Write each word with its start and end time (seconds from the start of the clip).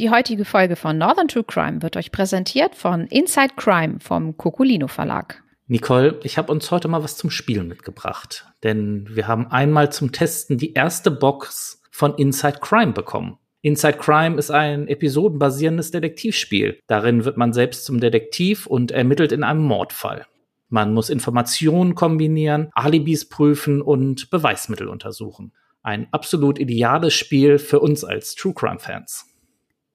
Die 0.00 0.08
heutige 0.08 0.46
Folge 0.46 0.76
von 0.76 0.96
Northern 0.96 1.28
True 1.28 1.44
Crime 1.44 1.82
wird 1.82 1.94
euch 1.94 2.10
präsentiert 2.10 2.74
von 2.74 3.06
Inside 3.08 3.52
Crime 3.56 3.98
vom 4.00 4.34
Cocolino 4.38 4.88
Verlag. 4.88 5.42
Nicole, 5.66 6.18
ich 6.22 6.38
habe 6.38 6.50
uns 6.50 6.70
heute 6.70 6.88
mal 6.88 7.04
was 7.04 7.18
zum 7.18 7.28
Spielen 7.28 7.68
mitgebracht, 7.68 8.46
denn 8.62 9.04
wir 9.14 9.28
haben 9.28 9.48
einmal 9.48 9.92
zum 9.92 10.10
Testen 10.10 10.56
die 10.56 10.72
erste 10.72 11.10
Box 11.10 11.82
von 11.90 12.14
Inside 12.14 12.60
Crime 12.62 12.92
bekommen. 12.92 13.36
Inside 13.60 13.98
Crime 13.98 14.38
ist 14.38 14.50
ein 14.50 14.88
episodenbasierendes 14.88 15.90
Detektivspiel. 15.90 16.80
Darin 16.86 17.26
wird 17.26 17.36
man 17.36 17.52
selbst 17.52 17.84
zum 17.84 18.00
Detektiv 18.00 18.66
und 18.66 18.92
ermittelt 18.92 19.32
in 19.32 19.44
einem 19.44 19.64
Mordfall. 19.64 20.24
Man 20.70 20.94
muss 20.94 21.10
Informationen 21.10 21.94
kombinieren, 21.94 22.70
Alibis 22.72 23.28
prüfen 23.28 23.82
und 23.82 24.30
Beweismittel 24.30 24.88
untersuchen. 24.88 25.52
Ein 25.82 26.08
absolut 26.10 26.58
ideales 26.58 27.12
Spiel 27.12 27.58
für 27.58 27.80
uns 27.80 28.02
als 28.02 28.34
True 28.34 28.54
Crime 28.54 28.78
Fans. 28.78 29.29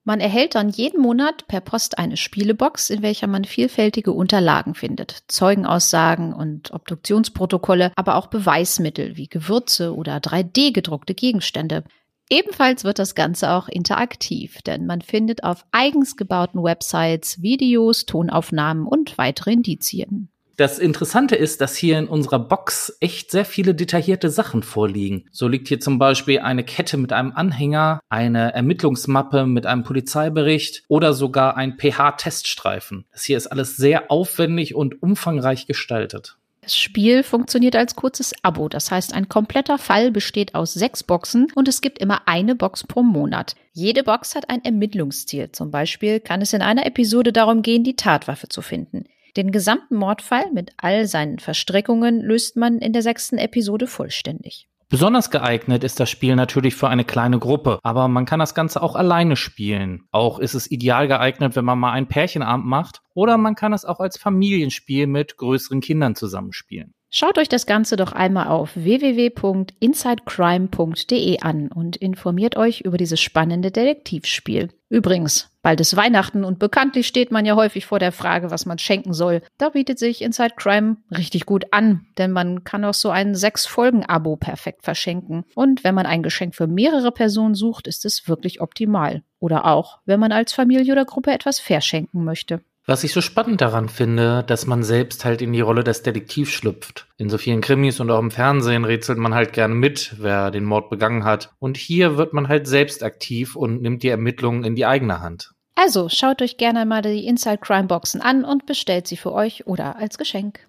Man 0.06 0.20
erhält 0.20 0.54
dann 0.54 0.68
jeden 0.68 1.00
Monat 1.00 1.48
per 1.48 1.60
Post 1.60 1.98
eine 1.98 2.16
Spielebox, 2.16 2.90
in 2.90 3.02
welcher 3.02 3.26
man 3.26 3.44
vielfältige 3.44 4.12
Unterlagen 4.12 4.76
findet. 4.76 5.24
Zeugenaussagen 5.26 6.32
und 6.32 6.72
Obduktionsprotokolle, 6.72 7.90
aber 7.96 8.14
auch 8.14 8.28
Beweismittel 8.28 9.16
wie 9.16 9.26
Gewürze 9.26 9.96
oder 9.96 10.18
3D 10.18 10.72
gedruckte 10.72 11.14
Gegenstände. 11.14 11.82
Ebenfalls 12.30 12.84
wird 12.84 13.00
das 13.00 13.16
Ganze 13.16 13.50
auch 13.50 13.66
interaktiv, 13.66 14.62
denn 14.62 14.86
man 14.86 15.02
findet 15.02 15.42
auf 15.42 15.66
eigens 15.72 16.16
gebauten 16.16 16.62
Websites 16.62 17.42
Videos, 17.42 18.06
Tonaufnahmen 18.06 18.86
und 18.86 19.18
weitere 19.18 19.54
Indizien. 19.54 20.30
Das 20.56 20.78
Interessante 20.78 21.36
ist, 21.36 21.60
dass 21.60 21.76
hier 21.76 21.98
in 21.98 22.08
unserer 22.08 22.38
Box 22.38 22.96
echt 23.00 23.30
sehr 23.30 23.44
viele 23.44 23.74
detaillierte 23.74 24.30
Sachen 24.30 24.62
vorliegen. 24.62 25.26
So 25.30 25.48
liegt 25.48 25.68
hier 25.68 25.80
zum 25.80 25.98
Beispiel 25.98 26.38
eine 26.38 26.64
Kette 26.64 26.96
mit 26.96 27.12
einem 27.12 27.32
Anhänger, 27.32 28.00
eine 28.08 28.54
Ermittlungsmappe 28.54 29.44
mit 29.44 29.66
einem 29.66 29.84
Polizeibericht 29.84 30.84
oder 30.88 31.12
sogar 31.12 31.58
ein 31.58 31.76
pH-Teststreifen. 31.76 33.04
Das 33.12 33.24
hier 33.24 33.36
ist 33.36 33.48
alles 33.48 33.76
sehr 33.76 34.10
aufwendig 34.10 34.74
und 34.74 35.02
umfangreich 35.02 35.66
gestaltet. 35.66 36.38
Das 36.62 36.74
Spiel 36.74 37.22
funktioniert 37.22 37.76
als 37.76 37.94
kurzes 37.94 38.32
Abo. 38.42 38.70
Das 38.70 38.90
heißt, 38.90 39.14
ein 39.14 39.28
kompletter 39.28 39.76
Fall 39.76 40.10
besteht 40.10 40.54
aus 40.54 40.72
sechs 40.72 41.04
Boxen 41.04 41.48
und 41.54 41.68
es 41.68 41.82
gibt 41.82 41.98
immer 41.98 42.26
eine 42.26 42.56
Box 42.56 42.82
pro 42.82 43.02
Monat. 43.02 43.56
Jede 43.72 44.02
Box 44.02 44.34
hat 44.34 44.48
ein 44.48 44.64
Ermittlungsziel. 44.64 45.52
Zum 45.52 45.70
Beispiel 45.70 46.18
kann 46.18 46.40
es 46.40 46.54
in 46.54 46.62
einer 46.62 46.86
Episode 46.86 47.32
darum 47.32 47.60
gehen, 47.60 47.84
die 47.84 47.94
Tatwaffe 47.94 48.48
zu 48.48 48.62
finden. 48.62 49.04
Den 49.36 49.52
gesamten 49.52 49.96
Mordfall 49.96 50.50
mit 50.54 50.72
all 50.78 51.06
seinen 51.06 51.38
Verstrickungen 51.38 52.22
löst 52.22 52.56
man 52.56 52.78
in 52.78 52.94
der 52.94 53.02
sechsten 53.02 53.36
Episode 53.36 53.86
vollständig. 53.86 54.66
Besonders 54.88 55.30
geeignet 55.30 55.84
ist 55.84 56.00
das 56.00 56.08
Spiel 56.08 56.36
natürlich 56.36 56.74
für 56.74 56.88
eine 56.88 57.04
kleine 57.04 57.38
Gruppe, 57.38 57.78
aber 57.82 58.08
man 58.08 58.24
kann 58.24 58.38
das 58.38 58.54
Ganze 58.54 58.80
auch 58.80 58.94
alleine 58.94 59.36
spielen. 59.36 60.04
Auch 60.10 60.38
ist 60.38 60.54
es 60.54 60.70
ideal 60.70 61.06
geeignet, 61.08 61.54
wenn 61.54 61.64
man 61.64 61.78
mal 61.78 61.92
einen 61.92 62.06
Pärchenabend 62.06 62.64
macht 62.66 63.02
oder 63.12 63.36
man 63.36 63.56
kann 63.56 63.72
es 63.72 63.84
auch 63.84 64.00
als 64.00 64.16
Familienspiel 64.16 65.06
mit 65.06 65.36
größeren 65.36 65.80
Kindern 65.80 66.14
zusammenspielen. 66.14 66.94
Schaut 67.08 67.38
euch 67.38 67.48
das 67.48 67.66
Ganze 67.66 67.96
doch 67.96 68.12
einmal 68.12 68.48
auf 68.48 68.74
www.insidecrime.de 68.74 71.40
an 71.40 71.68
und 71.68 71.96
informiert 71.96 72.56
euch 72.56 72.80
über 72.80 72.98
dieses 72.98 73.20
spannende 73.20 73.70
Detektivspiel. 73.70 74.70
Übrigens, 74.88 75.50
bald 75.62 75.80
ist 75.80 75.96
Weihnachten 75.96 76.44
und 76.44 76.58
bekanntlich 76.58 77.06
steht 77.06 77.30
man 77.30 77.44
ja 77.44 77.56
häufig 77.56 77.86
vor 77.86 77.98
der 77.98 78.12
Frage, 78.12 78.50
was 78.50 78.66
man 78.66 78.78
schenken 78.78 79.14
soll. 79.14 79.42
Da 79.58 79.70
bietet 79.70 79.98
sich 79.98 80.22
Inside 80.22 80.54
Crime 80.56 80.96
richtig 81.16 81.46
gut 81.46 81.72
an, 81.72 82.06
denn 82.18 82.32
man 82.32 82.64
kann 82.64 82.84
auch 82.84 82.94
so 82.94 83.10
ein 83.10 83.34
Sechs-Folgen-Abo 83.34 84.36
perfekt 84.36 84.84
verschenken. 84.84 85.44
Und 85.54 85.84
wenn 85.84 85.94
man 85.94 86.06
ein 86.06 86.22
Geschenk 86.22 86.54
für 86.54 86.66
mehrere 86.66 87.12
Personen 87.12 87.54
sucht, 87.54 87.86
ist 87.86 88.04
es 88.04 88.28
wirklich 88.28 88.60
optimal. 88.60 89.22
Oder 89.38 89.64
auch, 89.64 90.00
wenn 90.06 90.20
man 90.20 90.32
als 90.32 90.52
Familie 90.52 90.92
oder 90.92 91.04
Gruppe 91.04 91.32
etwas 91.32 91.60
verschenken 91.60 92.24
möchte. 92.24 92.62
Was 92.88 93.02
ich 93.02 93.12
so 93.12 93.20
spannend 93.20 93.60
daran 93.60 93.88
finde, 93.88 94.44
dass 94.46 94.66
man 94.66 94.84
selbst 94.84 95.24
halt 95.24 95.42
in 95.42 95.52
die 95.52 95.60
Rolle 95.60 95.82
des 95.82 96.02
Detektivs 96.02 96.52
schlüpft. 96.52 97.08
In 97.16 97.28
so 97.28 97.36
vielen 97.36 97.60
Krimis 97.60 97.98
und 97.98 98.12
auch 98.12 98.20
im 98.20 98.30
Fernsehen 98.30 98.84
rätselt 98.84 99.18
man 99.18 99.34
halt 99.34 99.52
gerne 99.52 99.74
mit, 99.74 100.14
wer 100.18 100.52
den 100.52 100.64
Mord 100.64 100.88
begangen 100.88 101.24
hat. 101.24 101.50
Und 101.58 101.76
hier 101.76 102.16
wird 102.16 102.32
man 102.32 102.46
halt 102.46 102.68
selbst 102.68 103.02
aktiv 103.02 103.56
und 103.56 103.82
nimmt 103.82 104.04
die 104.04 104.08
Ermittlungen 104.08 104.62
in 104.62 104.76
die 104.76 104.86
eigene 104.86 105.20
Hand. 105.20 105.50
Also 105.74 106.08
schaut 106.08 106.40
euch 106.42 106.58
gerne 106.58 106.86
mal 106.86 107.02
die 107.02 107.26
Inside 107.26 107.58
Crime 107.58 107.88
Boxen 107.88 108.20
an 108.20 108.44
und 108.44 108.66
bestellt 108.66 109.08
sie 109.08 109.16
für 109.16 109.32
euch 109.32 109.66
oder 109.66 109.96
als 109.96 110.16
Geschenk. 110.16 110.60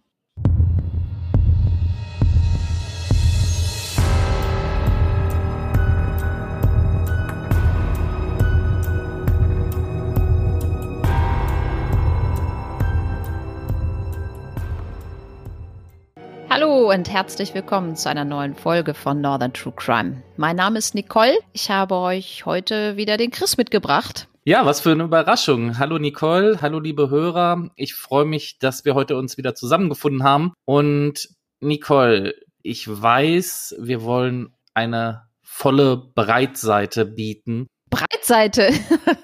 Hallo 16.50 16.90
und 16.92 17.12
herzlich 17.12 17.54
willkommen 17.54 17.98
zu 17.98 18.10
einer 18.10 18.24
neuen 18.24 18.56
Folge 18.56 18.94
von 18.94 19.20
Northern 19.20 19.52
True 19.52 19.74
Crime. 19.76 20.24
Mein 20.38 20.56
Name 20.56 20.80
ist 20.80 20.96
Nicole. 20.96 21.38
Ich 21.52 21.70
habe 21.70 21.96
euch 21.96 22.46
heute 22.46 22.96
wieder 22.96 23.18
den 23.18 23.32
Chris 23.32 23.58
mitgebracht. 23.58 24.30
Ja, 24.46 24.66
was 24.66 24.80
für 24.80 24.92
eine 24.92 25.04
Überraschung. 25.04 25.78
Hallo 25.78 26.00
Nicole, 26.00 26.62
hallo 26.62 26.80
liebe 26.80 27.10
Hörer. 27.10 27.70
Ich 27.76 27.96
freue 27.96 28.24
mich, 28.24 28.60
dass 28.60 28.86
wir 28.86 28.96
heute 28.96 29.18
uns 29.18 29.38
wieder 29.38 29.56
zusammengefunden 29.56 30.24
haben. 30.24 30.54
Und 30.64 31.28
Nicole, 31.60 32.34
ich 32.64 32.88
weiß, 32.88 33.76
wir 33.80 34.04
wollen 34.04 34.54
eine 34.74 35.24
volle 35.44 35.98
Breitseite 35.98 37.06
bieten. 37.06 37.68
Breitseite. 37.90 38.70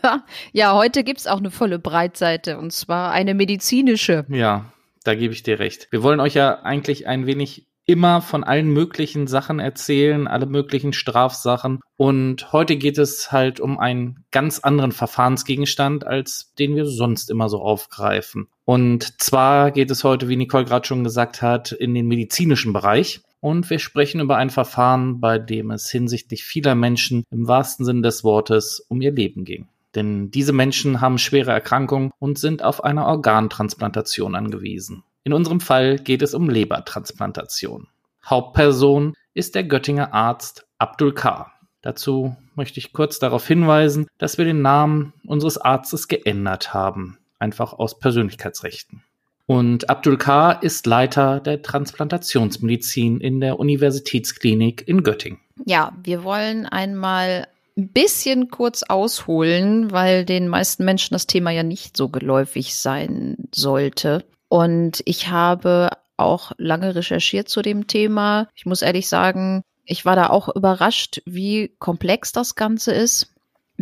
ja, 0.51 0.73
heute 0.73 1.05
gibt's 1.05 1.27
auch 1.27 1.37
eine 1.37 1.51
volle 1.51 1.79
Breitseite 1.79 2.57
und 2.57 2.73
zwar 2.73 3.11
eine 3.11 3.33
medizinische. 3.33 4.25
Ja, 4.27 4.73
da 5.03 5.15
gebe 5.15 5.33
ich 5.33 5.43
dir 5.43 5.59
recht. 5.59 5.87
Wir 5.91 6.03
wollen 6.03 6.19
euch 6.19 6.33
ja 6.33 6.61
eigentlich 6.61 7.07
ein 7.07 7.25
wenig 7.25 7.67
immer 7.85 8.21
von 8.21 8.43
allen 8.43 8.69
möglichen 8.69 9.27
Sachen 9.27 9.59
erzählen, 9.59 10.27
alle 10.27 10.45
möglichen 10.45 10.93
Strafsachen. 10.93 11.79
Und 11.97 12.53
heute 12.53 12.77
geht 12.77 12.97
es 12.97 13.31
halt 13.31 13.59
um 13.59 13.77
einen 13.77 14.25
ganz 14.31 14.59
anderen 14.59 14.91
Verfahrensgegenstand, 14.91 16.07
als 16.07 16.53
den 16.57 16.75
wir 16.75 16.85
sonst 16.85 17.29
immer 17.29 17.49
so 17.49 17.61
aufgreifen. 17.61 18.47
Und 18.65 19.21
zwar 19.21 19.71
geht 19.71 19.91
es 19.91 20.03
heute, 20.03 20.29
wie 20.29 20.37
Nicole 20.37 20.65
gerade 20.65 20.87
schon 20.87 21.03
gesagt 21.03 21.41
hat, 21.41 21.71
in 21.73 21.93
den 21.93 22.07
medizinischen 22.07 22.71
Bereich. 22.71 23.21
Und 23.41 23.69
wir 23.69 23.79
sprechen 23.79 24.21
über 24.21 24.37
ein 24.37 24.49
Verfahren, 24.49 25.19
bei 25.19 25.37
dem 25.37 25.69
es 25.71 25.89
hinsichtlich 25.89 26.45
vieler 26.45 26.75
Menschen 26.75 27.25
im 27.29 27.47
wahrsten 27.49 27.85
Sinn 27.85 28.01
des 28.01 28.23
Wortes 28.23 28.85
um 28.87 29.01
ihr 29.01 29.11
Leben 29.11 29.43
ging. 29.43 29.67
Denn 29.95 30.31
diese 30.31 30.53
Menschen 30.53 31.01
haben 31.01 31.17
schwere 31.17 31.51
Erkrankungen 31.51 32.11
und 32.19 32.39
sind 32.39 32.63
auf 32.63 32.83
eine 32.83 33.05
Organtransplantation 33.05 34.35
angewiesen. 34.35 35.03
In 35.23 35.33
unserem 35.33 35.59
Fall 35.59 35.97
geht 35.97 36.21
es 36.21 36.33
um 36.33 36.49
Lebertransplantation. 36.49 37.87
Hauptperson 38.25 39.13
ist 39.33 39.55
der 39.55 39.63
Göttinger 39.63 40.13
Arzt 40.13 40.65
Abdul 40.77 41.13
K. 41.13 41.51
Dazu 41.81 42.35
möchte 42.55 42.79
ich 42.79 42.93
kurz 42.93 43.19
darauf 43.19 43.45
hinweisen, 43.45 44.07
dass 44.17 44.37
wir 44.37 44.45
den 44.45 44.61
Namen 44.61 45.13
unseres 45.25 45.57
Arztes 45.57 46.07
geändert 46.07 46.73
haben, 46.73 47.17
einfach 47.39 47.73
aus 47.73 47.99
Persönlichkeitsrechten. 47.99 49.03
Und 49.45 49.89
Abdul 49.89 50.17
K. 50.17 50.53
ist 50.53 50.85
Leiter 50.85 51.41
der 51.41 51.61
Transplantationsmedizin 51.61 53.19
in 53.19 53.41
der 53.41 53.59
Universitätsklinik 53.59 54.87
in 54.87 55.03
Göttingen. 55.03 55.39
Ja, 55.65 55.91
wir 56.01 56.23
wollen 56.23 56.65
einmal 56.65 57.47
ein 57.77 57.91
bisschen 57.91 58.49
kurz 58.49 58.83
ausholen, 58.83 59.91
weil 59.91 60.25
den 60.25 60.47
meisten 60.47 60.85
Menschen 60.85 61.13
das 61.13 61.27
Thema 61.27 61.51
ja 61.51 61.63
nicht 61.63 61.97
so 61.97 62.09
geläufig 62.09 62.75
sein 62.75 63.37
sollte. 63.53 64.25
Und 64.47 65.01
ich 65.05 65.29
habe 65.29 65.89
auch 66.17 66.51
lange 66.57 66.95
recherchiert 66.95 67.49
zu 67.49 67.61
dem 67.61 67.87
Thema. 67.87 68.47
Ich 68.55 68.65
muss 68.65 68.83
ehrlich 68.83 69.09
sagen, 69.09 69.63
ich 69.85 70.05
war 70.05 70.15
da 70.15 70.29
auch 70.29 70.55
überrascht, 70.55 71.21
wie 71.25 71.75
komplex 71.79 72.31
das 72.31 72.55
Ganze 72.55 72.93
ist. 72.93 73.32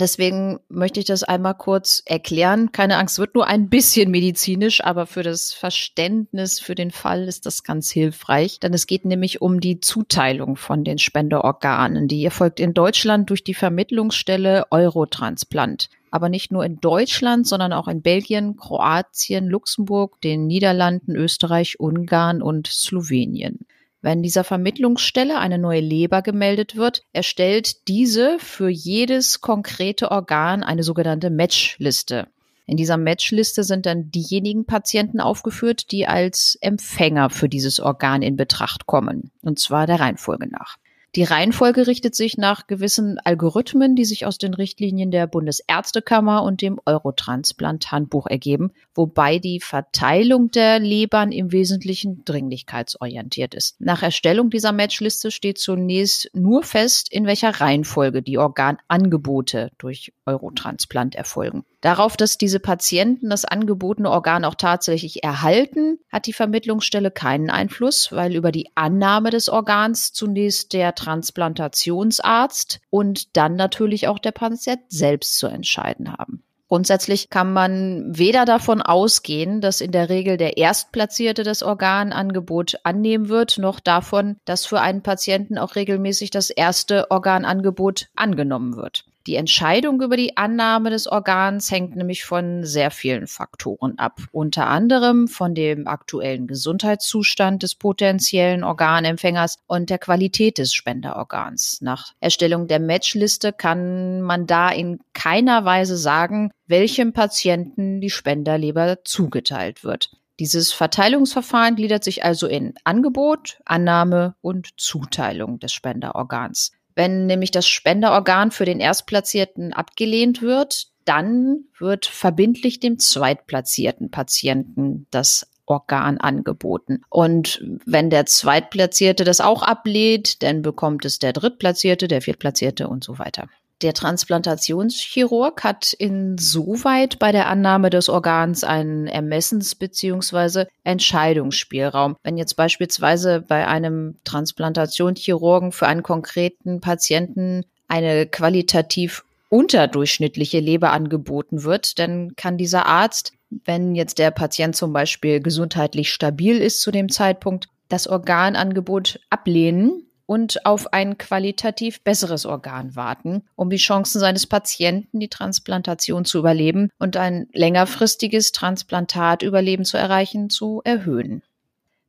Deswegen 0.02 0.60
möchte 0.68 1.00
ich 1.00 1.06
das 1.06 1.22
einmal 1.22 1.54
kurz 1.54 2.02
erklären. 2.08 2.72
Keine 2.72 2.98
Angst, 2.98 3.20
wird 3.20 3.36
nur 3.36 3.46
ein 3.46 3.70
bisschen 3.70 4.10
medizinisch, 4.10 4.84
aber 4.84 5.06
für 5.06 5.22
das 5.22 5.54
Verständnis 5.54 6.60
für 6.60 6.74
den 6.74 6.90
Fall 6.90 7.28
ist 7.28 7.46
das 7.46 7.62
ganz 7.62 7.92
hilfreich. 7.92 8.60
Denn 8.60 8.74
es 8.74 8.88
geht 8.88 9.06
nämlich 9.06 9.44
um 9.44 9.60
die 9.60 9.80
Zuteilung 9.80 10.56
von 10.56 10.84
den 10.84 10.98
Spenderorganen. 10.98 12.08
Die 12.08 12.26
erfolgt 12.26 12.60
in 12.60 12.74
Deutschland 12.74 13.30
durch 13.30 13.44
die 13.44 13.54
Vermittlungsstelle 13.54 14.66
Eurotransplant. 14.72 15.92
Aber 16.10 16.30
nicht 16.30 16.52
nur 16.52 16.66
in 16.66 16.80
Deutschland, 16.80 17.46
sondern 17.46 17.72
auch 17.72 17.88
in 17.88 18.02
Belgien, 18.02 18.58
Kroatien, 18.58 19.48
Luxemburg, 19.48 20.20
den 20.22 20.48
Niederlanden, 20.48 21.16
Österreich, 21.16 21.80
Ungarn 21.80 22.42
und 22.42 22.66
Slowenien. 22.66 23.68
Wenn 24.02 24.24
dieser 24.24 24.44
Vermittlungsstelle 24.44 25.38
eine 25.38 25.60
neue 25.60 25.80
Leber 25.80 26.24
gemeldet 26.24 26.76
wird, 26.76 27.04
erstellt 27.14 27.88
diese 27.88 28.38
für 28.40 28.70
jedes 28.70 29.42
konkrete 29.42 30.10
Organ 30.10 30.64
eine 30.64 30.82
sogenannte 30.82 31.30
Matchliste. 31.30 32.28
In 32.66 32.78
dieser 32.78 32.98
Matchliste 32.98 33.64
sind 33.64 33.86
dann 33.86 34.10
diejenigen 34.10 34.66
Patienten 34.66 35.20
aufgeführt, 35.20 35.92
die 35.92 36.08
als 36.08 36.58
Empfänger 36.62 37.30
für 37.30 37.50
dieses 37.50 37.80
Organ 37.80 38.22
in 38.22 38.38
Betracht 38.38 38.88
kommen, 38.88 39.32
und 39.42 39.60
zwar 39.60 39.86
der 39.86 40.00
Reihenfolge 40.00 40.48
nach. 40.48 40.78
Die 41.16 41.24
Reihenfolge 41.24 41.88
richtet 41.88 42.16
sich 42.16 42.38
nach 42.38 42.68
gewissen 42.68 43.20
Algorithmen, 43.20 43.98
die 43.98 44.06
sich 44.06 44.26
aus 44.26 44.38
den 44.38 44.54
Richtlinien 44.54 45.12
der 45.12 45.28
Bundesärztekammer 45.28 46.42
und 46.42 46.62
dem 46.62 46.80
Eurotransplant-Handbuch 46.86 48.28
ergeben, 48.28 48.72
wobei 48.96 49.38
die 49.38 49.60
Verteilung 49.60 50.52
der 50.52 50.80
Lebern 50.80 51.34
im 51.34 51.52
Wesentlichen 51.52 52.24
dringlichkeitsorientiert 52.24 53.56
ist. 53.56 53.82
Nach 53.82 54.04
Erstellung 54.04 54.50
dieser 54.50 54.72
Matchliste 54.72 55.32
steht 55.32 55.58
zunächst 55.58 56.30
nur 56.34 56.64
fest, 56.64 57.12
in 57.12 57.26
welcher 57.26 57.60
Reihenfolge 57.60 58.22
die 58.22 58.38
Organangebote 58.38 59.72
durch 59.80 60.14
Eurotransplant 60.26 61.16
erfolgen. 61.16 61.66
Darauf, 61.82 62.16
dass 62.16 62.38
diese 62.38 62.60
Patienten 62.60 63.32
das 63.32 63.44
angebotene 63.44 64.12
Organ 64.12 64.46
auch 64.46 64.54
tatsächlich 64.54 65.24
erhalten, 65.24 65.98
hat 66.12 66.28
die 66.28 66.34
Vermittlungsstelle 66.34 67.10
keinen 67.10 67.50
Einfluss, 67.50 68.12
weil 68.12 68.36
über 68.36 68.52
die 68.52 68.70
Annahme 68.76 69.32
des 69.32 69.50
Organs 69.50 70.14
zunächst 70.14 70.74
der 70.74 70.94
Transplantationsarzt 70.94 72.82
und 72.92 73.36
dann 73.36 73.56
natürlich 73.56 74.08
auch 74.08 74.20
der 74.20 74.32
Patient 74.32 74.82
selbst 74.90 75.40
zu 75.40 75.48
entscheiden 75.48 76.14
haben. 76.14 76.44
Grundsätzlich 76.68 77.30
kann 77.30 77.52
man 77.52 78.18
weder 78.18 78.46
davon 78.46 78.82
ausgehen, 78.82 79.60
dass 79.60 79.82
in 79.82 79.92
der 79.92 80.08
Regel 80.08 80.38
der 80.38 80.56
Erstplatzierte 80.56 81.44
das 81.44 81.64
Organangebot 81.64 82.80
annehmen 82.84 83.28
wird, 83.28 83.58
noch 83.58 83.82
davon, 83.82 84.38
dass 84.46 84.66
für 84.66 84.80
einen 84.80 85.02
Patienten 85.02 85.58
auch 85.58 85.76
regelmäßig 85.76 86.30
das 86.30 86.50
erste 86.50 87.12
Organangebot 87.12 88.08
angenommen 88.16 88.78
wird. 88.78 89.04
Die 89.28 89.36
Entscheidung 89.36 90.02
über 90.02 90.18
die 90.18 90.36
Annahme 90.36 90.90
des 90.90 91.06
Organs 91.06 91.70
hängt 91.70 91.96
nämlich 91.96 92.24
von 92.24 92.66
sehr 92.66 92.90
vielen 92.90 93.28
Faktoren 93.28 94.00
ab. 94.00 94.20
Unter 94.32 94.66
anderem 94.68 95.28
von 95.28 95.54
dem 95.54 95.88
aktuellen 95.88 96.48
Gesundheitszustand 96.48 97.62
des 97.62 97.76
potenziellen 97.76 98.64
Organempfängers 98.64 99.60
und 99.68 99.92
der 99.92 100.00
Qualität 100.00 100.58
des 100.58 100.74
Spenderorgans. 100.74 101.82
Nach 101.82 102.14
Erstellung 102.20 102.68
der 102.68 102.80
Matchliste 102.80 103.54
kann 103.54 104.22
man 104.22 104.48
da 104.48 104.70
in 104.70 105.00
keiner 105.14 105.66
Weise 105.66 105.98
sagen, 105.98 106.52
welchem 106.66 107.14
Patienten 107.14 108.02
die 108.02 108.10
Spenderleber 108.10 109.04
zugeteilt 109.04 109.84
wird. 109.84 110.10
Dieses 110.40 110.74
Verteilungsverfahren 110.74 111.76
gliedert 111.76 112.04
sich 112.04 112.24
also 112.24 112.48
in 112.48 112.74
Angebot, 112.84 113.60
Annahme 113.66 114.34
und 114.42 114.70
Zuteilung 114.78 115.60
des 115.60 115.72
Spenderorgans. 115.72 116.72
Wenn 117.02 117.26
nämlich 117.26 117.50
das 117.50 117.68
Spenderorgan 117.68 118.52
für 118.52 118.64
den 118.64 118.80
Erstplatzierten 118.80 119.74
abgelehnt 119.74 120.44
wird, 120.44 120.86
dann 121.04 121.64
wird 121.80 122.06
verbindlich 122.06 122.80
dem 122.80 123.00
zweitplatzierten 123.00 124.12
Patienten 124.12 125.08
das 125.10 125.50
Organ 125.66 126.20
angeboten. 126.20 127.02
Und 127.10 127.66
wenn 127.88 128.12
der 128.12 128.28
Zweitplatzierte 128.28 129.24
das 129.24 129.42
auch 129.42 129.64
ablehnt, 129.64 130.44
dann 130.44 130.62
bekommt 130.62 131.04
es 131.04 131.18
der 131.18 131.34
Drittplatzierte, 131.34 132.08
der 132.08 132.22
Viertplatzierte 132.22 132.88
und 132.88 133.04
so 133.04 133.18
weiter. 133.18 133.50
Der 133.82 133.94
Transplantationschirurg 133.94 135.64
hat 135.64 135.94
insoweit 135.94 137.18
bei 137.18 137.32
der 137.32 137.48
Annahme 137.48 137.90
des 137.90 138.10
Organs 138.10 138.64
einen 138.64 139.08
Ermessens- 139.08 139.74
bzw. 139.74 140.66
Entscheidungsspielraum. 140.84 142.16
Wenn 142.22 142.38
jetzt 142.38 142.56
beispielsweise 142.56 143.42
bei 143.42 143.68
einem 143.68 144.18
Transplantationschirurgen 144.24 145.72
für 145.72 145.88
einen 145.88 146.04
konkreten 146.04 146.80
Patienten 146.80 147.66
eine 147.88 148.28
qualitativ 148.28 149.24
unterdurchschnittliche 149.50 150.60
Leber 150.60 150.94
angeboten 150.94 151.64
wird, 151.64 151.98
dann 151.98 152.36
kann 152.36 152.58
dieser 152.58 152.86
Arzt, 152.86 153.34
wenn 153.66 153.96
jetzt 153.96 154.20
der 154.20 154.32
Patient 154.32 154.76
zum 154.76 154.94
Beispiel 154.94 155.42
gesundheitlich 155.42 156.14
stabil 156.14 156.58
ist 156.58 156.82
zu 156.82 156.92
dem 156.92 157.10
Zeitpunkt, 157.10 157.68
das 157.90 158.08
Organangebot 158.08 159.20
ablehnen 159.30 160.06
und 160.32 160.66
auf 160.66 160.94
ein 160.94 161.18
qualitativ 161.18 162.06
besseres 162.06 162.46
Organ 162.46 162.96
warten, 162.96 163.44
um 163.58 163.70
die 163.70 163.76
Chancen 163.76 164.22
seines 164.22 164.48
Patienten, 164.48 165.20
die 165.20 165.28
Transplantation 165.28 166.24
zu 166.24 166.40
überleben 166.40 166.90
und 167.00 167.18
ein 167.18 167.50
längerfristiges 167.52 168.54
Transplantatüberleben 168.54 169.84
zu 169.84 169.98
erreichen, 169.98 170.50
zu 170.50 170.80
erhöhen. 170.86 171.44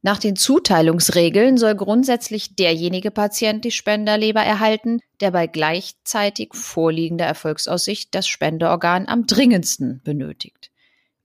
Nach 0.03 0.19
den 0.19 0.37
Zuteilungsregeln 0.37 1.59
soll 1.59 1.75
grundsätzlich 1.75 2.55
derjenige 2.55 3.11
Patient 3.11 3.65
die 3.65 3.73
Spenderleber 3.73 4.43
erhalten, 4.43 5.01
der 5.21 5.33
bei 5.33 5.49
gleichzeitig 5.49 6.55
vorliegender 6.55 7.27
Erfolgsaussicht 7.27 8.15
das 8.15 8.29
Spenderorgan 8.29 9.09
am 9.09 9.27
dringendsten 9.27 10.01
benötigt. 10.05 10.71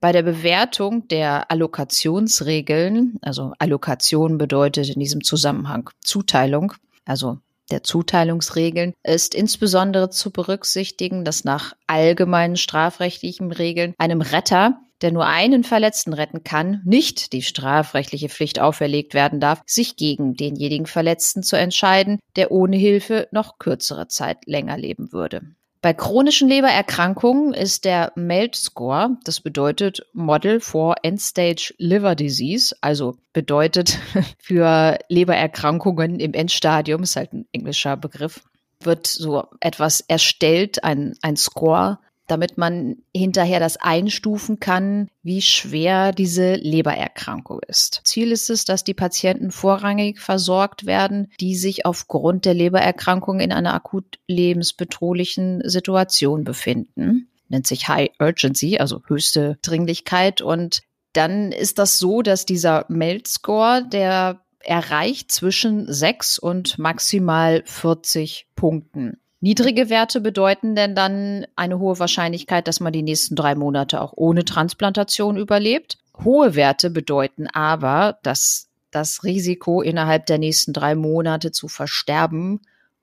Bei 0.00 0.10
der 0.10 0.24
Bewertung 0.24 1.06
der 1.06 1.48
Allokationsregeln, 1.52 3.18
also 3.22 3.52
Allokation 3.60 4.36
bedeutet 4.36 4.88
in 4.90 4.98
diesem 4.98 5.22
Zusammenhang 5.22 5.90
Zuteilung, 6.00 6.72
also 7.08 7.38
der 7.70 7.82
Zuteilungsregeln, 7.82 8.94
ist 9.02 9.34
insbesondere 9.34 10.10
zu 10.10 10.30
berücksichtigen, 10.30 11.24
dass 11.24 11.44
nach 11.44 11.74
allgemeinen 11.86 12.56
strafrechtlichen 12.56 13.52
Regeln 13.52 13.94
einem 13.98 14.20
Retter, 14.20 14.80
der 15.02 15.12
nur 15.12 15.26
einen 15.26 15.64
Verletzten 15.64 16.12
retten 16.12 16.42
kann, 16.44 16.82
nicht 16.84 17.32
die 17.32 17.42
strafrechtliche 17.42 18.28
Pflicht 18.28 18.58
auferlegt 18.58 19.14
werden 19.14 19.38
darf, 19.38 19.62
sich 19.66 19.96
gegen 19.96 20.34
denjenigen 20.34 20.86
Verletzten 20.86 21.42
zu 21.42 21.56
entscheiden, 21.56 22.18
der 22.36 22.50
ohne 22.50 22.76
Hilfe 22.76 23.28
noch 23.30 23.58
kürzere 23.58 24.08
Zeit 24.08 24.38
länger 24.46 24.76
leben 24.76 25.12
würde. 25.12 25.42
Bei 25.80 25.94
chronischen 25.94 26.48
Lebererkrankungen 26.48 27.54
ist 27.54 27.84
der 27.84 28.12
MELD-Score, 28.16 29.16
das 29.22 29.40
bedeutet 29.40 30.04
Model 30.12 30.58
for 30.60 30.96
End-Stage 31.02 31.72
Liver 31.78 32.16
Disease, 32.16 32.74
also 32.80 33.16
bedeutet 33.32 33.98
für 34.38 34.98
Lebererkrankungen 35.08 36.18
im 36.18 36.34
Endstadium, 36.34 37.04
ist 37.04 37.14
halt 37.14 37.32
ein 37.32 37.46
englischer 37.52 37.96
Begriff, 37.96 38.42
wird 38.80 39.06
so 39.06 39.44
etwas 39.60 40.00
erstellt, 40.00 40.82
ein, 40.82 41.14
ein 41.22 41.36
Score, 41.36 42.00
damit 42.28 42.58
man 42.58 42.98
hinterher 43.14 43.58
das 43.58 43.76
einstufen 43.76 44.60
kann, 44.60 45.08
wie 45.22 45.42
schwer 45.42 46.12
diese 46.12 46.54
Lebererkrankung 46.54 47.60
ist. 47.66 48.02
Ziel 48.04 48.30
ist 48.30 48.50
es, 48.50 48.64
dass 48.64 48.84
die 48.84 48.94
Patienten 48.94 49.50
vorrangig 49.50 50.20
versorgt 50.20 50.86
werden, 50.86 51.32
die 51.40 51.56
sich 51.56 51.86
aufgrund 51.86 52.44
der 52.44 52.54
Lebererkrankung 52.54 53.40
in 53.40 53.52
einer 53.52 53.74
akut 53.74 54.18
lebensbedrohlichen 54.28 55.62
Situation 55.64 56.44
befinden. 56.44 57.28
Nennt 57.48 57.66
sich 57.66 57.88
High 57.88 58.10
Urgency, 58.20 58.78
also 58.78 59.02
höchste 59.06 59.58
Dringlichkeit. 59.62 60.42
Und 60.42 60.82
dann 61.14 61.50
ist 61.50 61.78
das 61.78 61.98
so, 61.98 62.22
dass 62.22 62.44
dieser 62.44 62.84
MELD-Score, 62.88 63.88
der 63.90 64.40
erreicht 64.60 65.32
zwischen 65.32 65.90
6 65.90 66.38
und 66.38 66.78
maximal 66.78 67.62
40 67.64 68.48
Punkten. 68.54 69.18
Niedrige 69.40 69.88
Werte 69.88 70.20
bedeuten 70.20 70.74
denn 70.74 70.94
dann 70.94 71.46
eine 71.54 71.78
hohe 71.78 71.98
Wahrscheinlichkeit, 71.98 72.66
dass 72.66 72.80
man 72.80 72.92
die 72.92 73.02
nächsten 73.02 73.36
drei 73.36 73.54
Monate 73.54 74.00
auch 74.00 74.12
ohne 74.16 74.44
Transplantation 74.44 75.36
überlebt. 75.36 75.98
Hohe 76.24 76.56
Werte 76.56 76.90
bedeuten 76.90 77.46
aber, 77.46 78.18
dass 78.22 78.68
das 78.90 79.22
Risiko 79.22 79.80
innerhalb 79.80 80.26
der 80.26 80.38
nächsten 80.38 80.72
drei 80.72 80.94
Monate 80.94 81.52
zu 81.52 81.68
versterben 81.68 82.60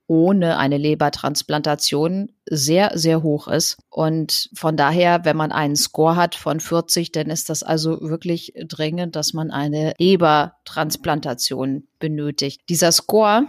ohne 0.08 0.58
eine 0.58 0.78
Lebertransplantation 0.78 2.30
sehr, 2.46 2.92
sehr 2.96 3.24
hoch 3.24 3.48
ist. 3.48 3.78
Und 3.90 4.50
von 4.54 4.78
daher, 4.78 5.26
wenn 5.26 5.36
man 5.36 5.52
einen 5.52 5.76
Score 5.76 6.16
hat 6.16 6.36
von 6.36 6.60
40, 6.60 7.12
dann 7.12 7.30
ist 7.30 7.50
das 7.50 7.64
also 7.64 8.02
wirklich 8.02 8.54
dringend, 8.68 9.16
dass 9.16 9.34
man 9.34 9.52
eine 9.52 9.94
Lebertransplantation 9.98 11.88
benötigt. 11.98 12.62
Dieser 12.70 12.92
Score 12.92 13.48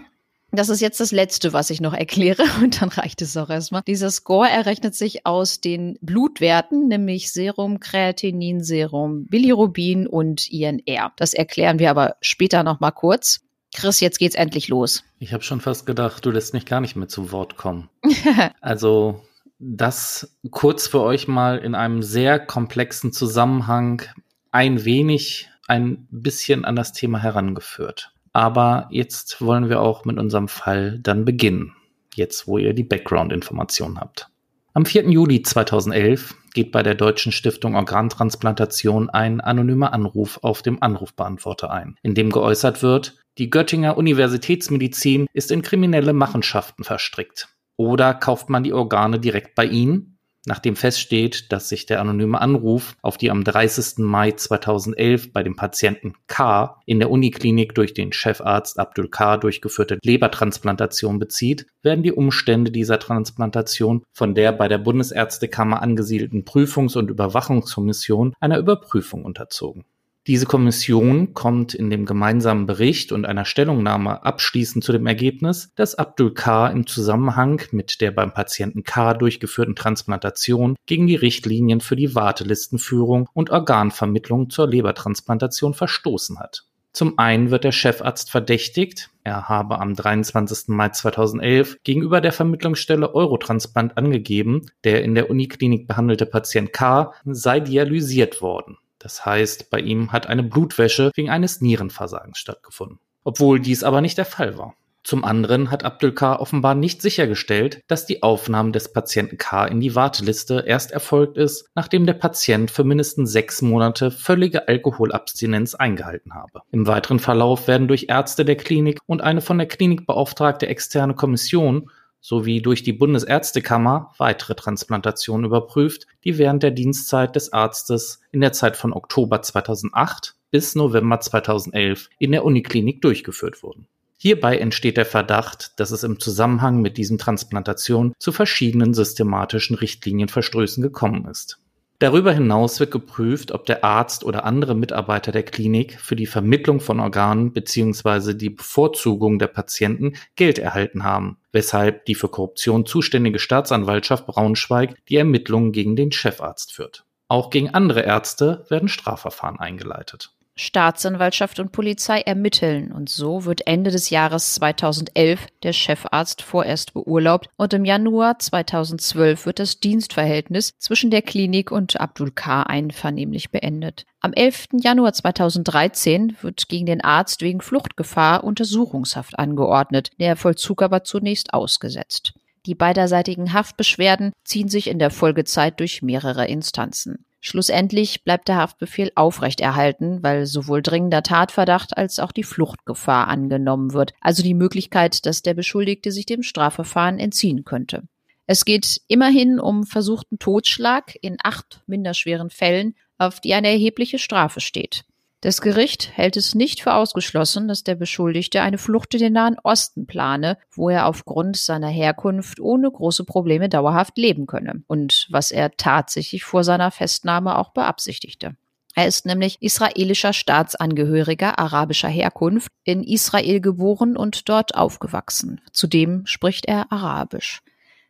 das 0.53 0.69
ist 0.69 0.81
jetzt 0.81 1.01
das 1.01 1.13
Letzte, 1.13 1.53
was 1.53 1.71
ich 1.71 1.81
noch 1.81 1.93
erkläre 1.93 2.45
und 2.63 2.81
dann 2.81 2.89
reicht 2.89 3.23
es 3.23 3.37
auch 3.37 3.51
erstmal. 3.51 3.83
Dieser 3.87 4.11
Score 4.11 4.49
errechnet 4.49 4.95
sich 4.95 5.27
aus 5.27 5.61
den 5.61 5.99
Blutwerten, 6.01 6.89
nämlich 6.89 7.33
Serum, 7.33 7.81
Kreatinin, 7.81 8.63
Serum, 8.63 9.27
Bilirubin 9.27 10.07
und 10.07 10.51
INR. 10.51 11.13
Das 11.17 11.35
erklären 11.35 11.79
wir 11.79 11.91
aber 11.91 12.17
später 12.21 12.63
nochmal 12.63 12.93
kurz. 12.93 13.41
Chris, 13.75 14.01
jetzt 14.01 14.19
geht's 14.19 14.37
endlich 14.37 14.69
los. 14.69 15.05
Ich 15.19 15.33
habe 15.33 15.43
schon 15.43 15.61
fast 15.61 15.85
gedacht, 15.85 16.25
du 16.25 16.31
lässt 16.31 16.55
mich 16.55 16.65
gar 16.65 16.81
nicht 16.81 16.97
mehr 16.97 17.09
zu 17.09 17.33
Wort 17.33 17.57
kommen. 17.57 17.91
also 18.61 19.23
das 19.59 20.37
kurz 20.51 20.87
für 20.87 21.03
euch 21.03 21.29
mal 21.29 21.59
in 21.59 21.75
einem 21.75 22.03
sehr 22.03 22.39
komplexen 22.39 23.13
Zusammenhang 23.13 24.03
ein 24.51 24.85
wenig, 24.85 25.51
ein 25.67 26.07
bisschen 26.11 26.65
an 26.65 26.77
das 26.77 26.93
Thema 26.93 27.19
herangeführt. 27.23 28.13
Aber 28.37 28.87
jetzt 28.91 29.41
wollen 29.41 29.71
wir 29.71 29.81
auch 29.81 30.05
mit 30.05 30.19
unserem 30.19 30.49
Fall 30.49 30.99
dann 30.99 31.25
beginnen. 31.25 31.73
Jetzt, 32.15 32.47
wo 32.47 32.59
ihr 32.59 32.75
die 32.75 32.85
Background-Informationen 32.85 33.99
habt. 33.99 34.29
Am 34.75 34.85
4. 34.85 35.09
Juli 35.09 35.41
2011 35.41 36.35
geht 36.53 36.71
bei 36.71 36.83
der 36.83 36.95
Deutschen 36.95 37.33
Stiftung 37.33 37.77
Organtransplantation 37.77 39.09
ein 39.09 39.41
anonymer 39.41 39.95
Anruf 39.95 40.41
auf 40.43 40.61
dem 40.61 40.83
Anrufbeantworter 40.83 41.71
ein, 41.71 41.97
in 42.03 42.15
dem 42.15 42.29
geäußert 42.29 42.83
wird, 42.83 43.17
die 43.39 43.49
Göttinger 43.49 43.97
Universitätsmedizin 43.97 45.29
ist 45.33 45.51
in 45.51 45.63
kriminelle 45.63 46.13
Machenschaften 46.13 46.85
verstrickt. 46.85 47.49
Oder 47.79 48.13
kauft 48.13 48.51
man 48.51 48.65
die 48.65 48.75
Organe 48.75 49.19
direkt 49.19 49.55
bei 49.55 49.65
Ihnen? 49.65 50.16
Nachdem 50.47 50.77
feststeht, 50.77 51.53
dass 51.53 51.69
sich 51.69 51.87
der 51.87 52.01
anonyme 52.01 52.41
Anruf 52.41 52.97
auf 53.03 53.19
die 53.19 53.31
am 53.31 53.45
30. 53.45 53.99
Mai 53.99 54.33
2011 54.33 55.33
bei 55.33 55.43
dem 55.43 55.57
Patienten 55.57 56.15
K 56.27 56.81
in 56.87 56.99
der 56.99 57.11
Uniklinik 57.11 57.75
durch 57.75 57.93
den 57.93 58.13
Chefarzt 58.13 58.79
Abdul 58.79 59.09
K 59.09 59.37
durchgeführte 59.37 59.99
Lebertransplantation 60.03 61.19
bezieht, 61.19 61.67
werden 61.83 62.03
die 62.03 62.13
Umstände 62.13 62.71
dieser 62.71 62.99
Transplantation 62.99 64.05
von 64.13 64.35
der 64.35 64.53
bei 64.53 64.69
der 64.69 64.79
Bundesärztekammer 64.79 65.83
angesiedelten 65.83 66.45
Prüfungs- 66.45 66.97
und 66.97 67.11
Überwachungskommission 67.11 68.35
einer 68.41 68.59
Überprüfung 68.59 69.25
unterzogen. 69.25 69.85
Diese 70.27 70.47
Kommission 70.47 71.35
kommt 71.35 71.73
in 71.73 71.89
dem 71.89 72.05
gemeinsamen 72.05 72.67
Bericht 72.67 73.13
und 73.13 73.25
einer 73.25 73.45
Stellungnahme 73.45 74.25
abschließend 74.25 74.83
zu 74.83 74.91
dem 74.91 75.07
Ergebnis, 75.07 75.71
dass 75.77 75.95
Abdul 75.95 76.35
K. 76.35 76.67
im 76.67 76.89
Zusammenhang 76.89 77.63
mit 77.71 78.01
der 78.01 78.11
beim 78.11 78.35
Patienten 78.35 78.83
K. 78.83 79.15
durchgeführten 79.15 79.77
Transplantation 79.77 80.75
gegen 80.85 81.07
die 81.07 81.15
Richtlinien 81.15 81.81
für 81.81 81.95
die 81.95 82.17
Wartelistenführung 82.17 83.29
und 83.35 83.51
Organvermittlung 83.51 84.51
zur 84.51 84.67
Lebertransplantation 84.67 85.75
verstoßen 85.75 86.41
hat. 86.41 86.65
Zum 86.93 87.21
einen 87.21 87.53
wird 87.53 87.63
der 87.63 87.73
Chefarzt 87.73 88.33
verdächtigt, 88.33 89.11
er 89.23 89.49
habe 89.49 89.79
am 89.79 89.95
23. 89.95 90.69
Mai 90.69 90.89
2011 90.89 91.79
gegenüber 91.85 92.21
der 92.21 92.33
Vermittlungsstelle 92.33 93.15
Eurotransplant 93.15 93.97
angegeben, 93.97 94.63
der 94.83 95.05
in 95.05 95.15
der 95.15 95.31
Uniklinik 95.31 95.87
behandelte 95.87 96.27
Patient 96.27 96.73
K 96.73 97.13
sei 97.27 97.61
dialysiert 97.61 98.43
worden. 98.43 98.79
Das 99.07 99.25
heißt, 99.25 99.71
bei 99.71 99.79
ihm 99.79 100.11
hat 100.11 100.27
eine 100.27 100.43
Blutwäsche 100.43 101.13
wegen 101.15 101.31
eines 101.31 101.61
Nierenversagens 101.61 102.39
stattgefunden. 102.39 102.99
Obwohl 103.23 103.61
dies 103.61 103.85
aber 103.85 104.01
nicht 104.01 104.19
der 104.19 104.25
Fall 104.25 104.59
war. 104.59 104.75
Zum 105.05 105.25
anderen 105.25 105.71
hat 105.71 105.85
Abdul 105.85 106.11
K. 106.11 106.35
offenbar 106.35 106.75
nicht 106.75 107.03
sichergestellt, 107.03 107.83
dass 107.87 108.07
die 108.07 108.25
Aufnahme 108.25 108.73
des 108.73 108.93
Patienten 108.93 109.39
K. 109.39 109.65
in 109.67 109.79
die 109.79 109.95
Warteliste 109.95 110.65
erst 110.67 110.91
erfolgt 110.91 111.39
ist, 111.39 111.69
nachdem 111.77 112.05
der 112.05 112.15
Patient 112.15 112.69
für 112.69 112.83
mindestens 112.83 113.31
sechs 113.31 113.63
Monate 113.63 114.11
völlige 114.11 114.67
Alkoholabstinenz 114.67 115.77
eingehalten 115.77 116.35
habe. 116.35 116.63
Im 116.73 116.89
weiteren 116.89 117.21
Verlauf 117.21 117.69
werden 117.69 117.87
durch 117.87 118.07
Ärzte 118.09 118.45
der 118.45 118.57
Klinik 118.57 118.99
und 119.07 119.23
eine 119.23 119.41
von 119.41 119.59
der 119.59 119.69
Klinik 119.69 120.05
beauftragte 120.05 120.67
externe 120.67 121.15
Kommission 121.15 121.89
sowie 122.27 122.61
durch 122.61 122.83
die 122.83 122.93
Bundesärztekammer 122.93 124.13
weitere 124.19 124.57
Transplantationen 124.57 125.47
überprüft, 125.47 126.09
die 126.25 126.39
während 126.39 126.65
der 126.65 126.73
Dienstzeit 126.73 127.37
des 127.37 127.53
Arztes 127.53 128.21
in 128.33 128.41
der 128.41 128.53
Zeit 128.53 128.77
von 128.77 128.93
Oktober 128.93 129.43
2008 129.43 130.35
bis 130.51 130.75
November 130.75 131.21
2011 131.21 132.09
in 132.19 132.33
der 132.33 132.45
Uniklinik 132.45 133.01
durchgeführt 133.01 133.63
wurden. 133.63 133.87
Hierbei 134.17 134.59
entsteht 134.59 134.97
der 134.97 135.07
Verdacht, 135.07 135.79
dass 135.79 135.93
es 135.93 136.03
im 136.03 136.19
Zusammenhang 136.19 136.81
mit 136.81 136.97
diesen 136.97 137.17
Transplantationen 137.17 138.13
zu 138.19 138.33
verschiedenen 138.33 138.93
systematischen 138.93 139.77
Richtlinienverstößen 139.77 140.83
gekommen 140.83 141.29
ist. 141.29 141.61
Darüber 141.99 142.33
hinaus 142.33 142.79
wird 142.79 142.91
geprüft, 142.91 143.53
ob 143.53 143.65
der 143.65 143.83
Arzt 143.83 144.23
oder 144.23 144.45
andere 144.45 144.75
Mitarbeiter 144.75 145.33
der 145.33 145.45
Klinik 145.45 145.99
für 145.99 146.15
die 146.15 146.27
Vermittlung 146.27 146.81
von 146.81 147.01
Organen 147.01 147.53
bzw. 147.55 148.35
die 148.35 148.51
Bevorzugung 148.51 149.39
der 149.39 149.47
Patienten 149.47 150.15
Geld 150.35 150.59
erhalten 150.59 151.05
haben, 151.05 151.39
weshalb 151.53 152.05
die 152.05 152.15
für 152.15 152.29
Korruption 152.29 152.85
zuständige 152.85 153.39
Staatsanwaltschaft 153.39 154.27
Braunschweig 154.27 154.97
die 155.09 155.17
Ermittlungen 155.17 155.73
gegen 155.73 155.97
den 155.97 156.13
Chefarzt 156.13 156.75
führt. 156.75 157.07
Auch 157.29 157.49
gegen 157.49 157.71
andere 157.71 158.03
Ärzte 158.03 158.67
werden 158.69 158.91
Strafverfahren 158.91 159.59
eingeleitet. 159.59 160.36
Staatsanwaltschaft 160.59 161.61
und 161.61 161.71
Polizei 161.71 162.21
ermitteln 162.23 162.91
und 162.91 163.11
so 163.11 163.45
wird 163.45 163.67
Ende 163.67 163.91
des 163.91 164.09
Jahres 164.09 164.55
2011 164.55 165.47
der 165.63 165.75
Chefarzt 165.75 166.41
vorerst 166.41 166.95
beurlaubt 166.95 167.51
und 167.57 167.75
im 167.75 167.85
Januar 167.85 168.39
2012 168.39 169.45
wird 169.45 169.59
das 169.59 169.81
Dienstverhältnis 169.81 170.73
zwischen 170.79 171.11
der 171.11 171.21
Klinik 171.21 171.71
und 171.71 172.01
Abdul 172.01 172.31
K. 172.31 172.63
einvernehmlich 172.63 173.51
beendet. 173.51 174.07
Am 174.21 174.33
11. 174.33 174.69
Januar 174.81 175.13
2013 175.13 176.39
wird 176.41 176.69
gegen 176.71 176.87
den 176.87 177.03
Arzt 177.03 177.43
wegen 177.43 177.61
Fluchtgefahr 177.61 178.43
Untersuchungshaft 178.43 179.39
angeordnet, 179.39 180.11
der 180.19 180.37
Vollzug 180.37 180.81
aber 180.81 181.05
zunächst 181.05 181.53
ausgesetzt. 181.53 182.33
Die 182.65 182.75
beiderseitigen 182.75 183.53
Haftbeschwerden 183.53 184.33
ziehen 184.43 184.69
sich 184.69 184.89
in 184.89 184.99
der 184.99 185.11
Folgezeit 185.11 185.79
durch 185.79 186.03
mehrere 186.03 186.47
Instanzen. 186.47 187.27
Schlussendlich 187.49 188.25
bleibt 188.25 188.49
der 188.49 188.57
Haftbefehl 188.57 189.13
aufrechterhalten, 189.15 190.21
weil 190.25 190.47
sowohl 190.47 190.83
dringender 190.83 191.23
Tatverdacht 191.23 191.97
als 191.97 192.19
auch 192.19 192.33
die 192.33 192.43
Fluchtgefahr 192.43 193.29
angenommen 193.29 193.93
wird, 193.93 194.15
also 194.21 194.43
die 194.43 194.53
Möglichkeit, 194.53 195.25
dass 195.27 195.43
der 195.43 195.55
Beschuldigte 195.55 196.11
sich 196.11 196.27
dem 196.27 196.43
Strafverfahren 196.43 197.21
entziehen 197.21 197.65
könnte. 197.65 198.03
Es 198.49 198.65
geht 198.65 199.01
immerhin 199.07 199.61
um 199.61 199.85
versuchten 199.85 200.41
Totschlag 200.41 201.17
in 201.21 201.37
acht 201.41 201.85
minderschweren 201.87 202.51
Fällen, 202.51 202.97
auf 203.17 203.39
die 203.39 203.55
eine 203.55 203.69
erhebliche 203.69 204.19
Strafe 204.19 204.59
steht. 204.61 205.05
Das 205.43 205.61
Gericht 205.61 206.11
hält 206.15 206.37
es 206.37 206.55
nicht 206.55 206.83
für 206.83 206.95
ausgeschlossen, 206.95 207.69
dass 207.69 207.85
der 207.85 207.95
Beschuldigte 207.95 208.63
eine 208.63 208.79
Flucht 208.79 209.15
in 209.15 209.21
den 209.21 209.33
Nahen 209.35 209.59
Osten 209.63 210.07
plane, 210.07 210.57
wo 210.75 210.89
er 210.89 211.07
aufgrund 211.07 211.57
seiner 211.57 211.89
Herkunft 211.89 212.59
ohne 212.59 212.91
große 212.91 213.25
Probleme 213.25 213.69
dauerhaft 213.69 214.17
leben 214.17 214.47
könne 214.47 214.83
und 214.87 215.27
was 215.31 215.51
er 215.51 215.77
tatsächlich 215.77 216.45
vor 216.45 216.65
seiner 216.65 216.91
Festnahme 216.91 217.59
auch 217.59 217.73
beabsichtigte. 217.73 218.57
Er 218.95 219.07
ist 219.07 219.27
nämlich 219.27 219.61
israelischer 219.61 220.33
Staatsangehöriger 220.33 221.59
arabischer 221.59 222.09
Herkunft, 222.09 222.73
in 222.83 223.05
Israel 223.05 223.61
geboren 223.61 224.17
und 224.17 224.49
dort 224.49 224.75
aufgewachsen. 224.75 225.61
Zudem 225.71 226.25
spricht 226.25 226.65
er 226.65 226.91
Arabisch. 226.91 227.61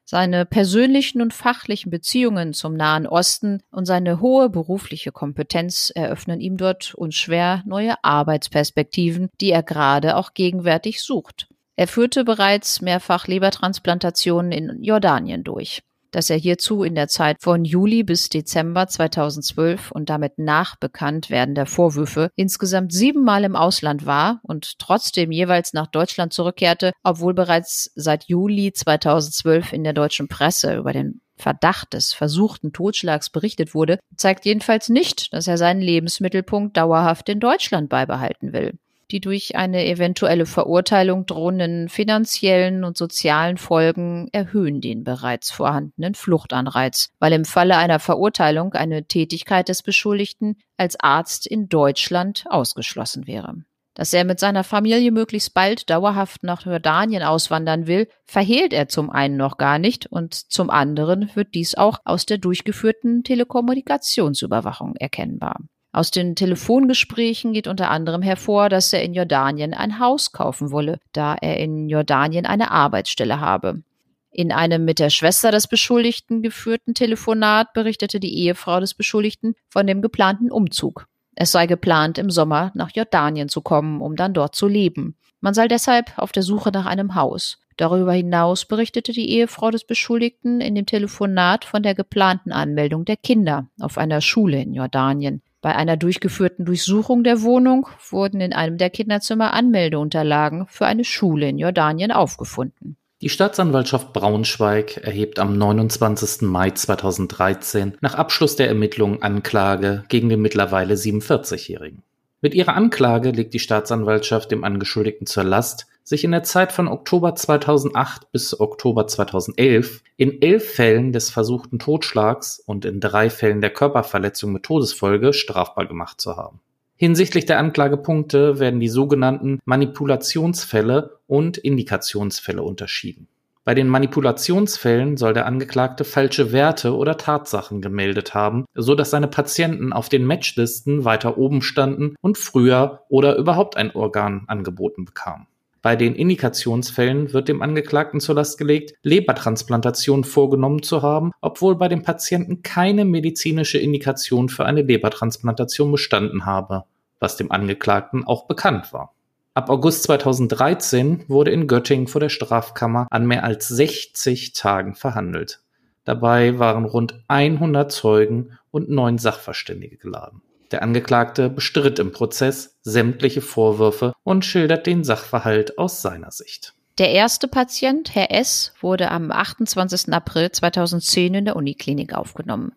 Seine 0.08 0.46
persönlichen 0.46 1.20
und 1.20 1.34
fachlichen 1.34 1.90
Beziehungen 1.90 2.52
zum 2.52 2.75
Nahen 2.75 3.08
Osten 3.08 3.60
und 3.72 3.86
seine 3.86 4.20
hohe 4.20 4.48
berufliche 4.48 5.10
Kompetenz 5.10 5.90
eröffnen 5.92 6.40
ihm 6.40 6.56
dort 6.56 6.94
unschwer 6.94 7.64
neue 7.66 7.96
Arbeitsperspektiven, 8.04 9.30
die 9.40 9.50
er 9.50 9.64
gerade 9.64 10.16
auch 10.16 10.32
gegenwärtig 10.32 11.02
sucht. 11.02 11.48
Er 11.75 11.88
führte 11.88 12.22
bereits 12.22 12.80
mehrfach 12.80 13.26
Lebertransplantationen 13.26 14.52
in 14.52 14.82
Jordanien 14.84 15.42
durch 15.42 15.82
dass 16.16 16.30
er 16.30 16.38
hierzu 16.38 16.82
in 16.82 16.94
der 16.94 17.08
Zeit 17.08 17.42
von 17.42 17.66
Juli 17.66 18.02
bis 18.02 18.30
Dezember 18.30 18.87
2012 18.87 19.90
und 19.90 20.08
damit 20.08 20.38
nach 20.38 20.76
Bekanntwerden 20.76 21.54
der 21.54 21.66
Vorwürfe 21.66 22.30
insgesamt 22.37 22.94
siebenmal 22.94 23.44
im 23.44 23.54
Ausland 23.54 24.06
war 24.06 24.40
und 24.42 24.78
trotzdem 24.78 25.30
jeweils 25.30 25.75
nach 25.75 25.88
Deutschland 25.88 26.32
zurückkehrte, 26.32 26.92
obwohl 27.02 27.35
bereits 27.35 27.90
seit 27.96 28.25
Juli 28.28 28.73
2012 28.73 29.75
in 29.75 29.85
der 29.85 29.92
deutschen 29.92 30.26
Presse 30.26 30.76
über 30.76 30.94
den 30.94 31.20
Verdacht 31.37 31.92
des 31.92 32.14
versuchten 32.14 32.73
Totschlags 32.73 33.28
berichtet 33.28 33.75
wurde, 33.75 33.99
zeigt 34.16 34.46
jedenfalls 34.46 34.88
nicht, 34.88 35.35
dass 35.35 35.46
er 35.46 35.58
seinen 35.58 35.82
Lebensmittelpunkt 35.82 36.78
dauerhaft 36.78 37.28
in 37.28 37.40
Deutschland 37.40 37.90
beibehalten 37.90 38.54
will 38.54 38.78
die 39.10 39.20
durch 39.20 39.56
eine 39.56 39.86
eventuelle 39.86 40.46
Verurteilung 40.46 41.26
drohenden 41.26 41.88
finanziellen 41.88 42.84
und 42.84 42.96
sozialen 42.96 43.56
Folgen 43.56 44.28
erhöhen 44.32 44.80
den 44.80 45.04
bereits 45.04 45.50
vorhandenen 45.50 46.14
Fluchtanreiz, 46.14 47.10
weil 47.18 47.32
im 47.32 47.44
Falle 47.44 47.76
einer 47.76 48.00
Verurteilung 48.00 48.72
eine 48.75 49.04
Tätigkeit 49.04 49.68
des 49.68 49.82
Beschuldigten 49.82 50.56
als 50.76 50.98
Arzt 50.98 51.46
in 51.46 51.68
Deutschland 51.68 52.44
ausgeschlossen 52.48 53.26
wäre. 53.26 53.54
Dass 53.96 54.12
er 54.12 54.25
mit 54.25 54.38
seiner 54.38 54.62
Familie 54.62 55.10
möglichst 55.10 55.54
bald 55.54 55.88
dauerhaft 55.88 56.42
nach 56.42 56.66
Jordanien 56.66 57.22
auswandern 57.22 57.86
will, 57.86 58.08
verhehlt 58.26 58.75
er 58.75 58.88
zum 58.88 59.08
einen 59.08 59.38
noch 59.38 59.56
gar 59.56 59.78
nicht 59.78 60.04
und 60.06 60.34
zum 60.34 60.68
anderen 60.68 61.30
wird 61.34 61.54
dies 61.54 61.76
auch 61.76 62.00
aus 62.04 62.26
der 62.26 62.36
durchgeführten 62.36 63.25
Telekommunikationsüberwachung 63.25 64.96
erkennbar. 64.96 65.60
Aus 65.96 66.10
den 66.10 66.36
Telefongesprächen 66.36 67.54
geht 67.54 67.66
unter 67.66 67.90
anderem 67.90 68.20
hervor, 68.20 68.68
dass 68.68 68.92
er 68.92 69.02
in 69.02 69.14
Jordanien 69.14 69.72
ein 69.72 69.98
Haus 69.98 70.30
kaufen 70.30 70.70
wolle, 70.70 71.00
da 71.14 71.36
er 71.40 71.56
in 71.56 71.88
Jordanien 71.88 72.44
eine 72.44 72.70
Arbeitsstelle 72.70 73.40
habe. 73.40 73.82
In 74.30 74.52
einem 74.52 74.84
mit 74.84 74.98
der 74.98 75.08
Schwester 75.08 75.50
des 75.52 75.68
Beschuldigten 75.68 76.42
geführten 76.42 76.92
Telefonat 76.92 77.72
berichtete 77.72 78.20
die 78.20 78.36
Ehefrau 78.40 78.78
des 78.78 78.92
Beschuldigten 78.92 79.54
von 79.70 79.86
dem 79.86 80.02
geplanten 80.02 80.50
Umzug. 80.50 81.06
Es 81.34 81.50
sei 81.50 81.66
geplant, 81.66 82.18
im 82.18 82.28
Sommer 82.28 82.72
nach 82.74 82.90
Jordanien 82.94 83.48
zu 83.48 83.62
kommen, 83.62 84.02
um 84.02 84.16
dann 84.16 84.34
dort 84.34 84.54
zu 84.54 84.68
leben. 84.68 85.16
Man 85.40 85.54
sei 85.54 85.66
deshalb 85.66 86.18
auf 86.18 86.30
der 86.30 86.42
Suche 86.42 86.72
nach 86.72 86.84
einem 86.84 87.14
Haus. 87.14 87.56
Darüber 87.78 88.12
hinaus 88.12 88.66
berichtete 88.66 89.12
die 89.12 89.30
Ehefrau 89.30 89.70
des 89.70 89.86
Beschuldigten 89.86 90.60
in 90.60 90.74
dem 90.74 90.84
Telefonat 90.84 91.64
von 91.64 91.82
der 91.82 91.94
geplanten 91.94 92.52
Anmeldung 92.52 93.06
der 93.06 93.16
Kinder 93.16 93.70
auf 93.80 93.96
einer 93.96 94.20
Schule 94.20 94.60
in 94.60 94.74
Jordanien. 94.74 95.40
Bei 95.60 95.75
einer 95.75 95.96
durchgeführten 95.96 96.64
Durchsuchung 96.64 97.25
der 97.25 97.42
Wohnung 97.42 97.88
wurden 98.10 98.40
in 98.40 98.52
einem 98.52 98.78
der 98.78 98.90
Kinderzimmer 98.90 99.52
Anmeldeunterlagen 99.52 100.66
für 100.68 100.86
eine 100.86 101.04
Schule 101.04 101.48
in 101.48 101.58
Jordanien 101.58 102.12
aufgefunden. 102.12 102.96
Die 103.22 103.30
Staatsanwaltschaft 103.30 104.12
Braunschweig 104.12 104.98
erhebt 104.98 105.38
am 105.38 105.56
29. 105.56 106.42
Mai 106.42 106.70
2013 106.70 107.96
nach 108.02 108.14
Abschluss 108.14 108.56
der 108.56 108.68
Ermittlungen 108.68 109.22
Anklage 109.22 110.04
gegen 110.08 110.28
den 110.28 110.42
mittlerweile 110.42 110.94
47-Jährigen. 110.94 112.02
Mit 112.42 112.54
ihrer 112.54 112.75
Anklage 112.75 113.30
legt 113.30 113.54
die 113.54 113.58
Staatsanwaltschaft 113.58 114.50
dem 114.50 114.64
Angeschuldigten 114.64 115.26
zur 115.26 115.44
Last, 115.44 115.86
sich 116.06 116.22
in 116.22 116.30
der 116.30 116.44
Zeit 116.44 116.70
von 116.70 116.86
Oktober 116.86 117.34
2008 117.34 118.30
bis 118.30 118.58
Oktober 118.60 119.08
2011 119.08 120.02
in 120.16 120.40
elf 120.40 120.75
Fällen 120.75 121.12
des 121.12 121.30
versuchten 121.30 121.80
Totschlags 121.80 122.60
und 122.64 122.84
in 122.84 123.00
drei 123.00 123.28
Fällen 123.28 123.60
der 123.60 123.70
Körperverletzung 123.70 124.52
mit 124.52 124.62
Todesfolge 124.62 125.32
strafbar 125.32 125.86
gemacht 125.86 126.20
zu 126.20 126.36
haben. 126.36 126.60
Hinsichtlich 126.94 127.44
der 127.44 127.58
Anklagepunkte 127.58 128.60
werden 128.60 128.78
die 128.78 128.88
sogenannten 128.88 129.58
Manipulationsfälle 129.64 131.18
und 131.26 131.58
Indikationsfälle 131.58 132.62
unterschieden. 132.62 133.26
Bei 133.64 133.75
den 133.75 133.88
Manipulationsfällen 133.88 135.16
soll 135.16 135.34
der 135.34 135.46
Angeklagte 135.46 136.04
falsche 136.04 136.52
Werte 136.52 136.94
oder 136.94 137.16
Tatsachen 137.16 137.82
gemeldet 137.82 138.32
haben, 138.32 138.64
so 138.76 138.94
dass 138.94 139.10
seine 139.10 139.26
Patienten 139.26 139.92
auf 139.92 140.08
den 140.08 140.25
Matchlisten 140.25 141.04
weiter 141.04 141.36
oben 141.36 141.62
standen 141.62 142.14
und 142.20 142.38
früher 142.38 143.00
oder 143.08 143.34
überhaupt 143.34 143.76
ein 143.76 143.90
Organ 143.90 144.44
angeboten 144.46 145.04
bekamen. 145.04 145.48
Bei 145.83 145.95
den 145.95 146.14
Indikationsfällen 146.14 147.33
wird 147.33 147.49
dem 147.49 147.62
Angeklagten 147.62 148.21
zur 148.21 148.35
Last 148.35 148.59
gelegt, 148.59 148.95
Lebertransplantation 149.02 150.25
vorgenommen 150.25 150.83
zu 150.83 151.02
haben, 151.02 151.33
obwohl 151.40 151.76
bei 151.76 151.88
dem 151.88 152.02
Patienten 152.02 152.62
keine 152.62 153.04
medizinische 153.04 153.78
Indikation 153.78 154.49
für 154.49 154.64
eine 154.64 154.83
Lebertransplantation 154.83 155.92
bestanden 155.92 156.45
habe, 156.47 156.85
was 157.21 157.37
dem 157.37 157.52
Angeklagten 157.52 158.25
auch 158.25 158.47
bekannt 158.47 158.92
war. 158.92 159.14
Ab 159.54 159.71
August 159.71 160.02
2013 160.02 161.25
wurde 161.28 161.50
in 161.50 161.66
Göttingen 161.66 162.09
vor 162.09 162.21
der 162.21 162.28
Strafkammer 162.28 163.06
an 163.11 163.26
mehr 163.26 163.45
als 163.45 163.68
60 163.68 164.52
Tagen 164.52 164.95
verhandelt. 164.95 165.62
Dabei 166.04 166.59
waren 166.59 166.85
rund 166.85 167.23
100 167.28 167.90
Zeugen 167.90 168.59
und 168.71 168.90
neun 168.90 169.16
Sachverständige 169.18 169.97
geladen. 169.97 170.42
Der 170.73 170.82
Angeklagte 170.82 171.49
bestritt 171.49 171.99
im 171.99 172.12
Prozess 172.12 172.76
sämtliche 172.82 173.40
Vorwürfe 173.40 174.12
und 174.25 174.44
schildert 174.44 174.87
den 174.87 175.04
Sachverhalt 175.04 175.78
aus 175.78 176.02
seiner 176.02 176.30
Sicht. 176.30 176.75
Der 176.99 177.11
erste 177.11 177.46
Patient, 177.46 178.14
Herr 178.14 178.30
S., 178.30 178.73
wurde 178.80 179.11
am 179.11 179.30
28. 179.30 180.12
April 180.12 180.50
2010 180.50 181.35
in 181.35 181.44
der 181.44 181.56
Uniklinik 181.56 182.14
aufgenommen. 182.14 182.73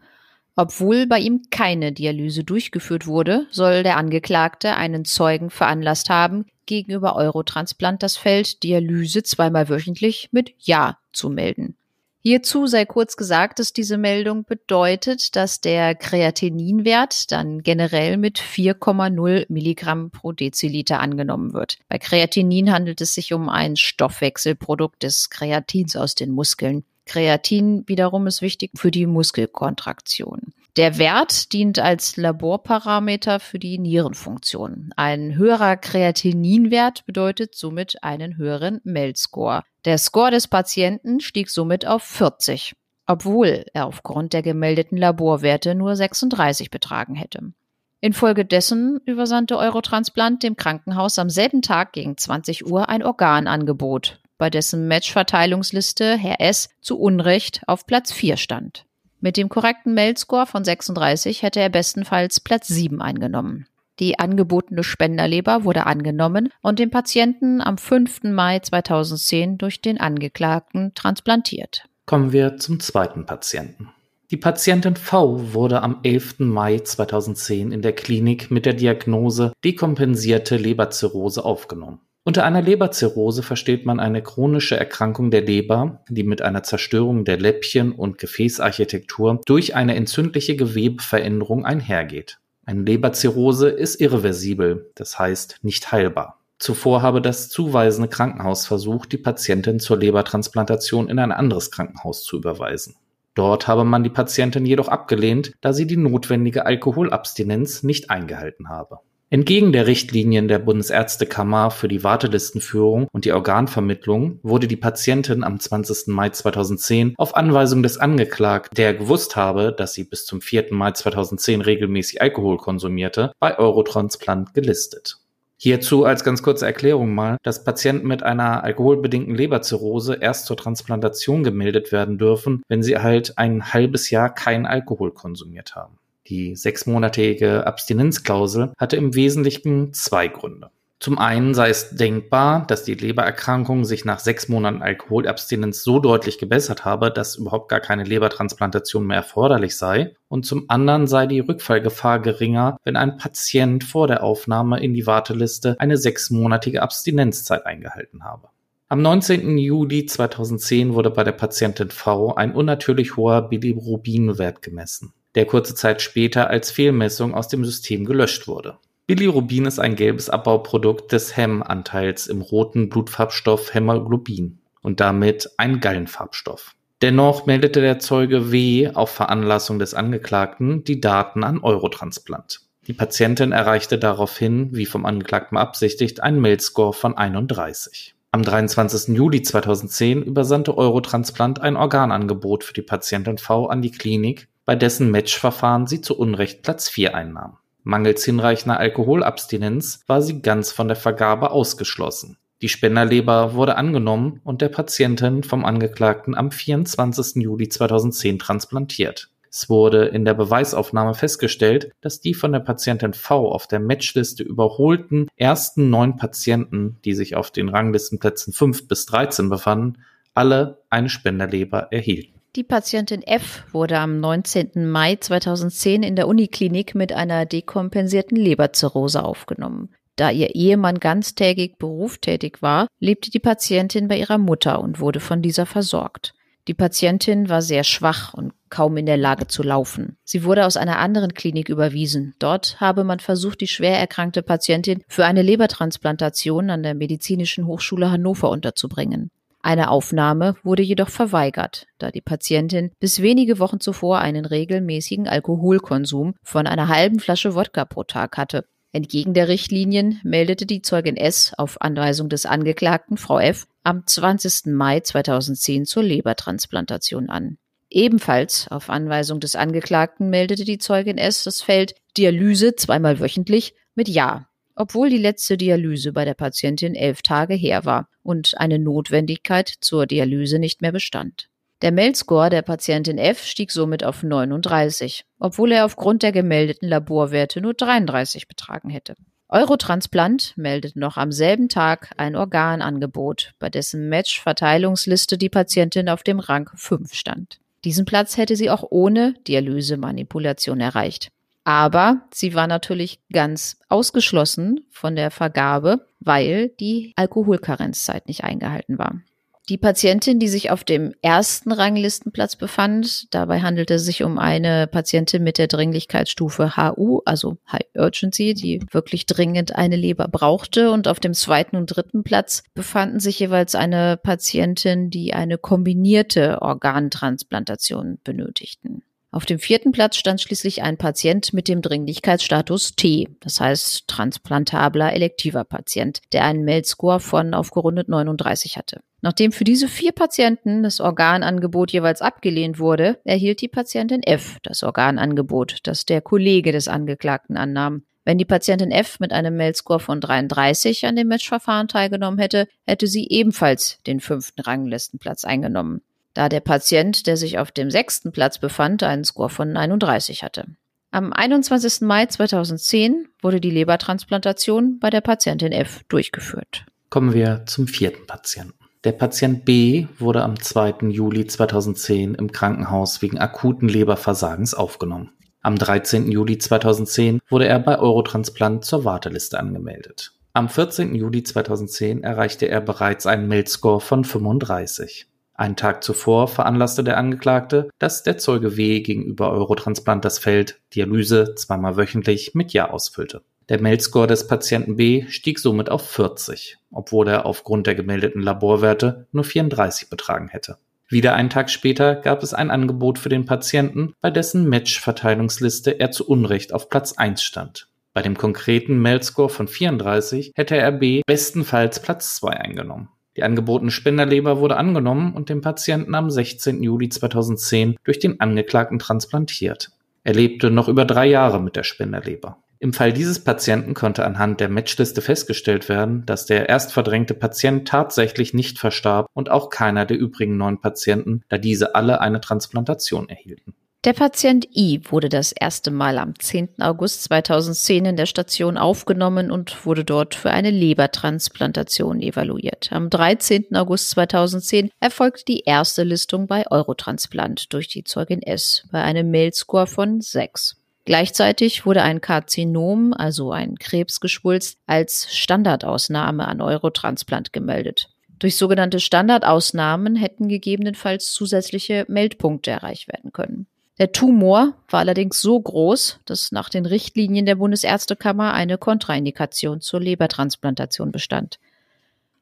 Obwohl 0.57 1.07
bei 1.07 1.19
ihm 1.19 1.43
keine 1.51 1.93
Dialyse 1.93 2.43
durchgeführt 2.43 3.07
wurde, 3.07 3.47
soll 3.49 3.81
der 3.81 3.95
Angeklagte 3.95 4.75
einen 4.75 5.05
Zeugen 5.05 5.49
veranlasst 5.49 6.09
haben, 6.09 6.45
gegenüber 6.65 7.15
Eurotransplant 7.15 8.03
das 8.03 8.17
Feld 8.17 8.61
Dialyse 8.61 9.23
zweimal 9.23 9.69
wöchentlich 9.69 10.29
mit 10.33 10.53
Ja 10.59 10.97
zu 11.13 11.29
melden. 11.29 11.77
Hierzu 12.21 12.67
sei 12.67 12.85
kurz 12.85 13.15
gesagt, 13.15 13.59
dass 13.59 13.71
diese 13.71 13.97
Meldung 13.97 14.43
bedeutet, 14.43 15.37
dass 15.37 15.61
der 15.61 15.95
Kreatininwert 15.95 17.31
dann 17.31 17.63
generell 17.63 18.17
mit 18.17 18.39
4,0 18.39 19.45
Milligramm 19.47 20.11
pro 20.11 20.33
Deziliter 20.33 20.99
angenommen 20.99 21.53
wird. 21.53 21.77
Bei 21.87 21.97
Kreatinin 21.97 22.73
handelt 22.73 22.99
es 22.99 23.13
sich 23.13 23.33
um 23.33 23.47
ein 23.47 23.77
Stoffwechselprodukt 23.77 25.01
des 25.03 25.29
Kreatins 25.29 25.95
aus 25.95 26.13
den 26.13 26.31
Muskeln. 26.31 26.83
Kreatin 27.05 27.87
wiederum 27.87 28.27
ist 28.27 28.41
wichtig 28.41 28.71
für 28.75 28.91
die 28.91 29.07
Muskelkontraktion. 29.07 30.53
Der 30.75 30.97
Wert 30.97 31.51
dient 31.51 31.79
als 31.79 32.15
Laborparameter 32.15 33.39
für 33.39 33.59
die 33.59 33.79
Nierenfunktion. 33.79 34.91
Ein 34.95 35.35
höherer 35.35 35.75
Kreatininwert 35.75 37.05
bedeutet 37.05 37.55
somit 37.55 38.03
einen 38.03 38.37
höheren 38.37 38.79
MELD-Score. 38.83 39.63
Der 39.89 39.97
Score 39.97 40.29
des 40.29 40.47
Patienten 40.47 41.19
stieg 41.19 41.49
somit 41.49 41.87
auf 41.87 42.03
40, 42.03 42.75
obwohl 43.07 43.65
er 43.73 43.87
aufgrund 43.87 44.33
der 44.33 44.43
gemeldeten 44.43 44.99
Laborwerte 44.99 45.73
nur 45.73 45.95
36 45.95 46.69
betragen 46.69 47.15
hätte. 47.15 47.53
Infolgedessen 47.99 48.99
übersandte 49.05 49.57
Eurotransplant 49.57 50.43
dem 50.43 50.55
Krankenhaus 50.55 51.17
am 51.17 51.31
selben 51.31 51.63
Tag 51.63 51.93
gegen 51.93 52.15
20 52.15 52.67
Uhr 52.67 52.87
ein 52.87 53.01
Organangebot, 53.01 54.21
bei 54.37 54.51
dessen 54.51 54.87
Matchverteilungsliste 54.87 56.15
Herr 56.19 56.39
S. 56.39 56.69
zu 56.81 56.99
Unrecht 56.99 57.63
auf 57.65 57.87
Platz 57.87 58.11
4 58.11 58.37
stand. 58.37 58.85
Mit 59.19 59.37
dem 59.37 59.49
korrekten 59.49 59.95
Meldscore 59.95 60.45
von 60.45 60.63
36 60.63 61.41
hätte 61.41 61.61
er 61.61 61.69
bestenfalls 61.69 62.39
Platz 62.41 62.67
7 62.67 63.01
eingenommen. 63.01 63.65
Die 63.99 64.17
angebotene 64.17 64.83
Spenderleber 64.83 65.65
wurde 65.65 65.85
angenommen 65.85 66.49
und 66.61 66.79
dem 66.79 66.89
Patienten 66.89 67.61
am 67.61 67.77
5. 67.77 68.23
Mai 68.23 68.59
2010 68.59 69.57
durch 69.57 69.81
den 69.81 69.99
Angeklagten 69.99 70.93
transplantiert. 70.95 71.83
Kommen 72.05 72.31
wir 72.31 72.57
zum 72.57 72.79
zweiten 72.79 73.25
Patienten. 73.25 73.89
Die 74.31 74.37
Patientin 74.37 74.95
V 74.95 75.53
wurde 75.53 75.81
am 75.81 75.99
11. 76.03 76.39
Mai 76.39 76.79
2010 76.79 77.71
in 77.71 77.81
der 77.81 77.93
Klinik 77.93 78.51
mit 78.51 78.65
der 78.65 78.73
Diagnose 78.73 79.53
dekompensierte 79.65 80.55
Leberzirrhose 80.55 81.43
aufgenommen. 81.43 81.99
Unter 82.23 82.45
einer 82.45 82.61
Leberzirrhose 82.61 83.41
versteht 83.43 83.85
man 83.85 83.99
eine 83.99 84.21
chronische 84.21 84.77
Erkrankung 84.77 85.31
der 85.31 85.41
Leber, 85.41 86.03
die 86.09 86.23
mit 86.23 86.43
einer 86.43 86.63
Zerstörung 86.63 87.25
der 87.25 87.39
Läppchen 87.39 87.91
und 87.91 88.19
Gefäßarchitektur 88.19 89.41
durch 89.45 89.75
eine 89.75 89.95
entzündliche 89.95 90.55
Gewebeveränderung 90.55 91.65
einhergeht. 91.65 92.39
Eine 92.69 92.83
Leberzirrhose 92.83 93.67
ist 93.67 93.99
irreversibel, 93.99 94.91
das 94.93 95.17
heißt 95.17 95.57
nicht 95.63 95.91
heilbar. 95.91 96.37
Zuvor 96.59 97.01
habe 97.01 97.19
das 97.19 97.49
zuweisende 97.49 98.09
Krankenhaus 98.09 98.67
versucht, 98.67 99.11
die 99.11 99.17
Patientin 99.17 99.79
zur 99.79 99.97
Lebertransplantation 99.97 101.09
in 101.09 101.17
ein 101.17 101.31
anderes 101.31 101.71
Krankenhaus 101.71 102.23
zu 102.23 102.37
überweisen. 102.37 102.95
Dort 103.33 103.67
habe 103.67 103.85
man 103.85 104.03
die 104.03 104.11
Patientin 104.11 104.67
jedoch 104.67 104.87
abgelehnt, 104.87 105.53
da 105.61 105.73
sie 105.73 105.87
die 105.87 105.97
notwendige 105.97 106.67
Alkoholabstinenz 106.67 107.81
nicht 107.81 108.11
eingehalten 108.11 108.69
habe. 108.69 108.99
Entgegen 109.31 109.71
der 109.71 109.85
Richtlinien 109.85 110.47
der 110.47 110.57
Bundesärztekammer 110.57 111.69
für 111.69 111.87
die 111.87 112.03
Wartelistenführung 112.03 113.07
und 113.11 113.25
die 113.25 113.31
Organvermittlung 113.31 114.39
wurde 114.41 114.67
die 114.67 114.75
Patientin 114.75 115.43
am 115.43 115.59
20. 115.59 116.07
Mai 116.07 116.29
2010 116.29 117.13
auf 117.15 117.37
Anweisung 117.37 117.83
des 117.83 117.99
Angeklagten, 117.99 118.73
der 118.73 118.95
gewusst 118.95 119.35
habe, 119.35 119.71
dass 119.71 119.93
sie 119.93 120.05
bis 120.05 120.25
zum 120.25 120.41
4. 120.41 120.69
Mai 120.71 120.93
2010 120.93 121.61
regelmäßig 121.61 122.23
Alkohol 122.23 122.57
konsumierte, 122.57 123.31
bei 123.39 123.59
Eurotransplant 123.59 124.55
gelistet. 124.55 125.17
Hierzu 125.57 126.05
als 126.05 126.23
ganz 126.23 126.41
kurze 126.41 126.65
Erklärung 126.65 127.13
mal, 127.13 127.37
dass 127.43 127.63
Patienten 127.63 128.07
mit 128.07 128.23
einer 128.23 128.63
alkoholbedingten 128.63 129.35
Leberzirrhose 129.35 130.15
erst 130.15 130.47
zur 130.47 130.57
Transplantation 130.57 131.43
gemeldet 131.43 131.91
werden 131.91 132.17
dürfen, 132.17 132.63
wenn 132.67 132.81
sie 132.81 132.97
halt 132.97 133.37
ein 133.37 133.73
halbes 133.73 134.09
Jahr 134.09 134.33
keinen 134.33 134.65
Alkohol 134.65 135.11
konsumiert 135.11 135.75
haben. 135.75 135.99
Die 136.29 136.55
sechsmonatige 136.55 137.65
Abstinenzklausel 137.65 138.73
hatte 138.77 138.95
im 138.95 139.15
Wesentlichen 139.15 139.93
zwei 139.93 140.27
Gründe. 140.27 140.69
Zum 140.99 141.17
einen 141.17 141.55
sei 141.55 141.69
es 141.69 141.91
denkbar, 141.91 142.67
dass 142.67 142.83
die 142.83 142.93
Lebererkrankung 142.93 143.83
sich 143.83 144.05
nach 144.05 144.19
sechs 144.19 144.47
Monaten 144.47 144.83
Alkoholabstinenz 144.83 145.81
so 145.81 145.99
deutlich 145.99 146.37
gebessert 146.37 146.85
habe, 146.85 147.09
dass 147.09 147.37
überhaupt 147.37 147.69
gar 147.69 147.79
keine 147.79 148.03
Lebertransplantation 148.03 149.07
mehr 149.07 149.17
erforderlich 149.17 149.75
sei. 149.75 150.13
Und 150.27 150.45
zum 150.45 150.65
anderen 150.67 151.07
sei 151.07 151.25
die 151.25 151.39
Rückfallgefahr 151.39 152.19
geringer, 152.19 152.77
wenn 152.83 152.95
ein 152.95 153.17
Patient 153.17 153.83
vor 153.83 154.07
der 154.07 154.23
Aufnahme 154.23 154.81
in 154.81 154.93
die 154.93 155.07
Warteliste 155.07 155.77
eine 155.79 155.97
sechsmonatige 155.97 156.83
Abstinenzzeit 156.83 157.65
eingehalten 157.65 158.23
habe. 158.23 158.49
Am 158.89 159.01
19. 159.01 159.57
Juli 159.57 160.05
2010 160.05 160.93
wurde 160.93 161.09
bei 161.09 161.23
der 161.23 161.31
Patientin 161.31 161.89
V 161.89 162.35
ein 162.35 162.53
unnatürlich 162.53 163.15
hoher 163.15 163.49
Bilirubinwert 163.49 164.61
gemessen 164.61 165.13
der 165.39 165.45
kurze 165.45 165.73
Zeit 165.73 166.01
später 166.01 166.49
als 166.49 166.69
Fehlmessung 166.69 167.33
aus 167.33 167.47
dem 167.47 167.63
System 167.63 168.03
gelöscht 168.03 168.49
wurde. 168.49 168.75
Bilirubin 169.07 169.65
ist 169.65 169.79
ein 169.79 169.95
gelbes 169.95 170.29
Abbauprodukt 170.29 171.13
des 171.13 171.37
Hem-Anteils 171.37 172.27
im 172.27 172.41
roten 172.41 172.89
Blutfarbstoff 172.89 173.73
Hämoglobin 173.73 174.59
und 174.81 174.99
damit 174.99 175.49
ein 175.55 175.79
Gallenfarbstoff. 175.79 176.75
Dennoch 177.01 177.45
meldete 177.45 177.79
der 177.79 177.99
Zeuge 177.99 178.51
W. 178.51 178.89
auf 178.93 179.11
Veranlassung 179.11 179.79
des 179.79 179.93
Angeklagten 179.93 180.83
die 180.83 180.99
Daten 180.99 181.45
an 181.45 181.59
Eurotransplant. 181.63 182.59
Die 182.87 182.93
Patientin 182.93 183.53
erreichte 183.53 183.97
daraufhin, 183.97 184.75
wie 184.75 184.85
vom 184.85 185.05
Angeklagten 185.05 185.55
beabsichtigt, 185.55 186.21
einen 186.21 186.41
Mailscore 186.41 186.91
von 186.91 187.15
31. 187.15 188.13
Am 188.33 188.43
23. 188.43 189.15
Juli 189.15 189.41
2010 189.41 190.21
übersandte 190.21 190.77
Eurotransplant 190.77 191.61
ein 191.61 191.77
Organangebot 191.77 192.65
für 192.65 192.73
die 192.73 192.81
Patientin 192.81 193.37
V 193.37 193.67
an 193.67 193.81
die 193.81 193.91
Klinik, 193.91 194.49
bei 194.69 194.75
dessen 194.75 195.09
Matchverfahren 195.09 195.87
sie 195.87 195.99
zu 195.99 196.15
Unrecht 196.15 196.61
Platz 196.61 196.89
4 196.89 197.15
einnahm. 197.15 197.57
Mangels 197.81 198.23
hinreichender 198.23 198.79
Alkoholabstinenz 198.79 200.03
war 200.05 200.21
sie 200.21 200.43
ganz 200.43 200.71
von 200.71 200.87
der 200.87 200.95
Vergabe 200.95 201.49
ausgeschlossen. 201.49 202.37
Die 202.61 202.69
Spenderleber 202.69 203.55
wurde 203.55 203.77
angenommen 203.77 204.41
und 204.43 204.61
der 204.61 204.69
Patientin 204.69 205.41
vom 205.41 205.65
Angeklagten 205.65 206.35
am 206.35 206.51
24. 206.51 207.41
Juli 207.41 207.67
2010 207.67 208.37
transplantiert. 208.37 209.31
Es 209.49 209.71
wurde 209.71 210.05
in 210.05 210.23
der 210.23 210.35
Beweisaufnahme 210.35 211.15
festgestellt, 211.15 211.91
dass 212.01 212.21
die 212.21 212.35
von 212.35 212.51
der 212.51 212.59
Patientin 212.59 213.15
V 213.15 213.51
auf 213.51 213.65
der 213.65 213.79
Matchliste 213.79 214.43
überholten 214.43 215.29
ersten 215.35 215.89
neun 215.89 216.15
Patienten, 216.15 216.97
die 217.05 217.15
sich 217.15 217.35
auf 217.35 217.49
den 217.49 217.69
Ranglistenplätzen 217.69 218.53
5 218.53 218.87
bis 218.87 219.07
13 219.07 219.49
befanden, 219.49 220.03
alle 220.35 220.83
eine 220.91 221.09
Spenderleber 221.09 221.87
erhielten. 221.91 222.38
Die 222.55 222.63
Patientin 222.63 223.21
F 223.21 223.63
wurde 223.71 223.99
am 223.99 224.19
19. 224.19 224.89
Mai 224.89 225.17
2010 225.17 226.01
in 226.01 226.15
der 226.15 226.27
Uniklinik 226.27 226.95
mit 226.95 227.13
einer 227.13 227.45
dekompensierten 227.45 228.35
Leberzirrhose 228.35 229.23
aufgenommen. 229.23 229.93
Da 230.15 230.31
ihr 230.31 230.55
Ehemann 230.55 230.99
ganztägig 230.99 231.77
berufstätig 231.77 232.63
war, 232.63 232.87
lebte 232.99 233.29
die 233.29 233.39
Patientin 233.39 234.07
bei 234.07 234.17
ihrer 234.17 234.39
Mutter 234.39 234.81
und 234.81 234.99
wurde 234.99 235.19
von 235.19 235.43
dieser 235.43 235.67
versorgt. 235.67 236.33
Die 236.67 236.73
Patientin 236.73 237.49
war 237.49 237.61
sehr 237.61 237.83
schwach 237.83 238.33
und 238.33 238.53
kaum 238.69 238.97
in 238.97 239.05
der 239.05 239.17
Lage 239.17 239.45
zu 239.47 239.61
laufen. 239.61 240.17
Sie 240.23 240.43
wurde 240.43 240.65
aus 240.65 240.75
einer 240.75 240.97
anderen 240.97 241.35
Klinik 241.35 241.69
überwiesen. 241.69 242.33
Dort 242.39 242.81
habe 242.81 243.03
man 243.03 243.19
versucht, 243.19 243.61
die 243.61 243.67
schwer 243.67 243.99
erkrankte 243.99 244.41
Patientin 244.41 245.03
für 245.07 245.25
eine 245.25 245.43
Lebertransplantation 245.43 246.71
an 246.71 246.81
der 246.81 246.95
Medizinischen 246.95 247.67
Hochschule 247.67 248.09
Hannover 248.09 248.49
unterzubringen. 248.49 249.29
Eine 249.61 249.91
Aufnahme 249.91 250.55
wurde 250.63 250.83
jedoch 250.83 251.09
verweigert, 251.09 251.85
da 251.97 252.11
die 252.11 252.21
Patientin 252.21 252.91
bis 252.99 253.21
wenige 253.21 253.59
Wochen 253.59 253.79
zuvor 253.79 254.19
einen 254.19 254.45
regelmäßigen 254.45 255.27
Alkoholkonsum 255.27 256.35
von 256.43 256.65
einer 256.65 256.87
halben 256.87 257.19
Flasche 257.19 257.55
Wodka 257.55 257.85
pro 257.85 258.03
Tag 258.03 258.37
hatte. 258.37 258.65
Entgegen 258.91 259.33
der 259.33 259.47
Richtlinien 259.47 260.19
meldete 260.23 260.65
die 260.65 260.81
Zeugin 260.81 261.15
S 261.15 261.53
auf 261.57 261.81
Anweisung 261.81 262.29
des 262.29 262.45
Angeklagten, 262.45 263.17
Frau 263.17 263.39
F., 263.39 263.67
am 263.83 264.05
20. 264.05 264.73
Mai 264.73 265.01
2010 265.01 265.85
zur 265.85 266.03
Lebertransplantation 266.03 267.29
an. 267.29 267.57
Ebenfalls 267.89 268.67
auf 268.69 268.89
Anweisung 268.89 269.39
des 269.39 269.55
Angeklagten 269.55 270.29
meldete 270.29 270.63
die 270.63 270.77
Zeugin 270.77 271.17
S 271.17 271.43
das 271.43 271.61
Feld 271.61 271.95
Dialyse 272.17 272.75
zweimal 272.75 273.19
wöchentlich 273.19 273.73
mit 273.95 274.07
Ja, 274.07 274.48
obwohl 274.79 275.09
die 275.09 275.17
letzte 275.17 275.57
Dialyse 275.57 276.13
bei 276.13 276.23
der 276.23 276.35
Patientin 276.35 276.95
elf 276.95 277.21
Tage 277.21 277.53
her 277.53 277.83
war 277.83 278.07
und 278.23 278.53
eine 278.57 278.79
Notwendigkeit 278.79 279.73
zur 279.81 280.07
Dialyse 280.07 280.57
nicht 280.57 280.81
mehr 280.81 280.93
bestand. 280.93 281.49
Der 281.81 281.91
Meldscore 281.91 282.49
der 282.49 282.61
Patientin 282.61 283.17
F 283.17 283.43
stieg 283.43 283.71
somit 283.71 284.05
auf 284.05 284.23
39, 284.23 285.25
obwohl 285.37 285.73
er 285.73 285.83
aufgrund 285.83 286.23
der 286.23 286.31
gemeldeten 286.31 286.87
Laborwerte 286.87 287.59
nur 287.59 287.73
33 287.73 288.47
betragen 288.47 288.89
hätte. 288.89 289.15
Eurotransplant 289.49 290.53
meldet 290.55 290.95
noch 290.95 291.17
am 291.17 291.33
selben 291.33 291.67
Tag 291.67 292.11
ein 292.15 292.37
Organangebot, 292.37 293.51
bei 293.59 293.69
dessen 293.69 294.07
Match-Verteilungsliste 294.07 295.37
die 295.37 295.49
Patientin 295.49 296.07
auf 296.07 296.23
dem 296.23 296.39
Rang 296.39 296.69
5 296.73 297.13
stand. 297.13 297.59
Diesen 297.83 298.05
Platz 298.05 298.37
hätte 298.37 298.55
sie 298.55 298.69
auch 298.69 298.83
ohne 298.89 299.33
Dialysemanipulation 299.45 300.79
erreicht. 300.79 301.29
Aber 301.63 302.21
sie 302.33 302.55
war 302.55 302.67
natürlich 302.67 303.19
ganz 303.31 303.77
ausgeschlossen 303.89 304.85
von 304.89 305.15
der 305.15 305.31
Vergabe, 305.31 306.07
weil 306.19 306.69
die 306.79 307.13
Alkoholkarenzzeit 307.15 308.27
nicht 308.27 308.43
eingehalten 308.43 308.97
war. 308.97 309.21
Die 309.69 309.77
Patientin, 309.77 310.39
die 310.39 310.47
sich 310.47 310.71
auf 310.71 310.83
dem 310.83 311.13
ersten 311.21 311.71
Ranglistenplatz 311.71 312.55
befand, 312.55 313.31
dabei 313.35 313.61
handelte 313.61 313.93
es 313.93 314.05
sich 314.05 314.23
um 314.23 314.39
eine 314.39 314.87
Patientin 314.87 315.43
mit 315.43 315.59
der 315.59 315.67
Dringlichkeitsstufe 315.67 316.75
HU, 316.75 317.19
also 317.23 317.57
High 317.71 317.85
Urgency, 317.95 318.55
die 318.55 318.81
wirklich 318.89 319.27
dringend 319.27 319.75
eine 319.75 319.95
Leber 319.95 320.27
brauchte. 320.27 320.89
Und 320.89 321.07
auf 321.07 321.19
dem 321.19 321.35
zweiten 321.35 321.75
und 321.75 321.85
dritten 321.85 322.23
Platz 322.23 322.63
befanden 322.73 323.19
sich 323.19 323.37
jeweils 323.39 323.75
eine 323.75 324.17
Patientin, 324.17 325.11
die 325.11 325.35
eine 325.35 325.59
kombinierte 325.59 326.63
Organtransplantation 326.63 328.17
benötigten. 328.23 329.03
Auf 329.31 329.45
dem 329.45 329.59
vierten 329.59 329.91
Platz 329.91 330.15
stand 330.15 330.41
schließlich 330.41 330.81
ein 330.81 330.97
Patient 330.97 331.53
mit 331.53 331.67
dem 331.67 331.83
Dringlichkeitsstatus 331.83 332.95
T, 332.95 333.27
das 333.41 333.59
heißt 333.59 334.07
transplantabler 334.07 335.13
elektiver 335.13 335.63
Patient, 335.65 336.21
der 336.33 336.45
einen 336.45 336.63
Meldscore 336.65 337.19
von 337.19 337.53
aufgerundet 337.53 338.09
39 338.09 338.77
hatte. 338.77 339.01
Nachdem 339.21 339.51
für 339.51 339.65
diese 339.65 339.87
vier 339.87 340.13
Patienten 340.13 340.81
das 340.81 340.99
Organangebot 340.99 341.91
jeweils 341.91 342.23
abgelehnt 342.23 342.79
wurde, 342.79 343.19
erhielt 343.23 343.61
die 343.61 343.67
Patientin 343.67 344.23
F 344.23 344.57
das 344.63 344.81
Organangebot, 344.81 345.79
das 345.83 346.05
der 346.05 346.21
Kollege 346.21 346.71
des 346.71 346.87
Angeklagten 346.87 347.55
annahm. 347.55 348.05
Wenn 348.25 348.39
die 348.39 348.45
Patientin 348.45 348.91
F 348.91 349.19
mit 349.19 349.31
einem 349.31 349.55
Meldscore 349.55 349.99
von 349.99 350.21
33 350.21 351.05
an 351.05 351.15
dem 351.15 351.27
Matchverfahren 351.27 351.87
teilgenommen 351.87 352.39
hätte, 352.39 352.67
hätte 352.87 353.05
sie 353.05 353.27
ebenfalls 353.29 353.99
den 354.07 354.21
fünften 354.21 354.61
Ranglistenplatz 354.61 355.45
eingenommen 355.45 356.01
da 356.39 356.47
der 356.47 356.61
Patient, 356.61 357.27
der 357.27 357.35
sich 357.35 357.59
auf 357.59 357.69
dem 357.69 357.91
sechsten 357.91 358.31
Platz 358.31 358.59
befand, 358.59 359.03
einen 359.03 359.25
Score 359.25 359.49
von 359.49 359.75
31 359.75 360.41
hatte. 360.41 360.67
Am 361.11 361.33
21. 361.33 361.99
Mai 362.01 362.27
2010 362.27 363.27
wurde 363.41 363.59
die 363.59 363.71
Lebertransplantation 363.71 364.99
bei 364.99 365.09
der 365.09 365.19
Patientin 365.19 365.73
F 365.73 366.01
durchgeführt. 366.07 366.85
Kommen 367.09 367.33
wir 367.33 367.63
zum 367.65 367.87
vierten 367.87 368.25
Patienten. 368.25 368.73
Der 369.03 369.11
Patient 369.11 369.65
B 369.65 370.07
wurde 370.17 370.43
am 370.43 370.57
2. 370.57 371.09
Juli 371.09 371.45
2010 371.45 372.35
im 372.35 372.53
Krankenhaus 372.53 373.21
wegen 373.21 373.37
akuten 373.37 373.89
Leberversagens 373.89 374.73
aufgenommen. 374.73 375.31
Am 375.61 375.77
13. 375.77 376.31
Juli 376.31 376.57
2010 376.57 377.41
wurde 377.49 377.67
er 377.67 377.79
bei 377.79 377.99
Eurotransplant 377.99 378.85
zur 378.85 379.03
Warteliste 379.03 379.59
angemeldet. 379.59 380.31
Am 380.53 380.69
14. 380.69 381.15
Juli 381.15 381.43
2010 381.43 382.23
erreichte 382.23 382.69
er 382.69 382.79
bereits 382.79 383.25
einen 383.25 383.49
Meldscore 383.49 383.99
von 383.99 384.23
35. 384.23 385.27
Einen 385.59 385.75
Tag 385.75 386.05
zuvor 386.05 386.47
veranlasste 386.47 387.03
der 387.03 387.17
Angeklagte, 387.17 387.89
dass 387.99 388.23
der 388.23 388.37
Zeuge 388.37 388.77
W. 388.77 389.01
gegenüber 389.01 389.51
Eurotransplant 389.51 390.23
das 390.23 390.39
Feld 390.39 390.79
Dialyse 390.95 391.53
zweimal 391.55 391.97
wöchentlich 391.97 392.55
mit 392.55 392.71
Ja 392.71 392.91
ausfüllte. 392.91 393.41
Der 393.67 393.81
Meldscore 393.81 394.25
des 394.25 394.47
Patienten 394.47 394.95
B 394.95 395.25
stieg 395.27 395.59
somit 395.59 395.89
auf 395.89 396.09
40, 396.09 396.77
obwohl 396.91 397.27
er 397.27 397.45
aufgrund 397.45 397.87
der 397.87 397.95
gemeldeten 397.95 398.41
Laborwerte 398.41 399.27
nur 399.33 399.43
34 399.43 400.09
betragen 400.09 400.47
hätte. 400.47 400.77
Wieder 401.09 401.33
einen 401.33 401.49
Tag 401.49 401.69
später 401.69 402.15
gab 402.15 402.41
es 402.41 402.53
ein 402.53 402.71
Angebot 402.71 403.19
für 403.19 403.27
den 403.27 403.45
Patienten, 403.45 404.13
bei 404.21 404.31
dessen 404.31 404.69
Match-Verteilungsliste 404.69 405.99
er 405.99 406.11
zu 406.11 406.25
Unrecht 406.25 406.73
auf 406.73 406.87
Platz 406.87 407.17
1 407.17 407.43
stand. 407.43 407.89
Bei 408.13 408.21
dem 408.21 408.37
konkreten 408.37 409.01
Meldscore 409.01 409.49
von 409.49 409.67
34 409.67 410.53
hätte 410.55 410.77
er 410.77 410.93
B 410.93 411.21
bestenfalls 411.27 411.99
Platz 411.99 412.37
2 412.37 412.51
eingenommen. 412.51 413.09
Die 413.39 413.43
angebotene 413.43 413.89
Spenderleber 413.89 414.59
wurde 414.59 414.75
angenommen 414.75 415.33
und 415.33 415.47
dem 415.47 415.61
Patienten 415.61 416.13
am 416.13 416.29
16. 416.29 416.83
Juli 416.83 417.07
2010 417.07 417.95
durch 418.03 418.19
den 418.19 418.41
Angeklagten 418.41 418.99
transplantiert. 418.99 419.91
Er 420.25 420.33
lebte 420.33 420.69
noch 420.69 420.89
über 420.89 421.05
drei 421.05 421.25
Jahre 421.27 421.61
mit 421.61 421.77
der 421.77 421.83
Spenderleber. 421.83 422.57
Im 422.79 422.91
Fall 422.91 423.13
dieses 423.13 423.41
Patienten 423.41 423.93
konnte 423.93 424.25
anhand 424.25 424.59
der 424.59 424.67
Matchliste 424.67 425.21
festgestellt 425.21 425.87
werden, 425.87 426.25
dass 426.25 426.47
der 426.47 426.67
erst 426.67 426.91
verdrängte 426.91 427.33
Patient 427.33 427.87
tatsächlich 427.87 428.53
nicht 428.53 428.77
verstarb 428.77 429.27
und 429.31 429.49
auch 429.49 429.69
keiner 429.69 430.05
der 430.05 430.17
übrigen 430.17 430.57
neun 430.57 430.81
Patienten, 430.81 431.43
da 431.47 431.57
diese 431.57 431.95
alle 431.95 432.19
eine 432.19 432.41
Transplantation 432.41 433.29
erhielten. 433.29 433.73
Der 434.05 434.13
Patient 434.13 434.65
I 434.73 435.01
wurde 435.09 435.27
das 435.27 435.51
erste 435.51 435.91
Mal 435.91 436.19
am 436.19 436.39
10. 436.39 436.79
August 436.79 437.23
2010 437.23 438.05
in 438.05 438.15
der 438.15 438.27
Station 438.27 438.77
aufgenommen 438.77 439.51
und 439.51 439.85
wurde 439.85 440.05
dort 440.05 440.35
für 440.35 440.51
eine 440.51 440.71
Lebertransplantation 440.71 442.21
evaluiert. 442.21 442.93
Am 442.93 443.09
13. 443.09 443.75
August 443.75 444.11
2010 444.11 444.89
erfolgte 445.01 445.43
die 445.43 445.63
erste 445.65 446.03
Listung 446.03 446.47
bei 446.47 446.65
Eurotransplant 446.71 447.73
durch 447.73 447.89
die 447.89 448.05
Zeugin 448.05 448.41
S 448.41 448.87
bei 448.89 449.03
einem 449.03 449.31
Mailscore 449.31 449.87
von 449.87 450.21
6. 450.21 450.77
Gleichzeitig 451.03 451.85
wurde 451.85 452.01
ein 452.01 452.21
Karzinom, 452.21 453.11
also 453.11 453.51
ein 453.51 453.75
Krebsgeschwulst, 453.75 454.77
als 454.87 455.27
Standardausnahme 455.35 456.47
an 456.47 456.61
Eurotransplant 456.61 457.51
gemeldet. 457.51 458.07
Durch 458.39 458.55
sogenannte 458.55 459.01
Standardausnahmen 459.01 460.15
hätten 460.15 460.47
gegebenenfalls 460.47 461.33
zusätzliche 461.33 462.05
Meldpunkte 462.07 462.71
erreicht 462.71 463.09
werden 463.09 463.33
können. 463.33 463.67
Der 463.99 464.13
Tumor 464.13 464.75
war 464.87 465.01
allerdings 465.01 465.41
so 465.41 465.59
groß, 465.59 466.21
dass 466.23 466.53
nach 466.53 466.69
den 466.69 466.85
Richtlinien 466.85 467.45
der 467.45 467.55
Bundesärztekammer 467.55 468.53
eine 468.53 468.77
Kontraindikation 468.77 469.81
zur 469.81 469.99
Lebertransplantation 469.99 471.11
bestand. 471.11 471.59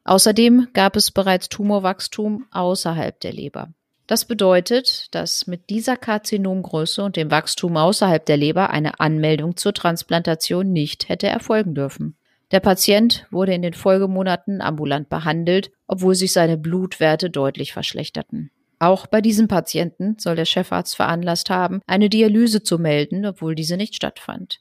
Außerdem 0.04 0.68
gab 0.72 0.94
es 0.94 1.10
bereits 1.10 1.48
Tumorwachstum 1.48 2.46
außerhalb 2.52 3.18
der 3.20 3.32
Leber. 3.32 3.72
Das 4.06 4.24
bedeutet, 4.24 5.14
dass 5.14 5.48
mit 5.48 5.68
dieser 5.68 5.96
Karzinomgröße 5.96 7.02
und 7.02 7.16
dem 7.16 7.30
Wachstum 7.30 7.76
außerhalb 7.76 8.24
der 8.24 8.36
Leber 8.36 8.70
eine 8.70 9.00
Anmeldung 9.00 9.56
zur 9.56 9.74
Transplantation 9.74 10.72
nicht 10.72 11.08
hätte 11.08 11.26
erfolgen 11.26 11.74
dürfen. 11.74 12.16
Der 12.52 12.60
Patient 12.60 13.26
wurde 13.30 13.52
in 13.52 13.60
den 13.62 13.74
Folgemonaten 13.74 14.62
ambulant 14.62 15.10
behandelt, 15.10 15.72
obwohl 15.88 16.14
sich 16.14 16.32
seine 16.32 16.56
Blutwerte 16.56 17.28
deutlich 17.28 17.74
verschlechterten. 17.74 18.50
Auch 18.78 19.06
bei 19.06 19.20
diesem 19.20 19.48
Patienten 19.48 20.16
soll 20.18 20.36
der 20.36 20.44
Chefarzt 20.44 20.96
veranlasst 20.96 21.50
haben, 21.50 21.80
eine 21.86 22.08
Dialyse 22.08 22.62
zu 22.62 22.78
melden, 22.78 23.26
obwohl 23.26 23.54
diese 23.54 23.76
nicht 23.76 23.94
stattfand. 23.94 24.60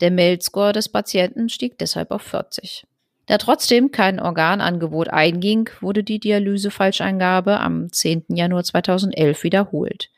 Der 0.00 0.10
Meldscore 0.10 0.72
des 0.72 0.88
Patienten 0.88 1.48
stieg 1.48 1.78
deshalb 1.78 2.10
auf 2.10 2.22
40. 2.22 2.86
Da 3.26 3.38
trotzdem 3.38 3.92
kein 3.92 4.18
Organangebot 4.18 5.08
einging, 5.08 5.70
wurde 5.80 6.02
die 6.02 6.18
Dialysefalscheingabe 6.18 7.60
am 7.60 7.92
10. 7.92 8.24
Januar 8.30 8.64
2011 8.64 9.44
wiederholt. 9.44 10.10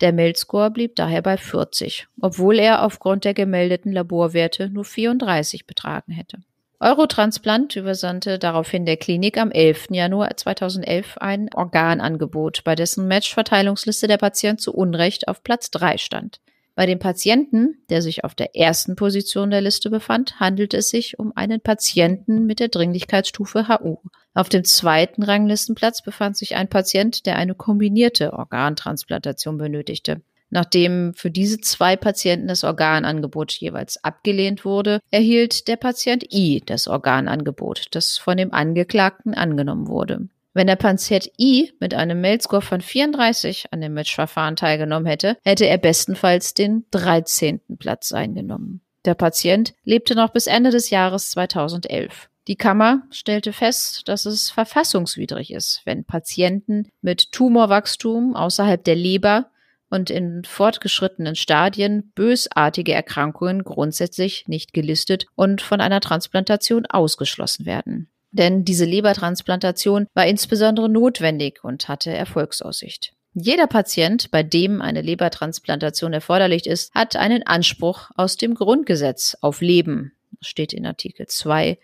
Der 0.00 0.12
Meldscore 0.12 0.70
blieb 0.70 0.96
daher 0.96 1.22
bei 1.22 1.36
40, 1.36 2.06
obwohl 2.20 2.58
er 2.58 2.84
aufgrund 2.84 3.24
der 3.24 3.34
gemeldeten 3.34 3.92
Laborwerte 3.92 4.70
nur 4.70 4.84
34 4.84 5.66
betragen 5.66 6.12
hätte. 6.12 6.38
Eurotransplant 6.80 7.74
übersandte 7.74 8.38
daraufhin 8.38 8.86
der 8.86 8.96
Klinik 8.96 9.36
am 9.36 9.50
11. 9.50 9.88
Januar 9.90 10.36
2011 10.36 11.18
ein 11.18 11.52
Organangebot, 11.52 12.62
bei 12.62 12.76
dessen 12.76 13.08
Matchverteilungsliste 13.08 14.06
der 14.06 14.18
Patient 14.18 14.60
zu 14.60 14.72
Unrecht 14.72 15.26
auf 15.26 15.42
Platz 15.42 15.72
3 15.72 15.98
stand. 15.98 16.40
Bei 16.76 16.86
dem 16.86 17.00
Patienten, 17.00 17.82
der 17.90 18.00
sich 18.00 18.22
auf 18.22 18.36
der 18.36 18.54
ersten 18.54 18.94
Position 18.94 19.50
der 19.50 19.60
Liste 19.60 19.90
befand, 19.90 20.38
handelt 20.38 20.72
es 20.72 20.90
sich 20.90 21.18
um 21.18 21.32
einen 21.34 21.60
Patienten 21.60 22.46
mit 22.46 22.60
der 22.60 22.68
Dringlichkeitsstufe 22.68 23.66
HU. 23.66 23.96
Auf 24.34 24.48
dem 24.48 24.62
zweiten 24.62 25.24
Ranglistenplatz 25.24 26.02
befand 26.02 26.36
sich 26.36 26.54
ein 26.54 26.68
Patient, 26.68 27.26
der 27.26 27.34
eine 27.34 27.56
kombinierte 27.56 28.32
Organtransplantation 28.32 29.58
benötigte. 29.58 30.22
Nachdem 30.50 31.12
für 31.14 31.30
diese 31.30 31.60
zwei 31.60 31.96
Patienten 31.96 32.48
das 32.48 32.64
Organangebot 32.64 33.52
jeweils 33.52 34.02
abgelehnt 34.02 34.64
wurde, 34.64 35.00
erhielt 35.10 35.68
der 35.68 35.76
Patient 35.76 36.24
I 36.32 36.62
das 36.64 36.88
Organangebot, 36.88 37.86
das 37.90 38.18
von 38.18 38.36
dem 38.36 38.52
Angeklagten 38.52 39.34
angenommen 39.34 39.88
wurde. 39.88 40.28
Wenn 40.54 40.66
der 40.66 40.76
Patient 40.76 41.30
I 41.38 41.72
mit 41.78 41.94
einem 41.94 42.20
Mailscore 42.20 42.62
von 42.62 42.80
34 42.80 43.66
an 43.70 43.80
dem 43.80 43.94
Matchverfahren 43.94 44.56
teilgenommen 44.56 45.06
hätte, 45.06 45.36
hätte 45.44 45.66
er 45.66 45.78
bestenfalls 45.78 46.54
den 46.54 46.84
13. 46.90 47.60
Platz 47.78 48.12
eingenommen. 48.12 48.80
Der 49.04 49.14
Patient 49.14 49.74
lebte 49.84 50.14
noch 50.14 50.30
bis 50.30 50.46
Ende 50.46 50.70
des 50.70 50.90
Jahres 50.90 51.30
2011. 51.30 52.28
Die 52.48 52.56
Kammer 52.56 53.02
stellte 53.10 53.52
fest, 53.52 54.08
dass 54.08 54.24
es 54.24 54.50
verfassungswidrig 54.50 55.52
ist, 55.52 55.82
wenn 55.84 56.04
Patienten 56.04 56.88
mit 57.02 57.30
Tumorwachstum 57.30 58.34
außerhalb 58.34 58.82
der 58.82 58.96
Leber 58.96 59.50
und 59.90 60.10
in 60.10 60.44
fortgeschrittenen 60.44 61.36
Stadien 61.36 62.12
bösartige 62.14 62.92
Erkrankungen 62.92 63.64
grundsätzlich 63.64 64.46
nicht 64.46 64.72
gelistet 64.72 65.26
und 65.34 65.62
von 65.62 65.80
einer 65.80 66.00
Transplantation 66.00 66.86
ausgeschlossen 66.86 67.66
werden. 67.66 68.08
Denn 68.30 68.64
diese 68.64 68.84
Lebertransplantation 68.84 70.06
war 70.14 70.26
insbesondere 70.26 70.88
notwendig 70.88 71.64
und 71.64 71.88
hatte 71.88 72.10
Erfolgsaussicht. 72.10 73.12
Jeder 73.34 73.66
Patient, 73.66 74.30
bei 74.30 74.42
dem 74.42 74.82
eine 74.82 75.00
Lebertransplantation 75.00 76.12
erforderlich 76.12 76.66
ist, 76.66 76.94
hat 76.94 77.16
einen 77.16 77.46
Anspruch 77.46 78.10
aus 78.16 78.36
dem 78.36 78.54
Grundgesetz 78.54 79.36
auf 79.40 79.60
Leben. 79.60 80.12
Das 80.40 80.48
steht 80.48 80.72
in 80.72 80.86
Artikel 80.86 81.26
2 81.26 81.78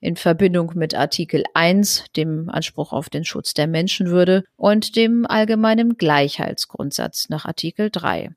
in 0.00 0.16
Verbindung 0.16 0.72
mit 0.74 0.94
Artikel 0.94 1.44
1, 1.54 2.04
dem 2.16 2.48
Anspruch 2.48 2.92
auf 2.92 3.08
den 3.08 3.24
Schutz 3.24 3.54
der 3.54 3.66
Menschenwürde 3.66 4.44
und 4.56 4.96
dem 4.96 5.26
allgemeinen 5.26 5.96
Gleichheitsgrundsatz 5.96 7.28
nach 7.28 7.44
Artikel 7.44 7.90
3 7.90 8.30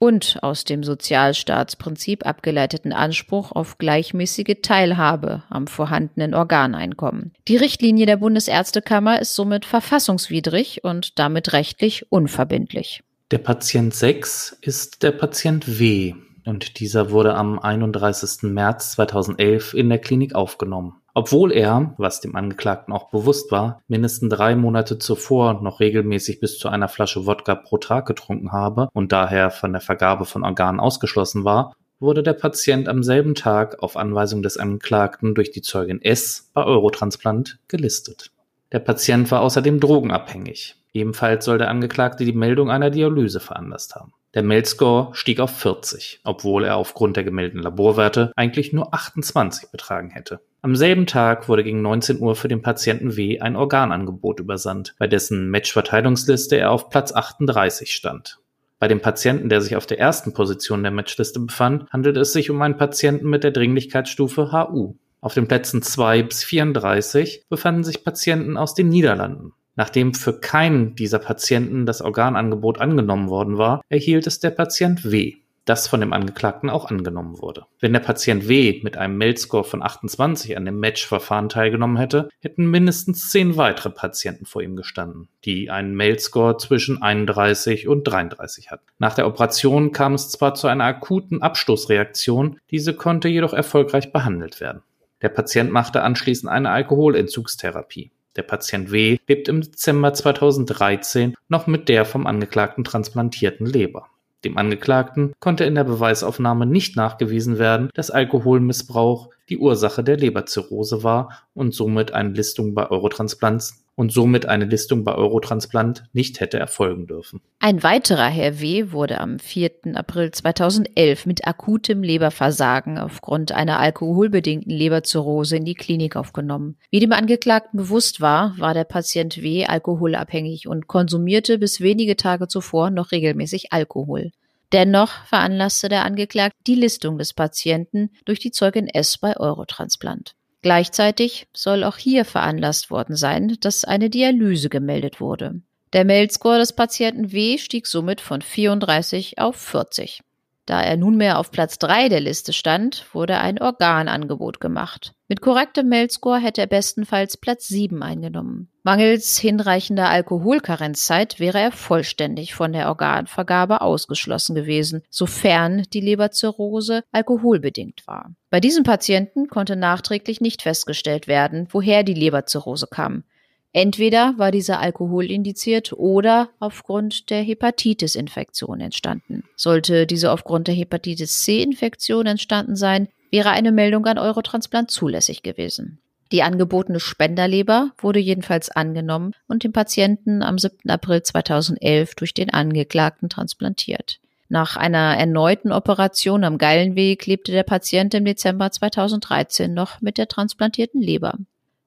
und 0.00 0.38
aus 0.42 0.64
dem 0.64 0.82
Sozialstaatsprinzip 0.82 2.26
abgeleiteten 2.26 2.92
Anspruch 2.92 3.52
auf 3.52 3.76
gleichmäßige 3.76 4.56
Teilhabe 4.62 5.42
am 5.50 5.66
vorhandenen 5.66 6.34
Organeinkommen. 6.34 7.32
Die 7.46 7.58
Richtlinie 7.58 8.06
der 8.06 8.16
Bundesärztekammer 8.16 9.20
ist 9.20 9.34
somit 9.34 9.66
verfassungswidrig 9.66 10.82
und 10.84 11.18
damit 11.18 11.52
rechtlich 11.52 12.10
unverbindlich. 12.10 13.02
Der 13.30 13.38
Patient 13.38 13.94
6 13.94 14.56
ist 14.62 15.02
der 15.02 15.12
Patient 15.12 15.78
W 15.78 16.14
und 16.46 16.80
dieser 16.80 17.10
wurde 17.10 17.34
am 17.34 17.58
31. 17.58 18.50
März 18.50 18.92
2011 18.92 19.74
in 19.74 19.88
der 19.88 19.98
Klinik 19.98 20.34
aufgenommen. 20.34 21.00
Obwohl 21.12 21.52
er, 21.52 21.94
was 21.98 22.20
dem 22.20 22.36
Angeklagten 22.36 22.94
auch 22.94 23.10
bewusst 23.10 23.50
war, 23.50 23.82
mindestens 23.88 24.28
drei 24.34 24.54
Monate 24.54 24.98
zuvor 24.98 25.60
noch 25.62 25.80
regelmäßig 25.80 26.40
bis 26.40 26.58
zu 26.58 26.68
einer 26.68 26.88
Flasche 26.88 27.26
Wodka 27.26 27.56
pro 27.56 27.78
Tag 27.78 28.06
getrunken 28.06 28.52
habe 28.52 28.88
und 28.92 29.12
daher 29.12 29.50
von 29.50 29.72
der 29.72 29.80
Vergabe 29.80 30.24
von 30.24 30.44
Organen 30.44 30.80
ausgeschlossen 30.80 31.44
war, 31.44 31.74
wurde 31.98 32.22
der 32.22 32.32
Patient 32.32 32.88
am 32.88 33.02
selben 33.02 33.34
Tag 33.34 33.82
auf 33.82 33.96
Anweisung 33.96 34.42
des 34.42 34.56
Angeklagten 34.56 35.34
durch 35.34 35.50
die 35.50 35.62
Zeugin 35.62 36.00
S 36.00 36.50
bei 36.54 36.64
Eurotransplant 36.64 37.58
gelistet. 37.68 38.30
Der 38.72 38.78
Patient 38.78 39.30
war 39.30 39.42
außerdem 39.42 39.80
drogenabhängig. 39.80 40.76
Ebenfalls 40.92 41.44
soll 41.44 41.58
der 41.58 41.68
Angeklagte 41.68 42.24
die 42.24 42.32
Meldung 42.32 42.70
einer 42.70 42.90
Dialyse 42.90 43.40
veranlasst 43.40 43.94
haben. 43.94 44.12
Der 44.34 44.44
Meldscore 44.44 45.10
stieg 45.14 45.40
auf 45.40 45.50
40, 45.58 46.20
obwohl 46.22 46.64
er 46.64 46.76
aufgrund 46.76 47.16
der 47.16 47.24
gemeldeten 47.24 47.62
Laborwerte 47.62 48.32
eigentlich 48.36 48.72
nur 48.72 48.94
28 48.94 49.70
betragen 49.70 50.10
hätte. 50.10 50.40
Am 50.62 50.76
selben 50.76 51.06
Tag 51.06 51.48
wurde 51.48 51.64
gegen 51.64 51.82
19 51.82 52.20
Uhr 52.20 52.36
für 52.36 52.46
den 52.46 52.62
Patienten 52.62 53.16
W 53.16 53.40
ein 53.40 53.56
Organangebot 53.56 54.38
übersandt, 54.38 54.94
bei 54.98 55.08
dessen 55.08 55.50
Matchverteilungsliste 55.50 56.56
er 56.56 56.70
auf 56.70 56.90
Platz 56.90 57.12
38 57.12 57.92
stand. 57.92 58.38
Bei 58.78 58.86
dem 58.86 59.00
Patienten, 59.00 59.48
der 59.48 59.62
sich 59.62 59.74
auf 59.74 59.86
der 59.86 59.98
ersten 59.98 60.32
Position 60.32 60.82
der 60.82 60.92
Matchliste 60.92 61.40
befand, 61.40 61.90
handelt 61.90 62.16
es 62.16 62.32
sich 62.32 62.50
um 62.50 62.62
einen 62.62 62.76
Patienten 62.76 63.28
mit 63.28 63.42
der 63.42 63.50
Dringlichkeitsstufe 63.50 64.52
HU. 64.52 64.94
Auf 65.20 65.34
den 65.34 65.48
Plätzen 65.48 65.82
2 65.82 66.22
bis 66.22 66.44
34 66.44 67.46
befanden 67.48 67.84
sich 67.84 68.04
Patienten 68.04 68.56
aus 68.56 68.74
den 68.74 68.88
Niederlanden. 68.88 69.52
Nachdem 69.80 70.12
für 70.12 70.38
keinen 70.38 70.94
dieser 70.94 71.18
Patienten 71.18 71.86
das 71.86 72.02
Organangebot 72.02 72.82
angenommen 72.82 73.30
worden 73.30 73.56
war, 73.56 73.80
erhielt 73.88 74.26
es 74.26 74.38
der 74.38 74.50
Patient 74.50 75.10
W, 75.10 75.36
das 75.64 75.88
von 75.88 76.00
dem 76.00 76.12
Angeklagten 76.12 76.68
auch 76.68 76.90
angenommen 76.90 77.40
wurde. 77.40 77.64
Wenn 77.78 77.94
der 77.94 78.00
Patient 78.00 78.46
W 78.46 78.82
mit 78.82 78.98
einem 78.98 79.16
Meldscore 79.16 79.64
von 79.64 79.82
28 79.82 80.54
an 80.58 80.66
dem 80.66 80.78
Matchverfahren 80.80 81.48
teilgenommen 81.48 81.96
hätte, 81.96 82.28
hätten 82.40 82.70
mindestens 82.70 83.30
zehn 83.30 83.56
weitere 83.56 83.88
Patienten 83.88 84.44
vor 84.44 84.60
ihm 84.60 84.76
gestanden, 84.76 85.28
die 85.46 85.70
einen 85.70 85.94
Meldscore 85.94 86.58
zwischen 86.58 87.00
31 87.00 87.88
und 87.88 88.04
33 88.04 88.70
hatten. 88.70 88.84
Nach 88.98 89.14
der 89.14 89.26
Operation 89.26 89.92
kam 89.92 90.12
es 90.12 90.28
zwar 90.28 90.52
zu 90.52 90.66
einer 90.66 90.84
akuten 90.84 91.40
Abstoßreaktion, 91.40 92.58
diese 92.70 92.92
konnte 92.92 93.28
jedoch 93.28 93.54
erfolgreich 93.54 94.12
behandelt 94.12 94.60
werden. 94.60 94.82
Der 95.22 95.30
Patient 95.30 95.70
machte 95.72 96.02
anschließend 96.02 96.52
eine 96.52 96.68
Alkoholentzugstherapie. 96.68 98.10
Der 98.36 98.42
Patient 98.42 98.92
W. 98.92 99.18
lebt 99.26 99.48
im 99.48 99.60
Dezember 99.60 100.14
2013 100.14 101.34
noch 101.48 101.66
mit 101.66 101.88
der 101.88 102.04
vom 102.04 102.26
Angeklagten 102.26 102.84
transplantierten 102.84 103.66
Leber. 103.66 104.06
Dem 104.44 104.56
Angeklagten 104.56 105.34
konnte 105.40 105.64
in 105.64 105.74
der 105.74 105.84
Beweisaufnahme 105.84 106.64
nicht 106.64 106.96
nachgewiesen 106.96 107.58
werden, 107.58 107.90
dass 107.94 108.10
Alkoholmissbrauch 108.10 109.30
die 109.50 109.58
Ursache 109.58 110.02
der 110.02 110.16
Leberzirrhose 110.16 111.02
war 111.02 111.42
und 111.54 111.74
somit 111.74 112.12
eine 112.12 112.30
Listung 112.30 112.74
bei 112.74 112.88
Eurotransplant 112.88 113.64
und 114.00 114.12
somit 114.12 114.46
eine 114.46 114.64
Listung 114.64 115.04
bei 115.04 115.14
Eurotransplant 115.14 116.04
nicht 116.14 116.40
hätte 116.40 116.58
erfolgen 116.58 117.06
dürfen. 117.06 117.42
Ein 117.58 117.82
weiterer 117.82 118.28
Herr 118.28 118.58
W. 118.58 118.92
wurde 118.92 119.20
am 119.20 119.38
4. 119.38 119.72
April 119.92 120.30
2011 120.30 121.26
mit 121.26 121.46
akutem 121.46 122.02
Leberversagen 122.02 122.96
aufgrund 122.96 123.52
einer 123.52 123.78
alkoholbedingten 123.78 124.72
Leberzirrhose 124.72 125.58
in 125.58 125.66
die 125.66 125.74
Klinik 125.74 126.16
aufgenommen. 126.16 126.76
Wie 126.90 127.00
dem 127.00 127.12
Angeklagten 127.12 127.76
bewusst 127.76 128.22
war, 128.22 128.54
war 128.56 128.72
der 128.72 128.84
Patient 128.84 129.42
W. 129.42 129.66
alkoholabhängig 129.66 130.66
und 130.66 130.86
konsumierte 130.86 131.58
bis 131.58 131.82
wenige 131.82 132.16
Tage 132.16 132.48
zuvor 132.48 132.88
noch 132.88 133.12
regelmäßig 133.12 133.72
Alkohol. 133.72 134.30
Dennoch 134.72 135.10
veranlasste 135.26 135.88
der 135.88 136.04
Angeklagte 136.04 136.58
die 136.66 136.76
Listung 136.76 137.18
des 137.18 137.34
Patienten 137.34 138.10
durch 138.24 138.38
die 138.38 138.52
Zeugin 138.52 138.86
S 138.86 139.18
bei 139.18 139.36
Eurotransplant. 139.36 140.34
Gleichzeitig 140.62 141.48
soll 141.52 141.84
auch 141.84 141.96
hier 141.96 142.24
veranlasst 142.24 142.90
worden 142.90 143.16
sein, 143.16 143.56
dass 143.60 143.84
eine 143.84 144.10
Dialyse 144.10 144.68
gemeldet 144.68 145.20
wurde. 145.20 145.62
Der 145.92 146.04
Meldscore 146.04 146.58
des 146.58 146.74
Patienten 146.74 147.32
W 147.32 147.58
stieg 147.58 147.86
somit 147.86 148.20
von 148.20 148.42
34 148.42 149.38
auf 149.38 149.56
40. 149.56 150.20
Da 150.66 150.80
er 150.80 150.96
nunmehr 150.96 151.38
auf 151.38 151.50
Platz 151.50 151.78
3 151.78 152.08
der 152.08 152.20
Liste 152.20 152.52
stand, 152.52 153.06
wurde 153.12 153.38
ein 153.38 153.60
Organangebot 153.60 154.60
gemacht. 154.60 155.14
Mit 155.26 155.40
korrektem 155.40 155.88
Meldscore 155.88 156.38
hätte 156.38 156.60
er 156.60 156.68
bestenfalls 156.68 157.36
Platz 157.36 157.66
7 157.66 158.02
eingenommen. 158.04 158.69
Mangels 158.82 159.38
hinreichender 159.38 160.08
Alkoholkarenzzeit 160.08 161.38
wäre 161.38 161.60
er 161.60 161.70
vollständig 161.70 162.54
von 162.54 162.72
der 162.72 162.88
Organvergabe 162.88 163.82
ausgeschlossen 163.82 164.54
gewesen, 164.54 165.02
sofern 165.10 165.84
die 165.92 166.00
Leberzirrhose 166.00 167.04
alkoholbedingt 167.12 168.06
war. 168.06 168.34
Bei 168.48 168.60
diesem 168.60 168.82
Patienten 168.82 169.48
konnte 169.48 169.76
nachträglich 169.76 170.40
nicht 170.40 170.62
festgestellt 170.62 171.28
werden, 171.28 171.68
woher 171.70 172.02
die 172.02 172.14
Leberzirrhose 172.14 172.86
kam. 172.86 173.24
Entweder 173.72 174.34
war 174.36 174.50
dieser 174.50 174.80
Alkohol 174.80 175.30
indiziert 175.30 175.92
oder 175.92 176.48
aufgrund 176.58 177.30
der 177.30 177.42
Hepatitis-Infektion 177.42 178.80
entstanden. 178.80 179.44
Sollte 179.54 180.06
diese 180.06 180.32
aufgrund 180.32 180.66
der 180.66 180.74
Hepatitis 180.74 181.44
C-Infektion 181.44 182.26
entstanden 182.26 182.74
sein, 182.74 183.08
wäre 183.30 183.50
eine 183.50 183.70
Meldung 183.70 184.06
an 184.06 184.18
Eurotransplant 184.18 184.90
zulässig 184.90 185.42
gewesen. 185.42 186.00
Die 186.32 186.42
angebotene 186.42 187.00
Spenderleber 187.00 187.90
wurde 187.98 188.20
jedenfalls 188.20 188.70
angenommen 188.70 189.32
und 189.48 189.64
dem 189.64 189.72
Patienten 189.72 190.42
am 190.42 190.58
7. 190.58 190.88
April 190.88 191.22
2011 191.22 192.14
durch 192.14 192.34
den 192.34 192.50
Angeklagten 192.50 193.28
transplantiert. 193.28 194.20
Nach 194.48 194.76
einer 194.76 195.16
erneuten 195.16 195.72
Operation 195.72 196.44
am 196.44 196.58
Gallenweg 196.58 197.26
lebte 197.26 197.52
der 197.52 197.62
Patient 197.62 198.14
im 198.14 198.24
Dezember 198.24 198.70
2013 198.70 199.72
noch 199.72 200.00
mit 200.00 200.18
der 200.18 200.28
transplantierten 200.28 201.00
Leber. 201.00 201.34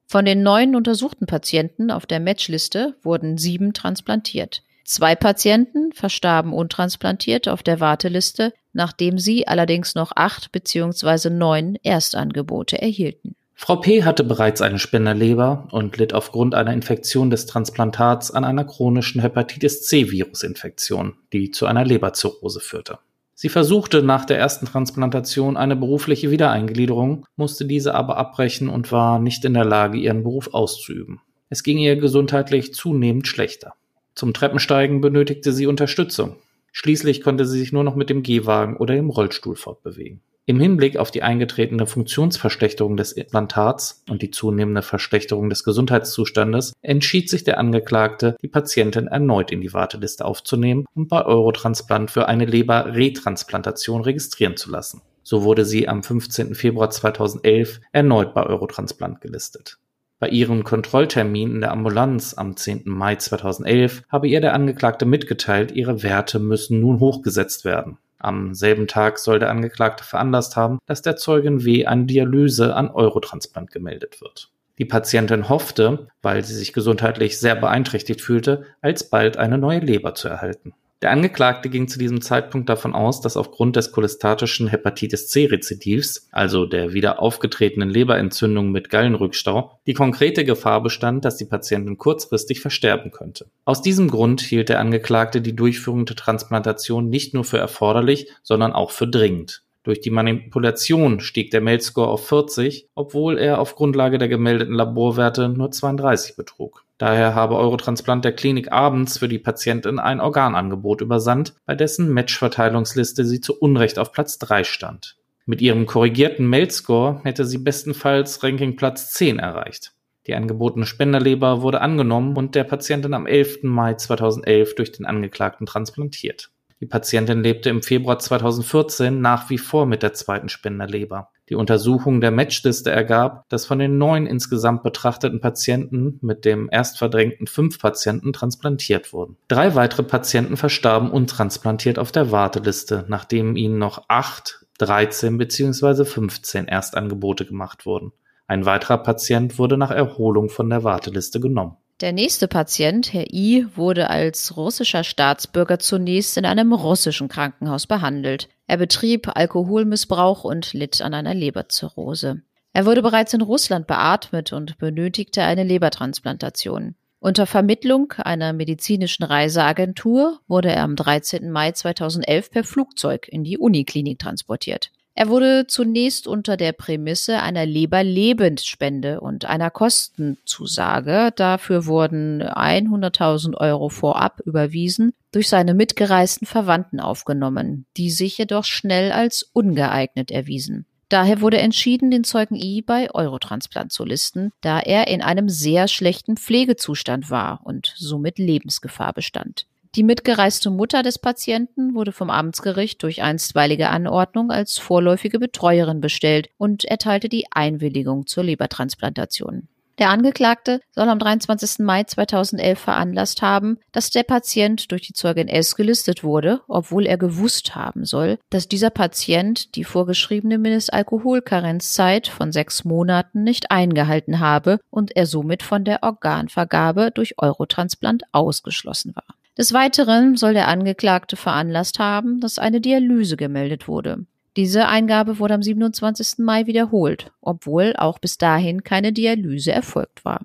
Von 0.06 0.24
den 0.24 0.42
neun 0.42 0.76
untersuchten 0.76 1.26
Patienten 1.26 1.90
auf 1.90 2.06
der 2.06 2.20
Matchliste 2.20 2.96
wurden 3.02 3.38
sieben 3.38 3.72
transplantiert. 3.72 4.62
Zwei 4.84 5.14
Patienten 5.14 5.92
verstarben 5.92 6.52
untransplantiert 6.52 7.48
auf 7.48 7.62
der 7.62 7.80
Warteliste, 7.80 8.52
nachdem 8.74 9.18
sie 9.18 9.48
allerdings 9.48 9.94
noch 9.94 10.12
acht 10.14 10.52
bzw. 10.52 11.30
neun 11.30 11.76
Erstangebote 11.82 12.80
erhielten. 12.80 13.34
Frau 13.56 13.76
P. 13.76 14.02
hatte 14.02 14.24
bereits 14.24 14.60
eine 14.60 14.78
Spenderleber 14.78 15.68
und 15.70 15.96
litt 15.96 16.12
aufgrund 16.12 16.54
einer 16.54 16.72
Infektion 16.72 17.30
des 17.30 17.46
Transplantats 17.46 18.30
an 18.30 18.44
einer 18.44 18.64
chronischen 18.64 19.20
Hepatitis 19.20 19.86
C-Virusinfektion, 19.86 21.14
die 21.32 21.50
zu 21.50 21.66
einer 21.66 21.84
Leberzirrhose 21.84 22.60
führte. 22.60 22.98
Sie 23.36 23.48
versuchte 23.48 24.02
nach 24.02 24.24
der 24.24 24.38
ersten 24.38 24.66
Transplantation 24.66 25.56
eine 25.56 25.76
berufliche 25.76 26.30
Wiedereingliederung, 26.30 27.26
musste 27.36 27.64
diese 27.64 27.94
aber 27.94 28.16
abbrechen 28.16 28.68
und 28.68 28.92
war 28.92 29.18
nicht 29.18 29.44
in 29.44 29.54
der 29.54 29.64
Lage, 29.64 29.98
ihren 29.98 30.22
Beruf 30.22 30.52
auszuüben. 30.52 31.20
Es 31.48 31.62
ging 31.62 31.78
ihr 31.78 31.96
gesundheitlich 31.96 32.74
zunehmend 32.74 33.26
schlechter. 33.26 33.74
Zum 34.14 34.34
Treppensteigen 34.34 35.00
benötigte 35.00 35.52
sie 35.52 35.66
Unterstützung. 35.66 36.36
Schließlich 36.70 37.22
konnte 37.22 37.44
sie 37.44 37.58
sich 37.58 37.72
nur 37.72 37.84
noch 37.84 37.96
mit 37.96 38.10
dem 38.10 38.22
Gehwagen 38.22 38.76
oder 38.76 38.94
dem 38.94 39.10
Rollstuhl 39.10 39.56
fortbewegen. 39.56 40.20
Im 40.46 40.60
Hinblick 40.60 40.98
auf 40.98 41.10
die 41.10 41.22
eingetretene 41.22 41.86
Funktionsverschlechterung 41.86 42.98
des 42.98 43.12
Implantats 43.12 44.04
und 44.10 44.20
die 44.20 44.30
zunehmende 44.30 44.82
Verschlechterung 44.82 45.48
des 45.48 45.64
Gesundheitszustandes 45.64 46.74
entschied 46.82 47.30
sich 47.30 47.44
der 47.44 47.58
Angeklagte, 47.58 48.36
die 48.42 48.48
Patientin 48.48 49.06
erneut 49.06 49.50
in 49.50 49.62
die 49.62 49.72
Warteliste 49.72 50.22
aufzunehmen 50.22 50.84
und 50.94 51.08
bei 51.08 51.24
Eurotransplant 51.24 52.10
für 52.10 52.28
eine 52.28 52.44
Leberretransplantation 52.44 54.02
registrieren 54.02 54.58
zu 54.58 54.70
lassen. 54.70 55.00
So 55.22 55.44
wurde 55.44 55.64
sie 55.64 55.88
am 55.88 56.02
15. 56.02 56.54
Februar 56.54 56.90
2011 56.90 57.80
erneut 57.92 58.34
bei 58.34 58.44
Eurotransplant 58.44 59.22
gelistet. 59.22 59.78
Bei 60.18 60.28
ihrem 60.28 60.62
Kontrolltermin 60.62 61.54
in 61.54 61.60
der 61.62 61.72
Ambulanz 61.72 62.34
am 62.34 62.54
10. 62.54 62.82
Mai 62.84 63.16
2011 63.16 64.02
habe 64.10 64.28
ihr 64.28 64.42
der 64.42 64.52
Angeklagte 64.52 65.06
mitgeteilt, 65.06 65.72
ihre 65.72 66.02
Werte 66.02 66.38
müssen 66.38 66.80
nun 66.80 67.00
hochgesetzt 67.00 67.64
werden. 67.64 67.96
Am 68.24 68.54
selben 68.54 68.86
Tag 68.86 69.18
soll 69.18 69.38
der 69.38 69.50
Angeklagte 69.50 70.04
veranlasst 70.04 70.56
haben, 70.56 70.78
dass 70.86 71.02
der 71.02 71.16
Zeugin 71.16 71.64
W. 71.64 71.86
eine 71.86 72.06
Dialyse 72.06 72.74
an 72.74 72.90
Eurotransplant 72.90 73.70
gemeldet 73.70 74.20
wird. 74.20 74.50
Die 74.78 74.84
Patientin 74.84 75.48
hoffte, 75.48 76.08
weil 76.22 76.42
sie 76.44 76.54
sich 76.54 76.72
gesundheitlich 76.72 77.38
sehr 77.38 77.54
beeinträchtigt 77.54 78.20
fühlte, 78.20 78.64
alsbald 78.80 79.36
eine 79.36 79.58
neue 79.58 79.78
Leber 79.78 80.14
zu 80.14 80.28
erhalten. 80.28 80.74
Der 81.02 81.10
Angeklagte 81.10 81.68
ging 81.68 81.86
zu 81.88 81.98
diesem 81.98 82.22
Zeitpunkt 82.22 82.68
davon 82.68 82.94
aus, 82.94 83.20
dass 83.20 83.36
aufgrund 83.36 83.76
des 83.76 83.92
cholestatischen 83.92 84.68
Hepatitis 84.68 85.28
C-Rezidivs, 85.28 86.28
also 86.30 86.64
der 86.64 86.92
wieder 86.92 87.20
aufgetretenen 87.20 87.90
Leberentzündung 87.90 88.70
mit 88.70 88.88
Gallenrückstau, 88.88 89.78
die 89.86 89.94
konkrete 89.94 90.44
Gefahr 90.44 90.82
bestand, 90.82 91.24
dass 91.24 91.36
die 91.36 91.44
Patientin 91.44 91.98
kurzfristig 91.98 92.60
versterben 92.60 93.10
könnte. 93.10 93.50
Aus 93.64 93.82
diesem 93.82 94.08
Grund 94.08 94.40
hielt 94.40 94.68
der 94.68 94.80
Angeklagte 94.80 95.42
die 95.42 95.56
Durchführung 95.56 96.06
der 96.06 96.16
Transplantation 96.16 97.10
nicht 97.10 97.34
nur 97.34 97.44
für 97.44 97.58
erforderlich, 97.58 98.30
sondern 98.42 98.72
auch 98.72 98.90
für 98.90 99.08
dringend. 99.08 99.63
Durch 99.84 100.00
die 100.00 100.10
Manipulation 100.10 101.20
stieg 101.20 101.50
der 101.50 101.60
Meldscore 101.60 102.08
auf 102.08 102.26
40, 102.26 102.88
obwohl 102.94 103.38
er 103.38 103.60
auf 103.60 103.76
Grundlage 103.76 104.16
der 104.16 104.28
gemeldeten 104.28 104.74
Laborwerte 104.74 105.50
nur 105.50 105.70
32 105.70 106.36
betrug. 106.36 106.86
Daher 106.96 107.34
habe 107.34 107.56
Eurotransplant 107.56 108.24
der 108.24 108.32
Klinik 108.32 108.72
abends 108.72 109.18
für 109.18 109.28
die 109.28 109.38
Patientin 109.38 109.98
ein 109.98 110.20
Organangebot 110.20 111.02
übersandt, 111.02 111.54
bei 111.66 111.74
dessen 111.74 112.10
Matchverteilungsliste 112.12 113.26
sie 113.26 113.42
zu 113.42 113.58
Unrecht 113.58 113.98
auf 113.98 114.10
Platz 114.10 114.38
3 114.38 114.64
stand. 114.64 115.16
Mit 115.44 115.60
ihrem 115.60 115.84
korrigierten 115.84 116.46
Mailscore 116.46 117.20
hätte 117.22 117.44
sie 117.44 117.58
bestenfalls 117.58 118.42
Ranking 118.42 118.76
Platz 118.76 119.12
10 119.12 119.38
erreicht. 119.38 119.92
Die 120.26 120.34
angebotene 120.34 120.86
Spenderleber 120.86 121.60
wurde 121.60 121.82
angenommen 121.82 122.34
und 122.38 122.54
der 122.54 122.64
Patientin 122.64 123.12
am 123.12 123.26
11. 123.26 123.64
Mai 123.64 123.94
2011 123.94 124.74
durch 124.76 124.92
den 124.92 125.04
Angeklagten 125.04 125.66
transplantiert. 125.66 126.53
Die 126.80 126.86
Patientin 126.86 127.42
lebte 127.42 127.70
im 127.70 127.82
Februar 127.82 128.18
2014 128.18 129.20
nach 129.20 129.48
wie 129.50 129.58
vor 129.58 129.86
mit 129.86 130.02
der 130.02 130.12
zweiten 130.12 130.48
Spenderleber. 130.48 131.30
Die 131.48 131.54
Untersuchung 131.54 132.20
der 132.20 132.30
Matchliste 132.30 132.90
ergab, 132.90 133.48
dass 133.48 133.66
von 133.66 133.78
den 133.78 133.98
neun 133.98 134.26
insgesamt 134.26 134.82
betrachteten 134.82 135.40
Patienten 135.40 136.18
mit 136.22 136.44
dem 136.44 136.68
erst 136.72 136.98
verdrängten 136.98 137.46
fünf 137.46 137.78
Patienten 137.78 138.32
transplantiert 138.32 139.12
wurden. 139.12 139.36
Drei 139.48 139.74
weitere 139.74 140.02
Patienten 140.02 140.56
verstarben 140.56 141.10
untransplantiert 141.10 141.98
auf 141.98 142.12
der 142.12 142.30
Warteliste, 142.30 143.04
nachdem 143.08 143.56
ihnen 143.56 143.78
noch 143.78 144.04
acht, 144.08 144.64
13 144.78 145.38
bzw. 145.38 146.04
15 146.04 146.66
Erstangebote 146.66 147.44
gemacht 147.44 147.86
wurden. 147.86 148.12
Ein 148.46 148.66
weiterer 148.66 148.98
Patient 148.98 149.58
wurde 149.58 149.76
nach 149.76 149.90
Erholung 149.90 150.48
von 150.48 150.68
der 150.68 150.84
Warteliste 150.84 151.40
genommen. 151.40 151.76
Der 152.04 152.12
nächste 152.12 152.48
Patient, 152.48 153.14
Herr 153.14 153.32
I., 153.32 153.64
wurde 153.76 154.10
als 154.10 154.58
russischer 154.58 155.04
Staatsbürger 155.04 155.78
zunächst 155.78 156.36
in 156.36 156.44
einem 156.44 156.74
russischen 156.74 157.28
Krankenhaus 157.28 157.86
behandelt. 157.86 158.50
Er 158.66 158.76
betrieb 158.76 159.34
Alkoholmissbrauch 159.34 160.44
und 160.44 160.74
litt 160.74 161.00
an 161.00 161.14
einer 161.14 161.32
Leberzirrhose. 161.32 162.42
Er 162.74 162.84
wurde 162.84 163.00
bereits 163.00 163.32
in 163.32 163.40
Russland 163.40 163.86
beatmet 163.86 164.52
und 164.52 164.76
benötigte 164.76 165.44
eine 165.44 165.64
Lebertransplantation. 165.64 166.94
Unter 167.20 167.46
Vermittlung 167.46 168.12
einer 168.18 168.52
medizinischen 168.52 169.24
Reiseagentur 169.24 170.40
wurde 170.46 170.72
er 170.72 170.82
am 170.82 170.96
13. 170.96 171.50
Mai 171.50 171.72
2011 171.72 172.50
per 172.50 172.64
Flugzeug 172.64 173.28
in 173.28 173.44
die 173.44 173.56
Uniklinik 173.56 174.18
transportiert. 174.18 174.90
Er 175.16 175.28
wurde 175.28 175.66
zunächst 175.68 176.26
unter 176.26 176.56
der 176.56 176.72
Prämisse 176.72 177.40
einer 177.40 177.64
Leberlebendspende 177.64 179.20
und 179.20 179.44
einer 179.44 179.70
Kostenzusage, 179.70 181.30
dafür 181.36 181.86
wurden 181.86 182.42
100.000 182.42 183.56
Euro 183.56 183.90
vorab 183.90 184.40
überwiesen, 184.44 185.12
durch 185.30 185.48
seine 185.48 185.74
mitgereisten 185.74 186.48
Verwandten 186.48 186.98
aufgenommen, 186.98 187.86
die 187.96 188.10
sich 188.10 188.38
jedoch 188.38 188.64
schnell 188.64 189.12
als 189.12 189.44
ungeeignet 189.52 190.32
erwiesen. 190.32 190.84
Daher 191.08 191.40
wurde 191.40 191.58
entschieden, 191.58 192.10
den 192.10 192.24
Zeugen 192.24 192.56
I 192.56 192.82
bei 192.82 193.08
Eurotransplant 193.14 193.92
zu 193.92 194.04
listen, 194.04 194.50
da 194.62 194.80
er 194.80 195.06
in 195.06 195.22
einem 195.22 195.48
sehr 195.48 195.86
schlechten 195.86 196.36
Pflegezustand 196.36 197.30
war 197.30 197.60
und 197.62 197.92
somit 197.96 198.38
Lebensgefahr 198.38 199.12
bestand. 199.12 199.66
Die 199.96 200.02
mitgereiste 200.02 200.70
Mutter 200.70 201.04
des 201.04 201.20
Patienten 201.20 201.94
wurde 201.94 202.10
vom 202.10 202.28
Amtsgericht 202.28 203.00
durch 203.04 203.22
einstweilige 203.22 203.90
Anordnung 203.90 204.50
als 204.50 204.76
vorläufige 204.76 205.38
Betreuerin 205.38 206.00
bestellt 206.00 206.48
und 206.58 206.84
erteilte 206.84 207.28
die 207.28 207.46
Einwilligung 207.52 208.26
zur 208.26 208.42
Lebertransplantation. 208.42 209.68
Der 209.98 210.10
Angeklagte 210.10 210.80
soll 210.90 211.08
am 211.08 211.20
23. 211.20 211.78
Mai 211.78 212.02
2011 212.02 212.76
veranlasst 212.76 213.42
haben, 213.42 213.78
dass 213.92 214.10
der 214.10 214.24
Patient 214.24 214.90
durch 214.90 215.02
die 215.02 215.12
Zeugin 215.12 215.46
S 215.46 215.76
gelistet 215.76 216.24
wurde, 216.24 216.62
obwohl 216.66 217.06
er 217.06 217.16
gewusst 217.16 217.76
haben 217.76 218.04
soll, 218.04 218.38
dass 218.50 218.66
dieser 218.66 218.90
Patient 218.90 219.76
die 219.76 219.84
vorgeschriebene 219.84 220.58
Mindestalkoholkarenzzeit 220.58 222.26
von 222.26 222.50
sechs 222.50 222.82
Monaten 222.82 223.44
nicht 223.44 223.70
eingehalten 223.70 224.40
habe 224.40 224.80
und 224.90 225.14
er 225.14 225.26
somit 225.26 225.62
von 225.62 225.84
der 225.84 226.02
Organvergabe 226.02 227.12
durch 227.14 227.38
Eurotransplant 227.38 228.24
ausgeschlossen 228.32 229.14
war. 229.14 229.36
Des 229.56 229.72
Weiteren 229.72 230.36
soll 230.36 230.52
der 230.52 230.68
Angeklagte 230.68 231.36
veranlasst 231.36 231.98
haben, 231.98 232.40
dass 232.40 232.58
eine 232.58 232.80
Dialyse 232.80 233.36
gemeldet 233.36 233.86
wurde. 233.86 234.26
Diese 234.56 234.86
Eingabe 234.86 235.38
wurde 235.38 235.54
am 235.54 235.62
27. 235.62 236.38
Mai 236.38 236.66
wiederholt, 236.66 237.32
obwohl 237.40 237.94
auch 237.96 238.18
bis 238.18 238.38
dahin 238.38 238.82
keine 238.84 239.12
Dialyse 239.12 239.72
erfolgt 239.72 240.24
war. 240.24 240.40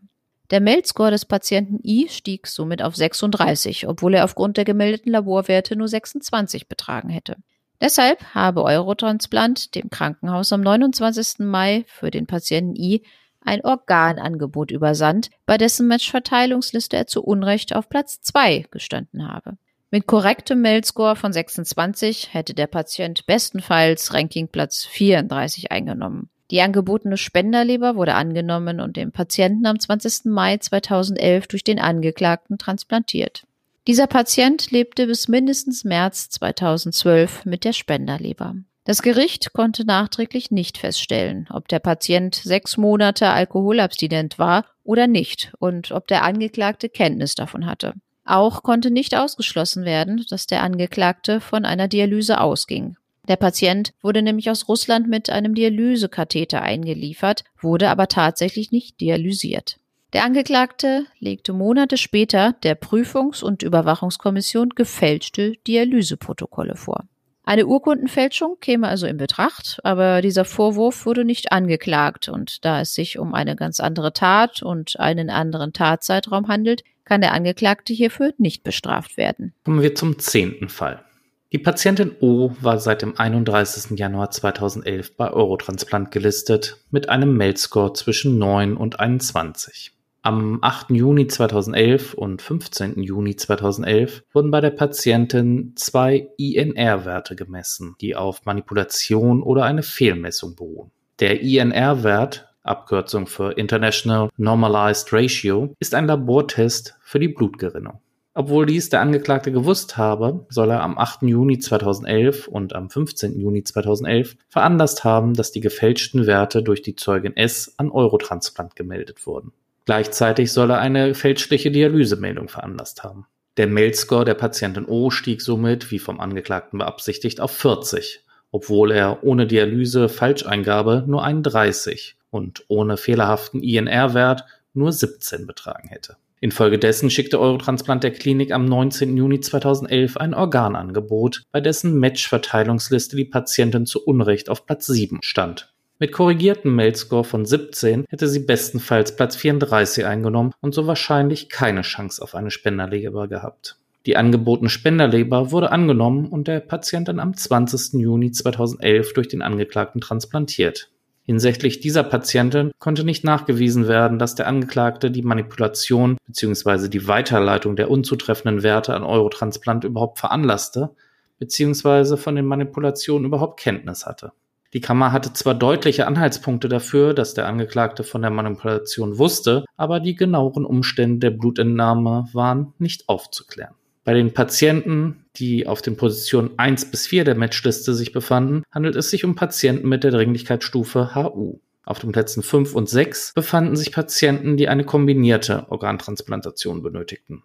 Der 0.52 0.62
Meldscore 0.62 1.12
des 1.12 1.26
Patienten 1.26 1.80
I 1.84 2.08
stieg 2.10 2.48
somit 2.48 2.82
auf 2.82 2.96
36, 2.96 3.88
obwohl 3.88 4.16
er 4.16 4.26
aufgrund 4.26 4.58
der 4.58 4.66
gemeldeten 4.66 5.12
Laborwerte 5.12 5.76
nur 5.76 5.88
26 5.88 6.68
betragen 6.68 7.10
hätte. 7.10 7.36
Deshalb 7.82 8.24
habe 8.34 8.64
Eurotransplant 8.64 9.76
dem 9.76 9.90
Krankenhaus 9.90 10.52
am 10.52 10.62
29. 10.62 11.40
Mai 11.40 11.86
für 11.88 12.12
den 12.12 12.26
Patienten 12.26 12.76
I 12.76 13.04
ein 13.42 13.64
Organangebot 13.64 14.72
übersandt, 14.72 15.30
bei 15.46 15.58
dessen 15.58 15.88
Matchverteilungsliste 15.88 16.98
er 16.98 17.08
zu 17.08 17.24
Unrecht 17.24 17.76
auf 17.76 17.90
Platz 17.90 18.22
2 18.22 18.66
gestanden 18.72 19.28
habe. 19.28 19.58
Mit 19.92 20.06
korrektem 20.06 20.62
Mailscore 20.62 21.16
von 21.16 21.34
26 21.34 22.34
hätte 22.34 22.54
der 22.54 22.68
Patient 22.68 23.26
bestenfalls 23.26 24.14
Rankingplatz 24.14 24.86
34 24.86 25.72
eingenommen. 25.72 26.30
Die 26.52 26.62
angebotene 26.62 27.18
Spenderleber 27.18 27.96
wurde 27.96 28.16
angenommen 28.16 28.80
und 28.80 28.98
dem 28.98 29.12
Patienten 29.12 29.66
am 29.66 29.80
20. 29.80 30.26
Mai 30.26 30.58
2011 30.58 31.48
durch 31.48 31.64
den 31.64 31.80
Angeklagten 31.80 32.58
transplantiert. 32.58 33.44
Dieser 33.88 34.08
Patient 34.08 34.70
lebte 34.72 35.08
bis 35.08 35.28
mindestens 35.28 35.84
März 35.84 36.30
2012 36.30 37.46
mit 37.46 37.66
der 37.66 37.74
Spenderleber. 37.74 38.56
Das 38.86 39.02
Gericht 39.02 39.54
konnte 39.54 39.86
nachträglich 39.86 40.52
nicht 40.52 40.78
feststellen, 40.78 41.48
ob 41.52 41.68
der 41.68 41.80
Patient 41.80 42.34
sechs 42.34 42.78
Monate 42.78 43.30
alkoholabstinent 43.30 44.40
war 44.40 44.66
oder 44.84 45.08
nicht 45.08 45.54
und 45.60 45.92
ob 45.92 46.08
der 46.08 46.24
Angeklagte 46.24 46.90
Kenntnis 46.90 47.36
davon 47.36 47.66
hatte. 47.66 47.94
Auch 48.26 48.64
konnte 48.64 48.92
nicht 48.92 49.16
ausgeschlossen 49.16 49.86
werden, 49.86 50.26
dass 50.30 50.48
der 50.48 50.64
Angeklagte 50.64 51.42
von 51.42 51.66
einer 51.66 51.88
Dialyse 51.88 52.40
ausging. 52.40 52.96
Der 53.28 53.36
Patient 53.36 53.94
wurde 54.02 54.24
nämlich 54.24 54.50
aus 54.50 54.68
Russland 54.68 55.08
mit 55.08 55.30
einem 55.30 55.54
Dialysekatheter 55.54 56.64
eingeliefert, 56.64 57.44
wurde 57.62 57.90
aber 57.90 58.08
tatsächlich 58.08 58.72
nicht 58.72 59.00
dialysiert. 59.02 59.78
Der 60.14 60.24
Angeklagte 60.24 61.06
legte 61.20 61.54
Monate 61.54 61.98
später 61.98 62.54
der 62.64 62.74
Prüfungs- 62.74 63.44
und 63.44 63.62
Überwachungskommission 63.62 64.70
gefälschte 64.70 65.54
Dialyseprotokolle 65.68 66.76
vor. 66.76 67.06
Eine 67.50 67.66
Urkundenfälschung 67.66 68.58
käme 68.62 68.88
also 68.88 69.08
in 69.08 69.18
Betracht, 69.18 69.80
aber 69.84 70.22
dieser 70.22 70.46
Vorwurf 70.46 71.08
wurde 71.08 71.26
nicht 71.26 71.52
angeklagt 71.52 72.30
und 72.30 72.64
da 72.64 72.82
es 72.82 72.94
sich 72.94 73.18
um 73.18 73.34
eine 73.34 73.56
ganz 73.56 73.80
andere 73.80 74.14
Tat 74.14 74.62
und 74.62 75.00
einen 75.00 75.32
anderen 75.32 75.74
Tatzeitraum 75.74 76.48
handelt, 76.48 76.84
kann 77.06 77.22
der 77.22 77.34
Angeklagte 77.34 77.92
hierfür 77.92 78.36
nicht 78.38 78.62
bestraft 78.62 79.18
werden. 79.18 79.56
Kommen 79.66 79.82
wir 79.82 79.96
zum 79.96 80.20
zehnten 80.20 80.70
Fall. 80.70 81.04
Die 81.52 81.58
Patientin 81.58 82.12
O 82.20 82.52
war 82.62 82.78
seit 82.78 83.02
dem 83.02 83.18
31. 83.18 83.98
Januar 83.98 84.30
2011 84.30 85.18
bei 85.18 85.32
Eurotransplant 85.32 86.12
gelistet 86.12 86.78
mit 86.92 87.10
einem 87.10 87.36
MELD-Score 87.36 87.94
zwischen 87.94 88.38
9 88.38 88.78
und 88.78 89.00
21. 89.00 89.92
Am 90.22 90.60
8. 90.62 90.90
Juni 90.90 91.28
2011 91.28 92.14
und 92.14 92.42
15. 92.42 93.02
Juni 93.02 93.38
2011 93.38 94.24
wurden 94.34 94.52
bei 94.52 94.60
der 94.60 94.72
Patientin 94.72 95.72
zwei 95.78 96.28
INR-Werte 96.38 97.38
gemessen, 97.38 97.96
die 98.02 98.18
auf 98.18 98.44
Manipulation 98.44 99.42
oder 99.42 99.64
eine 99.64 99.82
Fehlmessung 99.82 100.58
beruhen. 100.58 100.92
Der 101.22 101.40
INR-Wert, 101.40 102.54
Abkürzung 102.64 103.28
für 103.28 103.54
International 103.54 104.30
Normalized 104.36 105.14
Ratio, 105.14 105.74
ist 105.80 105.96
ein 105.96 106.08
Labortest 106.08 106.96
für 107.02 107.20
die 107.20 107.30
Blutgerinnung. 107.30 108.02
Obwohl 108.34 108.66
dies 108.66 108.90
der 108.90 109.00
Angeklagte 109.00 109.54
gewusst 109.54 109.96
habe, 109.96 110.46
soll 110.50 110.72
er 110.72 110.84
am 110.84 110.98
8. 110.98 111.24
Juni 111.24 111.60
2011 111.60 112.50
und 112.50 112.76
am 112.76 112.90
15. 112.90 113.40
Juni 113.40 113.64
2011 113.64 114.36
veranlasst 114.50 115.06
haben, 115.06 115.34
dass 115.34 115.54
die 115.54 115.62
gefälschten 115.62 116.28
Werte 116.28 116.62
durch 116.62 116.82
die 116.82 116.98
Zeugin 116.98 117.38
S 117.38 117.74
an 117.78 117.90
Eurotransplant 117.90 118.76
gemeldet 118.76 119.26
wurden. 119.26 119.54
Gleichzeitig 119.90 120.52
soll 120.52 120.70
er 120.70 120.78
eine 120.78 121.16
fälschliche 121.16 121.72
Dialysemeldung 121.72 122.48
veranlasst 122.48 123.04
haben. 123.04 123.26
Der 123.58 123.66
Mailscore 123.66 124.24
der 124.24 124.36
Patientin 124.36 124.86
O 124.86 125.10
stieg 125.10 125.42
somit, 125.42 125.90
wie 125.90 125.98
vom 125.98 126.20
Angeklagten 126.20 126.78
beabsichtigt, 126.78 127.42
auf 127.42 127.50
40, 127.50 128.24
obwohl 128.52 128.92
er 128.92 129.24
ohne 129.24 129.48
Dialyse 129.48 130.08
Falscheingabe 130.08 131.06
nur 131.08 131.24
31 131.24 132.18
und 132.30 132.66
ohne 132.68 132.98
fehlerhaften 132.98 133.64
INR-Wert 133.64 134.44
nur 134.76 134.92
17 134.92 135.48
betragen 135.48 135.88
hätte. 135.90 136.18
Infolgedessen 136.40 137.10
schickte 137.10 137.40
Eurotransplant 137.40 138.04
der 138.04 138.12
Klinik 138.12 138.52
am 138.52 138.66
19. 138.66 139.18
Juni 139.18 139.40
2011 139.40 140.18
ein 140.18 140.36
Organangebot, 140.36 141.46
bei 141.52 141.62
dessen 141.62 142.00
Match-Verteilungsliste 142.00 143.16
die 143.16 143.26
Patientin 143.26 143.88
zu 143.88 144.06
Unrecht 144.06 144.52
auf 144.52 144.68
Platz 144.68 144.86
7 144.86 145.18
stand. 145.24 145.74
Mit 146.02 146.14
korrigiertem 146.14 146.76
Mailscore 146.76 147.26
von 147.26 147.46
17 147.46 148.06
hätte 148.08 148.30
sie 148.30 148.40
bestenfalls 148.40 149.18
Platz 149.18 149.36
34 149.36 150.06
eingenommen 150.06 150.54
und 150.62 150.74
so 150.74 150.88
wahrscheinlich 150.88 151.50
keine 151.50 151.82
Chance 151.82 152.22
auf 152.22 152.36
eine 152.36 152.52
Spenderleber 152.52 153.28
gehabt. 153.28 153.76
Die 154.06 154.16
angebotene 154.16 154.70
Spenderleber 154.70 155.52
wurde 155.52 155.74
angenommen 155.74 156.28
und 156.28 156.48
der 156.48 156.62
Patientin 156.62 157.20
am 157.20 157.36
20. 157.36 158.00
Juni 158.00 158.32
2011 158.32 159.12
durch 159.12 159.28
den 159.28 159.42
Angeklagten 159.42 160.00
transplantiert. 160.00 160.90
Hinsichtlich 161.26 161.82
dieser 161.82 162.04
Patientin 162.04 162.72
konnte 162.80 163.04
nicht 163.04 163.26
nachgewiesen 163.26 163.90
werden, 163.90 164.20
dass 164.20 164.36
der 164.36 164.48
Angeklagte 164.48 165.12
die 165.12 165.22
Manipulation 165.22 166.16
bzw. 166.28 166.88
die 166.88 167.10
Weiterleitung 167.10 167.76
der 167.76 167.92
unzutreffenden 167.92 168.64
Werte 168.64 168.94
an 168.94 169.04
Eurotransplant 169.04 169.84
überhaupt 169.84 170.18
veranlasste 170.18 170.92
bzw. 171.40 172.16
von 172.16 172.38
den 172.38 172.46
Manipulationen 172.46 173.26
überhaupt 173.26 173.60
Kenntnis 173.60 174.06
hatte. 174.06 174.32
Die 174.74 174.82
Kammer 174.82 175.12
hatte 175.12 175.34
zwar 175.34 175.56
deutliche 175.56 176.06
Anhaltspunkte 176.06 176.70
dafür, 176.70 177.16
dass 177.16 177.34
der 177.34 177.48
Angeklagte 177.48 178.04
von 178.04 178.22
der 178.22 178.30
Manipulation 178.30 179.18
wusste, 179.18 179.66
aber 179.78 180.00
die 180.00 180.16
genaueren 180.16 180.64
Umstände 180.64 181.32
der 181.32 181.38
Blutentnahme 181.38 182.30
waren 182.34 182.74
nicht 182.78 183.10
aufzuklären. 183.10 183.74
Bei 184.04 184.14
den 184.14 184.34
Patienten, 184.34 185.26
die 185.36 185.68
auf 185.68 185.82
den 185.82 185.98
Positionen 185.98 186.52
1 186.58 186.92
bis 186.92 187.08
4 187.08 187.26
der 187.26 187.36
Matchliste 187.36 187.94
sich 187.94 188.12
befanden, 188.12 188.64
handelt 188.72 188.96
es 188.96 189.10
sich 189.10 189.26
um 189.26 189.36
Patienten 189.36 189.90
mit 189.90 190.04
der 190.04 190.12
Dringlichkeitsstufe 190.12 191.16
HU. 191.16 191.60
Auf 191.84 192.00
den 192.00 192.12
Plätzen 192.12 192.44
5 192.44 192.76
und 192.76 192.88
6 192.88 193.34
befanden 193.34 193.76
sich 193.76 193.92
Patienten, 193.92 194.58
die 194.58 194.68
eine 194.68 194.84
kombinierte 194.84 195.66
Organtransplantation 195.70 196.84
benötigten. 196.84 197.44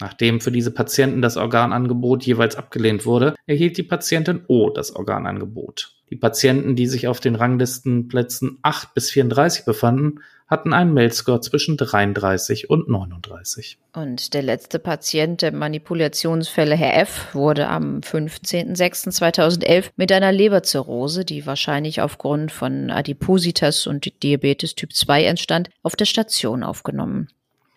Nachdem 0.00 0.40
für 0.40 0.52
diese 0.52 0.70
Patienten 0.70 1.22
das 1.22 1.36
Organangebot 1.36 2.24
jeweils 2.24 2.56
abgelehnt 2.56 3.04
wurde, 3.04 3.34
erhielt 3.46 3.76
die 3.76 3.82
Patientin 3.82 4.44
O 4.48 4.70
das 4.70 4.94
Organangebot. 4.96 5.99
Die 6.10 6.16
Patienten, 6.16 6.74
die 6.74 6.88
sich 6.88 7.06
auf 7.06 7.20
den 7.20 7.36
Ranglistenplätzen 7.36 8.58
8 8.62 8.94
bis 8.94 9.10
34 9.10 9.64
befanden, 9.64 10.20
hatten 10.48 10.72
einen 10.72 10.92
Meldscore 10.92 11.40
zwischen 11.40 11.76
33 11.76 12.68
und 12.68 12.88
39. 12.88 13.78
Und 13.92 14.34
der 14.34 14.42
letzte 14.42 14.80
Patient 14.80 15.40
der 15.42 15.52
Manipulationsfälle, 15.52 16.74
Herr 16.74 17.00
F., 17.00 17.32
wurde 17.34 17.68
am 17.68 18.00
15.06.2011 18.00 19.90
mit 19.94 20.10
einer 20.10 20.32
Leberzirrhose, 20.32 21.24
die 21.24 21.46
wahrscheinlich 21.46 22.00
aufgrund 22.00 22.50
von 22.50 22.90
Adipositas 22.90 23.86
und 23.86 24.12
Diabetes 24.24 24.74
Typ 24.74 24.92
2 24.92 25.24
entstand, 25.24 25.70
auf 25.84 25.94
der 25.94 26.06
Station 26.06 26.64
aufgenommen. 26.64 27.28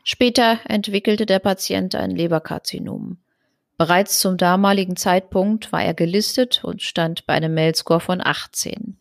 Später 0.03 0.59
entwickelte 0.67 1.27
der 1.27 1.39
Patient 1.39 1.93
ein 1.93 2.09
Leberkarzinom. 2.09 3.17
Bereits 3.77 4.19
zum 4.19 4.37
damaligen 4.37 4.95
Zeitpunkt 4.95 5.71
war 5.71 5.83
er 5.83 5.93
gelistet 5.93 6.63
und 6.63 6.81
stand 6.81 7.25
bei 7.25 7.33
einem 7.33 7.53
Mailscore 7.53 7.99
von 7.99 8.21
18. 8.23 8.97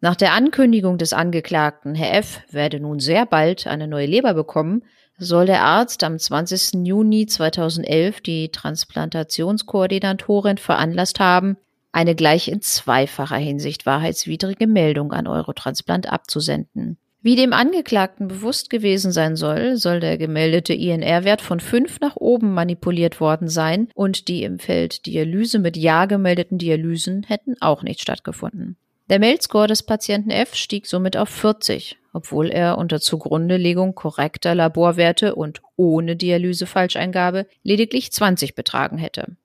Nach 0.00 0.16
der 0.16 0.34
Ankündigung 0.34 0.98
des 0.98 1.12
Angeklagten, 1.12 1.94
Herr 1.94 2.18
F. 2.18 2.40
werde 2.50 2.80
nun 2.80 3.00
sehr 3.00 3.24
bald 3.24 3.66
eine 3.66 3.88
neue 3.88 4.06
Leber 4.06 4.34
bekommen, 4.34 4.82
soll 5.18 5.46
der 5.46 5.62
Arzt 5.62 6.04
am 6.04 6.18
20. 6.18 6.86
Juni 6.86 7.26
2011 7.26 8.20
die 8.20 8.50
Transplantationskoordinatorin 8.50 10.58
veranlasst 10.58 11.20
haben, 11.20 11.56
eine 11.92 12.14
gleich 12.14 12.48
in 12.48 12.60
zweifacher 12.60 13.38
Hinsicht 13.38 13.86
wahrheitswidrige 13.86 14.66
Meldung 14.66 15.12
an 15.12 15.26
Eurotransplant 15.26 16.12
abzusenden. 16.12 16.98
Wie 17.26 17.34
dem 17.34 17.52
Angeklagten 17.52 18.28
bewusst 18.28 18.70
gewesen 18.70 19.10
sein 19.10 19.34
soll, 19.34 19.78
soll 19.78 19.98
der 19.98 20.16
gemeldete 20.16 20.72
INR-Wert 20.72 21.40
von 21.40 21.58
5 21.58 21.98
nach 21.98 22.14
oben 22.14 22.54
manipuliert 22.54 23.20
worden 23.20 23.48
sein 23.48 23.88
und 23.96 24.28
die 24.28 24.44
im 24.44 24.60
Feld 24.60 25.06
Dialyse 25.06 25.58
mit 25.58 25.76
Ja 25.76 26.04
gemeldeten 26.04 26.56
Dialysen 26.56 27.24
hätten 27.24 27.56
auch 27.60 27.82
nicht 27.82 28.00
stattgefunden. 28.00 28.76
Der 29.10 29.18
Meldscore 29.18 29.66
des 29.66 29.82
Patienten 29.82 30.30
F 30.30 30.54
stieg 30.54 30.86
somit 30.86 31.16
auf 31.16 31.28
40, 31.30 31.98
obwohl 32.12 32.48
er 32.48 32.78
unter 32.78 33.00
Zugrundelegung 33.00 33.96
korrekter 33.96 34.54
Laborwerte 34.54 35.34
und 35.34 35.62
ohne 35.74 36.14
Dialyse-Falscheingabe 36.14 37.48
lediglich 37.64 38.12
20 38.12 38.54
betragen 38.54 38.98
hätte. 38.98 39.36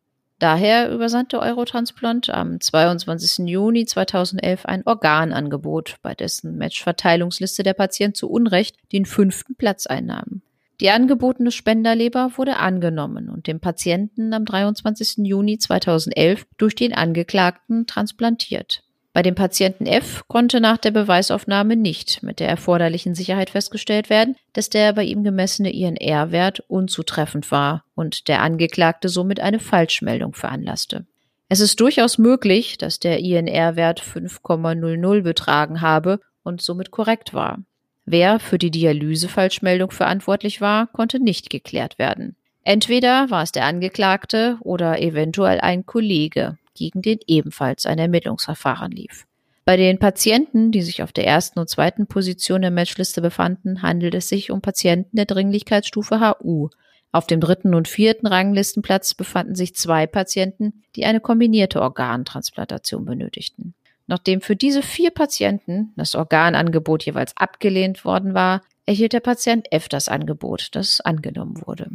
Daher 0.42 0.92
übersandte 0.92 1.40
Eurotransplant 1.40 2.32
am 2.32 2.60
22. 2.60 3.48
Juni 3.48 3.86
2011 3.86 4.66
ein 4.66 4.82
Organangebot, 4.88 5.98
bei 6.02 6.16
dessen 6.16 6.58
Matchverteilungsliste 6.58 7.62
der 7.62 7.76
Patient 7.76 8.18
zu 8.18 8.28
Unrecht 8.28 8.76
den 8.92 9.06
fünften 9.06 9.54
Platz 9.54 9.86
einnahm. 9.86 10.42
Die 10.80 10.90
angebotene 10.90 11.52
Spenderleber 11.52 12.32
wurde 12.38 12.58
angenommen 12.58 13.30
und 13.30 13.46
dem 13.46 13.60
Patienten 13.60 14.34
am 14.34 14.46
23. 14.46 15.28
Juni 15.28 15.60
2011 15.60 16.48
durch 16.58 16.74
den 16.74 16.96
Angeklagten 16.96 17.86
transplantiert. 17.86 18.82
Bei 19.14 19.24
dem 19.24 19.36
Patienten 19.36 19.88
F 19.88 20.24
konnte 20.28 20.62
nach 20.62 20.78
der 20.78 20.92
Beweisaufnahme 20.92 21.76
nicht 21.76 22.24
mit 22.24 22.40
der 22.40 22.48
erforderlichen 22.48 23.14
Sicherheit 23.14 23.50
festgestellt 23.50 24.10
werden, 24.10 24.38
dass 24.54 24.70
der 24.70 24.94
bei 24.94 25.04
ihm 25.04 25.24
gemessene 25.24 25.74
INR-Wert 25.74 26.62
unzutreffend 26.62 27.52
war 27.52 27.84
und 27.94 28.30
der 28.30 28.42
Angeklagte 28.42 29.10
somit 29.10 29.42
eine 29.42 29.60
Falschmeldung 29.60 30.34
veranlasste. 30.34 31.06
Es 31.50 31.60
ist 31.60 31.82
durchaus 31.82 32.18
möglich, 32.18 32.78
dass 32.78 33.00
der 33.00 33.20
INR-Wert 33.20 34.02
5,00 34.02 35.22
betragen 35.22 35.82
habe 35.82 36.22
und 36.44 36.62
somit 36.62 36.92
korrekt 36.92 37.34
war. 37.34 37.60
Wer 38.06 38.40
für 38.40 38.58
die 38.58 38.72
Dialyse-Falschmeldung 38.72 39.92
verantwortlich 39.92 40.62
war, 40.62 40.88
konnte 40.88 41.20
nicht 41.20 41.50
geklärt 41.50 42.00
werden. 42.00 42.38
Entweder 42.64 43.30
war 43.30 43.44
es 43.44 43.52
der 43.52 43.66
Angeklagte 43.66 44.58
oder 44.62 45.02
eventuell 45.02 45.60
ein 45.60 45.86
Kollege, 45.86 46.58
gegen 46.74 47.02
den 47.02 47.20
ebenfalls 47.28 47.86
ein 47.86 48.00
Ermittlungsverfahren 48.00 48.92
lief. 48.92 49.26
Bei 49.64 49.78
den 49.78 50.00
Patienten, 50.00 50.72
die 50.72 50.82
sich 50.82 51.04
auf 51.04 51.12
der 51.12 51.28
ersten 51.28 51.60
und 51.60 51.70
zweiten 51.70 52.08
Position 52.08 52.62
der 52.62 52.72
Matchliste 52.72 53.22
befanden, 53.22 53.82
handelt 53.82 54.16
es 54.16 54.28
sich 54.28 54.52
um 54.52 54.62
Patienten 54.62 55.16
der 55.16 55.26
Dringlichkeitsstufe 55.26 56.20
HU. 56.20 56.70
Auf 57.12 57.28
dem 57.28 57.40
dritten 57.40 57.76
und 57.76 57.88
vierten 57.88 58.26
Ranglistenplatz 58.26 59.14
befanden 59.14 59.56
sich 59.56 59.76
zwei 59.76 60.08
Patienten, 60.08 60.84
die 60.96 61.06
eine 61.06 61.20
kombinierte 61.20 61.82
Organtransplantation 61.82 63.06
benötigten. 63.06 63.74
Nachdem 64.08 64.42
für 64.42 64.56
diese 64.56 64.82
vier 64.82 65.12
Patienten 65.12 65.94
das 65.96 66.16
Organangebot 66.16 67.06
jeweils 67.06 67.38
abgelehnt 67.38 68.04
worden 68.04 68.34
war, 68.34 68.62
erhielt 68.86 69.14
der 69.14 69.20
Patient 69.20 69.72
F 69.72 69.88
das 69.88 70.10
Angebot, 70.10 70.70
das 70.74 71.02
angenommen 71.02 71.62
wurde. 71.66 71.90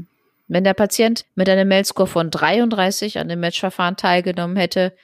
Wenn 0.49 0.65
der 0.65 0.75
Patient 0.75 1.27
mit 1.35 1.49
einem 1.49 1.69
Meldscore 1.69 2.07
von 2.07 2.31
33 2.31 3.19
an 3.19 3.29
dem 3.29 3.41
Matchverfahren 3.41 3.97
teilgenommen 3.97 4.57
hätte, 4.57 4.95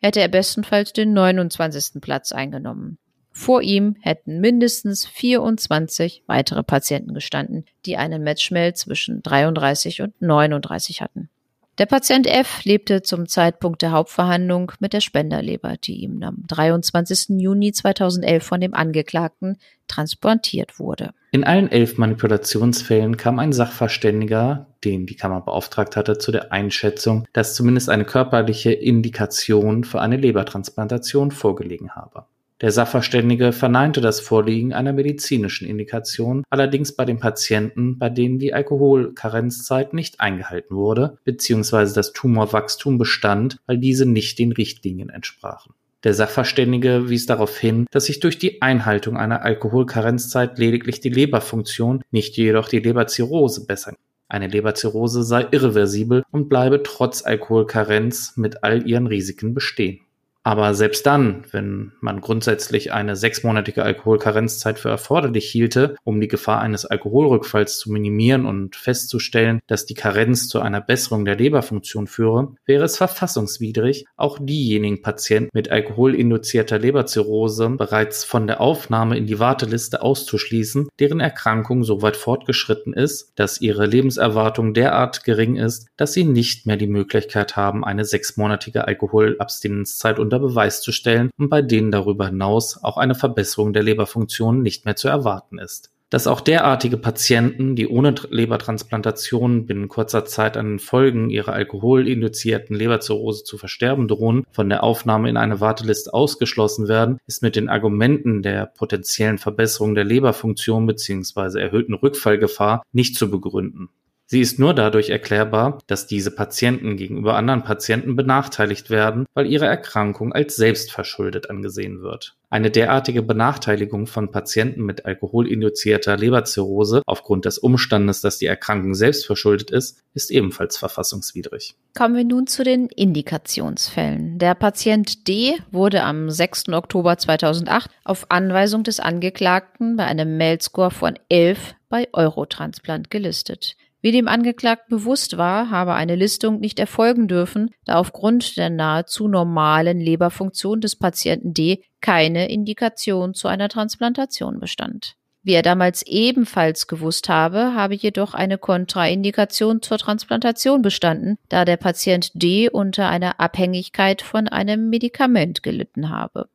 hätte 0.00 0.20
er 0.20 0.28
bestenfalls 0.28 0.92
den 0.92 1.12
29. 1.12 2.00
Platz 2.00 2.32
eingenommen. 2.32 2.98
Vor 3.30 3.62
ihm 3.62 3.96
hätten 4.00 4.40
mindestens 4.40 5.06
24 5.06 6.24
weitere 6.26 6.62
Patienten 6.62 7.14
gestanden, 7.14 7.66
die 7.84 7.96
einen 7.96 8.24
Matchmeld 8.24 8.76
zwischen 8.76 9.22
33 9.22 10.02
und 10.02 10.20
39 10.20 11.02
hatten. 11.02 11.30
Der 11.78 11.86
Patient 11.86 12.26
F 12.26 12.64
lebte 12.64 13.02
zum 13.02 13.28
Zeitpunkt 13.28 13.82
der 13.82 13.92
Hauptverhandlung 13.92 14.72
mit 14.80 14.92
der 14.92 15.00
Spenderleber, 15.00 15.76
die 15.76 16.02
ihm 16.02 16.20
am 16.24 16.42
23. 16.48 17.38
Juni 17.40 17.72
2011 17.72 18.44
von 18.44 18.60
dem 18.60 18.74
Angeklagten 18.74 19.58
transplantiert 19.86 20.80
wurde. 20.80 21.12
In 21.30 21.44
allen 21.44 21.70
elf 21.70 21.96
Manipulationsfällen 21.96 23.16
kam 23.16 23.38
ein 23.38 23.52
Sachverständiger, 23.52 24.66
den 24.84 25.06
die 25.06 25.14
Kammer 25.14 25.40
beauftragt 25.40 25.94
hatte, 25.94 26.18
zu 26.18 26.32
der 26.32 26.50
Einschätzung, 26.52 27.28
dass 27.32 27.54
zumindest 27.54 27.90
eine 27.90 28.04
körperliche 28.04 28.72
Indikation 28.72 29.84
für 29.84 30.00
eine 30.00 30.16
Lebertransplantation 30.16 31.30
vorgelegen 31.30 31.92
habe. 31.92 32.24
Der 32.60 32.72
Sachverständige 32.72 33.52
verneinte 33.52 34.00
das 34.00 34.18
Vorliegen 34.18 34.72
einer 34.72 34.92
medizinischen 34.92 35.68
Indikation, 35.68 36.42
allerdings 36.50 36.90
bei 36.90 37.04
den 37.04 37.20
Patienten, 37.20 37.98
bei 37.98 38.08
denen 38.08 38.40
die 38.40 38.52
Alkoholkarenzzeit 38.52 39.94
nicht 39.94 40.20
eingehalten 40.20 40.74
wurde 40.74 41.18
bzw. 41.22 41.92
das 41.94 42.12
Tumorwachstum 42.12 42.98
bestand, 42.98 43.58
weil 43.66 43.78
diese 43.78 44.06
nicht 44.06 44.40
den 44.40 44.50
Richtlinien 44.50 45.08
entsprachen. 45.08 45.72
Der 46.02 46.14
Sachverständige 46.14 47.08
wies 47.08 47.26
darauf 47.26 47.56
hin, 47.56 47.86
dass 47.92 48.06
sich 48.06 48.18
durch 48.18 48.38
die 48.38 48.60
Einhaltung 48.60 49.16
einer 49.16 49.42
Alkoholkarenzzeit 49.42 50.58
lediglich 50.58 51.00
die 51.00 51.10
Leberfunktion, 51.10 52.02
nicht 52.10 52.36
jedoch 52.36 52.68
die 52.68 52.80
Leberzirrhose 52.80 53.66
bessern. 53.66 53.94
Eine 54.28 54.48
Leberzirrhose 54.48 55.22
sei 55.22 55.46
irreversibel 55.50 56.24
und 56.32 56.48
bleibe 56.48 56.82
trotz 56.82 57.24
Alkoholkarenz 57.24 58.36
mit 58.36 58.64
all 58.64 58.86
ihren 58.86 59.06
Risiken 59.06 59.54
bestehen. 59.54 60.00
Aber 60.48 60.72
selbst 60.72 61.04
dann, 61.04 61.44
wenn 61.50 61.92
man 62.00 62.22
grundsätzlich 62.22 62.90
eine 62.90 63.16
sechsmonatige 63.16 63.82
Alkoholkarenzzeit 63.82 64.78
für 64.78 64.88
erforderlich 64.88 65.44
hielte, 65.50 65.96
um 66.04 66.22
die 66.22 66.28
Gefahr 66.28 66.62
eines 66.62 66.86
Alkoholrückfalls 66.86 67.78
zu 67.78 67.92
minimieren 67.92 68.46
und 68.46 68.74
festzustellen, 68.74 69.60
dass 69.66 69.84
die 69.84 69.92
Karenz 69.92 70.48
zu 70.48 70.60
einer 70.60 70.80
Besserung 70.80 71.26
der 71.26 71.36
Leberfunktion 71.36 72.06
führe, 72.06 72.54
wäre 72.64 72.84
es 72.84 72.96
verfassungswidrig, 72.96 74.06
auch 74.16 74.38
diejenigen 74.40 75.02
Patienten 75.02 75.50
mit 75.52 75.70
alkoholinduzierter 75.70 76.78
Leberzirrhose 76.78 77.68
bereits 77.68 78.24
von 78.24 78.46
der 78.46 78.62
Aufnahme 78.62 79.18
in 79.18 79.26
die 79.26 79.38
Warteliste 79.38 80.00
auszuschließen, 80.00 80.88
deren 80.98 81.20
Erkrankung 81.20 81.84
so 81.84 82.00
weit 82.00 82.16
fortgeschritten 82.16 82.94
ist, 82.94 83.32
dass 83.34 83.60
ihre 83.60 83.84
Lebenserwartung 83.84 84.72
derart 84.72 85.24
gering 85.24 85.56
ist, 85.56 85.88
dass 85.98 86.14
sie 86.14 86.24
nicht 86.24 86.64
mehr 86.64 86.78
die 86.78 86.86
Möglichkeit 86.86 87.54
haben, 87.54 87.84
eine 87.84 88.06
sechsmonatige 88.06 88.86
Alkoholabstinenzzeit 88.86 90.18
unter 90.18 90.37
Beweis 90.38 90.80
zu 90.80 90.92
stellen 90.92 91.30
und 91.38 91.48
bei 91.48 91.62
denen 91.62 91.90
darüber 91.90 92.26
hinaus 92.26 92.82
auch 92.82 92.96
eine 92.96 93.14
Verbesserung 93.14 93.72
der 93.72 93.82
Leberfunktion 93.82 94.62
nicht 94.62 94.84
mehr 94.84 94.96
zu 94.96 95.08
erwarten 95.08 95.58
ist. 95.58 95.90
Dass 96.10 96.26
auch 96.26 96.40
derartige 96.40 96.96
Patienten, 96.96 97.76
die 97.76 97.86
ohne 97.86 98.14
Lebertransplantation 98.30 99.66
binnen 99.66 99.88
kurzer 99.88 100.24
Zeit 100.24 100.56
an 100.56 100.66
den 100.66 100.78
Folgen 100.78 101.28
ihrer 101.28 101.52
alkoholinduzierten 101.52 102.74
Leberzirrhose 102.74 103.44
zu 103.44 103.58
versterben 103.58 104.08
drohen, 104.08 104.44
von 104.50 104.70
der 104.70 104.84
Aufnahme 104.84 105.28
in 105.28 105.36
eine 105.36 105.60
Warteliste 105.60 106.14
ausgeschlossen 106.14 106.88
werden, 106.88 107.18
ist 107.26 107.42
mit 107.42 107.56
den 107.56 107.68
Argumenten 107.68 108.42
der 108.42 108.64
potenziellen 108.64 109.36
Verbesserung 109.36 109.94
der 109.94 110.04
Leberfunktion 110.04 110.86
bzw. 110.86 111.60
erhöhten 111.60 111.92
Rückfallgefahr 111.92 112.82
nicht 112.92 113.16
zu 113.16 113.30
begründen. 113.30 113.90
Sie 114.30 114.42
ist 114.42 114.58
nur 114.58 114.74
dadurch 114.74 115.08
erklärbar, 115.08 115.78
dass 115.86 116.06
diese 116.06 116.30
Patienten 116.30 116.98
gegenüber 116.98 117.34
anderen 117.36 117.62
Patienten 117.62 118.14
benachteiligt 118.14 118.90
werden, 118.90 119.24
weil 119.32 119.46
ihre 119.46 119.64
Erkrankung 119.64 120.34
als 120.34 120.54
selbstverschuldet 120.56 121.48
angesehen 121.48 122.02
wird. 122.02 122.36
Eine 122.50 122.70
derartige 122.70 123.22
Benachteiligung 123.22 124.06
von 124.06 124.30
Patienten 124.30 124.84
mit 124.84 125.06
alkoholinduzierter 125.06 126.18
Leberzirrhose 126.18 127.00
aufgrund 127.06 127.46
des 127.46 127.56
Umstandes, 127.56 128.20
dass 128.20 128.36
die 128.36 128.44
Erkrankung 128.44 128.94
selbstverschuldet 128.94 129.70
ist, 129.70 130.02
ist 130.12 130.30
ebenfalls 130.30 130.76
verfassungswidrig. 130.76 131.74
Kommen 131.96 132.14
wir 132.14 132.24
nun 132.24 132.46
zu 132.46 132.64
den 132.64 132.88
Indikationsfällen. 132.88 134.38
Der 134.38 134.54
Patient 134.54 135.26
D 135.26 135.54
wurde 135.70 136.02
am 136.02 136.28
6. 136.28 136.68
Oktober 136.68 137.16
2008 137.16 137.90
auf 138.04 138.30
Anweisung 138.30 138.82
des 138.82 139.00
Angeklagten 139.00 139.96
bei 139.96 140.04
einem 140.04 140.36
Meldscore 140.36 140.90
von 140.90 141.18
11 141.30 141.76
bei 141.88 142.08
Eurotransplant 142.12 143.10
gelistet. 143.10 143.74
Wie 144.00 144.12
dem 144.12 144.28
Angeklagten 144.28 144.96
bewusst 144.96 145.38
war, 145.38 145.70
habe 145.70 145.94
eine 145.94 146.14
Listung 146.14 146.60
nicht 146.60 146.78
erfolgen 146.78 147.26
dürfen, 147.26 147.70
da 147.84 147.96
aufgrund 147.96 148.56
der 148.56 148.70
nahezu 148.70 149.26
normalen 149.26 150.00
Leberfunktion 150.00 150.80
des 150.80 150.96
Patienten 150.96 151.52
D 151.52 151.82
keine 152.00 152.48
Indikation 152.48 153.34
zu 153.34 153.48
einer 153.48 153.68
Transplantation 153.68 154.60
bestand. 154.60 155.16
Wie 155.42 155.54
er 155.54 155.62
damals 155.62 156.02
ebenfalls 156.02 156.86
gewusst 156.86 157.28
habe, 157.28 157.74
habe 157.74 157.94
jedoch 157.94 158.34
eine 158.34 158.58
Kontraindikation 158.58 159.82
zur 159.82 159.98
Transplantation 159.98 160.82
bestanden, 160.82 161.38
da 161.48 161.64
der 161.64 161.76
Patient 161.76 162.30
D 162.34 162.68
unter 162.68 163.08
einer 163.08 163.40
Abhängigkeit 163.40 164.22
von 164.22 164.46
einem 164.48 164.90
Medikament 164.90 165.62
gelitten 165.62 166.10
habe. 166.10 166.48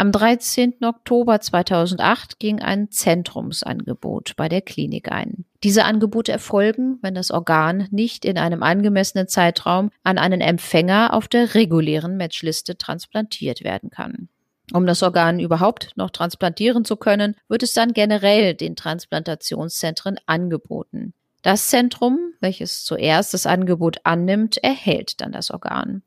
Am 0.00 0.12
13. 0.12 0.76
Oktober 0.82 1.42
2008 1.42 2.38
ging 2.38 2.62
ein 2.62 2.90
Zentrumsangebot 2.90 4.32
bei 4.34 4.48
der 4.48 4.62
Klinik 4.62 5.12
ein. 5.12 5.44
Diese 5.62 5.84
Angebote 5.84 6.32
erfolgen, 6.32 6.98
wenn 7.02 7.14
das 7.14 7.30
Organ 7.30 7.86
nicht 7.90 8.24
in 8.24 8.38
einem 8.38 8.62
angemessenen 8.62 9.28
Zeitraum 9.28 9.90
an 10.02 10.16
einen 10.16 10.40
Empfänger 10.40 11.12
auf 11.12 11.28
der 11.28 11.54
regulären 11.54 12.16
Matchliste 12.16 12.78
transplantiert 12.78 13.62
werden 13.62 13.90
kann. 13.90 14.30
Um 14.72 14.86
das 14.86 15.02
Organ 15.02 15.38
überhaupt 15.38 15.92
noch 15.96 16.08
transplantieren 16.08 16.86
zu 16.86 16.96
können, 16.96 17.36
wird 17.48 17.62
es 17.62 17.74
dann 17.74 17.92
generell 17.92 18.54
den 18.54 18.76
Transplantationszentren 18.76 20.16
angeboten. 20.24 21.12
Das 21.42 21.68
Zentrum, 21.68 22.32
welches 22.40 22.84
zuerst 22.84 23.34
das 23.34 23.44
Angebot 23.44 23.98
annimmt, 24.04 24.56
erhält 24.56 25.20
dann 25.20 25.32
das 25.32 25.50
Organ. 25.50 26.00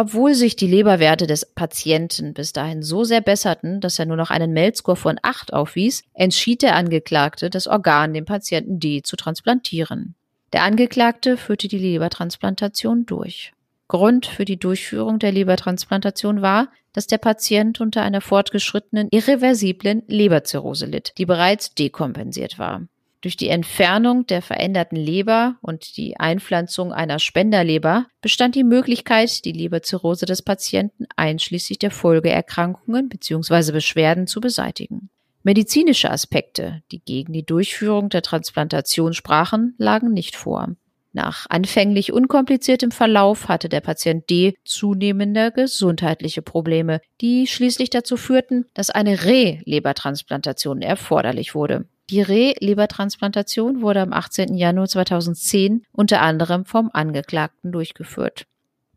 Obwohl 0.00 0.34
sich 0.34 0.54
die 0.54 0.68
Leberwerte 0.68 1.26
des 1.26 1.44
Patienten 1.44 2.32
bis 2.32 2.52
dahin 2.52 2.84
so 2.84 3.02
sehr 3.02 3.20
besserten, 3.20 3.80
dass 3.80 3.98
er 3.98 4.06
nur 4.06 4.16
noch 4.16 4.30
einen 4.30 4.52
Meldscore 4.52 4.96
von 4.96 5.18
8 5.20 5.52
aufwies, 5.52 6.04
entschied 6.14 6.62
der 6.62 6.76
Angeklagte, 6.76 7.50
das 7.50 7.66
Organ 7.66 8.14
dem 8.14 8.24
Patienten 8.24 8.78
D 8.78 9.02
zu 9.02 9.16
transplantieren. 9.16 10.14
Der 10.52 10.62
Angeklagte 10.62 11.36
führte 11.36 11.66
die 11.66 11.78
Lebertransplantation 11.78 13.06
durch. 13.06 13.52
Grund 13.88 14.26
für 14.26 14.44
die 14.44 14.56
Durchführung 14.60 15.18
der 15.18 15.32
Lebertransplantation 15.32 16.42
war, 16.42 16.68
dass 16.92 17.08
der 17.08 17.18
Patient 17.18 17.80
unter 17.80 18.02
einer 18.02 18.20
fortgeschrittenen 18.20 19.08
irreversiblen 19.10 20.04
Leberzirrhose 20.06 20.86
litt, 20.86 21.14
die 21.18 21.26
bereits 21.26 21.74
dekompensiert 21.74 22.56
war. 22.56 22.82
Durch 23.20 23.36
die 23.36 23.48
Entfernung 23.48 24.26
der 24.26 24.42
veränderten 24.42 24.96
Leber 24.96 25.56
und 25.60 25.96
die 25.96 26.20
Einpflanzung 26.20 26.92
einer 26.92 27.18
Spenderleber 27.18 28.06
bestand 28.20 28.54
die 28.54 28.62
Möglichkeit, 28.62 29.44
die 29.44 29.52
Leberzirrhose 29.52 30.24
des 30.24 30.42
Patienten 30.42 31.06
einschließlich 31.16 31.80
der 31.80 31.90
Folgeerkrankungen 31.90 33.08
bzw. 33.08 33.72
Beschwerden 33.72 34.28
zu 34.28 34.40
beseitigen. 34.40 35.10
Medizinische 35.42 36.10
Aspekte, 36.10 36.82
die 36.92 37.00
gegen 37.00 37.32
die 37.32 37.44
Durchführung 37.44 38.08
der 38.08 38.22
Transplantation 38.22 39.14
sprachen, 39.14 39.74
lagen 39.78 40.12
nicht 40.12 40.36
vor. 40.36 40.76
Nach 41.12 41.46
anfänglich 41.48 42.12
unkompliziertem 42.12 42.92
Verlauf 42.92 43.48
hatte 43.48 43.68
der 43.68 43.80
Patient 43.80 44.30
D 44.30 44.54
zunehmende 44.64 45.50
gesundheitliche 45.50 46.42
Probleme, 46.42 47.00
die 47.20 47.48
schließlich 47.48 47.90
dazu 47.90 48.16
führten, 48.16 48.66
dass 48.74 48.90
eine 48.90 49.24
Re-Lebertransplantation 49.24 50.82
erforderlich 50.82 51.56
wurde. 51.56 51.88
Die 52.10 52.22
Re-Lebertransplantation 52.22 53.82
wurde 53.82 54.00
am 54.00 54.14
18. 54.14 54.54
Januar 54.54 54.88
2010 54.88 55.84
unter 55.92 56.22
anderem 56.22 56.64
vom 56.64 56.88
Angeklagten 56.92 57.70
durchgeführt. 57.70 58.46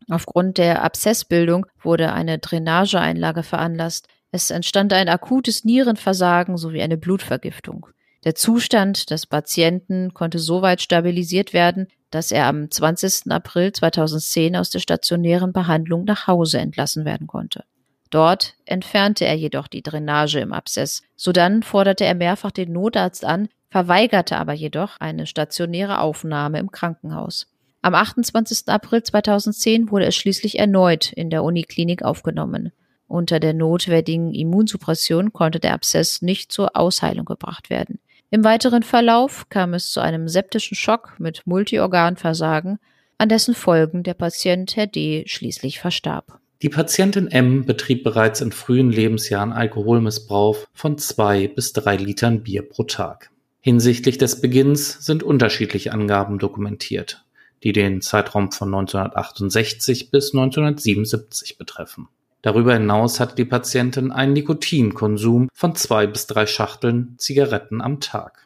Aufgrund 0.08 0.56
der 0.56 0.82
Abszessbildung 0.82 1.66
wurde 1.82 2.12
eine 2.12 2.38
Drainageeinlage 2.38 3.42
veranlasst. 3.42 4.08
Es 4.30 4.50
entstand 4.50 4.94
ein 4.94 5.10
akutes 5.10 5.64
Nierenversagen 5.64 6.56
sowie 6.56 6.80
eine 6.80 6.96
Blutvergiftung. 6.96 7.86
Der 8.24 8.34
Zustand 8.34 9.10
des 9.10 9.26
Patienten 9.26 10.14
konnte 10.14 10.38
soweit 10.38 10.80
stabilisiert 10.80 11.52
werden, 11.52 11.88
dass 12.10 12.30
er 12.30 12.46
am 12.46 12.70
20. 12.70 13.30
April 13.30 13.72
2010 13.72 14.56
aus 14.56 14.70
der 14.70 14.78
stationären 14.78 15.52
Behandlung 15.52 16.04
nach 16.04 16.26
Hause 16.26 16.60
entlassen 16.60 17.04
werden 17.04 17.26
konnte. 17.26 17.64
Dort 18.12 18.56
entfernte 18.66 19.24
er 19.24 19.34
jedoch 19.34 19.68
die 19.68 19.82
Drainage 19.82 20.38
im 20.38 20.52
Abszess. 20.52 21.02
Sodann 21.16 21.62
forderte 21.62 22.04
er 22.04 22.14
mehrfach 22.14 22.50
den 22.50 22.70
Notarzt 22.70 23.24
an, 23.24 23.48
verweigerte 23.70 24.36
aber 24.36 24.52
jedoch 24.52 25.00
eine 25.00 25.26
stationäre 25.26 25.98
Aufnahme 25.98 26.58
im 26.58 26.70
Krankenhaus. 26.70 27.46
Am 27.80 27.94
28. 27.94 28.68
April 28.68 29.02
2010 29.02 29.90
wurde 29.90 30.04
er 30.04 30.12
schließlich 30.12 30.58
erneut 30.58 31.10
in 31.10 31.30
der 31.30 31.42
Uniklinik 31.42 32.02
aufgenommen. 32.02 32.70
Unter 33.08 33.40
der 33.40 33.54
notwendigen 33.54 34.34
Immunsuppression 34.34 35.32
konnte 35.32 35.58
der 35.58 35.72
Abszess 35.72 36.20
nicht 36.20 36.52
zur 36.52 36.76
Ausheilung 36.76 37.24
gebracht 37.24 37.70
werden. 37.70 37.98
Im 38.30 38.44
weiteren 38.44 38.82
Verlauf 38.82 39.48
kam 39.48 39.72
es 39.72 39.90
zu 39.90 40.00
einem 40.00 40.28
septischen 40.28 40.74
Schock 40.74 41.14
mit 41.18 41.46
Multiorganversagen, 41.46 42.78
an 43.16 43.28
dessen 43.30 43.54
Folgen 43.54 44.02
der 44.02 44.14
Patient 44.14 44.76
Herr 44.76 44.86
D. 44.86 45.24
schließlich 45.26 45.80
verstarb. 45.80 46.41
Die 46.62 46.68
Patientin 46.68 47.26
M 47.26 47.64
betrieb 47.64 48.04
bereits 48.04 48.40
in 48.40 48.52
frühen 48.52 48.92
Lebensjahren 48.92 49.52
Alkoholmissbrauch 49.52 50.58
von 50.72 50.96
zwei 50.96 51.48
bis 51.48 51.72
drei 51.72 51.96
Litern 51.96 52.44
Bier 52.44 52.62
pro 52.62 52.84
Tag. 52.84 53.30
Hinsichtlich 53.60 54.16
des 54.16 54.40
Beginns 54.40 55.04
sind 55.04 55.24
unterschiedliche 55.24 55.92
Angaben 55.92 56.38
dokumentiert. 56.38 57.24
die 57.64 57.72
den 57.72 58.00
Zeitraum 58.00 58.50
von 58.50 58.74
1968 58.74 60.10
bis 60.10 60.34
1977 60.34 61.58
betreffen. 61.58 62.08
Darüber 62.42 62.74
hinaus 62.74 63.20
hatte 63.20 63.36
die 63.36 63.44
Patientin 63.44 64.10
einen 64.10 64.32
Nikotinkonsum 64.32 65.48
von 65.54 65.76
zwei 65.76 66.08
bis 66.08 66.26
drei 66.26 66.46
Schachteln 66.46 67.14
Zigaretten 67.18 67.80
am 67.80 68.00
Tag. 68.00 68.41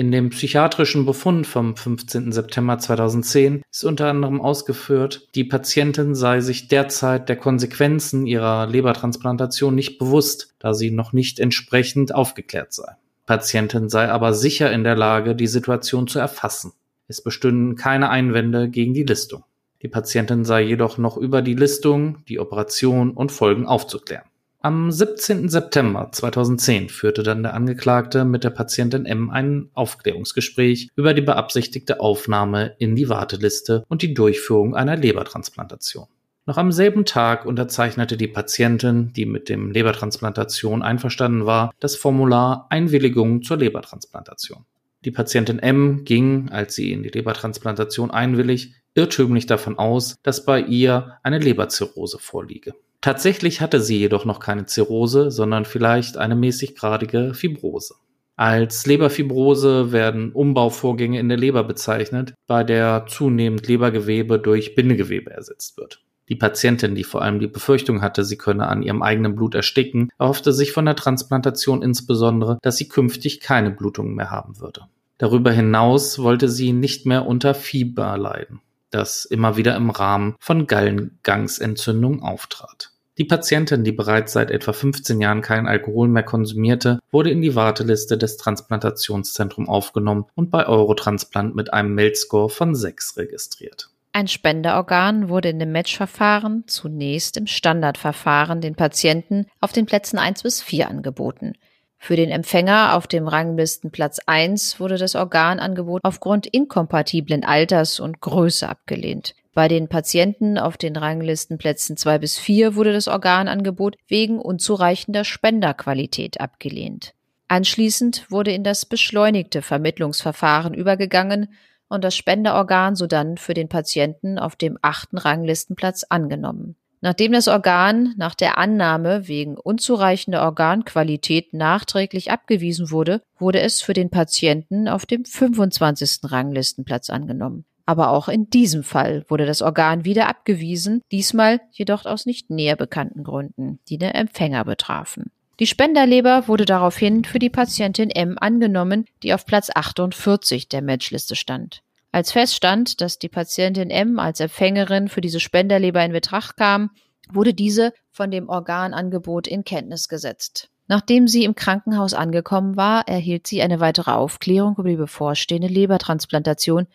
In 0.00 0.10
dem 0.10 0.30
psychiatrischen 0.30 1.04
Befund 1.04 1.46
vom 1.46 1.76
15. 1.76 2.32
September 2.32 2.78
2010 2.78 3.60
ist 3.70 3.84
unter 3.84 4.06
anderem 4.06 4.40
ausgeführt, 4.40 5.28
die 5.34 5.44
Patientin 5.44 6.14
sei 6.14 6.40
sich 6.40 6.68
derzeit 6.68 7.28
der 7.28 7.36
Konsequenzen 7.36 8.26
ihrer 8.26 8.66
Lebertransplantation 8.66 9.74
nicht 9.74 9.98
bewusst, 9.98 10.54
da 10.58 10.72
sie 10.72 10.90
noch 10.90 11.12
nicht 11.12 11.38
entsprechend 11.38 12.14
aufgeklärt 12.14 12.72
sei. 12.72 12.96
Patientin 13.26 13.90
sei 13.90 14.08
aber 14.08 14.32
sicher 14.32 14.72
in 14.72 14.84
der 14.84 14.96
Lage, 14.96 15.36
die 15.36 15.46
Situation 15.46 16.06
zu 16.06 16.18
erfassen. 16.18 16.72
Es 17.06 17.22
bestünden 17.22 17.76
keine 17.76 18.08
Einwände 18.08 18.70
gegen 18.70 18.94
die 18.94 19.04
Listung. 19.04 19.44
Die 19.82 19.88
Patientin 19.88 20.46
sei 20.46 20.62
jedoch 20.62 20.96
noch 20.96 21.18
über 21.18 21.42
die 21.42 21.56
Listung, 21.56 22.24
die 22.26 22.40
Operation 22.40 23.10
und 23.10 23.32
Folgen 23.32 23.66
aufzuklären. 23.66 24.29
Am 24.62 24.90
17. 24.92 25.48
September 25.48 26.10
2010 26.12 26.90
führte 26.90 27.22
dann 27.22 27.42
der 27.42 27.54
Angeklagte 27.54 28.26
mit 28.26 28.44
der 28.44 28.50
Patientin 28.50 29.06
M 29.06 29.30
ein 29.30 29.70
Aufklärungsgespräch 29.72 30.90
über 30.96 31.14
die 31.14 31.22
beabsichtigte 31.22 31.98
Aufnahme 31.98 32.74
in 32.78 32.94
die 32.94 33.08
Warteliste 33.08 33.84
und 33.88 34.02
die 34.02 34.12
Durchführung 34.12 34.76
einer 34.76 34.98
Lebertransplantation. 34.98 36.08
Noch 36.44 36.58
am 36.58 36.72
selben 36.72 37.06
Tag 37.06 37.46
unterzeichnete 37.46 38.18
die 38.18 38.28
Patientin, 38.28 39.14
die 39.14 39.24
mit 39.24 39.48
dem 39.48 39.70
Lebertransplantation 39.70 40.82
einverstanden 40.82 41.46
war, 41.46 41.72
das 41.80 41.96
Formular 41.96 42.66
Einwilligung 42.68 43.42
zur 43.42 43.56
Lebertransplantation. 43.56 44.66
Die 45.06 45.10
Patientin 45.10 45.58
M 45.58 46.04
ging, 46.04 46.50
als 46.50 46.74
sie 46.74 46.92
in 46.92 47.02
die 47.02 47.08
Lebertransplantation 47.08 48.10
einwillig, 48.10 48.74
irrtümlich 48.94 49.46
davon 49.46 49.78
aus, 49.78 50.16
dass 50.22 50.44
bei 50.44 50.60
ihr 50.60 51.16
eine 51.22 51.38
Leberzirrhose 51.38 52.18
vorliege. 52.18 52.74
Tatsächlich 53.00 53.62
hatte 53.62 53.80
sie 53.80 53.98
jedoch 53.98 54.26
noch 54.26 54.40
keine 54.40 54.66
Zirrhose, 54.66 55.30
sondern 55.30 55.64
vielleicht 55.64 56.18
eine 56.18 56.36
mäßiggradige 56.36 57.32
Fibrose. 57.32 57.94
Als 58.36 58.86
Leberfibrose 58.86 59.92
werden 59.92 60.32
Umbauvorgänge 60.32 61.18
in 61.18 61.28
der 61.28 61.38
Leber 61.38 61.64
bezeichnet, 61.64 62.34
bei 62.46 62.62
der 62.62 63.06
zunehmend 63.06 63.66
Lebergewebe 63.66 64.38
durch 64.38 64.74
Bindegewebe 64.74 65.30
ersetzt 65.30 65.78
wird. 65.78 66.02
Die 66.28 66.36
Patientin, 66.36 66.94
die 66.94 67.04
vor 67.04 67.22
allem 67.22 67.40
die 67.40 67.48
Befürchtung 67.48 68.02
hatte, 68.02 68.24
sie 68.24 68.36
könne 68.36 68.68
an 68.68 68.82
ihrem 68.82 69.02
eigenen 69.02 69.34
Blut 69.34 69.54
ersticken, 69.54 70.10
erhoffte 70.18 70.52
sich 70.52 70.72
von 70.72 70.84
der 70.84 70.94
Transplantation 70.94 71.82
insbesondere, 71.82 72.58
dass 72.62 72.76
sie 72.76 72.88
künftig 72.88 73.40
keine 73.40 73.70
Blutungen 73.70 74.14
mehr 74.14 74.30
haben 74.30 74.60
würde. 74.60 74.82
Darüber 75.18 75.50
hinaus 75.52 76.18
wollte 76.18 76.48
sie 76.48 76.72
nicht 76.72 77.04
mehr 77.04 77.26
unter 77.26 77.54
Fieber 77.54 78.16
leiden 78.16 78.60
das 78.90 79.24
immer 79.24 79.56
wieder 79.56 79.76
im 79.76 79.90
Rahmen 79.90 80.36
von 80.38 80.66
Gallengangsentzündung 80.66 82.22
auftrat. 82.22 82.89
Die 83.20 83.26
Patientin, 83.26 83.84
die 83.84 83.92
bereits 83.92 84.32
seit 84.32 84.50
etwa 84.50 84.72
15 84.72 85.20
Jahren 85.20 85.42
keinen 85.42 85.68
Alkohol 85.68 86.08
mehr 86.08 86.22
konsumierte, 86.22 87.00
wurde 87.10 87.30
in 87.30 87.42
die 87.42 87.54
Warteliste 87.54 88.16
des 88.16 88.38
Transplantationszentrums 88.38 89.68
aufgenommen 89.68 90.24
und 90.36 90.50
bei 90.50 90.66
Eurotransplant 90.66 91.54
mit 91.54 91.70
einem 91.70 91.94
Meldscore 91.94 92.48
von 92.48 92.74
6 92.74 93.18
registriert. 93.18 93.90
Ein 94.14 94.26
Spenderorgan 94.26 95.28
wurde 95.28 95.50
in 95.50 95.58
dem 95.58 95.70
Matchverfahren 95.70 96.64
zunächst 96.66 97.36
im 97.36 97.46
Standardverfahren 97.46 98.62
den 98.62 98.74
Patienten 98.74 99.44
auf 99.60 99.72
den 99.72 99.84
Plätzen 99.84 100.18
1 100.18 100.42
bis 100.42 100.62
4 100.62 100.88
angeboten. 100.88 101.52
Für 101.98 102.16
den 102.16 102.30
Empfänger 102.30 102.96
auf 102.96 103.06
dem 103.06 103.28
Ranglistenplatz 103.28 104.20
1 104.24 104.80
wurde 104.80 104.96
das 104.96 105.14
Organangebot 105.14 106.00
aufgrund 106.04 106.46
inkompatiblen 106.46 107.44
Alters 107.44 108.00
und 108.00 108.22
Größe 108.22 108.66
abgelehnt. 108.66 109.34
Bei 109.52 109.66
den 109.66 109.88
Patienten 109.88 110.58
auf 110.58 110.76
den 110.76 110.96
Ranglistenplätzen 110.96 111.96
2 111.96 112.18
bis 112.18 112.38
4 112.38 112.76
wurde 112.76 112.92
das 112.92 113.08
Organangebot 113.08 113.96
wegen 114.06 114.38
unzureichender 114.38 115.24
Spenderqualität 115.24 116.40
abgelehnt. 116.40 117.14
Anschließend 117.48 118.30
wurde 118.30 118.52
in 118.52 118.62
das 118.62 118.86
beschleunigte 118.86 119.60
Vermittlungsverfahren 119.60 120.72
übergegangen 120.72 121.52
und 121.88 122.04
das 122.04 122.14
Spenderorgan 122.14 122.94
sodann 122.94 123.38
für 123.38 123.54
den 123.54 123.68
Patienten 123.68 124.38
auf 124.38 124.54
dem 124.54 124.78
achten 124.82 125.18
Ranglistenplatz 125.18 126.04
angenommen. 126.08 126.76
Nachdem 127.00 127.32
das 127.32 127.48
Organ 127.48 128.14
nach 128.16 128.34
der 128.34 128.58
Annahme 128.58 129.26
wegen 129.26 129.56
unzureichender 129.56 130.42
Organqualität 130.42 131.54
nachträglich 131.54 132.30
abgewiesen 132.30 132.90
wurde, 132.90 133.22
wurde 133.38 133.60
es 133.60 133.80
für 133.80 133.94
den 133.94 134.10
Patienten 134.10 134.86
auf 134.86 135.06
dem 135.06 135.24
25. 135.24 136.20
Ranglistenplatz 136.30 137.10
angenommen. 137.10 137.64
Aber 137.90 138.10
auch 138.10 138.28
in 138.28 138.48
diesem 138.48 138.84
Fall 138.84 139.24
wurde 139.26 139.46
das 139.46 139.62
Organ 139.62 140.04
wieder 140.04 140.28
abgewiesen, 140.28 141.02
diesmal 141.10 141.60
jedoch 141.72 142.04
aus 142.04 142.24
nicht 142.24 142.48
näher 142.48 142.76
bekannten 142.76 143.24
Gründen, 143.24 143.80
die 143.88 143.98
den 143.98 144.12
Empfänger 144.12 144.64
betrafen. 144.64 145.32
Die 145.58 145.66
Spenderleber 145.66 146.46
wurde 146.46 146.66
daraufhin 146.66 147.24
für 147.24 147.40
die 147.40 147.50
Patientin 147.50 148.08
M 148.10 148.38
angenommen, 148.38 149.06
die 149.24 149.34
auf 149.34 149.44
Platz 149.44 149.70
48 149.74 150.68
der 150.68 150.82
Matchliste 150.82 151.34
stand. 151.34 151.82
Als 152.12 152.30
feststand, 152.30 153.00
dass 153.00 153.18
die 153.18 153.28
Patientin 153.28 153.90
M 153.90 154.20
als 154.20 154.38
Empfängerin 154.38 155.08
für 155.08 155.20
diese 155.20 155.40
Spenderleber 155.40 156.04
in 156.04 156.12
Betracht 156.12 156.56
kam, 156.56 156.90
wurde 157.28 157.54
diese 157.54 157.92
von 158.12 158.30
dem 158.30 158.48
Organangebot 158.48 159.48
in 159.48 159.64
Kenntnis 159.64 160.06
gesetzt. 160.06 160.70
Nachdem 160.86 161.26
sie 161.26 161.42
im 161.42 161.56
Krankenhaus 161.56 162.14
angekommen 162.14 162.76
war, 162.76 163.08
erhielt 163.08 163.48
sie 163.48 163.62
eine 163.62 163.80
weitere 163.80 164.12
Aufklärung 164.12 164.76
über 164.78 164.90
die 164.90 164.94
bevorstehende 164.94 165.66
Lebertransplantation, 165.66 166.86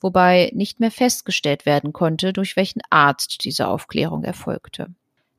wobei 0.00 0.50
nicht 0.54 0.80
mehr 0.80 0.90
festgestellt 0.90 1.66
werden 1.66 1.92
konnte, 1.92 2.32
durch 2.32 2.56
welchen 2.56 2.82
Arzt 2.90 3.44
diese 3.44 3.68
Aufklärung 3.68 4.24
erfolgte. 4.24 4.88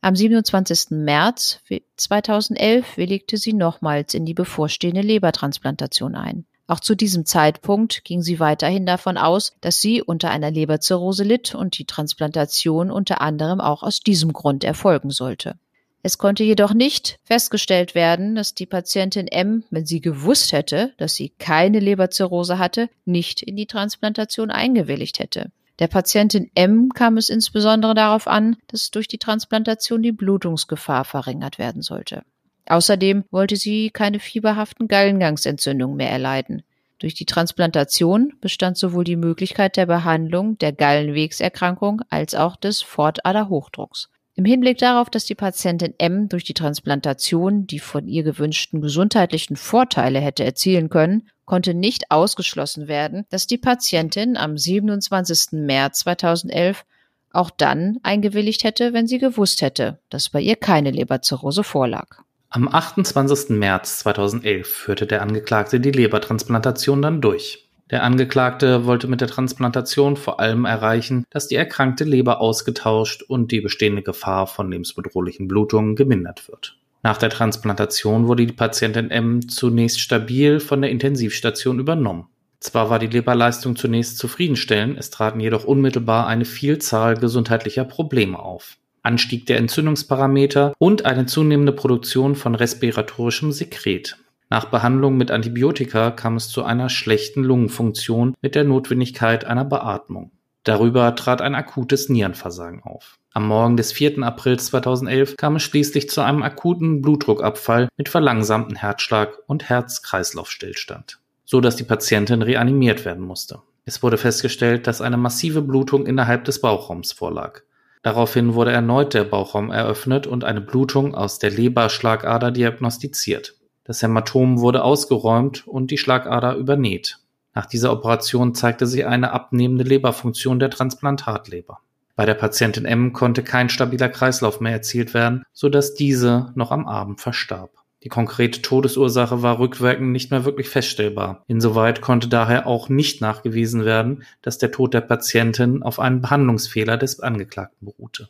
Am 0.01 0.15
27. 0.15 0.91
März 0.91 1.59
2011 1.97 2.97
willigte 2.97 3.37
sie 3.37 3.53
nochmals 3.53 4.13
in 4.13 4.25
die 4.25 4.33
bevorstehende 4.33 5.01
Lebertransplantation 5.01 6.15
ein. 6.15 6.45
Auch 6.65 6.79
zu 6.79 6.95
diesem 6.95 7.25
Zeitpunkt 7.25 8.05
ging 8.05 8.21
sie 8.21 8.39
weiterhin 8.39 8.85
davon 8.85 9.17
aus, 9.17 9.53
dass 9.61 9.81
sie 9.81 10.01
unter 10.01 10.31
einer 10.31 10.49
Leberzirrhose 10.49 11.23
litt 11.23 11.53
und 11.53 11.77
die 11.77 11.85
Transplantation 11.85 12.89
unter 12.89 13.21
anderem 13.21 13.59
auch 13.59 13.83
aus 13.83 13.99
diesem 13.99 14.31
Grund 14.31 14.63
erfolgen 14.63 15.09
sollte. 15.09 15.55
Es 16.03 16.17
konnte 16.17 16.43
jedoch 16.43 16.73
nicht 16.73 17.19
festgestellt 17.23 17.93
werden, 17.93 18.33
dass 18.33 18.55
die 18.55 18.65
Patientin 18.65 19.27
M, 19.27 19.63
wenn 19.69 19.85
sie 19.85 20.01
gewusst 20.01 20.51
hätte, 20.51 20.93
dass 20.97 21.13
sie 21.13 21.29
keine 21.37 21.79
Leberzirrhose 21.79 22.57
hatte, 22.57 22.89
nicht 23.05 23.41
in 23.43 23.55
die 23.55 23.67
Transplantation 23.67 24.49
eingewilligt 24.49 25.19
hätte. 25.19 25.51
Der 25.77 25.87
Patientin 25.87 26.49
M 26.55 26.89
kam 26.93 27.17
es 27.17 27.29
insbesondere 27.29 27.93
darauf 27.93 28.27
an, 28.27 28.57
dass 28.67 28.91
durch 28.91 29.07
die 29.07 29.17
Transplantation 29.19 30.01
die 30.01 30.11
Blutungsgefahr 30.11 31.05
verringert 31.05 31.59
werden 31.59 31.81
sollte. 31.81 32.23
Außerdem 32.67 33.25
wollte 33.31 33.55
sie 33.55 33.89
keine 33.89 34.19
fieberhaften 34.19 34.87
Gallengangsentzündungen 34.87 35.97
mehr 35.97 36.11
erleiden. 36.11 36.63
Durch 36.99 37.15
die 37.15 37.25
Transplantation 37.25 38.33
bestand 38.41 38.77
sowohl 38.77 39.03
die 39.03 39.15
Möglichkeit 39.15 39.75
der 39.75 39.87
Behandlung 39.87 40.57
der 40.59 40.71
Gallenwegserkrankung 40.71 42.01
als 42.09 42.35
auch 42.35 42.55
des 42.55 42.83
Fortaderhochdrucks. 42.83 44.09
Im 44.35 44.45
Hinblick 44.45 44.77
darauf, 44.77 45.09
dass 45.09 45.25
die 45.25 45.35
Patientin 45.35 45.93
M 45.97 46.29
durch 46.29 46.45
die 46.45 46.53
Transplantation 46.53 47.67
die 47.67 47.79
von 47.79 48.07
ihr 48.07 48.23
gewünschten 48.23 48.81
gesundheitlichen 48.81 49.57
Vorteile 49.57 50.19
hätte 50.19 50.45
erzielen 50.45 50.89
können, 50.89 51.27
konnte 51.45 51.73
nicht 51.73 52.11
ausgeschlossen 52.11 52.87
werden, 52.87 53.25
dass 53.29 53.45
die 53.45 53.57
Patientin 53.57 54.37
am 54.37 54.57
27. 54.57 55.51
März 55.51 55.99
2011 55.99 56.85
auch 57.33 57.49
dann 57.49 57.97
eingewilligt 58.03 58.63
hätte, 58.63 58.93
wenn 58.93 59.07
sie 59.07 59.19
gewusst 59.19 59.61
hätte, 59.61 59.99
dass 60.09 60.29
bei 60.29 60.39
ihr 60.41 60.55
keine 60.55 60.91
Leberzirrhose 60.91 61.63
vorlag. 61.63 62.21
Am 62.49 62.67
28. 62.67 63.49
März 63.51 63.99
2011 63.99 64.67
führte 64.67 65.07
der 65.07 65.21
Angeklagte 65.21 65.79
die 65.79 65.91
Lebertransplantation 65.91 67.01
dann 67.01 67.21
durch. 67.21 67.69
Der 67.91 68.03
Angeklagte 68.03 68.85
wollte 68.85 69.07
mit 69.07 69.19
der 69.19 69.27
Transplantation 69.27 70.15
vor 70.15 70.39
allem 70.39 70.63
erreichen, 70.63 71.25
dass 71.29 71.49
die 71.49 71.55
erkrankte 71.55 72.05
Leber 72.05 72.39
ausgetauscht 72.39 73.21
und 73.21 73.51
die 73.51 73.59
bestehende 73.59 74.01
Gefahr 74.01 74.47
von 74.47 74.71
lebensbedrohlichen 74.71 75.49
Blutungen 75.49 75.97
gemindert 75.97 76.47
wird. 76.47 76.77
Nach 77.03 77.17
der 77.17 77.29
Transplantation 77.29 78.27
wurde 78.27 78.45
die 78.45 78.53
Patientin 78.53 79.11
M 79.11 79.49
zunächst 79.49 79.99
stabil 79.99 80.61
von 80.61 80.81
der 80.81 80.89
Intensivstation 80.89 81.79
übernommen. 81.79 82.27
Zwar 82.61 82.89
war 82.89 82.99
die 82.99 83.07
Leberleistung 83.07 83.75
zunächst 83.75 84.19
zufriedenstellend, 84.19 84.97
es 84.97 85.09
traten 85.09 85.39
jedoch 85.39 85.65
unmittelbar 85.65 86.27
eine 86.27 86.45
Vielzahl 86.45 87.17
gesundheitlicher 87.17 87.83
Probleme 87.83 88.39
auf. 88.39 88.77
Anstieg 89.03 89.47
der 89.47 89.57
Entzündungsparameter 89.57 90.73
und 90.77 91.05
eine 91.05 91.25
zunehmende 91.25 91.71
Produktion 91.71 92.35
von 92.35 92.55
respiratorischem 92.55 93.51
Sekret. 93.51 94.17
Nach 94.51 94.65
Behandlung 94.65 95.15
mit 95.15 95.31
Antibiotika 95.31 96.11
kam 96.11 96.35
es 96.35 96.49
zu 96.49 96.65
einer 96.65 96.89
schlechten 96.89 97.41
Lungenfunktion 97.41 98.35
mit 98.41 98.53
der 98.53 98.65
Notwendigkeit 98.65 99.45
einer 99.45 99.63
Beatmung. 99.63 100.33
Darüber 100.63 101.15
trat 101.15 101.41
ein 101.41 101.55
akutes 101.55 102.09
Nierenversagen 102.09 102.83
auf. 102.83 103.17
Am 103.31 103.47
Morgen 103.47 103.77
des 103.77 103.93
4. 103.93 104.21
April 104.23 104.59
2011 104.59 105.37
kam 105.37 105.55
es 105.55 105.63
schließlich 105.63 106.09
zu 106.09 106.19
einem 106.19 106.43
akuten 106.43 107.01
Blutdruckabfall 107.01 107.87
mit 107.95 108.09
verlangsamtem 108.09 108.75
Herzschlag 108.75 109.39
und 109.47 109.69
Herz-Kreislauf-Stillstand, 109.69 111.19
so 111.45 111.61
dass 111.61 111.77
die 111.77 111.85
Patientin 111.85 112.41
reanimiert 112.41 113.05
werden 113.05 113.23
musste. 113.23 113.61
Es 113.85 114.03
wurde 114.03 114.17
festgestellt, 114.17 114.85
dass 114.85 114.99
eine 114.99 115.15
massive 115.15 115.61
Blutung 115.61 116.05
innerhalb 116.05 116.43
des 116.43 116.59
Bauchraums 116.59 117.13
vorlag. 117.13 117.61
Daraufhin 118.03 118.53
wurde 118.53 118.73
erneut 118.73 119.13
der 119.13 119.23
Bauchraum 119.23 119.71
eröffnet 119.71 120.27
und 120.27 120.43
eine 120.43 120.59
Blutung 120.59 121.15
aus 121.15 121.39
der 121.39 121.51
Leberschlagader 121.51 122.51
diagnostiziert. 122.51 123.55
Das 123.83 124.01
Hämatom 124.01 124.59
wurde 124.59 124.83
ausgeräumt 124.83 125.67
und 125.67 125.91
die 125.91 125.97
Schlagader 125.97 126.55
übernäht. 126.55 127.19
Nach 127.53 127.65
dieser 127.65 127.91
Operation 127.91 128.55
zeigte 128.55 128.87
sich 128.87 129.05
eine 129.05 129.31
abnehmende 129.31 129.83
Leberfunktion 129.83 130.59
der 130.59 130.69
Transplantatleber. 130.69 131.79
Bei 132.15 132.25
der 132.25 132.35
Patientin 132.35 132.85
M 132.85 133.13
konnte 133.13 133.43
kein 133.43 133.69
stabiler 133.69 134.09
Kreislauf 134.09 134.59
mehr 134.59 134.73
erzielt 134.73 135.13
werden, 135.13 135.43
so 135.53 135.69
dass 135.69 135.95
diese 135.95 136.51
noch 136.55 136.71
am 136.71 136.87
Abend 136.87 137.19
verstarb. 137.19 137.71
Die 138.03 138.09
konkrete 138.09 138.61
Todesursache 138.61 139.43
war 139.43 139.59
rückwirkend 139.59 140.11
nicht 140.11 140.31
mehr 140.31 140.43
wirklich 140.43 140.69
feststellbar. 140.69 141.43
Insoweit 141.47 142.01
konnte 142.01 142.27
daher 142.27 142.65
auch 142.65 142.89
nicht 142.89 143.21
nachgewiesen 143.21 143.85
werden, 143.85 144.23
dass 144.41 144.57
der 144.57 144.71
Tod 144.71 144.93
der 144.93 145.01
Patientin 145.01 145.83
auf 145.83 145.99
einen 145.99 146.21
Behandlungsfehler 146.21 146.97
des 146.97 147.19
Angeklagten 147.19 147.85
beruhte. 147.85 148.29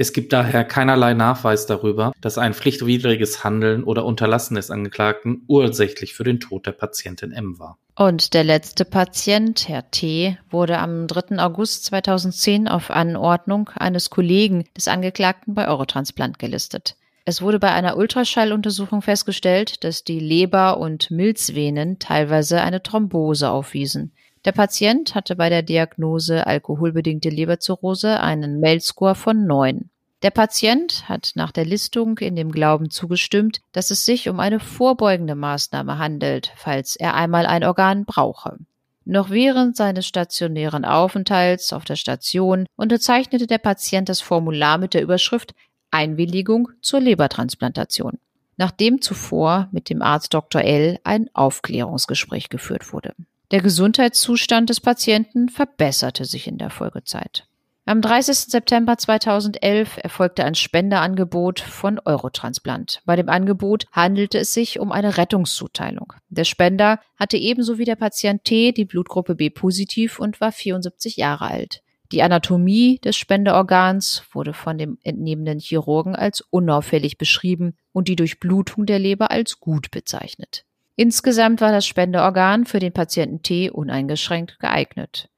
Es 0.00 0.12
gibt 0.12 0.32
daher 0.32 0.64
keinerlei 0.64 1.12
Nachweis 1.12 1.66
darüber, 1.66 2.12
dass 2.20 2.38
ein 2.38 2.54
pflichtwidriges 2.54 3.42
Handeln 3.42 3.82
oder 3.82 4.04
Unterlassen 4.04 4.54
des 4.54 4.70
Angeklagten 4.70 5.42
ursächlich 5.48 6.14
für 6.14 6.22
den 6.22 6.38
Tod 6.38 6.66
der 6.66 6.72
Patientin 6.72 7.32
M 7.32 7.58
war. 7.58 7.78
Und 7.96 8.32
der 8.32 8.44
letzte 8.44 8.84
Patient, 8.84 9.68
Herr 9.68 9.90
T., 9.90 10.38
wurde 10.50 10.78
am 10.78 11.08
3. 11.08 11.40
August 11.40 11.86
2010 11.86 12.68
auf 12.68 12.92
Anordnung 12.92 13.70
eines 13.70 14.08
Kollegen 14.08 14.66
des 14.76 14.86
Angeklagten 14.86 15.54
bei 15.54 15.66
Eurotransplant 15.66 16.38
gelistet. 16.38 16.94
Es 17.24 17.42
wurde 17.42 17.58
bei 17.58 17.72
einer 17.72 17.96
Ultraschalluntersuchung 17.96 19.02
festgestellt, 19.02 19.82
dass 19.82 20.04
die 20.04 20.20
Leber- 20.20 20.78
und 20.78 21.10
Milzvenen 21.10 21.98
teilweise 21.98 22.62
eine 22.62 22.84
Thrombose 22.84 23.50
aufwiesen. 23.50 24.12
Der 24.44 24.52
Patient 24.52 25.14
hatte 25.14 25.36
bei 25.36 25.48
der 25.48 25.62
Diagnose 25.62 26.46
alkoholbedingte 26.46 27.28
Leberzirrhose 27.28 28.20
einen 28.20 28.60
MELD-Score 28.60 29.14
von 29.14 29.46
9. 29.46 29.90
Der 30.22 30.30
Patient 30.30 31.08
hat 31.08 31.32
nach 31.34 31.52
der 31.52 31.64
Listung 31.64 32.18
in 32.18 32.34
dem 32.34 32.50
Glauben 32.50 32.90
zugestimmt, 32.90 33.60
dass 33.72 33.90
es 33.90 34.04
sich 34.04 34.28
um 34.28 34.40
eine 34.40 34.58
vorbeugende 34.58 35.34
Maßnahme 35.34 35.98
handelt, 35.98 36.52
falls 36.56 36.96
er 36.96 37.14
einmal 37.14 37.46
ein 37.46 37.62
Organ 37.64 38.04
brauche. 38.04 38.58
Noch 39.04 39.30
während 39.30 39.76
seines 39.76 40.06
stationären 40.06 40.84
Aufenthalts 40.84 41.72
auf 41.72 41.84
der 41.84 41.96
Station 41.96 42.66
unterzeichnete 42.76 43.46
der 43.46 43.58
Patient 43.58 44.08
das 44.08 44.20
Formular 44.20 44.76
mit 44.78 44.92
der 44.92 45.02
Überschrift 45.02 45.54
Einwilligung 45.90 46.68
zur 46.82 47.00
Lebertransplantation, 47.00 48.18
nachdem 48.56 49.00
zuvor 49.00 49.68
mit 49.72 49.88
dem 49.88 50.02
Arzt 50.02 50.34
Dr. 50.34 50.62
L 50.62 50.98
ein 51.04 51.30
Aufklärungsgespräch 51.32 52.50
geführt 52.50 52.92
wurde. 52.92 53.14
Der 53.50 53.62
Gesundheitszustand 53.62 54.68
des 54.68 54.80
Patienten 54.80 55.48
verbesserte 55.48 56.26
sich 56.26 56.46
in 56.46 56.58
der 56.58 56.68
Folgezeit. 56.68 57.46
Am 57.86 58.02
30. 58.02 58.36
September 58.36 58.98
2011 58.98 60.00
erfolgte 60.02 60.44
ein 60.44 60.54
Spenderangebot 60.54 61.60
von 61.60 61.98
Eurotransplant. 62.04 63.00
Bei 63.06 63.16
dem 63.16 63.30
Angebot 63.30 63.86
handelte 63.90 64.36
es 64.36 64.52
sich 64.52 64.78
um 64.78 64.92
eine 64.92 65.16
Rettungszuteilung. 65.16 66.12
Der 66.28 66.44
Spender 66.44 67.00
hatte 67.16 67.38
ebenso 67.38 67.78
wie 67.78 67.86
der 67.86 67.96
Patient 67.96 68.44
T 68.44 68.72
die 68.72 68.84
Blutgruppe 68.84 69.36
B 69.36 69.48
positiv 69.48 70.18
und 70.18 70.42
war 70.42 70.52
74 70.52 71.16
Jahre 71.16 71.46
alt. 71.46 71.82
Die 72.12 72.22
Anatomie 72.22 72.98
des 72.98 73.16
Spenderorgans 73.16 74.24
wurde 74.32 74.52
von 74.52 74.76
dem 74.76 74.98
entnehmenden 75.02 75.58
Chirurgen 75.58 76.14
als 76.14 76.42
unauffällig 76.42 77.16
beschrieben 77.16 77.76
und 77.92 78.08
die 78.08 78.16
Durchblutung 78.16 78.84
der 78.84 78.98
Leber 78.98 79.30
als 79.30 79.60
gut 79.60 79.90
bezeichnet. 79.90 80.66
Insgesamt 81.00 81.60
war 81.60 81.70
das 81.70 81.86
Spenderorgan 81.86 82.66
für 82.66 82.80
den 82.80 82.92
Patienten 82.92 83.40
T 83.40 83.70
uneingeschränkt 83.70 84.58
geeignet. 84.58 85.28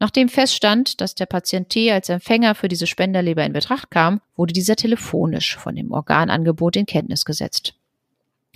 Nachdem 0.00 0.28
feststand, 0.28 1.00
dass 1.00 1.14
der 1.14 1.26
Patient 1.26 1.68
T 1.68 1.92
als 1.92 2.08
Empfänger 2.08 2.56
für 2.56 2.66
diese 2.66 2.88
Spenderleber 2.88 3.44
in 3.46 3.52
Betracht 3.52 3.92
kam, 3.92 4.20
wurde 4.34 4.52
dieser 4.52 4.74
telefonisch 4.74 5.56
von 5.58 5.76
dem 5.76 5.92
Organangebot 5.92 6.74
in 6.74 6.86
Kenntnis 6.86 7.24
gesetzt. 7.24 7.74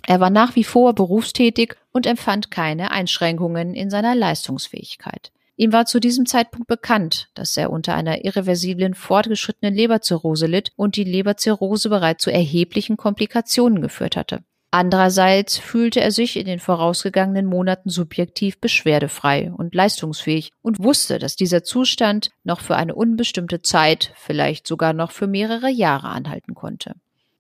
Er 0.09 0.19
war 0.19 0.31
nach 0.31 0.57
wie 0.57 0.65
vor 0.65 0.93
berufstätig 0.93 1.77
und 1.93 2.05
empfand 2.05 2.51
keine 2.51 2.91
Einschränkungen 2.91 3.73
in 3.75 3.89
seiner 3.89 4.17
Leistungsfähigkeit. 4.17 5.31
Ihm 5.55 5.73
war 5.73 5.87
zu 5.87 6.01
diesem 6.01 6.27
Zeitpunkt 6.27 6.67
bekannt, 6.67 7.29
dass 7.35 7.57
er 7.57 7.71
unter 7.71 7.95
einer 7.95 8.25
irreversiblen 8.25 8.95
fortgeschrittenen 8.95 9.73
Leberzirrhose 9.73 10.47
litt 10.47 10.73
und 10.75 10.97
die 10.97 11.05
Leberzirrhose 11.05 11.91
bereits 11.91 12.25
zu 12.25 12.33
erheblichen 12.33 12.97
Komplikationen 12.97 13.81
geführt 13.81 14.17
hatte. 14.17 14.43
Andererseits 14.73 15.59
fühlte 15.59 16.01
er 16.01 16.13
sich 16.13 16.37
in 16.37 16.47
den 16.47 16.61
vorausgegangenen 16.61 17.45
Monaten 17.45 17.91
subjektiv 17.91 18.61
beschwerdefrei 18.61 19.51
und 19.51 19.75
leistungsfähig 19.75 20.53
und 20.63 20.79
wusste, 20.79 21.19
dass 21.19 21.35
dieser 21.35 21.65
Zustand 21.65 22.31
noch 22.45 22.61
für 22.61 22.77
eine 22.77 22.95
unbestimmte 22.95 23.63
Zeit, 23.63 24.13
vielleicht 24.17 24.69
sogar 24.69 24.93
noch 24.93 25.11
für 25.11 25.27
mehrere 25.27 25.71
Jahre 25.71 26.09
anhalten 26.09 26.55
konnte. 26.55 26.95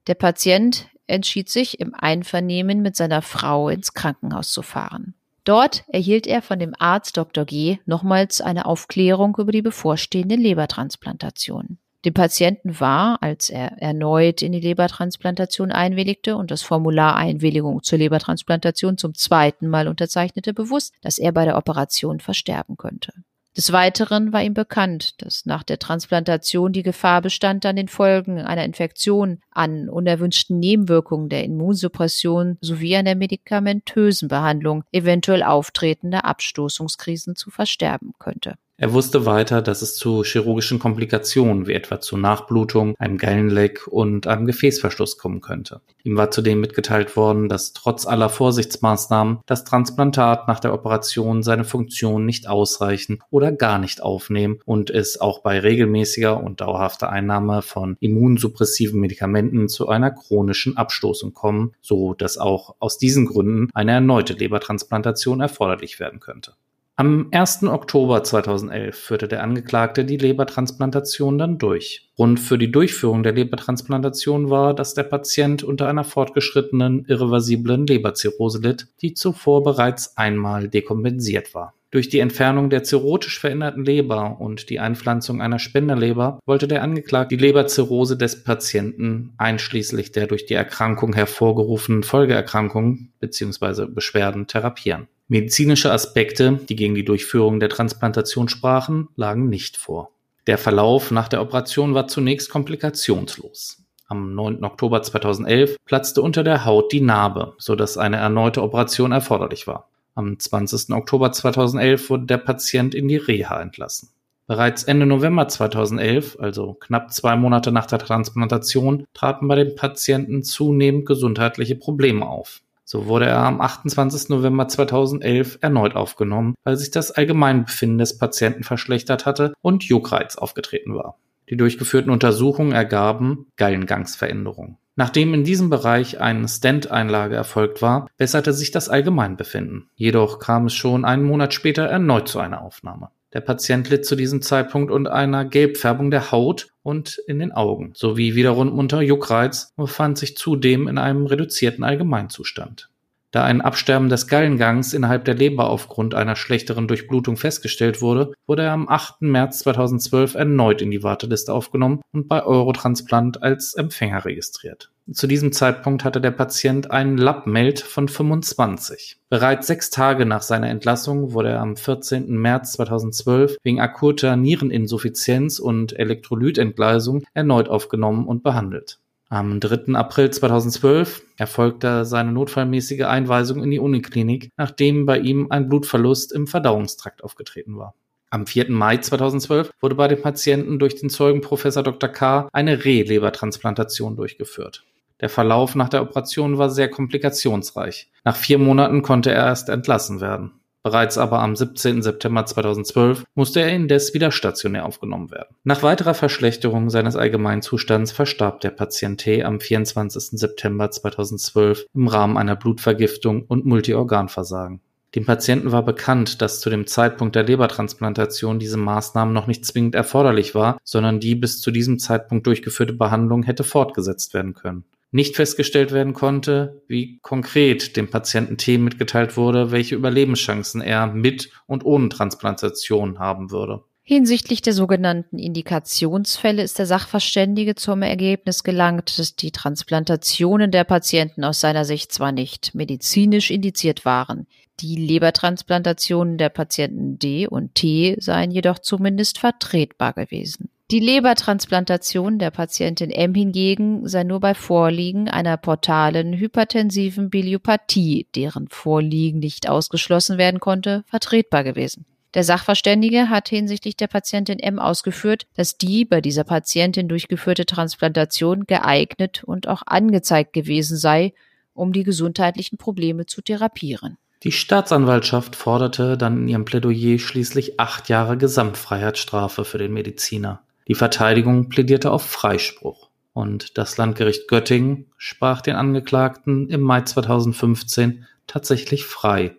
Der 0.09 0.15
Patient 0.15 0.89
entschied 1.07 1.49
sich 1.49 1.79
im 1.79 1.95
Einvernehmen 1.95 2.83
mit 2.83 2.97
seiner 2.97 3.23
Frau 3.23 3.69
ins 3.69 3.95
Krankenhaus 3.95 4.51
zu 4.51 4.63
fahren. 4.63 5.15
Dort 5.45 5.85
erhielt 5.89 6.27
er 6.27 6.43
von 6.43 6.59
dem 6.59 6.75
Arzt 6.79 7.17
Dr. 7.17 7.45
G. 7.45 7.79
nochmals 7.87 8.41
eine 8.41 8.67
Aufklärung 8.67 9.37
über 9.39 9.53
die 9.53 9.63
bevorstehende 9.63 10.35
Lebertransplantation. 10.35 11.79
Dem 12.05 12.15
Patienten 12.15 12.81
war, 12.81 13.23
als 13.23 13.51
er 13.51 13.81
erneut 13.83 14.41
in 14.41 14.53
die 14.53 14.61
Lebertransplantation 14.61 15.71
einwilligte 15.71 16.35
und 16.37 16.51
das 16.51 16.63
Formular 16.63 17.17
Einwilligung 17.17 17.83
zur 17.83 17.99
Lebertransplantation 17.99 18.97
zum 18.97 19.15
zweiten 19.15 19.69
Mal 19.69 19.87
unterzeichnete, 19.87 20.55
bewusst, 20.55 20.95
dass 21.03 21.19
er 21.19 21.33
bei 21.33 21.45
der 21.45 21.59
Operation 21.59 22.21
versterben 22.21 22.79
könnte. 22.79 23.13
Des 23.57 23.73
Weiteren 23.73 24.33
war 24.33 24.43
ihm 24.43 24.55
bekannt, 24.55 25.21
dass 25.23 25.45
nach 25.45 25.65
der 25.65 25.79
Transplantation 25.79 26.73
die 26.73 26.85
Gefahr 26.85 27.21
bestand, 27.21 27.67
an 27.67 27.77
den 27.77 27.89
Folgen 27.89 28.39
einer 28.39 28.65
Infektion, 28.65 29.41
an 29.51 29.89
unerwünschten 29.89 30.59
Nebenwirkungen 30.59 31.29
der 31.29 31.45
Immunsuppression 31.45 32.59
sowie 32.61 32.97
an 32.97 33.07
der 33.07 33.17
medikamentösen 33.17 34.29
Behandlung 34.29 34.85
eventuell 34.93 35.43
auftretender 35.43 36.25
Abstoßungskrisen 36.25 37.35
zu 37.35 37.51
versterben 37.51 38.15
könnte. 38.19 38.55
Er 38.83 38.95
wusste 38.95 39.27
weiter, 39.27 39.61
dass 39.61 39.83
es 39.83 39.95
zu 39.95 40.23
chirurgischen 40.25 40.79
Komplikationen 40.79 41.67
wie 41.67 41.75
etwa 41.75 42.01
zu 42.01 42.17
Nachblutung, 42.17 42.95
einem 42.99 43.19
Gallenleck 43.19 43.87
und 43.87 44.27
einem 44.27 44.47
Gefäßverschluss 44.47 45.19
kommen 45.19 45.43
könnte. 45.43 45.83
Ihm 46.03 46.17
war 46.17 46.31
zudem 46.31 46.63
mitgeteilt 46.63 47.15
worden, 47.15 47.51
dass 47.51 47.75
trotz 47.75 48.07
aller 48.07 48.31
Vorsichtsmaßnahmen 48.31 49.41
das 49.45 49.65
Transplantat 49.65 50.49
nach 50.49 50.61
der 50.61 50.73
Operation 50.73 51.43
seine 51.43 51.65
Funktion 51.65 52.25
nicht 52.25 52.49
ausreichen 52.49 53.19
oder 53.29 53.53
gar 53.53 53.79
nicht 53.79 54.03
aufnehmen 54.03 54.61
und 54.65 54.89
es 54.89 55.21
auch 55.21 55.41
bei 55.41 55.61
regelmäßiger 55.61 56.43
und 56.43 56.63
dauerhafter 56.63 57.11
Einnahme 57.11 57.61
von 57.61 57.99
immunsuppressiven 58.01 58.99
Medikamenten 58.99 59.69
zu 59.69 59.91
einer 59.91 60.11
chronischen 60.11 60.79
Abstoßung 60.79 61.35
kommen, 61.35 61.75
so 61.83 62.15
dass 62.15 62.39
auch 62.39 62.77
aus 62.79 62.97
diesen 62.97 63.27
Gründen 63.27 63.69
eine 63.75 63.93
erneute 63.93 64.33
Lebertransplantation 64.33 65.43
erforderlich 65.43 66.01
werden 66.01 66.19
könnte. 66.19 66.55
Am 67.01 67.29
1. 67.31 67.63
Oktober 67.63 68.23
2011 68.25 68.95
führte 68.95 69.27
der 69.27 69.43
Angeklagte 69.43 70.05
die 70.05 70.19
Lebertransplantation 70.19 71.39
dann 71.39 71.57
durch. 71.57 72.11
Grund 72.15 72.39
für 72.39 72.59
die 72.59 72.71
Durchführung 72.71 73.23
der 73.23 73.33
Lebertransplantation 73.33 74.51
war, 74.51 74.75
dass 74.75 74.93
der 74.93 75.05
Patient 75.05 75.63
unter 75.63 75.89
einer 75.89 76.05
fortgeschrittenen 76.05 77.07
irreversiblen 77.07 77.87
Leberzirrhose 77.87 78.61
litt, 78.61 78.89
die 79.01 79.15
zuvor 79.15 79.63
bereits 79.63 80.19
einmal 80.19 80.69
dekompensiert 80.69 81.55
war. 81.55 81.73
Durch 81.91 82.11
die 82.11 82.19
Entfernung 82.19 82.69
der 82.69 82.83
zirrhotisch 82.83 83.41
veränderten 83.41 83.87
Leber 83.87 84.39
und 84.39 84.69
die 84.69 84.79
Einpflanzung 84.79 85.41
einer 85.41 85.59
Spenderleber 85.59 86.39
wollte 86.45 86.69
der 86.69 86.83
Angeklagte 86.83 87.35
die 87.35 87.43
Leberzirrhose 87.43 88.19
des 88.19 88.45
Patienten 88.45 89.33
einschließlich 89.39 90.13
der 90.13 90.27
durch 90.27 90.45
die 90.45 90.53
Erkrankung 90.53 91.15
hervorgerufenen 91.15 92.03
Folgeerkrankungen 92.03 93.15
bzw. 93.21 93.87
Beschwerden 93.87 94.49
therapieren. 94.49 95.09
Medizinische 95.33 95.93
Aspekte, 95.93 96.59
die 96.69 96.75
gegen 96.75 96.97
die 96.97 97.05
Durchführung 97.05 97.61
der 97.61 97.69
Transplantation 97.69 98.49
sprachen, 98.49 99.11
lagen 99.15 99.49
nicht 99.49 99.77
vor. 99.77 100.11
Der 100.49 100.59
Verlauf 100.59 101.13
nach 101.13 101.29
der 101.29 101.41
Operation 101.41 101.95
war 101.95 102.09
zunächst 102.09 102.51
komplikationslos. 102.51 103.81
Am 104.09 104.35
9. 104.35 104.65
Oktober 104.65 105.05
2011 105.05 105.77
platzte 105.85 106.21
unter 106.21 106.43
der 106.43 106.65
Haut 106.65 106.91
die 106.91 107.01
Narbe, 107.01 107.55
sodass 107.59 107.97
eine 107.97 108.17
erneute 108.17 108.61
Operation 108.61 109.13
erforderlich 109.13 109.69
war. 109.69 109.89
Am 110.17 110.37
20. 110.37 110.91
Oktober 110.91 111.31
2011 111.31 112.11
wurde 112.11 112.27
der 112.27 112.39
Patient 112.39 112.93
in 112.93 113.07
die 113.07 113.19
Reha 113.19 113.63
entlassen. 113.63 114.09
Bereits 114.49 114.83
Ende 114.83 115.07
November 115.07 115.47
2011, 115.47 116.39
also 116.41 116.75
knapp 116.75 117.13
zwei 117.13 117.37
Monate 117.37 117.71
nach 117.71 117.87
der 117.87 118.01
Transplantation, 118.01 119.07
traten 119.15 119.47
bei 119.47 119.55
dem 119.55 119.77
Patienten 119.77 120.43
zunehmend 120.43 121.07
gesundheitliche 121.07 121.77
Probleme 121.77 122.27
auf. 122.27 122.63
So 122.91 123.07
wurde 123.07 123.27
er 123.27 123.39
am 123.39 123.61
28. 123.61 124.31
November 124.31 124.67
2011 124.67 125.59
erneut 125.61 125.95
aufgenommen, 125.95 126.57
weil 126.65 126.77
sich 126.77 126.91
das 126.91 127.13
Allgemeinbefinden 127.13 127.99
des 127.99 128.19
Patienten 128.19 128.65
verschlechtert 128.65 129.27
hatte 129.27 129.55
und 129.63 129.85
Juckreiz 129.85 130.35
aufgetreten 130.35 130.97
war. 130.97 131.17
Die 131.49 131.57
durchgeführten 131.57 132.11
Untersuchungen 132.11 132.73
ergaben 132.73 133.47
Gallengangsveränderungen. 133.57 134.77
Nachdem 134.97 135.35
in 135.35 135.45
diesem 135.45 135.71
Bereich 135.71 136.21
eine 136.21 136.49
Stent-Einlage 136.49 137.37
erfolgt 137.37 137.81
war, 137.81 138.09
besserte 138.17 138.53
sich 138.53 138.73
das 138.73 138.89
Allgemeinbefinden. 138.89 139.89
Jedoch 139.95 140.41
kam 140.41 140.67
es 140.67 140.75
schon 140.75 141.05
einen 141.05 141.23
Monat 141.23 141.55
später 141.55 141.85
erneut 141.85 142.27
zu 142.27 142.41
einer 142.41 142.61
Aufnahme. 142.61 143.11
Der 143.33 143.41
Patient 143.41 143.89
litt 143.91 144.05
zu 144.05 144.17
diesem 144.17 144.43
Zeitpunkt 144.43 144.91
unter 144.91 145.13
einer 145.13 145.45
Gelbfärbung 145.45 146.11
der 146.11 146.33
Haut 146.33 146.69
und 146.83 147.19
in 147.27 147.39
den 147.39 147.53
Augen, 147.53 147.93
sowie 147.95 148.35
wiederum 148.35 148.77
unter 148.77 149.03
Juckreiz 149.03 149.73
und 149.77 149.85
befand 149.85 150.19
sich 150.19 150.37
zudem 150.37 150.89
in 150.89 150.99
einem 150.99 151.27
reduzierten 151.27 151.85
Allgemeinzustand. 151.85 152.91
Da 153.31 153.45
ein 153.45 153.61
Absterben 153.61 154.09
des 154.09 154.27
Gallengangs 154.27 154.93
innerhalb 154.93 155.25
der 155.25 155.35
Leber 155.35 155.71
aufgrund 155.71 156.17
einer 156.17 156.35
schlechteren 156.35 156.89
Durchblutung 156.89 157.37
festgestellt 157.37 158.03
wurde, 158.03 158.33
wurde 158.49 158.63
er 158.63 158.73
am 158.73 158.89
8. 158.89 159.23
März 159.23 159.61
2012 159.61 160.35
erneut 160.35 160.83
in 160.83 160.91
die 160.91 161.05
Warteliste 161.05 161.53
aufgenommen 161.53 162.01
und 162.13 162.27
bei 162.27 162.43
Eurotransplant 162.43 163.41
als 163.41 163.75
Empfänger 163.75 164.25
registriert. 164.25 164.91
Zu 165.13 165.27
diesem 165.27 165.51
Zeitpunkt 165.51 166.05
hatte 166.05 166.21
der 166.21 166.31
Patient 166.31 166.93
einen 166.93 167.19
Labmeld 167.19 167.81
von 167.81 168.07
25. 168.07 169.17
Bereits 169.29 169.67
sechs 169.67 169.91
Tage 169.91 170.25
nach 170.25 170.43
seiner 170.43 170.69
Entlassung 170.69 171.33
wurde 171.33 171.49
er 171.49 171.61
am 171.61 171.77
14. 171.77 172.29
März 172.39 172.75
2012 172.75 173.57
wegen 173.65 173.81
akuter 173.81 174.37
Niereninsuffizienz 174.37 175.59
und 175.59 175.99
Elektrolytentgleisung 175.99 177.25
erneut 177.35 177.69
aufgenommen 177.69 178.29
und 178.29 178.45
behandelt. 178.45 179.01
Am 179.29 179.59
3. 179.59 179.95
April 179.95 180.31
2012 180.31 181.23
erfolgte 181.37 182.05
seine 182.05 182.31
notfallmäßige 182.31 183.03
Einweisung 183.03 183.65
in 183.65 183.73
die 183.73 183.81
Uniklinik, 183.81 184.51
nachdem 184.57 185.07
bei 185.07 185.19
ihm 185.19 185.49
ein 185.51 185.69
Blutverlust 185.69 186.31
im 186.31 186.47
Verdauungstrakt 186.47 187.25
aufgetreten 187.25 187.77
war. 187.77 187.95
Am 188.33 188.47
4. 188.47 188.71
Mai 188.71 188.99
2012 188.99 189.73
wurde 189.81 189.97
bei 189.97 190.07
dem 190.07 190.23
Patienten 190.23 190.79
durch 190.79 190.95
den 190.95 191.11
Zeugen 191.11 191.41
Professor 191.41 191.83
Dr. 191.83 192.09
K. 192.09 192.49
eine 192.53 192.85
Rehlebertransplantation 192.85 194.15
durchgeführt. 194.15 194.85
Der 195.21 195.29
Verlauf 195.29 195.75
nach 195.75 195.89
der 195.89 196.03
Operation 196.03 196.59
war 196.59 196.71
sehr 196.71 196.89
komplikationsreich. 196.89 198.11
Nach 198.25 198.37
vier 198.37 198.59
Monaten 198.59 199.03
konnte 199.03 199.31
er 199.31 199.45
erst 199.45 199.69
entlassen 199.69 200.21
werden. 200.21 200.53
Bereits 200.83 201.19
aber 201.19 201.41
am 201.41 201.55
17. 201.57 202.01
September 202.01 202.47
2012 202.47 203.25
musste 203.35 203.61
er 203.61 203.69
indes 203.69 204.15
wieder 204.15 204.33
stationär 204.33 204.87
aufgenommen 204.87 205.31
werden. 205.31 205.55
Nach 205.63 205.83
weiterer 205.83 206.15
Verschlechterung 206.15 206.89
seines 206.89 207.17
Allgemeinzustands 207.17 208.13
verstarb 208.13 208.61
der 208.61 208.71
Patient 208.71 209.21
T 209.21 209.45
am 209.45 209.61
24. 209.61 210.39
September 210.39 210.91
2012 210.91 211.85
im 211.93 212.09
Rahmen 212.09 212.39
einer 212.39 212.57
Blutvergiftung 212.57 213.43
und 213.43 213.67
Multiorganversagen. 213.67 214.81
Dem 215.15 215.27
Patienten 215.27 215.73
war 215.73 215.85
bekannt, 215.85 216.41
dass 216.41 216.61
zu 216.61 216.71
dem 216.71 216.87
Zeitpunkt 216.87 217.37
der 217.37 217.43
Lebertransplantation 217.43 218.59
diese 218.59 218.79
Maßnahme 218.79 219.33
noch 219.33 219.49
nicht 219.49 219.67
zwingend 219.67 219.95
erforderlich 219.95 220.55
war, 220.55 220.79
sondern 220.85 221.21
die 221.21 221.35
bis 221.35 221.61
zu 221.61 221.73
diesem 221.73 221.99
Zeitpunkt 221.99 222.47
durchgeführte 222.47 222.95
Behandlung 222.95 223.43
hätte 223.43 223.65
fortgesetzt 223.65 224.33
werden 224.33 224.55
können 224.55 224.85
nicht 225.11 225.37
festgestellt 225.37 225.93
werden 225.93 226.15
konnte, 226.15 226.83
wie 226.87 227.19
konkret 227.21 227.97
dem 227.97 228.11
Patienten 228.11 228.57
T 228.57 228.79
mitgeteilt 228.79 229.37
wurde, 229.37 229.71
welche 229.71 229.97
Überlebenschancen 229.97 230.81
er 230.81 231.07
mit 231.09 231.51
und 231.67 231.85
ohne 231.85 232.09
Transplantation 232.09 233.19
haben 233.19 233.51
würde. 233.51 233.83
Hinsichtlich 234.03 234.61
der 234.61 234.73
sogenannten 234.73 235.39
Indikationsfälle 235.39 236.63
ist 236.63 236.81
der 236.81 236.87
Sachverständige 236.87 237.77
zum 237.77 238.03
Ergebnis 238.03 238.65
gelangt, 238.65 239.19
dass 239.19 239.37
die 239.37 239.53
Transplantationen 239.53 240.73
der 240.73 240.83
Patienten 240.83 241.45
aus 241.45 241.61
seiner 241.61 241.85
Sicht 241.85 242.11
zwar 242.11 242.33
nicht 242.33 242.75
medizinisch 242.75 243.53
indiziert 243.53 244.05
waren, 244.05 244.49
die 244.81 244.97
Lebertransplantationen 244.97 246.39
der 246.39 246.49
Patienten 246.49 247.19
D 247.19 247.47
und 247.47 247.75
T 247.75 248.17
seien 248.19 248.51
jedoch 248.51 248.79
zumindest 248.79 249.39
vertretbar 249.39 250.15
gewesen. 250.15 250.71
Die 250.91 250.99
Lebertransplantation 250.99 252.41
der 252.41 252.51
Patientin 252.51 253.13
M 253.13 253.33
hingegen 253.33 254.09
sei 254.09 254.25
nur 254.25 254.41
bei 254.41 254.55
Vorliegen 254.55 255.29
einer 255.29 255.57
portalen 255.57 256.33
hypertensiven 256.33 257.31
Biliopathie, 257.31 258.27
deren 258.35 258.67
Vorliegen 258.67 259.39
nicht 259.39 259.69
ausgeschlossen 259.69 260.37
werden 260.37 260.59
konnte, 260.59 261.05
vertretbar 261.07 261.63
gewesen. 261.63 262.07
Der 262.35 262.43
Sachverständige 262.43 263.29
hat 263.29 263.49
hinsichtlich 263.49 263.97
der 263.97 264.09
Patientin 264.09 264.59
M 264.59 264.81
ausgeführt, 264.81 265.47
dass 265.55 265.79
die 265.79 266.05
bei 266.05 266.21
dieser 266.21 266.43
Patientin 266.43 267.07
durchgeführte 267.07 267.67
Transplantation 267.67 268.65
geeignet 268.67 269.45
und 269.45 269.69
auch 269.69 269.83
angezeigt 269.87 270.53
gewesen 270.53 270.97
sei, 270.97 271.35
um 271.73 271.93
die 271.93 272.03
gesundheitlichen 272.03 272.79
Probleme 272.79 273.27
zu 273.27 273.43
therapieren. 273.43 274.19
Die 274.43 274.51
Staatsanwaltschaft 274.53 275.55
forderte 275.55 276.19
dann 276.19 276.39
in 276.39 276.49
ihrem 276.49 276.65
Plädoyer 276.65 277.21
schließlich 277.21 277.79
acht 277.79 278.09
Jahre 278.09 278.37
Gesamtfreiheitsstrafe 278.37 279.65
für 279.65 279.79
den 279.79 279.93
Mediziner. 279.93 280.63
Die 280.91 280.97
Verteidigung 280.97 281.69
plädierte 281.69 282.11
auf 282.11 282.25
Freispruch 282.25 283.11
und 283.33 283.79
das 283.79 283.97
Landgericht 283.97 284.49
Göttingen 284.49 285.07
sprach 285.17 285.61
den 285.61 285.77
Angeklagten 285.77 286.69
im 286.69 286.81
Mai 286.81 287.03
2015 287.03 288.27
tatsächlich 288.49 289.05
frei 289.05 289.57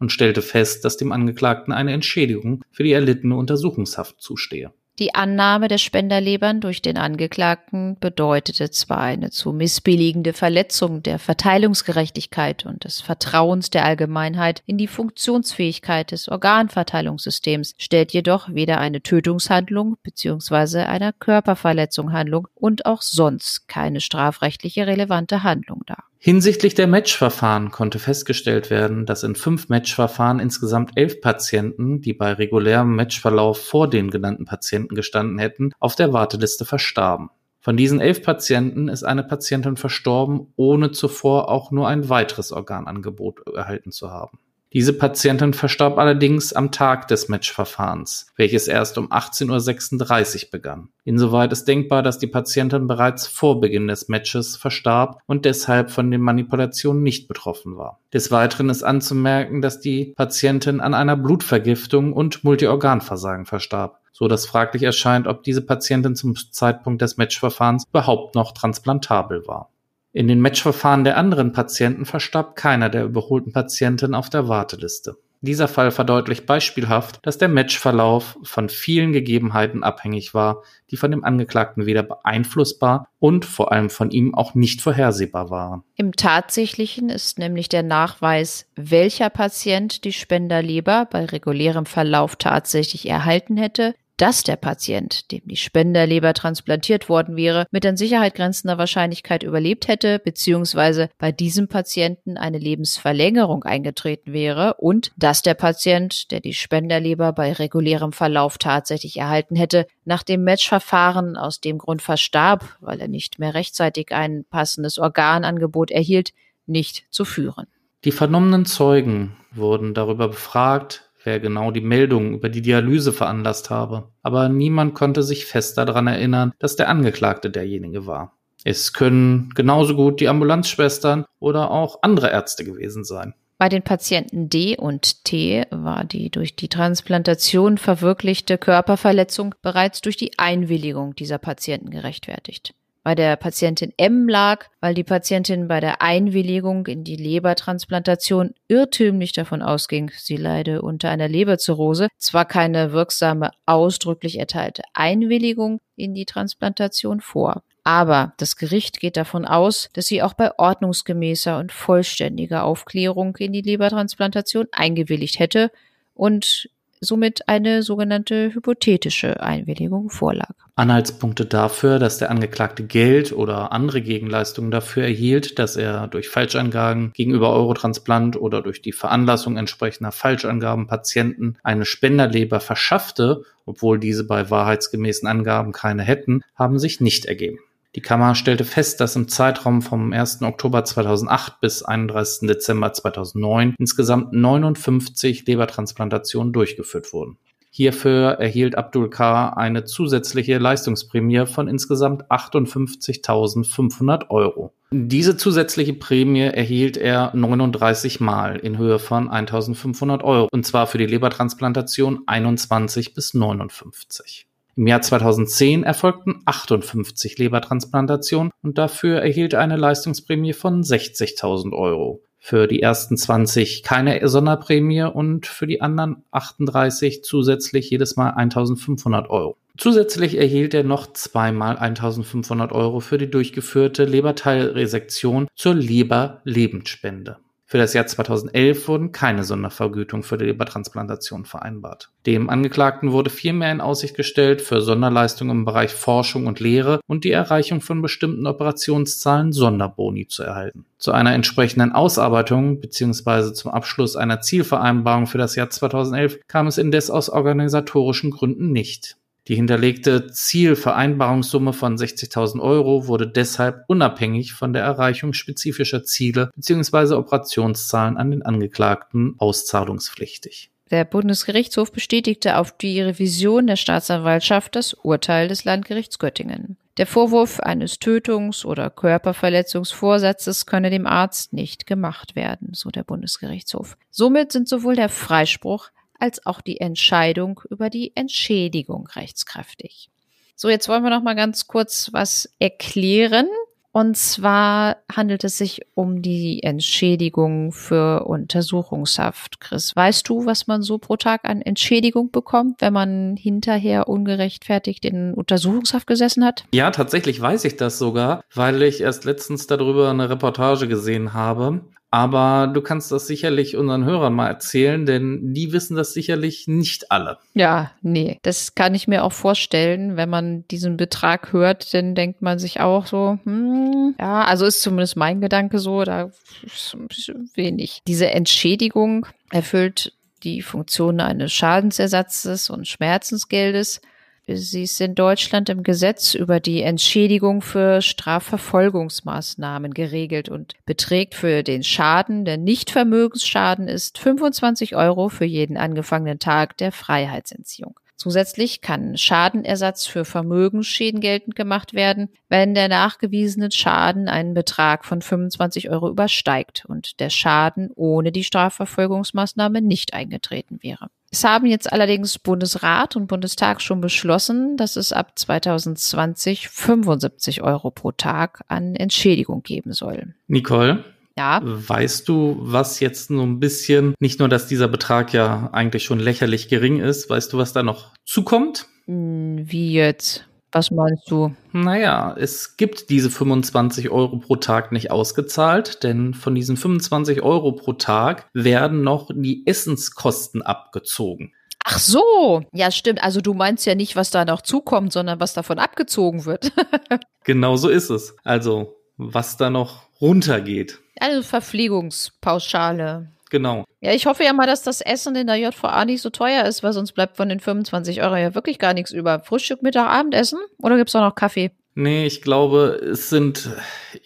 und 0.00 0.10
stellte 0.10 0.42
fest, 0.42 0.84
dass 0.84 0.96
dem 0.96 1.12
Angeklagten 1.12 1.72
eine 1.72 1.92
Entschädigung 1.92 2.64
für 2.72 2.82
die 2.82 2.90
erlittene 2.90 3.36
Untersuchungshaft 3.36 4.20
zustehe. 4.20 4.72
Die 5.02 5.16
Annahme 5.16 5.66
der 5.66 5.78
Spenderlebern 5.78 6.60
durch 6.60 6.80
den 6.80 6.96
Angeklagten 6.96 7.96
bedeutete 7.98 8.70
zwar 8.70 9.00
eine 9.00 9.30
zu 9.30 9.52
missbilligende 9.52 10.32
Verletzung 10.32 11.02
der 11.02 11.18
Verteilungsgerechtigkeit 11.18 12.64
und 12.66 12.84
des 12.84 13.00
Vertrauens 13.00 13.70
der 13.70 13.84
Allgemeinheit 13.84 14.62
in 14.64 14.78
die 14.78 14.86
Funktionsfähigkeit 14.86 16.12
des 16.12 16.28
Organverteilungssystems, 16.28 17.74
stellt 17.78 18.12
jedoch 18.12 18.48
weder 18.50 18.78
eine 18.78 19.02
Tötungshandlung 19.02 19.96
bzw. 20.04 20.82
einer 20.82 21.12
Körperverletzung 21.12 22.12
Handlung 22.12 22.46
und 22.54 22.86
auch 22.86 23.02
sonst 23.02 23.66
keine 23.66 24.00
strafrechtliche 24.00 24.86
relevante 24.86 25.42
Handlung 25.42 25.82
dar. 25.84 26.11
Hinsichtlich 26.24 26.74
der 26.74 26.86
Matchverfahren 26.86 27.72
konnte 27.72 27.98
festgestellt 27.98 28.70
werden, 28.70 29.06
dass 29.06 29.24
in 29.24 29.34
fünf 29.34 29.68
Matchverfahren 29.68 30.38
insgesamt 30.38 30.92
elf 30.94 31.20
Patienten, 31.20 32.00
die 32.00 32.12
bei 32.12 32.34
regulärem 32.34 32.94
Matchverlauf 32.94 33.60
vor 33.60 33.90
den 33.90 34.08
genannten 34.08 34.44
Patienten 34.44 34.94
gestanden 34.94 35.40
hätten, 35.40 35.72
auf 35.80 35.96
der 35.96 36.12
Warteliste 36.12 36.64
verstarben. 36.64 37.30
Von 37.58 37.76
diesen 37.76 38.00
elf 38.00 38.22
Patienten 38.22 38.86
ist 38.86 39.02
eine 39.02 39.24
Patientin 39.24 39.76
verstorben, 39.76 40.52
ohne 40.54 40.92
zuvor 40.92 41.48
auch 41.48 41.72
nur 41.72 41.88
ein 41.88 42.08
weiteres 42.08 42.52
Organangebot 42.52 43.44
erhalten 43.48 43.90
zu 43.90 44.12
haben. 44.12 44.38
Diese 44.72 44.94
Patientin 44.94 45.52
verstarb 45.52 45.98
allerdings 45.98 46.52
am 46.54 46.70
Tag 46.70 47.06
des 47.08 47.28
Matchverfahrens, 47.28 48.32
welches 48.36 48.68
erst 48.68 48.96
um 48.96 49.12
18.36 49.12 50.44
Uhr 50.44 50.50
begann. 50.50 50.88
Insoweit 51.04 51.52
ist 51.52 51.66
denkbar, 51.66 52.02
dass 52.02 52.18
die 52.18 52.26
Patientin 52.26 52.86
bereits 52.86 53.26
vor 53.26 53.60
Beginn 53.60 53.88
des 53.88 54.08
Matches 54.08 54.56
verstarb 54.56 55.20
und 55.26 55.44
deshalb 55.44 55.90
von 55.90 56.10
den 56.10 56.22
Manipulationen 56.22 57.02
nicht 57.02 57.28
betroffen 57.28 57.76
war. 57.76 58.00
Des 58.14 58.30
Weiteren 58.30 58.70
ist 58.70 58.82
anzumerken, 58.82 59.60
dass 59.60 59.80
die 59.80 60.14
Patientin 60.16 60.80
an 60.80 60.94
einer 60.94 61.16
Blutvergiftung 61.16 62.12
und 62.12 62.42
Multiorganversagen 62.42 63.44
verstarb 63.44 63.98
so 64.14 64.28
dass 64.28 64.46
fraglich 64.46 64.82
erscheint, 64.82 65.26
ob 65.26 65.42
diese 65.42 65.62
Patientin 65.62 66.14
zum 66.14 66.36
Zeitpunkt 66.36 67.02
des 67.02 67.16
Matchverfahrens 67.16 67.86
überhaupt 67.88 68.34
noch 68.34 68.52
transplantabel 68.52 69.46
war. 69.46 69.70
In 70.12 70.28
den 70.28 70.40
Matchverfahren 70.40 71.04
der 71.04 71.16
anderen 71.16 71.52
Patienten 71.52 72.04
verstarb 72.04 72.54
keiner 72.54 72.90
der 72.90 73.04
überholten 73.04 73.52
Patienten 73.52 74.14
auf 74.14 74.28
der 74.28 74.46
Warteliste. 74.46 75.16
Dieser 75.44 75.66
Fall 75.66 75.90
verdeutlicht 75.90 76.46
beispielhaft, 76.46 77.18
dass 77.22 77.36
der 77.36 77.48
Matchverlauf 77.48 78.38
von 78.44 78.68
vielen 78.68 79.12
Gegebenheiten 79.12 79.82
abhängig 79.82 80.34
war, 80.34 80.62
die 80.92 80.96
von 80.96 81.10
dem 81.10 81.24
Angeklagten 81.24 81.84
weder 81.84 82.04
beeinflussbar 82.04 83.08
und 83.18 83.44
vor 83.44 83.72
allem 83.72 83.90
von 83.90 84.12
ihm 84.12 84.36
auch 84.36 84.54
nicht 84.54 84.82
vorhersehbar 84.82 85.50
waren. 85.50 85.82
Im 85.96 86.12
Tatsächlichen 86.12 87.08
ist 87.08 87.40
nämlich 87.40 87.68
der 87.68 87.82
Nachweis, 87.82 88.66
welcher 88.76 89.30
Patient 89.30 90.04
die 90.04 90.12
Spenderleber 90.12 91.08
bei 91.10 91.24
regulärem 91.24 91.86
Verlauf 91.86 92.36
tatsächlich 92.36 93.08
erhalten 93.08 93.56
hätte, 93.56 93.96
dass 94.22 94.44
der 94.44 94.54
Patient, 94.54 95.32
dem 95.32 95.40
die 95.46 95.56
Spenderleber 95.56 96.32
transplantiert 96.32 97.08
worden 97.08 97.34
wäre, 97.34 97.66
mit 97.72 97.84
an 97.84 97.96
Sicherheit 97.96 98.36
grenzender 98.36 98.78
Wahrscheinlichkeit 98.78 99.42
überlebt 99.42 99.88
hätte, 99.88 100.20
beziehungsweise 100.20 101.10
bei 101.18 101.32
diesem 101.32 101.66
Patienten 101.66 102.36
eine 102.36 102.58
Lebensverlängerung 102.58 103.64
eingetreten 103.64 104.32
wäre 104.32 104.74
und 104.74 105.10
dass 105.16 105.42
der 105.42 105.54
Patient, 105.54 106.30
der 106.30 106.38
die 106.38 106.54
Spenderleber 106.54 107.32
bei 107.32 107.52
regulärem 107.52 108.12
Verlauf 108.12 108.58
tatsächlich 108.58 109.16
erhalten 109.16 109.56
hätte, 109.56 109.88
nach 110.04 110.22
dem 110.22 110.44
Matchverfahren 110.44 111.36
aus 111.36 111.60
dem 111.60 111.78
Grund 111.78 112.00
verstarb, 112.00 112.76
weil 112.78 113.00
er 113.00 113.08
nicht 113.08 113.40
mehr 113.40 113.54
rechtzeitig 113.54 114.12
ein 114.12 114.44
passendes 114.48 115.00
Organangebot 115.00 115.90
erhielt, 115.90 116.32
nicht 116.66 117.06
zu 117.10 117.24
führen. 117.24 117.66
Die 118.04 118.12
vernommenen 118.12 118.66
Zeugen 118.66 119.36
wurden 119.50 119.94
darüber 119.94 120.28
befragt, 120.28 121.10
wer 121.24 121.40
genau 121.40 121.70
die 121.70 121.80
Meldung 121.80 122.34
über 122.34 122.48
die 122.48 122.62
Dialyse 122.62 123.12
veranlasst 123.12 123.70
habe. 123.70 124.08
Aber 124.22 124.48
niemand 124.48 124.94
konnte 124.94 125.22
sich 125.22 125.46
fest 125.46 125.78
daran 125.78 126.06
erinnern, 126.06 126.52
dass 126.58 126.76
der 126.76 126.88
Angeklagte 126.88 127.50
derjenige 127.50 128.06
war. 128.06 128.36
Es 128.64 128.92
können 128.92 129.50
genauso 129.54 129.96
gut 129.96 130.20
die 130.20 130.28
Ambulanzschwestern 130.28 131.24
oder 131.40 131.70
auch 131.70 131.98
andere 132.02 132.30
Ärzte 132.30 132.64
gewesen 132.64 133.04
sein. 133.04 133.34
Bei 133.58 133.68
den 133.68 133.82
Patienten 133.82 134.48
D 134.48 134.76
und 134.76 135.24
T 135.24 135.64
war 135.70 136.04
die 136.04 136.30
durch 136.30 136.56
die 136.56 136.68
Transplantation 136.68 137.78
verwirklichte 137.78 138.58
Körperverletzung 138.58 139.54
bereits 139.62 140.00
durch 140.00 140.16
die 140.16 140.36
Einwilligung 140.38 141.14
dieser 141.14 141.38
Patienten 141.38 141.90
gerechtfertigt. 141.90 142.74
Bei 143.02 143.14
der 143.14 143.36
Patientin 143.36 143.92
M 143.96 144.28
lag, 144.28 144.66
weil 144.80 144.94
die 144.94 145.04
Patientin 145.04 145.68
bei 145.68 145.80
der 145.80 146.02
Einwilligung 146.02 146.86
in 146.86 147.04
die 147.04 147.16
Lebertransplantation 147.16 148.54
irrtümlich 148.68 149.32
davon 149.32 149.62
ausging, 149.62 150.10
sie 150.16 150.36
leide 150.36 150.82
unter 150.82 151.10
einer 151.10 151.28
Leberzirrhose, 151.28 152.08
zwar 152.18 152.44
keine 152.44 152.92
wirksame, 152.92 153.50
ausdrücklich 153.66 154.38
erteilte 154.38 154.82
Einwilligung 154.94 155.80
in 155.96 156.14
die 156.14 156.26
Transplantation 156.26 157.20
vor. 157.20 157.62
Aber 157.84 158.34
das 158.36 158.56
Gericht 158.56 159.00
geht 159.00 159.16
davon 159.16 159.44
aus, 159.44 159.88
dass 159.92 160.06
sie 160.06 160.22
auch 160.22 160.34
bei 160.34 160.56
ordnungsgemäßer 160.56 161.58
und 161.58 161.72
vollständiger 161.72 162.62
Aufklärung 162.64 163.36
in 163.38 163.52
die 163.52 163.62
Lebertransplantation 163.62 164.68
eingewilligt 164.70 165.40
hätte 165.40 165.72
und 166.14 166.70
somit 167.02 167.48
eine 167.48 167.82
sogenannte 167.82 168.54
hypothetische 168.54 169.42
Einwilligung 169.42 170.08
vorlag. 170.08 170.52
Anhaltspunkte 170.76 171.44
dafür, 171.44 171.98
dass 171.98 172.18
der 172.18 172.30
Angeklagte 172.30 172.84
Geld 172.84 173.32
oder 173.32 173.72
andere 173.72 174.00
Gegenleistungen 174.00 174.70
dafür 174.70 175.02
erhielt, 175.02 175.58
dass 175.58 175.76
er 175.76 176.06
durch 176.06 176.28
Falschangaben 176.28 177.12
gegenüber 177.12 177.52
Eurotransplant 177.52 178.36
oder 178.36 178.62
durch 178.62 178.80
die 178.80 178.92
Veranlassung 178.92 179.56
entsprechender 179.56 180.12
Falschangaben 180.12 180.86
Patienten 180.86 181.56
eine 181.62 181.84
Spenderleber 181.84 182.60
verschaffte, 182.60 183.42
obwohl 183.66 183.98
diese 183.98 184.24
bei 184.24 184.48
wahrheitsgemäßen 184.48 185.28
Angaben 185.28 185.72
keine 185.72 186.02
hätten, 186.02 186.42
haben 186.54 186.78
sich 186.78 187.00
nicht 187.00 187.26
ergeben. 187.26 187.58
Die 187.94 188.00
Kammer 188.00 188.34
stellte 188.34 188.64
fest, 188.64 189.00
dass 189.00 189.16
im 189.16 189.28
Zeitraum 189.28 189.82
vom 189.82 190.12
1. 190.12 190.40
Oktober 190.42 190.84
2008 190.84 191.60
bis 191.60 191.82
31. 191.82 192.48
Dezember 192.48 192.92
2009 192.92 193.74
insgesamt 193.78 194.32
59 194.32 195.46
Lebertransplantationen 195.46 196.54
durchgeführt 196.54 197.12
wurden. 197.12 197.36
Hierfür 197.74 198.32
erhielt 198.32 198.76
Abdul 198.76 199.08
K. 199.08 199.48
eine 199.50 199.84
zusätzliche 199.84 200.58
Leistungsprämie 200.58 201.46
von 201.46 201.68
insgesamt 201.68 202.30
58.500 202.30 204.28
Euro. 204.28 204.74
Diese 204.90 205.38
zusätzliche 205.38 205.94
Prämie 205.94 206.40
erhielt 206.40 206.98
er 206.98 207.34
39 207.34 208.20
Mal 208.20 208.56
in 208.56 208.76
Höhe 208.76 208.98
von 208.98 209.30
1.500 209.30 210.22
Euro, 210.22 210.48
und 210.52 210.66
zwar 210.66 210.86
für 210.86 210.98
die 210.98 211.06
Lebertransplantation 211.06 212.24
21 212.26 213.14
bis 213.14 213.32
59. 213.32 214.46
Im 214.74 214.86
Jahr 214.86 215.02
2010 215.02 215.82
erfolgten 215.82 216.40
58 216.46 217.36
Lebertransplantationen 217.36 218.52
und 218.62 218.78
dafür 218.78 219.20
erhielt 219.20 219.52
er 219.52 219.60
eine 219.60 219.76
Leistungsprämie 219.76 220.54
von 220.54 220.82
60.000 220.82 221.74
Euro. 221.74 222.22
Für 222.38 222.66
die 222.66 222.80
ersten 222.80 223.16
20 223.16 223.82
keine 223.82 224.26
Sonderprämie 224.26 225.02
und 225.02 225.46
für 225.46 225.66
die 225.66 225.82
anderen 225.82 226.24
38 226.30 227.22
zusätzlich 227.22 227.90
jedes 227.90 228.16
Mal 228.16 228.30
1.500 228.30 229.28
Euro. 229.28 229.56
Zusätzlich 229.76 230.38
erhielt 230.38 230.74
er 230.74 230.84
noch 230.84 231.12
zweimal 231.12 231.76
1.500 231.76 232.72
Euro 232.72 233.00
für 233.00 233.18
die 233.18 233.30
durchgeführte 233.30 234.04
Leberteilresektion 234.04 235.48
zur 235.54 235.74
Leberlebensspende. 235.74 237.36
Für 237.72 237.78
das 237.78 237.94
Jahr 237.94 238.06
2011 238.06 238.86
wurden 238.86 239.12
keine 239.12 239.44
Sondervergütung 239.44 240.24
für 240.24 240.36
die 240.36 240.44
Lebertransplantation 240.44 241.46
vereinbart. 241.46 242.10
Dem 242.26 242.50
Angeklagten 242.50 243.12
wurde 243.12 243.30
vielmehr 243.30 243.72
in 243.72 243.80
Aussicht 243.80 244.14
gestellt, 244.14 244.60
für 244.60 244.82
Sonderleistungen 244.82 245.60
im 245.60 245.64
Bereich 245.64 245.94
Forschung 245.94 246.46
und 246.46 246.60
Lehre 246.60 247.00
und 247.06 247.24
die 247.24 247.30
Erreichung 247.30 247.80
von 247.80 248.02
bestimmten 248.02 248.46
Operationszahlen 248.46 249.52
Sonderboni 249.52 250.28
zu 250.28 250.42
erhalten. 250.42 250.84
Zu 250.98 251.12
einer 251.12 251.32
entsprechenden 251.32 251.92
Ausarbeitung 251.92 252.78
bzw. 252.78 253.54
zum 253.54 253.70
Abschluss 253.70 254.16
einer 254.16 254.42
Zielvereinbarung 254.42 255.26
für 255.26 255.38
das 255.38 255.56
Jahr 255.56 255.70
2011 255.70 256.40
kam 256.48 256.66
es 256.66 256.76
indes 256.76 257.10
aus 257.10 257.30
organisatorischen 257.30 258.32
Gründen 258.32 258.70
nicht. 258.72 259.16
Die 259.48 259.56
hinterlegte 259.56 260.28
Zielvereinbarungssumme 260.28 261.72
von 261.72 261.96
60.000 261.96 262.60
Euro 262.60 263.08
wurde 263.08 263.26
deshalb 263.26 263.84
unabhängig 263.88 264.52
von 264.52 264.72
der 264.72 264.84
Erreichung 264.84 265.32
spezifischer 265.32 266.04
Ziele 266.04 266.50
bzw. 266.54 267.14
Operationszahlen 267.14 268.16
an 268.16 268.30
den 268.30 268.42
Angeklagten 268.42 269.34
auszahlungspflichtig. 269.38 270.70
Der 270.92 271.04
Bundesgerichtshof 271.04 271.90
bestätigte 271.90 272.58
auf 272.58 272.76
die 272.76 273.00
Revision 273.00 273.66
der 273.66 273.76
Staatsanwaltschaft 273.76 274.76
das 274.76 274.92
Urteil 274.92 275.48
des 275.48 275.64
Landgerichts 275.64 276.18
Göttingen. 276.18 276.76
Der 276.98 277.06
Vorwurf 277.06 277.58
eines 277.60 277.98
Tötungs- 277.98 278.66
oder 278.66 278.90
Körperverletzungsvorsatzes 278.90 280.66
könne 280.66 280.90
dem 280.90 281.06
Arzt 281.06 281.54
nicht 281.54 281.86
gemacht 281.86 282.36
werden, 282.36 282.68
so 282.72 282.90
der 282.90 283.04
Bundesgerichtshof. 283.04 283.96
Somit 284.10 284.52
sind 284.52 284.68
sowohl 284.68 284.94
der 284.94 285.08
Freispruch 285.08 285.88
als 286.22 286.46
auch 286.46 286.60
die 286.60 286.80
Entscheidung 286.80 287.60
über 287.68 287.90
die 287.90 288.16
Entschädigung 288.16 289.08
rechtskräftig. 289.08 290.08
So, 290.54 290.68
jetzt 290.68 290.88
wollen 290.88 291.02
wir 291.02 291.10
noch 291.10 291.24
mal 291.24 291.34
ganz 291.34 291.66
kurz 291.66 292.10
was 292.12 292.48
erklären. 292.60 293.48
Und 293.94 294.16
zwar 294.16 294.98
handelt 295.12 295.44
es 295.44 295.58
sich 295.58 295.82
um 295.94 296.22
die 296.22 296.62
Entschädigung 296.62 297.72
für 297.72 298.24
Untersuchungshaft. 298.24 299.60
Chris, 299.60 299.94
weißt 299.94 300.26
du, 300.28 300.46
was 300.46 300.66
man 300.66 300.80
so 300.80 300.96
pro 300.96 301.16
Tag 301.16 301.44
an 301.44 301.60
Entschädigung 301.60 302.30
bekommt, 302.30 302.80
wenn 302.80 302.94
man 302.94 303.36
hinterher 303.36 304.08
ungerechtfertigt 304.08 305.04
in 305.04 305.34
Untersuchungshaft 305.34 306.06
gesessen 306.06 306.42
hat? 306.42 306.64
Ja, 306.72 306.90
tatsächlich 306.90 307.38
weiß 307.38 307.64
ich 307.66 307.76
das 307.76 307.98
sogar, 307.98 308.44
weil 308.54 308.80
ich 308.82 309.02
erst 309.02 309.24
letztens 309.24 309.66
darüber 309.66 310.08
eine 310.08 310.30
Reportage 310.30 310.88
gesehen 310.88 311.34
habe. 311.34 311.82
Aber 312.12 312.66
du 312.66 312.82
kannst 312.82 313.10
das 313.10 313.26
sicherlich 313.26 313.74
unseren 313.74 314.04
Hörern 314.04 314.34
mal 314.34 314.48
erzählen, 314.48 315.06
denn 315.06 315.54
die 315.54 315.72
wissen 315.72 315.96
das 315.96 316.12
sicherlich 316.12 316.68
nicht 316.68 317.10
alle. 317.10 317.38
Ja, 317.54 317.92
nee, 318.02 318.38
das 318.42 318.74
kann 318.74 318.94
ich 318.94 319.08
mir 319.08 319.24
auch 319.24 319.32
vorstellen. 319.32 320.14
Wenn 320.14 320.28
man 320.28 320.68
diesen 320.68 320.98
Betrag 320.98 321.54
hört, 321.54 321.94
dann 321.94 322.14
denkt 322.14 322.42
man 322.42 322.58
sich 322.58 322.80
auch 322.80 323.06
so, 323.06 323.38
hm, 323.44 324.14
ja, 324.20 324.44
also 324.44 324.66
ist 324.66 324.82
zumindest 324.82 325.16
mein 325.16 325.40
Gedanke 325.40 325.78
so, 325.78 326.04
da 326.04 326.30
ist 326.62 326.92
ein 326.92 327.08
bisschen 327.08 327.50
wenig. 327.54 328.02
Diese 328.06 328.30
Entschädigung 328.30 329.26
erfüllt 329.50 330.12
die 330.42 330.60
Funktion 330.60 331.18
eines 331.18 331.50
Schadensersatzes 331.54 332.68
und 332.68 332.86
Schmerzensgeldes 332.86 334.02
Sie 334.48 334.82
ist 334.82 335.00
in 335.00 335.14
Deutschland 335.14 335.68
im 335.68 335.84
Gesetz 335.84 336.34
über 336.34 336.58
die 336.58 336.82
Entschädigung 336.82 337.62
für 337.62 338.02
Strafverfolgungsmaßnahmen 338.02 339.94
geregelt 339.94 340.48
und 340.48 340.74
beträgt 340.84 341.36
für 341.36 341.62
den 341.62 341.84
Schaden, 341.84 342.44
der 342.44 342.56
nicht 342.56 342.90
Vermögensschaden 342.90 343.86
ist, 343.86 344.18
25 344.18 344.96
Euro 344.96 345.28
für 345.28 345.44
jeden 345.44 345.76
angefangenen 345.76 346.40
Tag 346.40 346.76
der 346.78 346.90
Freiheitsentziehung. 346.90 347.94
Zusätzlich 348.22 348.82
kann 348.82 349.16
Schadenersatz 349.16 350.06
für 350.06 350.24
Vermögensschäden 350.24 351.20
geltend 351.20 351.56
gemacht 351.56 351.92
werden, 351.92 352.28
wenn 352.48 352.72
der 352.72 352.86
nachgewiesene 352.86 353.72
Schaden 353.72 354.28
einen 354.28 354.54
Betrag 354.54 355.04
von 355.04 355.22
25 355.22 355.90
Euro 355.90 356.08
übersteigt 356.08 356.84
und 356.86 357.18
der 357.18 357.30
Schaden 357.30 357.90
ohne 357.96 358.30
die 358.30 358.44
Strafverfolgungsmaßnahme 358.44 359.82
nicht 359.82 360.14
eingetreten 360.14 360.78
wäre. 360.82 361.08
Es 361.32 361.42
haben 361.42 361.66
jetzt 361.66 361.92
allerdings 361.92 362.38
Bundesrat 362.38 363.16
und 363.16 363.26
Bundestag 363.26 363.82
schon 363.82 364.00
beschlossen, 364.00 364.76
dass 364.76 364.94
es 364.94 365.12
ab 365.12 365.36
2020 365.36 366.68
75 366.68 367.60
Euro 367.62 367.90
pro 367.90 368.12
Tag 368.12 368.60
an 368.68 368.94
Entschädigung 368.94 369.64
geben 369.64 369.94
soll. 369.94 370.32
Nicole? 370.46 371.02
Ja. 371.36 371.60
Weißt 371.62 372.28
du, 372.28 372.56
was 372.60 373.00
jetzt 373.00 373.28
so 373.28 373.42
ein 373.42 373.60
bisschen, 373.60 374.14
nicht 374.20 374.38
nur, 374.38 374.48
dass 374.48 374.66
dieser 374.66 374.88
Betrag 374.88 375.32
ja 375.32 375.70
eigentlich 375.72 376.04
schon 376.04 376.20
lächerlich 376.20 376.68
gering 376.68 377.00
ist, 377.00 377.30
weißt 377.30 377.52
du, 377.52 377.58
was 377.58 377.72
da 377.72 377.82
noch 377.82 378.12
zukommt? 378.24 378.86
Hm, 379.06 379.62
wie 379.64 379.92
jetzt? 379.92 380.46
Was 380.74 380.90
meinst 380.90 381.30
du? 381.30 381.54
Naja, 381.72 382.34
es 382.38 382.78
gibt 382.78 383.10
diese 383.10 383.30
25 383.30 384.08
Euro 384.08 384.38
pro 384.38 384.56
Tag 384.56 384.90
nicht 384.90 385.10
ausgezahlt, 385.10 386.02
denn 386.02 386.32
von 386.32 386.54
diesen 386.54 386.78
25 386.78 387.42
Euro 387.42 387.72
pro 387.72 387.92
Tag 387.92 388.48
werden 388.54 389.02
noch 389.02 389.28
die 389.34 389.66
Essenskosten 389.66 390.62
abgezogen. 390.62 391.52
Ach 391.84 391.98
so, 391.98 392.62
ja 392.72 392.90
stimmt. 392.90 393.22
Also 393.22 393.42
du 393.42 393.52
meinst 393.52 393.84
ja 393.86 393.94
nicht, 393.94 394.16
was 394.16 394.30
da 394.30 394.46
noch 394.46 394.62
zukommt, 394.62 395.12
sondern 395.12 395.40
was 395.40 395.52
davon 395.52 395.78
abgezogen 395.78 396.46
wird. 396.46 396.72
genau 397.44 397.76
so 397.76 397.88
ist 397.88 398.08
es. 398.08 398.34
Also 398.44 398.96
was 399.34 399.56
da 399.56 399.70
noch 399.70 400.02
runtergeht. 400.20 400.98
Also 401.20 401.42
Verpflegungspauschale. 401.42 403.28
Genau. 403.50 403.84
Ja, 404.00 404.12
ich 404.12 404.24
hoffe 404.24 404.44
ja 404.44 404.52
mal, 404.54 404.66
dass 404.66 404.82
das 404.82 405.02
Essen 405.02 405.36
in 405.36 405.46
der 405.46 405.56
JVA 405.56 406.06
nicht 406.06 406.22
so 406.22 406.30
teuer 406.30 406.64
ist, 406.64 406.82
weil 406.82 406.94
sonst 406.94 407.12
bleibt 407.12 407.36
von 407.36 407.50
den 407.50 407.60
25 407.60 408.22
Euro 408.22 408.36
ja 408.36 408.54
wirklich 408.54 408.78
gar 408.78 408.94
nichts 408.94 409.10
über. 409.10 409.40
Frühstück, 409.40 409.82
Mittag, 409.82 410.08
Abendessen? 410.08 410.58
Oder 410.78 410.96
gibt's 410.96 411.14
auch 411.14 411.20
noch 411.20 411.34
Kaffee? 411.34 411.70
Nee, 411.94 412.24
ich 412.24 412.40
glaube, 412.40 412.98
es 413.02 413.28
sind, 413.28 413.68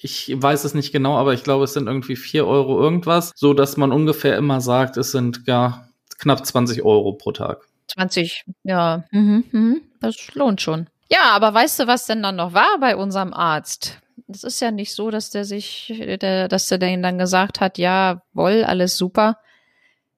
ich 0.01 0.32
weiß 0.34 0.62
es 0.62 0.74
nicht 0.74 0.92
genau, 0.92 1.16
aber 1.16 1.34
ich 1.34 1.42
glaube, 1.42 1.64
es 1.64 1.72
sind 1.72 1.88
irgendwie 1.88 2.14
4 2.14 2.47
Euro 2.47 2.80
irgendwas, 2.80 3.32
so 3.34 3.55
dass 3.55 3.76
man 3.76 3.90
ungefähr 3.90 4.36
immer 4.36 4.61
sagt, 4.61 4.97
es 4.97 5.11
sind 5.11 5.44
gar 5.44 5.88
knapp 6.18 6.47
20 6.47 6.84
Euro 6.84 7.14
pro 7.14 7.32
Tag. 7.32 7.66
20, 7.88 8.44
ja, 8.62 9.05
mhm, 9.11 9.44
mhm. 9.51 9.80
das 10.01 10.34
lohnt 10.34 10.61
schon. 10.61 10.86
Ja, 11.11 11.30
aber 11.32 11.53
weißt 11.53 11.80
du, 11.80 11.86
was 11.88 12.07
denn 12.07 12.22
dann 12.22 12.36
noch 12.36 12.53
war 12.53 12.78
bei 12.80 12.97
unserem 12.97 13.32
Arzt? 13.32 13.99
Es 14.28 14.44
ist 14.44 14.60
ja 14.60 14.70
nicht 14.70 14.94
so, 14.94 15.10
dass 15.10 15.30
der 15.30 15.44
sich, 15.44 15.92
der, 16.20 16.48
dass 16.48 16.68
der 16.68 16.78
denen 16.78 17.02
dann 17.02 17.18
gesagt 17.18 17.60
hat, 17.60 17.78
ja, 17.78 18.22
woll, 18.32 18.64
alles 18.64 18.96
super. 18.96 19.38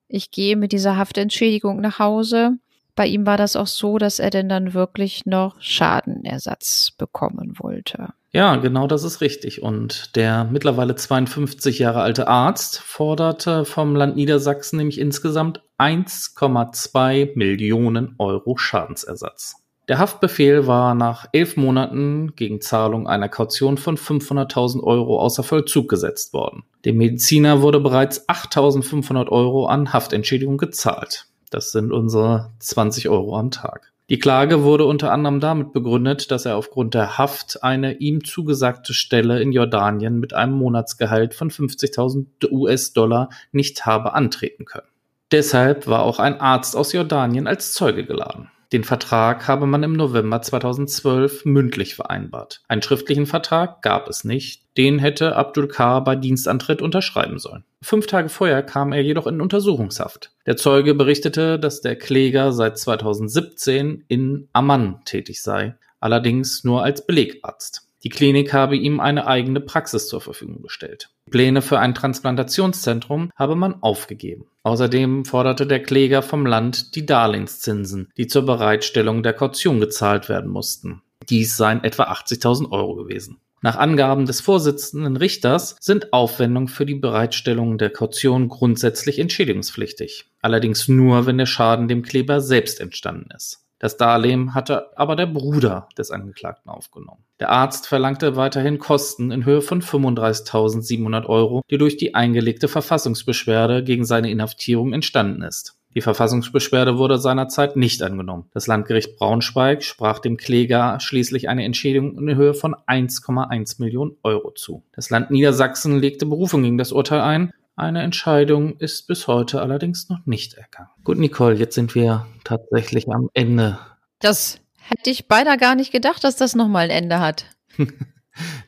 Ich 0.07 0.31
gehe 0.31 0.55
mit 0.55 0.71
dieser 0.71 0.97
Haftentschädigung 0.97 1.79
nach 1.81 1.99
Hause. 1.99 2.57
bei 2.95 3.07
ihm 3.07 3.25
war 3.25 3.37
das 3.37 3.55
auch 3.55 3.67
so, 3.67 3.97
dass 3.97 4.19
er 4.19 4.29
denn 4.29 4.49
dann 4.49 4.73
wirklich 4.73 5.25
noch 5.25 5.61
Schadenersatz 5.61 6.91
bekommen 6.97 7.53
wollte. 7.57 8.09
Ja, 8.31 8.57
genau 8.57 8.87
das 8.87 9.03
ist 9.03 9.21
richtig. 9.21 9.61
Und 9.63 10.15
der 10.15 10.43
mittlerweile 10.43 10.95
52 10.95 11.79
Jahre 11.79 12.01
alte 12.01 12.27
Arzt 12.27 12.79
forderte 12.79 13.65
vom 13.65 13.95
Land 13.95 14.15
Niedersachsen 14.17 14.77
nämlich 14.77 14.99
insgesamt 14.99 15.61
1,2 15.77 17.31
Millionen 17.35 18.15
Euro 18.19 18.57
Schadensersatz. 18.57 19.58
Der 19.89 19.97
Haftbefehl 19.97 20.67
war 20.67 20.93
nach 20.93 21.25
elf 21.31 21.57
Monaten 21.57 22.35
gegen 22.35 22.61
Zahlung 22.61 23.07
einer 23.07 23.27
Kaution 23.27 23.79
von 23.79 23.97
500.000 23.97 24.83
Euro 24.83 25.19
außer 25.19 25.41
Vollzug 25.41 25.89
gesetzt 25.89 26.31
worden. 26.31 26.63
Dem 26.85 26.97
Mediziner 26.97 27.63
wurde 27.63 27.79
bereits 27.79 28.29
8.500 28.29 29.29
Euro 29.29 29.65
an 29.65 29.91
Haftentschädigung 29.91 30.59
gezahlt. 30.59 31.25
Das 31.49 31.71
sind 31.71 31.91
unsere 31.91 32.51
20 32.59 33.09
Euro 33.09 33.35
am 33.35 33.49
Tag. 33.49 33.91
Die 34.11 34.19
Klage 34.19 34.61
wurde 34.61 34.85
unter 34.85 35.11
anderem 35.11 35.39
damit 35.39 35.73
begründet, 35.73 36.29
dass 36.29 36.45
er 36.45 36.55
aufgrund 36.55 36.93
der 36.93 37.17
Haft 37.17 37.63
eine 37.63 37.93
ihm 37.93 38.23
zugesagte 38.23 38.93
Stelle 38.93 39.41
in 39.41 39.51
Jordanien 39.51 40.19
mit 40.19 40.35
einem 40.35 40.53
Monatsgehalt 40.53 41.33
von 41.33 41.49
50.000 41.49 42.51
US-Dollar 42.51 43.29
nicht 43.51 43.87
habe 43.87 44.13
antreten 44.13 44.65
können. 44.65 44.87
Deshalb 45.31 45.87
war 45.87 46.03
auch 46.03 46.19
ein 46.19 46.39
Arzt 46.39 46.75
aus 46.75 46.93
Jordanien 46.93 47.47
als 47.47 47.73
Zeuge 47.73 48.05
geladen. 48.05 48.51
Den 48.71 48.83
Vertrag 48.83 49.47
habe 49.47 49.65
man 49.65 49.81
im 49.81 49.93
November 49.93 50.43
2012 50.43 51.45
mündlich 51.45 51.95
vereinbart. 51.95 52.61
Einen 52.67 52.83
schriftlichen 52.83 53.25
Vertrag 53.25 53.81
gab 53.81 54.07
es 54.07 54.23
nicht. 54.23 54.61
Den 54.77 54.99
hätte 54.99 55.35
Abdul 55.35 55.67
Kar 55.67 56.03
bei 56.03 56.15
Dienstantritt 56.15 56.81
unterschreiben 56.83 57.39
sollen. 57.39 57.63
Fünf 57.81 58.05
Tage 58.05 58.29
vorher 58.29 58.61
kam 58.61 58.91
er 58.91 59.01
jedoch 59.01 59.25
in 59.25 59.41
Untersuchungshaft. 59.41 60.31
Der 60.45 60.55
Zeuge 60.55 60.93
berichtete, 60.93 61.57
dass 61.57 61.81
der 61.81 61.95
Kläger 61.95 62.51
seit 62.51 62.77
2017 62.77 64.03
in 64.07 64.49
Amman 64.53 65.01
tätig 65.03 65.41
sei, 65.41 65.75
allerdings 65.99 66.63
nur 66.63 66.83
als 66.83 67.05
Belegarzt. 67.05 67.88
Die 68.03 68.09
Klinik 68.09 68.53
habe 68.53 68.77
ihm 68.77 68.99
eine 68.99 69.27
eigene 69.27 69.59
Praxis 69.59 70.07
zur 70.07 70.21
Verfügung 70.21 70.61
gestellt. 70.61 71.09
Pläne 71.29 71.61
für 71.61 71.79
ein 71.79 71.93
Transplantationszentrum 71.93 73.31
habe 73.35 73.55
man 73.55 73.81
aufgegeben. 73.83 74.45
Außerdem 74.63 75.25
forderte 75.25 75.67
der 75.67 75.83
Kläger 75.83 76.21
vom 76.21 76.45
Land 76.45 76.95
die 76.95 77.05
Darlehenszinsen, 77.05 78.09
die 78.17 78.27
zur 78.27 78.45
Bereitstellung 78.45 79.21
der 79.23 79.33
Kaution 79.33 79.79
gezahlt 79.79 80.29
werden 80.29 80.49
mussten. 80.49 81.01
Dies 81.29 81.57
seien 81.57 81.83
etwa 81.83 82.03
80.000 82.03 82.71
Euro 82.71 82.95
gewesen. 82.95 83.37
Nach 83.61 83.75
Angaben 83.75 84.25
des 84.25 84.39
Vorsitzenden 84.39 85.17
Richters 85.17 85.75
sind 85.81 86.13
Aufwendungen 86.13 86.69
für 86.69 86.85
die 86.85 86.95
Bereitstellung 86.95 87.77
der 87.77 87.89
Kaution 87.89 88.47
grundsätzlich 88.47 89.19
entschädigungspflichtig. 89.19 90.27
Allerdings 90.41 90.87
nur, 90.87 91.25
wenn 91.25 91.37
der 91.37 91.45
Schaden 91.45 91.89
dem 91.89 92.03
Kleber 92.03 92.39
selbst 92.39 92.79
entstanden 92.79 93.29
ist. 93.35 93.65
Das 93.79 93.95
Darlehen 93.95 94.53
hatte 94.53 94.97
aber 94.97 95.15
der 95.15 95.25
Bruder 95.25 95.87
des 95.97 96.11
Angeklagten 96.11 96.69
aufgenommen. 96.69 97.23
Der 97.39 97.49
Arzt 97.49 97.87
verlangte 97.87 98.35
weiterhin 98.35 98.77
Kosten 98.77 99.31
in 99.31 99.45
Höhe 99.45 99.61
von 99.61 99.81
35.700 99.81 101.25
Euro, 101.25 101.63
die 101.71 101.77
durch 101.77 101.95
die 101.95 102.13
eingelegte 102.13 102.67
Verfassungsbeschwerde 102.67 103.83
gegen 103.83 104.03
seine 104.03 104.29
Inhaftierung 104.29 104.91
entstanden 104.91 105.41
ist. 105.41 105.79
Die 105.95 106.01
Verfassungsbeschwerde 106.01 106.99
wurde 106.99 107.17
seinerzeit 107.17 107.75
nicht 107.75 108.03
angenommen. 108.03 108.45
Das 108.53 108.67
Landgericht 108.67 109.17
Braunschweig 109.17 109.83
sprach 109.83 110.19
dem 110.19 110.37
Kläger 110.37 110.99
schließlich 110.99 111.49
eine 111.49 111.63
Entschädigung 111.63 112.15
in 112.17 112.35
Höhe 112.35 112.53
von 112.53 112.75
1,1 112.75 113.81
Millionen 113.81 114.15
Euro 114.21 114.51
zu. 114.51 114.83
Das 114.93 115.09
Land 115.09 115.31
Niedersachsen 115.31 115.97
legte 115.97 116.27
Berufung 116.27 116.61
gegen 116.61 116.77
das 116.77 116.91
Urteil 116.91 117.21
ein 117.21 117.53
eine 117.79 118.01
Entscheidung 118.03 118.77
ist 118.77 119.07
bis 119.07 119.27
heute 119.27 119.61
allerdings 119.61 120.09
noch 120.09 120.25
nicht 120.25 120.55
ergangen. 120.55 120.89
Gut, 121.03 121.17
Nicole, 121.17 121.55
jetzt 121.55 121.75
sind 121.75 121.95
wir 121.95 122.27
tatsächlich 122.43 123.07
am 123.09 123.29
Ende. 123.33 123.79
Das 124.19 124.59
hätte 124.77 125.09
ich 125.09 125.27
beinahe 125.27 125.57
gar 125.57 125.75
nicht 125.75 125.91
gedacht, 125.91 126.23
dass 126.23 126.35
das 126.35 126.55
nochmal 126.55 126.85
ein 126.85 127.03
Ende 127.03 127.19
hat. 127.19 127.45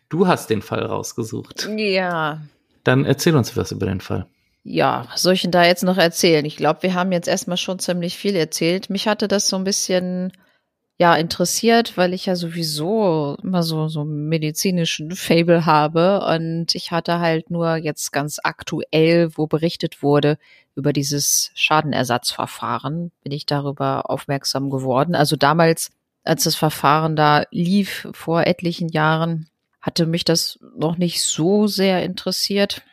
du 0.10 0.28
hast 0.28 0.50
den 0.50 0.62
Fall 0.62 0.84
rausgesucht. 0.84 1.70
Ja. 1.78 2.42
Dann 2.84 3.06
erzähl 3.06 3.36
uns 3.36 3.56
was 3.58 3.72
über 3.72 3.86
den 3.86 4.02
Fall. 4.02 4.28
Ja, 4.64 5.08
was 5.12 5.24
soll 5.24 5.34
ich 5.34 5.42
denn 5.42 5.52
da 5.52 5.66
jetzt 5.66 5.84
noch 5.84 5.98
erzählen? 5.98 6.46
Ich 6.46 6.56
glaube, 6.56 6.84
wir 6.84 6.94
haben 6.94 7.12
jetzt 7.12 7.28
erstmal 7.28 7.58
schon 7.58 7.80
ziemlich 7.80 8.18
viel 8.18 8.36
erzählt. 8.36 8.90
Mich 8.90 9.08
hatte 9.08 9.28
das 9.28 9.48
so 9.48 9.56
ein 9.56 9.64
bisschen 9.64 10.32
ja 11.02 11.16
interessiert, 11.16 11.98
weil 11.98 12.14
ich 12.14 12.28
ja 12.28 12.36
sowieso 12.36 13.36
immer 13.42 13.64
so 13.64 13.88
so 13.88 14.06
medizinischen 14.06 15.10
Fable 15.16 15.66
habe 15.66 16.24
und 16.24 16.76
ich 16.76 16.92
hatte 16.92 17.18
halt 17.20 17.50
nur 17.50 17.76
jetzt 17.78 18.12
ganz 18.12 18.38
aktuell, 18.44 19.36
wo 19.36 19.48
berichtet 19.48 20.04
wurde 20.04 20.38
über 20.76 20.94
dieses 20.94 21.50
Schadenersatzverfahren, 21.56 23.12
bin 23.24 23.32
ich 23.32 23.48
darüber 23.48 24.12
aufmerksam 24.12 24.70
geworden. 24.70 25.16
Also 25.16 25.36
damals, 25.38 25.90
als 26.24 26.44
das 26.44 26.54
Verfahren 26.56 27.16
da 27.16 27.46
lief 27.50 28.08
vor 28.12 28.46
etlichen 28.46 28.88
Jahren, 28.88 29.48
hatte 29.82 30.06
mich 30.06 30.24
das 30.24 30.60
noch 30.78 31.00
nicht 31.00 31.24
so 31.24 31.66
sehr 31.66 32.04
interessiert. 32.04 32.84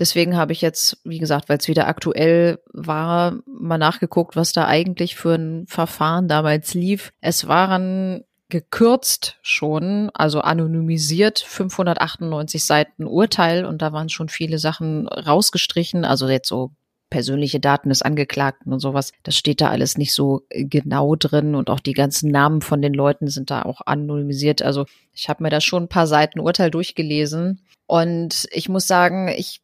Deswegen 0.00 0.36
habe 0.36 0.52
ich 0.52 0.62
jetzt, 0.62 0.98
wie 1.04 1.18
gesagt, 1.18 1.50
weil 1.50 1.58
es 1.58 1.68
wieder 1.68 1.86
aktuell 1.86 2.58
war, 2.72 3.34
mal 3.46 3.76
nachgeguckt, 3.76 4.34
was 4.34 4.52
da 4.52 4.66
eigentlich 4.66 5.14
für 5.14 5.34
ein 5.34 5.66
Verfahren 5.66 6.26
damals 6.26 6.72
lief. 6.72 7.12
Es 7.20 7.46
waren 7.46 8.24
gekürzt 8.48 9.36
schon, 9.42 10.10
also 10.14 10.40
anonymisiert 10.40 11.38
598 11.38 12.64
Seiten 12.64 13.04
Urteil 13.04 13.66
und 13.66 13.82
da 13.82 13.92
waren 13.92 14.08
schon 14.08 14.30
viele 14.30 14.58
Sachen 14.58 15.06
rausgestrichen, 15.06 16.04
also 16.04 16.28
jetzt 16.28 16.48
so 16.48 16.72
persönliche 17.10 17.60
Daten 17.60 17.90
des 17.90 18.02
Angeklagten 18.02 18.72
und 18.72 18.80
sowas. 18.80 19.12
Das 19.22 19.36
steht 19.36 19.60
da 19.60 19.68
alles 19.68 19.98
nicht 19.98 20.14
so 20.14 20.46
genau 20.48 21.14
drin 21.14 21.54
und 21.54 21.68
auch 21.68 21.80
die 21.80 21.92
ganzen 21.92 22.30
Namen 22.30 22.62
von 22.62 22.80
den 22.80 22.94
Leuten 22.94 23.28
sind 23.28 23.50
da 23.50 23.62
auch 23.62 23.82
anonymisiert. 23.84 24.62
Also 24.62 24.86
ich 25.12 25.28
habe 25.28 25.42
mir 25.42 25.50
da 25.50 25.60
schon 25.60 25.84
ein 25.84 25.88
paar 25.88 26.06
Seiten 26.06 26.40
Urteil 26.40 26.70
durchgelesen 26.70 27.60
und 27.86 28.46
ich 28.52 28.68
muss 28.70 28.86
sagen, 28.86 29.28
ich 29.28 29.60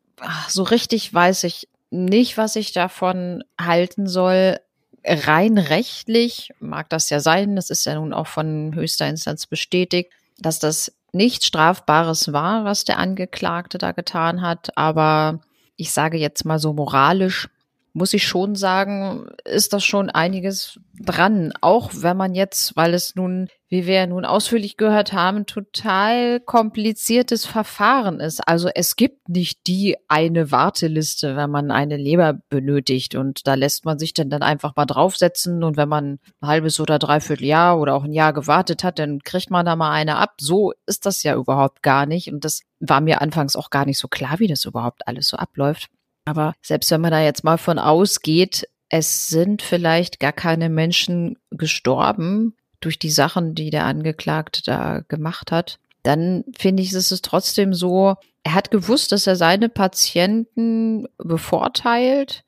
so 0.48 0.62
richtig 0.62 1.12
weiß 1.12 1.44
ich 1.44 1.68
nicht, 1.90 2.36
was 2.36 2.56
ich 2.56 2.72
davon 2.72 3.44
halten 3.60 4.06
soll. 4.06 4.58
Rein 5.04 5.56
rechtlich 5.58 6.50
mag 6.58 6.88
das 6.90 7.10
ja 7.10 7.20
sein, 7.20 7.54
das 7.54 7.70
ist 7.70 7.86
ja 7.86 7.94
nun 7.94 8.12
auch 8.12 8.26
von 8.26 8.74
höchster 8.74 9.08
Instanz 9.08 9.46
bestätigt, 9.46 10.12
dass 10.38 10.58
das 10.58 10.92
nichts 11.12 11.46
Strafbares 11.46 12.32
war, 12.32 12.64
was 12.64 12.84
der 12.84 12.98
Angeklagte 12.98 13.78
da 13.78 13.92
getan 13.92 14.42
hat. 14.42 14.76
Aber 14.76 15.40
ich 15.76 15.92
sage 15.92 16.18
jetzt 16.18 16.44
mal 16.44 16.58
so 16.58 16.72
moralisch 16.72 17.48
muss 17.96 18.12
ich 18.12 18.26
schon 18.26 18.56
sagen, 18.56 19.26
ist 19.46 19.72
das 19.72 19.82
schon 19.82 20.10
einiges 20.10 20.78
dran. 21.00 21.54
Auch 21.62 21.92
wenn 21.94 22.18
man 22.18 22.34
jetzt, 22.34 22.76
weil 22.76 22.92
es 22.92 23.14
nun, 23.14 23.48
wie 23.70 23.86
wir 23.86 23.94
ja 23.94 24.06
nun 24.06 24.26
ausführlich 24.26 24.76
gehört 24.76 25.14
haben, 25.14 25.46
total 25.46 26.40
kompliziertes 26.40 27.46
Verfahren 27.46 28.20
ist. 28.20 28.46
Also 28.46 28.68
es 28.74 28.96
gibt 28.96 29.30
nicht 29.30 29.66
die 29.66 29.96
eine 30.08 30.50
Warteliste, 30.50 31.36
wenn 31.36 31.50
man 31.50 31.70
eine 31.70 31.96
Leber 31.96 32.38
benötigt 32.50 33.14
und 33.14 33.46
da 33.46 33.54
lässt 33.54 33.86
man 33.86 33.98
sich 33.98 34.12
dann, 34.12 34.28
dann 34.28 34.42
einfach 34.42 34.76
mal 34.76 34.84
draufsetzen 34.84 35.64
und 35.64 35.78
wenn 35.78 35.88
man 35.88 36.18
ein 36.42 36.48
halbes 36.48 36.78
oder 36.80 36.98
dreiviertel 36.98 37.46
Jahr 37.46 37.80
oder 37.80 37.94
auch 37.94 38.04
ein 38.04 38.12
Jahr 38.12 38.34
gewartet 38.34 38.84
hat, 38.84 38.98
dann 38.98 39.20
kriegt 39.20 39.50
man 39.50 39.64
da 39.64 39.74
mal 39.74 39.92
eine 39.92 40.16
ab. 40.16 40.34
So 40.38 40.74
ist 40.84 41.06
das 41.06 41.22
ja 41.22 41.34
überhaupt 41.34 41.82
gar 41.82 42.04
nicht 42.04 42.30
und 42.30 42.44
das 42.44 42.60
war 42.78 43.00
mir 43.00 43.22
anfangs 43.22 43.56
auch 43.56 43.70
gar 43.70 43.86
nicht 43.86 43.98
so 43.98 44.06
klar, 44.08 44.38
wie 44.38 44.48
das 44.48 44.66
überhaupt 44.66 45.08
alles 45.08 45.28
so 45.28 45.38
abläuft. 45.38 45.88
Aber 46.26 46.54
selbst 46.60 46.90
wenn 46.90 47.00
man 47.00 47.12
da 47.12 47.22
jetzt 47.22 47.44
mal 47.44 47.56
von 47.56 47.78
ausgeht, 47.78 48.68
es 48.88 49.28
sind 49.28 49.62
vielleicht 49.62 50.20
gar 50.20 50.32
keine 50.32 50.68
Menschen 50.68 51.38
gestorben 51.50 52.54
durch 52.80 52.98
die 52.98 53.10
Sachen, 53.10 53.54
die 53.54 53.70
der 53.70 53.86
Angeklagte 53.86 54.62
da 54.64 55.00
gemacht 55.08 55.50
hat, 55.50 55.78
dann 56.02 56.44
finde 56.56 56.82
ich, 56.82 56.92
ist 56.92 57.10
es 57.10 57.22
trotzdem 57.22 57.74
so, 57.74 58.14
er 58.44 58.54
hat 58.54 58.70
gewusst, 58.70 59.12
dass 59.12 59.26
er 59.26 59.34
seine 59.34 59.68
Patienten 59.68 61.08
bevorteilt 61.18 62.44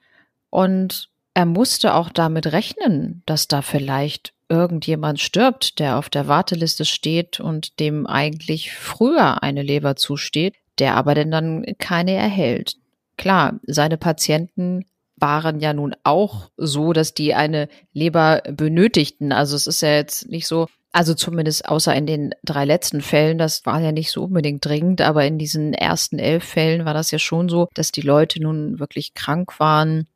und 0.51 1.09
er 1.35 1.47
musste 1.47 1.95
auch 1.95 2.11
damit 2.11 2.53
rechnen, 2.53 3.23
dass 3.27 3.49
da 3.49 3.63
vielleicht 3.63 4.33
irgendjemand 4.49 5.21
stirbt, 5.21 5.79
der 5.79 5.99
auf 5.99 6.09
der 6.09 6.27
Warteliste 6.27 6.85
steht 6.85 7.41
und 7.41 7.81
dem 7.81 8.07
eigentlich 8.07 8.73
früher 8.73 9.43
eine 9.43 9.63
Leber 9.63 9.97
zusteht, 9.97 10.55
der 10.79 10.95
aber 10.95 11.15
denn 11.15 11.31
dann 11.31 11.65
keine 11.79 12.13
erhält. 12.13 12.77
Klar, 13.19 13.61
seine 13.67 13.99
Patienten 13.99 14.87
waren 15.17 15.61
ja 15.61 15.75
nun 15.75 15.95
auch 16.05 16.51
so, 16.57 16.93
dass 16.93 17.13
die 17.13 17.35
eine 17.35 17.69
Leber 17.93 18.43
benötigten. 18.51 19.33
Also 19.33 19.57
es 19.57 19.67
ist 19.67 19.83
ja 19.83 19.97
jetzt 19.97 20.29
nicht 20.29 20.47
so, 20.47 20.69
also 20.93 21.15
zumindest 21.15 21.69
außer 21.69 21.95
in 21.95 22.07
den 22.07 22.31
drei 22.45 22.65
letzten 22.65 23.01
Fällen, 23.01 23.37
das 23.37 23.67
war 23.67 23.81
ja 23.81 23.93
nicht 23.93 24.13
so 24.13 24.25
unbedingt 24.25 24.65
dringend, 24.65 25.01
aber 25.01 25.25
in 25.27 25.39
diesen 25.39 25.75
ersten 25.75 26.19
elf 26.19 26.45
Fällen 26.45 26.85
war 26.85 26.95
das 26.95 27.11
ja 27.11 27.19
schon 27.19 27.49
so, 27.49 27.69
dass 27.75 27.93
die 27.93 28.01
Leute 28.01 28.41
nun 28.41 28.79
wirklich 28.79 29.15
krank 29.15 29.59
waren 29.59 30.07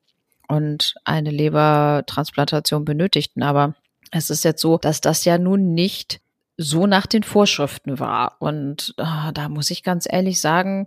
und 0.48 0.94
eine 1.04 1.30
Lebertransplantation 1.30 2.84
benötigten. 2.84 3.42
Aber 3.42 3.74
es 4.12 4.30
ist 4.30 4.44
jetzt 4.44 4.62
so, 4.62 4.78
dass 4.78 5.00
das 5.00 5.24
ja 5.24 5.38
nun 5.38 5.74
nicht 5.74 6.20
so 6.56 6.86
nach 6.86 7.06
den 7.06 7.22
Vorschriften 7.22 7.98
war. 7.98 8.36
Und 8.38 8.94
ah, 8.98 9.32
da 9.32 9.48
muss 9.48 9.70
ich 9.70 9.82
ganz 9.82 10.06
ehrlich 10.10 10.40
sagen, 10.40 10.86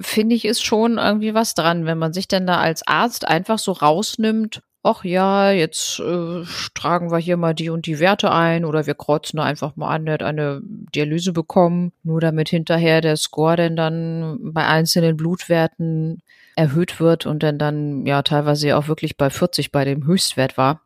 finde 0.00 0.34
ich, 0.34 0.44
ist 0.44 0.64
schon 0.64 0.98
irgendwie 0.98 1.34
was 1.34 1.54
dran, 1.54 1.84
wenn 1.84 1.98
man 1.98 2.12
sich 2.12 2.28
denn 2.28 2.46
da 2.46 2.58
als 2.58 2.86
Arzt 2.86 3.26
einfach 3.26 3.58
so 3.58 3.72
rausnimmt 3.72 4.62
ach 4.82 5.04
ja, 5.04 5.50
jetzt 5.50 6.00
äh, 6.00 6.42
tragen 6.74 7.10
wir 7.10 7.18
hier 7.18 7.36
mal 7.36 7.54
die 7.54 7.70
und 7.70 7.86
die 7.86 8.00
Werte 8.00 8.32
ein 8.32 8.64
oder 8.64 8.86
wir 8.86 8.94
kreuzen 8.94 9.36
da 9.36 9.44
einfach 9.44 9.76
mal 9.76 9.88
an, 9.88 10.06
der 10.06 10.14
hat 10.14 10.22
eine 10.22 10.60
Dialyse 10.62 11.32
bekommen, 11.32 11.92
nur 12.02 12.20
damit 12.20 12.48
hinterher 12.48 13.00
der 13.00 13.16
Score 13.16 13.56
denn 13.56 13.76
dann 13.76 14.38
bei 14.52 14.66
einzelnen 14.66 15.16
Blutwerten 15.16 16.22
erhöht 16.56 17.00
wird 17.00 17.26
und 17.26 17.42
dann 17.42 17.58
dann 17.58 18.06
ja 18.06 18.22
teilweise 18.22 18.76
auch 18.76 18.88
wirklich 18.88 19.16
bei 19.16 19.30
40 19.30 19.72
bei 19.72 19.84
dem 19.84 20.04
Höchstwert 20.04 20.58
war. 20.58 20.80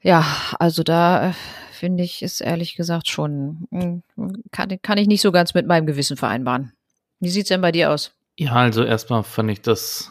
Ja, 0.00 0.24
also 0.58 0.82
da 0.82 1.30
äh, 1.30 1.32
finde 1.74 2.02
ich 2.02 2.22
ist 2.22 2.40
ehrlich 2.40 2.76
gesagt 2.76 3.08
schon 3.08 3.66
hm, 3.70 4.02
kann, 4.50 4.78
kann 4.82 4.98
ich 4.98 5.06
nicht 5.06 5.20
so 5.20 5.32
ganz 5.32 5.54
mit 5.54 5.66
meinem 5.66 5.86
Gewissen 5.86 6.16
vereinbaren. 6.16 6.72
Wie 7.20 7.28
sieht's 7.28 7.48
denn 7.48 7.60
bei 7.60 7.72
dir 7.72 7.90
aus? 7.90 8.12
Ja, 8.36 8.52
also 8.52 8.84
erstmal 8.84 9.22
fand 9.22 9.50
ich 9.50 9.60
das 9.60 10.10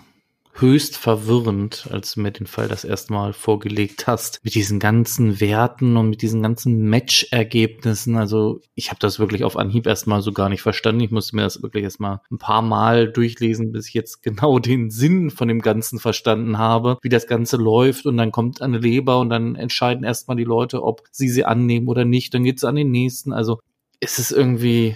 höchst 0.55 0.97
verwirrend, 0.97 1.87
als 1.91 2.13
du 2.13 2.21
mir 2.21 2.31
den 2.31 2.45
Fall 2.45 2.67
das 2.67 2.83
erste 2.83 3.11
Mal 3.11 3.33
vorgelegt 3.33 4.05
hast, 4.05 4.39
mit 4.43 4.53
diesen 4.53 4.79
ganzen 4.79 5.39
Werten 5.39 5.97
und 5.97 6.11
mit 6.11 6.21
diesen 6.21 6.43
ganzen 6.43 6.83
Match-Ergebnissen. 6.89 8.15
Also 8.17 8.61
ich 8.75 8.89
habe 8.89 8.99
das 8.99 9.17
wirklich 9.17 9.43
auf 9.43 9.57
Anhieb 9.57 9.87
erstmal 9.87 10.21
so 10.21 10.31
gar 10.31 10.49
nicht 10.49 10.61
verstanden. 10.61 11.01
Ich 11.01 11.11
musste 11.11 11.35
mir 11.35 11.41
das 11.41 11.63
wirklich 11.63 11.83
erstmal 11.83 12.21
ein 12.31 12.37
paar 12.37 12.61
Mal 12.61 13.11
durchlesen, 13.11 13.71
bis 13.71 13.87
ich 13.87 13.93
jetzt 13.95 14.21
genau 14.23 14.59
den 14.59 14.91
Sinn 14.91 15.31
von 15.31 15.47
dem 15.47 15.61
Ganzen 15.61 15.99
verstanden 15.99 16.57
habe, 16.57 16.97
wie 17.01 17.09
das 17.09 17.27
Ganze 17.27 17.57
läuft. 17.57 18.05
Und 18.05 18.17
dann 18.17 18.31
kommt 18.31 18.61
eine 18.61 18.77
Leber 18.77 19.19
und 19.19 19.29
dann 19.29 19.55
entscheiden 19.55 20.03
erstmal 20.03 20.37
die 20.37 20.43
Leute, 20.43 20.83
ob 20.83 21.03
sie 21.11 21.29
sie 21.29 21.45
annehmen 21.45 21.87
oder 21.87 22.05
nicht. 22.05 22.33
Dann 22.33 22.43
geht's 22.43 22.63
an 22.63 22.75
den 22.75 22.91
nächsten. 22.91 23.33
Also 23.33 23.59
es 23.99 24.19
ist 24.19 24.31
irgendwie, 24.31 24.95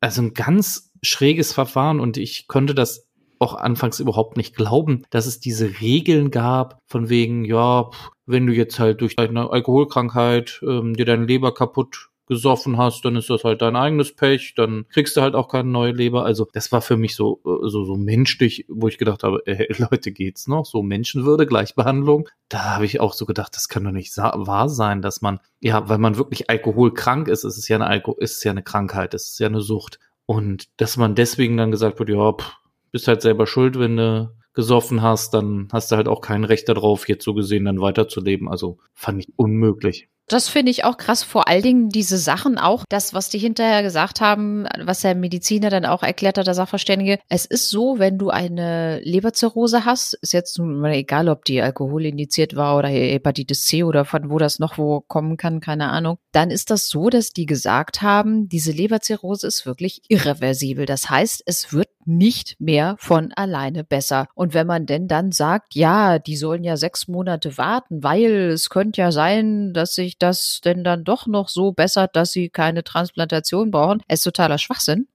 also 0.00 0.22
ein 0.22 0.34
ganz 0.34 0.90
schräges 1.02 1.52
Verfahren 1.52 2.00
und 2.00 2.16
ich 2.16 2.48
konnte 2.48 2.74
das 2.74 3.05
auch 3.38 3.54
anfangs 3.54 4.00
überhaupt 4.00 4.36
nicht 4.36 4.56
glauben, 4.56 5.02
dass 5.10 5.26
es 5.26 5.40
diese 5.40 5.80
Regeln 5.80 6.30
gab, 6.30 6.80
von 6.86 7.08
wegen, 7.08 7.44
ja, 7.44 7.90
wenn 8.26 8.46
du 8.46 8.52
jetzt 8.52 8.78
halt 8.78 9.00
durch 9.00 9.16
deine 9.16 9.50
Alkoholkrankheit 9.50 10.60
ähm, 10.62 10.94
dir 10.94 11.04
deine 11.04 11.26
Leber 11.26 11.54
kaputt 11.54 12.10
gesoffen 12.26 12.76
hast, 12.76 13.04
dann 13.04 13.16
ist 13.16 13.30
das 13.30 13.44
halt 13.44 13.62
dein 13.62 13.76
eigenes 13.76 14.14
Pech, 14.14 14.54
dann 14.56 14.86
kriegst 14.88 15.16
du 15.16 15.20
halt 15.20 15.34
auch 15.34 15.48
keine 15.48 15.68
neue 15.68 15.92
Leber. 15.92 16.24
Also 16.24 16.48
das 16.52 16.72
war 16.72 16.82
für 16.82 16.96
mich 16.96 17.14
so 17.14 17.40
äh, 17.44 17.68
so 17.68 17.84
so 17.84 17.96
menschlich, 17.96 18.66
wo 18.68 18.88
ich 18.88 18.98
gedacht 18.98 19.22
habe, 19.22 19.42
äh, 19.46 19.72
Leute, 19.78 20.12
geht's 20.12 20.48
noch? 20.48 20.66
So 20.66 20.82
Menschenwürde, 20.82 21.46
Gleichbehandlung. 21.46 22.28
Da 22.48 22.74
habe 22.74 22.84
ich 22.84 23.00
auch 23.00 23.12
so 23.12 23.26
gedacht, 23.26 23.54
das 23.54 23.68
kann 23.68 23.84
doch 23.84 23.92
nicht 23.92 24.16
wahr 24.16 24.68
sein, 24.68 25.02
dass 25.02 25.22
man 25.22 25.40
ja, 25.60 25.88
weil 25.88 25.98
man 25.98 26.16
wirklich 26.16 26.50
alkoholkrank 26.50 27.28
ist, 27.28 27.44
ist 27.44 27.58
es 27.58 27.68
ja 27.68 27.76
eine 27.76 27.86
Alko 27.86 28.14
ist 28.14 28.38
es 28.38 28.44
ja 28.44 28.50
eine 28.50 28.62
Krankheit, 28.62 29.14
ist 29.14 29.32
es 29.32 29.38
ja 29.38 29.46
eine 29.46 29.60
Sucht 29.60 30.00
und 30.26 30.68
dass 30.76 30.96
man 30.96 31.14
deswegen 31.14 31.56
dann 31.56 31.70
gesagt 31.70 31.98
wird, 32.00 32.08
ja, 32.08 32.32
pff, 32.32 32.56
bist 32.96 33.08
halt 33.08 33.20
selber 33.20 33.46
schuld, 33.46 33.78
wenn 33.78 33.98
du 33.98 34.32
gesoffen 34.54 35.02
hast, 35.02 35.34
dann 35.34 35.68
hast 35.70 35.92
du 35.92 35.96
halt 35.96 36.08
auch 36.08 36.22
kein 36.22 36.44
Recht 36.44 36.66
darauf, 36.70 37.10
jetzt 37.10 37.24
so 37.24 37.34
gesehen 37.34 37.66
dann 37.66 37.78
weiterzuleben. 37.78 38.48
Also 38.48 38.78
fand 38.94 39.20
ich 39.20 39.28
unmöglich. 39.36 40.08
Das 40.28 40.48
finde 40.48 40.70
ich 40.70 40.82
auch 40.84 40.96
krass. 40.96 41.22
Vor 41.22 41.46
allen 41.46 41.62
Dingen 41.62 41.88
diese 41.90 42.16
Sachen 42.16 42.56
auch, 42.56 42.84
das, 42.88 43.12
was 43.12 43.28
die 43.28 43.38
hinterher 43.38 43.82
gesagt 43.82 44.22
haben, 44.22 44.66
was 44.82 45.00
der 45.00 45.14
Mediziner 45.14 45.68
dann 45.68 45.84
auch 45.84 46.02
erklärt 46.02 46.38
hat, 46.38 46.46
der 46.46 46.54
Sachverständige. 46.54 47.18
Es 47.28 47.44
ist 47.44 47.68
so, 47.68 47.98
wenn 47.98 48.16
du 48.16 48.30
eine 48.30 48.98
Leberzirrhose 49.04 49.84
hast, 49.84 50.14
ist 50.14 50.32
jetzt 50.32 50.58
nun 50.58 50.82
egal, 50.86 51.28
ob 51.28 51.44
die 51.44 51.60
Alkohol 51.60 52.06
indiziert 52.06 52.56
war 52.56 52.78
oder 52.78 52.88
Hepatitis 52.88 53.66
C 53.66 53.84
oder 53.84 54.06
von 54.06 54.30
wo 54.30 54.38
das 54.38 54.58
noch 54.58 54.78
wo 54.78 55.02
kommen 55.02 55.36
kann, 55.36 55.60
keine 55.60 55.90
Ahnung. 55.90 56.16
Dann 56.32 56.50
ist 56.50 56.70
das 56.70 56.88
so, 56.88 57.10
dass 57.10 57.34
die 57.34 57.46
gesagt 57.46 58.00
haben, 58.00 58.48
diese 58.48 58.72
Leberzirrhose 58.72 59.46
ist 59.46 59.66
wirklich 59.66 60.00
irreversibel. 60.08 60.86
Das 60.86 61.10
heißt, 61.10 61.42
es 61.44 61.74
wird 61.74 61.88
nicht 62.06 62.56
mehr 62.60 62.96
von 62.98 63.32
alleine 63.32 63.84
besser. 63.84 64.28
Und 64.34 64.54
wenn 64.54 64.66
man 64.66 64.86
denn 64.86 65.08
dann 65.08 65.32
sagt, 65.32 65.74
ja, 65.74 66.18
die 66.18 66.36
sollen 66.36 66.64
ja 66.64 66.76
sechs 66.76 67.08
Monate 67.08 67.58
warten, 67.58 68.02
weil 68.02 68.50
es 68.50 68.70
könnte 68.70 69.00
ja 69.00 69.12
sein, 69.12 69.72
dass 69.72 69.94
sich 69.94 70.18
das 70.18 70.60
denn 70.64 70.84
dann 70.84 71.04
doch 71.04 71.26
noch 71.26 71.48
so 71.48 71.72
bessert, 71.72 72.16
dass 72.16 72.32
sie 72.32 72.48
keine 72.48 72.84
Transplantation 72.84 73.70
brauchen, 73.70 74.02
ist 74.08 74.22
totaler 74.22 74.58
Schwachsinn. 74.58 75.08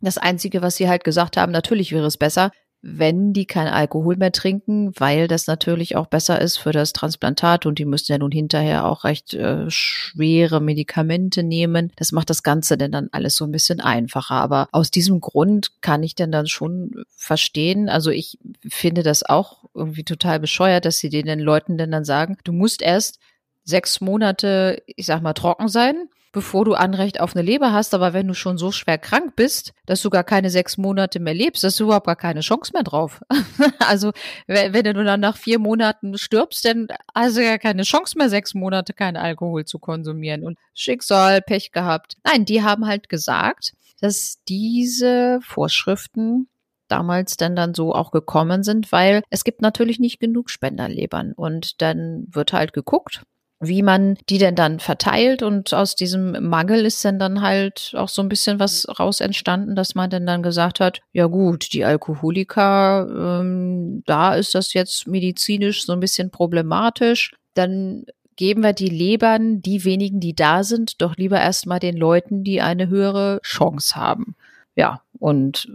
Das 0.00 0.18
Einzige, 0.18 0.62
was 0.62 0.74
sie 0.74 0.88
halt 0.88 1.04
gesagt 1.04 1.36
haben, 1.36 1.52
natürlich 1.52 1.92
wäre 1.92 2.06
es 2.06 2.16
besser, 2.16 2.50
wenn 2.84 3.32
die 3.32 3.46
kein 3.46 3.68
Alkohol 3.68 4.16
mehr 4.16 4.32
trinken, 4.32 4.92
weil 4.98 5.28
das 5.28 5.46
natürlich 5.46 5.94
auch 5.94 6.08
besser 6.08 6.40
ist 6.40 6.56
für 6.56 6.72
das 6.72 6.92
Transplantat 6.92 7.64
und 7.64 7.78
die 7.78 7.84
müssen 7.84 8.10
ja 8.10 8.18
nun 8.18 8.32
hinterher 8.32 8.86
auch 8.86 9.04
recht 9.04 9.34
äh, 9.34 9.70
schwere 9.70 10.60
Medikamente 10.60 11.44
nehmen. 11.44 11.92
Das 11.94 12.10
macht 12.10 12.28
das 12.28 12.42
Ganze 12.42 12.76
denn 12.76 12.90
dann 12.90 13.08
alles 13.12 13.36
so 13.36 13.44
ein 13.44 13.52
bisschen 13.52 13.80
einfacher. 13.80 14.34
Aber 14.34 14.68
aus 14.72 14.90
diesem 14.90 15.20
Grund 15.20 15.80
kann 15.80 16.02
ich 16.02 16.16
denn 16.16 16.32
dann 16.32 16.48
schon 16.48 17.04
verstehen. 17.16 17.88
Also 17.88 18.10
ich 18.10 18.38
finde 18.68 19.04
das 19.04 19.22
auch 19.22 19.64
irgendwie 19.74 20.04
total 20.04 20.40
bescheuert, 20.40 20.84
dass 20.84 20.98
sie 20.98 21.08
den 21.08 21.38
Leuten 21.38 21.78
denn 21.78 21.92
dann 21.92 22.04
sagen, 22.04 22.36
du 22.42 22.52
musst 22.52 22.82
erst 22.82 23.20
sechs 23.62 24.00
Monate, 24.00 24.82
ich 24.86 25.06
sag 25.06 25.22
mal, 25.22 25.34
trocken 25.34 25.68
sein 25.68 26.08
bevor 26.32 26.64
du 26.64 26.74
Anrecht 26.74 27.20
auf 27.20 27.36
eine 27.36 27.44
Leber 27.44 27.72
hast. 27.72 27.94
Aber 27.94 28.12
wenn 28.12 28.26
du 28.26 28.34
schon 28.34 28.58
so 28.58 28.72
schwer 28.72 28.98
krank 28.98 29.36
bist, 29.36 29.72
dass 29.86 30.02
du 30.02 30.10
gar 30.10 30.24
keine 30.24 30.50
sechs 30.50 30.76
Monate 30.78 31.20
mehr 31.20 31.34
lebst, 31.34 31.62
hast 31.62 31.78
du 31.78 31.84
überhaupt 31.84 32.06
gar 32.06 32.16
keine 32.16 32.40
Chance 32.40 32.72
mehr 32.74 32.82
drauf. 32.82 33.20
also 33.78 34.12
wenn 34.46 34.84
du 34.84 35.04
dann 35.04 35.20
nach 35.20 35.36
vier 35.36 35.58
Monaten 35.58 36.18
stirbst, 36.18 36.64
dann 36.64 36.88
hast 37.14 37.36
du 37.36 37.44
ja 37.44 37.58
keine 37.58 37.82
Chance 37.82 38.18
mehr, 38.18 38.28
sechs 38.28 38.54
Monate 38.54 38.92
keinen 38.92 39.16
Alkohol 39.16 39.64
zu 39.64 39.78
konsumieren. 39.78 40.42
Und 40.42 40.58
Schicksal, 40.74 41.42
Pech 41.42 41.72
gehabt. 41.72 42.16
Nein, 42.24 42.44
die 42.44 42.62
haben 42.62 42.86
halt 42.86 43.08
gesagt, 43.08 43.74
dass 44.00 44.38
diese 44.48 45.38
Vorschriften 45.42 46.48
damals 46.88 47.36
denn 47.36 47.56
dann 47.56 47.72
so 47.74 47.94
auch 47.94 48.10
gekommen 48.10 48.62
sind, 48.62 48.92
weil 48.92 49.22
es 49.30 49.44
gibt 49.44 49.62
natürlich 49.62 49.98
nicht 49.98 50.20
genug 50.20 50.50
Spenderlebern 50.50 51.32
und 51.32 51.80
dann 51.80 52.26
wird 52.30 52.52
halt 52.52 52.72
geguckt, 52.74 53.22
wie 53.62 53.82
man 53.82 54.16
die 54.28 54.38
denn 54.38 54.56
dann 54.56 54.80
verteilt. 54.80 55.42
Und 55.42 55.72
aus 55.72 55.94
diesem 55.94 56.48
Mangel 56.48 56.84
ist 56.84 57.04
dann 57.04 57.18
dann 57.18 57.40
halt 57.42 57.94
auch 57.96 58.08
so 58.08 58.20
ein 58.20 58.28
bisschen 58.28 58.58
was 58.58 58.86
raus 58.98 59.20
entstanden, 59.20 59.76
dass 59.76 59.94
man 59.94 60.10
denn 60.10 60.26
dann 60.26 60.42
gesagt 60.42 60.80
hat, 60.80 61.00
ja 61.12 61.26
gut, 61.26 61.72
die 61.72 61.84
Alkoholiker, 61.84 63.40
ähm, 63.40 64.02
da 64.04 64.34
ist 64.34 64.54
das 64.54 64.74
jetzt 64.74 65.06
medizinisch 65.06 65.86
so 65.86 65.92
ein 65.92 66.00
bisschen 66.00 66.30
problematisch, 66.30 67.34
dann 67.54 68.04
geben 68.36 68.62
wir 68.62 68.72
die 68.72 68.88
Lebern, 68.88 69.62
die 69.62 69.84
wenigen, 69.84 70.18
die 70.18 70.34
da 70.34 70.64
sind, 70.64 71.00
doch 71.00 71.16
lieber 71.16 71.38
erstmal 71.38 71.78
den 71.78 71.96
Leuten, 71.96 72.42
die 72.42 72.60
eine 72.60 72.88
höhere 72.88 73.40
Chance 73.42 73.94
haben 73.94 74.34
ja, 74.74 75.02
und 75.18 75.68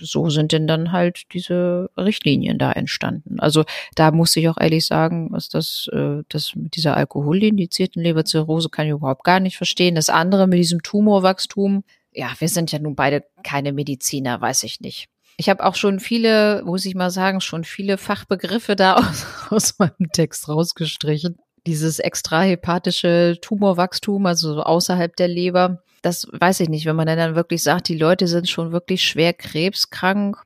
so 0.00 0.30
sind 0.30 0.52
denn 0.52 0.66
dann 0.66 0.92
halt 0.92 1.24
diese 1.32 1.90
Richtlinien 1.96 2.56
da 2.56 2.72
entstanden. 2.72 3.40
Also 3.40 3.64
da 3.96 4.12
muss 4.12 4.36
ich 4.36 4.48
auch 4.48 4.58
ehrlich 4.58 4.86
sagen, 4.86 5.28
was 5.30 5.48
das, 5.48 5.88
äh, 5.92 6.22
das 6.28 6.54
mit 6.54 6.76
dieser 6.76 6.96
alkoholindizierten 6.96 8.02
Leberzirrhose 8.02 8.68
kann 8.70 8.86
ich 8.86 8.92
überhaupt 8.92 9.24
gar 9.24 9.40
nicht 9.40 9.56
verstehen. 9.56 9.96
Das 9.96 10.08
andere 10.08 10.46
mit 10.46 10.58
diesem 10.58 10.82
Tumorwachstum, 10.82 11.84
ja, 12.12 12.32
wir 12.38 12.48
sind 12.48 12.70
ja 12.70 12.78
nun 12.78 12.94
beide 12.94 13.24
keine 13.42 13.72
Mediziner, 13.72 14.40
weiß 14.40 14.62
ich 14.62 14.80
nicht. 14.80 15.08
Ich 15.36 15.48
habe 15.48 15.64
auch 15.64 15.74
schon 15.74 15.98
viele, 15.98 16.62
muss 16.64 16.86
ich 16.86 16.94
mal 16.94 17.10
sagen, 17.10 17.40
schon 17.40 17.64
viele 17.64 17.98
Fachbegriffe 17.98 18.76
da 18.76 18.94
aus, 18.96 19.26
aus 19.50 19.78
meinem 19.78 20.10
Text 20.12 20.48
rausgestrichen. 20.48 21.38
Dieses 21.66 21.98
extrahepatische 21.98 23.38
Tumorwachstum, 23.40 24.26
also 24.26 24.62
außerhalb 24.62 25.16
der 25.16 25.28
Leber, 25.28 25.82
das 26.02 26.26
weiß 26.30 26.60
ich 26.60 26.68
nicht, 26.68 26.84
wenn 26.86 26.96
man 26.96 27.06
dann 27.06 27.34
wirklich 27.34 27.62
sagt, 27.62 27.88
die 27.88 27.96
Leute 27.96 28.26
sind 28.26 28.48
schon 28.48 28.72
wirklich 28.72 29.02
schwer 29.02 29.32
krebskrank 29.32 30.42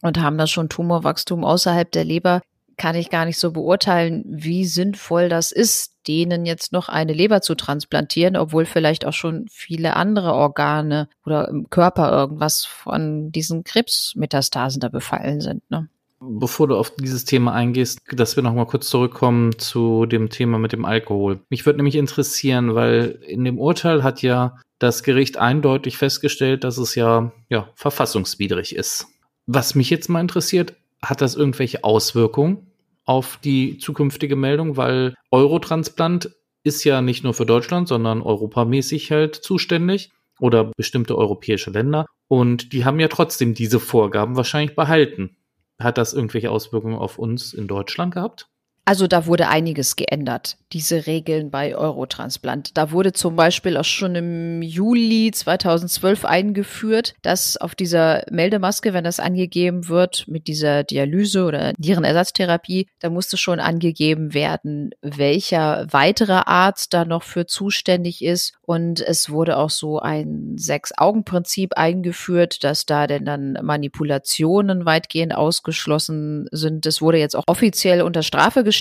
und 0.00 0.20
haben 0.20 0.38
da 0.38 0.46
schon 0.46 0.70
Tumorwachstum 0.70 1.44
außerhalb 1.44 1.90
der 1.92 2.04
Leber, 2.04 2.40
kann 2.76 2.96
ich 2.96 3.10
gar 3.10 3.26
nicht 3.26 3.38
so 3.38 3.52
beurteilen, 3.52 4.24
wie 4.26 4.64
sinnvoll 4.64 5.28
das 5.28 5.52
ist, 5.52 5.92
denen 6.08 6.46
jetzt 6.46 6.72
noch 6.72 6.88
eine 6.88 7.12
Leber 7.12 7.40
zu 7.42 7.54
transplantieren, 7.54 8.36
obwohl 8.36 8.64
vielleicht 8.64 9.06
auch 9.06 9.12
schon 9.12 9.46
viele 9.50 9.94
andere 9.94 10.32
Organe 10.32 11.08
oder 11.24 11.48
im 11.48 11.70
Körper 11.70 12.10
irgendwas 12.10 12.64
von 12.64 13.30
diesen 13.30 13.64
Krebsmetastasen 13.64 14.80
da 14.80 14.88
befallen 14.88 15.40
sind. 15.40 15.70
Ne? 15.70 15.88
Bevor 16.24 16.68
du 16.68 16.76
auf 16.76 16.94
dieses 16.94 17.24
Thema 17.24 17.52
eingehst, 17.52 17.98
dass 18.12 18.36
wir 18.36 18.44
noch 18.44 18.54
mal 18.54 18.66
kurz 18.66 18.88
zurückkommen 18.88 19.58
zu 19.58 20.06
dem 20.06 20.30
Thema 20.30 20.58
mit 20.58 20.72
dem 20.72 20.84
Alkohol. 20.84 21.40
Mich 21.48 21.66
würde 21.66 21.78
nämlich 21.78 21.96
interessieren, 21.96 22.74
weil 22.76 23.18
in 23.26 23.44
dem 23.44 23.58
Urteil 23.58 24.04
hat 24.04 24.22
ja 24.22 24.56
das 24.78 25.02
Gericht 25.02 25.36
eindeutig 25.36 25.96
festgestellt, 25.96 26.62
dass 26.62 26.78
es 26.78 26.94
ja, 26.94 27.32
ja 27.48 27.70
verfassungswidrig 27.74 28.76
ist. 28.76 29.08
Was 29.46 29.74
mich 29.74 29.90
jetzt 29.90 30.08
mal 30.08 30.20
interessiert, 30.20 30.74
hat 31.02 31.20
das 31.20 31.34
irgendwelche 31.34 31.82
Auswirkungen 31.82 32.68
auf 33.04 33.38
die 33.42 33.78
zukünftige 33.78 34.36
Meldung, 34.36 34.76
weil 34.76 35.14
Eurotransplant 35.32 36.30
ist 36.62 36.84
ja 36.84 37.02
nicht 37.02 37.24
nur 37.24 37.34
für 37.34 37.46
Deutschland, 37.46 37.88
sondern 37.88 38.22
europamäßig 38.22 39.10
halt 39.10 39.34
zuständig 39.34 40.10
oder 40.38 40.70
bestimmte 40.76 41.18
europäische 41.18 41.70
Länder. 41.70 42.06
Und 42.28 42.72
die 42.72 42.84
haben 42.84 43.00
ja 43.00 43.08
trotzdem 43.08 43.54
diese 43.54 43.80
Vorgaben 43.80 44.36
wahrscheinlich 44.36 44.76
behalten. 44.76 45.36
Hat 45.78 45.98
das 45.98 46.14
irgendwelche 46.14 46.50
Auswirkungen 46.50 46.96
auf 46.96 47.18
uns 47.18 47.52
in 47.52 47.68
Deutschland 47.68 48.14
gehabt? 48.14 48.51
Also 48.84 49.06
da 49.06 49.26
wurde 49.26 49.48
einiges 49.48 49.94
geändert, 49.94 50.56
diese 50.72 51.06
Regeln 51.06 51.52
bei 51.52 51.76
Eurotransplant. 51.76 52.76
Da 52.76 52.90
wurde 52.90 53.12
zum 53.12 53.36
Beispiel 53.36 53.76
auch 53.76 53.84
schon 53.84 54.16
im 54.16 54.60
Juli 54.60 55.30
2012 55.30 56.24
eingeführt, 56.24 57.14
dass 57.22 57.56
auf 57.56 57.76
dieser 57.76 58.24
Meldemaske, 58.30 58.92
wenn 58.92 59.04
das 59.04 59.20
angegeben 59.20 59.88
wird 59.88 60.26
mit 60.26 60.48
dieser 60.48 60.82
Dialyse 60.82 61.44
oder 61.44 61.74
Nierenersatztherapie, 61.78 62.88
da 62.98 63.08
musste 63.08 63.36
schon 63.36 63.60
angegeben 63.60 64.34
werden, 64.34 64.90
welcher 65.00 65.86
weitere 65.90 66.42
Arzt 66.44 66.92
da 66.92 67.04
noch 67.04 67.22
für 67.22 67.46
zuständig 67.46 68.24
ist. 68.24 68.54
Und 68.62 69.00
es 69.00 69.30
wurde 69.30 69.58
auch 69.58 69.70
so 69.70 70.00
ein 70.00 70.56
Sechs-Augen-Prinzip 70.56 71.74
eingeführt, 71.76 72.64
dass 72.64 72.84
da 72.84 73.06
denn 73.06 73.26
dann 73.26 73.58
Manipulationen 73.62 74.86
weitgehend 74.86 75.36
ausgeschlossen 75.36 76.48
sind. 76.50 76.84
Es 76.86 77.00
wurde 77.00 77.18
jetzt 77.18 77.36
auch 77.36 77.44
offiziell 77.46 78.02
unter 78.02 78.22
Strafe 78.24 78.64
gestellt, 78.64 78.71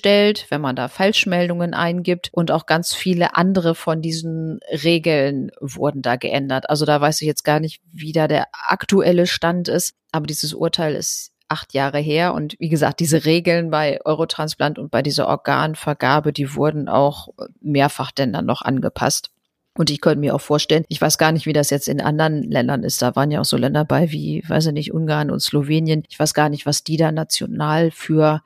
wenn 0.50 0.62
man 0.62 0.76
da 0.76 0.88
Falschmeldungen 0.88 1.74
eingibt. 1.74 2.30
Und 2.32 2.52
auch 2.52 2.66
ganz 2.66 2.94
viele 2.94 3.36
andere 3.36 3.76
von 3.76 4.02
diesen 4.02 4.60
Regeln 4.72 5.52
wurden 5.60 6.02
da 6.02 6.16
geändert. 6.16 6.70
Also 6.70 6.86
da 6.86 7.00
weiß 7.00 7.22
ich 7.22 7.28
jetzt 7.28 7.44
gar 7.44 7.60
nicht, 7.60 7.82
wie 7.92 8.12
da 8.12 8.28
der 8.28 8.48
aktuelle 8.68 9.28
Stand 9.28 9.68
ist. 9.68 9.94
Aber 10.12 10.26
dieses 10.26 10.54
Urteil 10.54 10.96
ist 10.96 11.32
acht 11.48 11.74
Jahre 11.74 12.00
her. 12.00 12.34
Und 12.34 12.56
wie 12.60 12.70
gesagt, 12.70 13.00
diese 13.00 13.26
Regeln 13.26 13.70
bei 13.70 14.00
Eurotransplant 14.04 14.80
und 14.80 14.90
bei 14.90 15.02
dieser 15.02 15.28
Organvergabe, 15.28 16.34
die 16.34 16.56
wurden 16.56 16.88
auch 16.88 17.28
mehrfach 17.60 18.12
denn 18.12 18.34
dann 18.34 18.46
noch 18.46 18.62
angepasst. 18.62 19.32
Und 19.78 19.90
ich 19.90 20.02
könnte 20.02 20.20
mir 20.20 20.36
auch 20.36 20.42
vorstellen, 20.42 20.84
ich 20.90 21.02
weiß 21.02 21.18
gar 21.18 21.32
nicht, 21.32 21.46
wie 21.46 21.54
das 21.54 21.70
jetzt 21.70 21.88
in 21.88 22.02
anderen 22.02 22.44
Ländern 22.44 22.84
ist. 22.84 23.02
Da 23.02 23.16
waren 23.16 23.32
ja 23.32 23.40
auch 23.40 23.46
so 23.46 23.56
Länder 23.56 23.86
bei 23.86 24.12
wie, 24.12 24.44
weiß 24.48 24.68
ich 24.68 24.74
nicht, 24.74 24.94
Ungarn 24.94 25.32
und 25.32 25.40
Slowenien. 25.40 26.04
Ich 26.10 26.20
weiß 26.20 26.34
gar 26.34 26.50
nicht, 26.50 26.66
was 26.66 26.84
die 26.84 26.98
da 26.98 27.12
national 27.12 27.92
für 27.92 28.42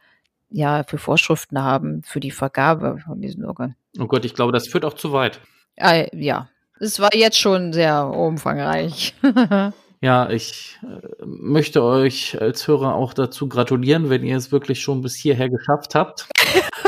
ja 0.55 0.83
für 0.83 0.97
Vorschriften 0.97 1.61
haben 1.61 2.01
für 2.03 2.19
die 2.19 2.31
Vergabe 2.31 2.97
von 3.05 3.21
diesen 3.21 3.45
Organen. 3.45 3.75
Oh 3.99 4.07
Gott, 4.07 4.23
ich 4.25 4.33
glaube, 4.33 4.53
das 4.53 4.67
führt 4.67 4.85
auch 4.85 4.93
zu 4.93 5.11
weit. 5.11 5.41
Ah, 5.77 6.05
ja, 6.13 6.49
es 6.79 6.99
war 6.99 7.13
jetzt 7.13 7.37
schon 7.37 7.73
sehr 7.73 8.07
umfangreich. 8.07 9.13
ja, 10.01 10.29
ich 10.29 10.79
äh, 10.83 11.25
möchte 11.25 11.83
euch 11.83 12.39
als 12.41 12.67
Hörer 12.67 12.95
auch 12.95 13.13
dazu 13.13 13.49
gratulieren, 13.49 14.09
wenn 14.09 14.23
ihr 14.23 14.37
es 14.37 14.51
wirklich 14.53 14.81
schon 14.81 15.01
bis 15.01 15.15
hierher 15.15 15.49
geschafft 15.49 15.93
habt. 15.93 16.27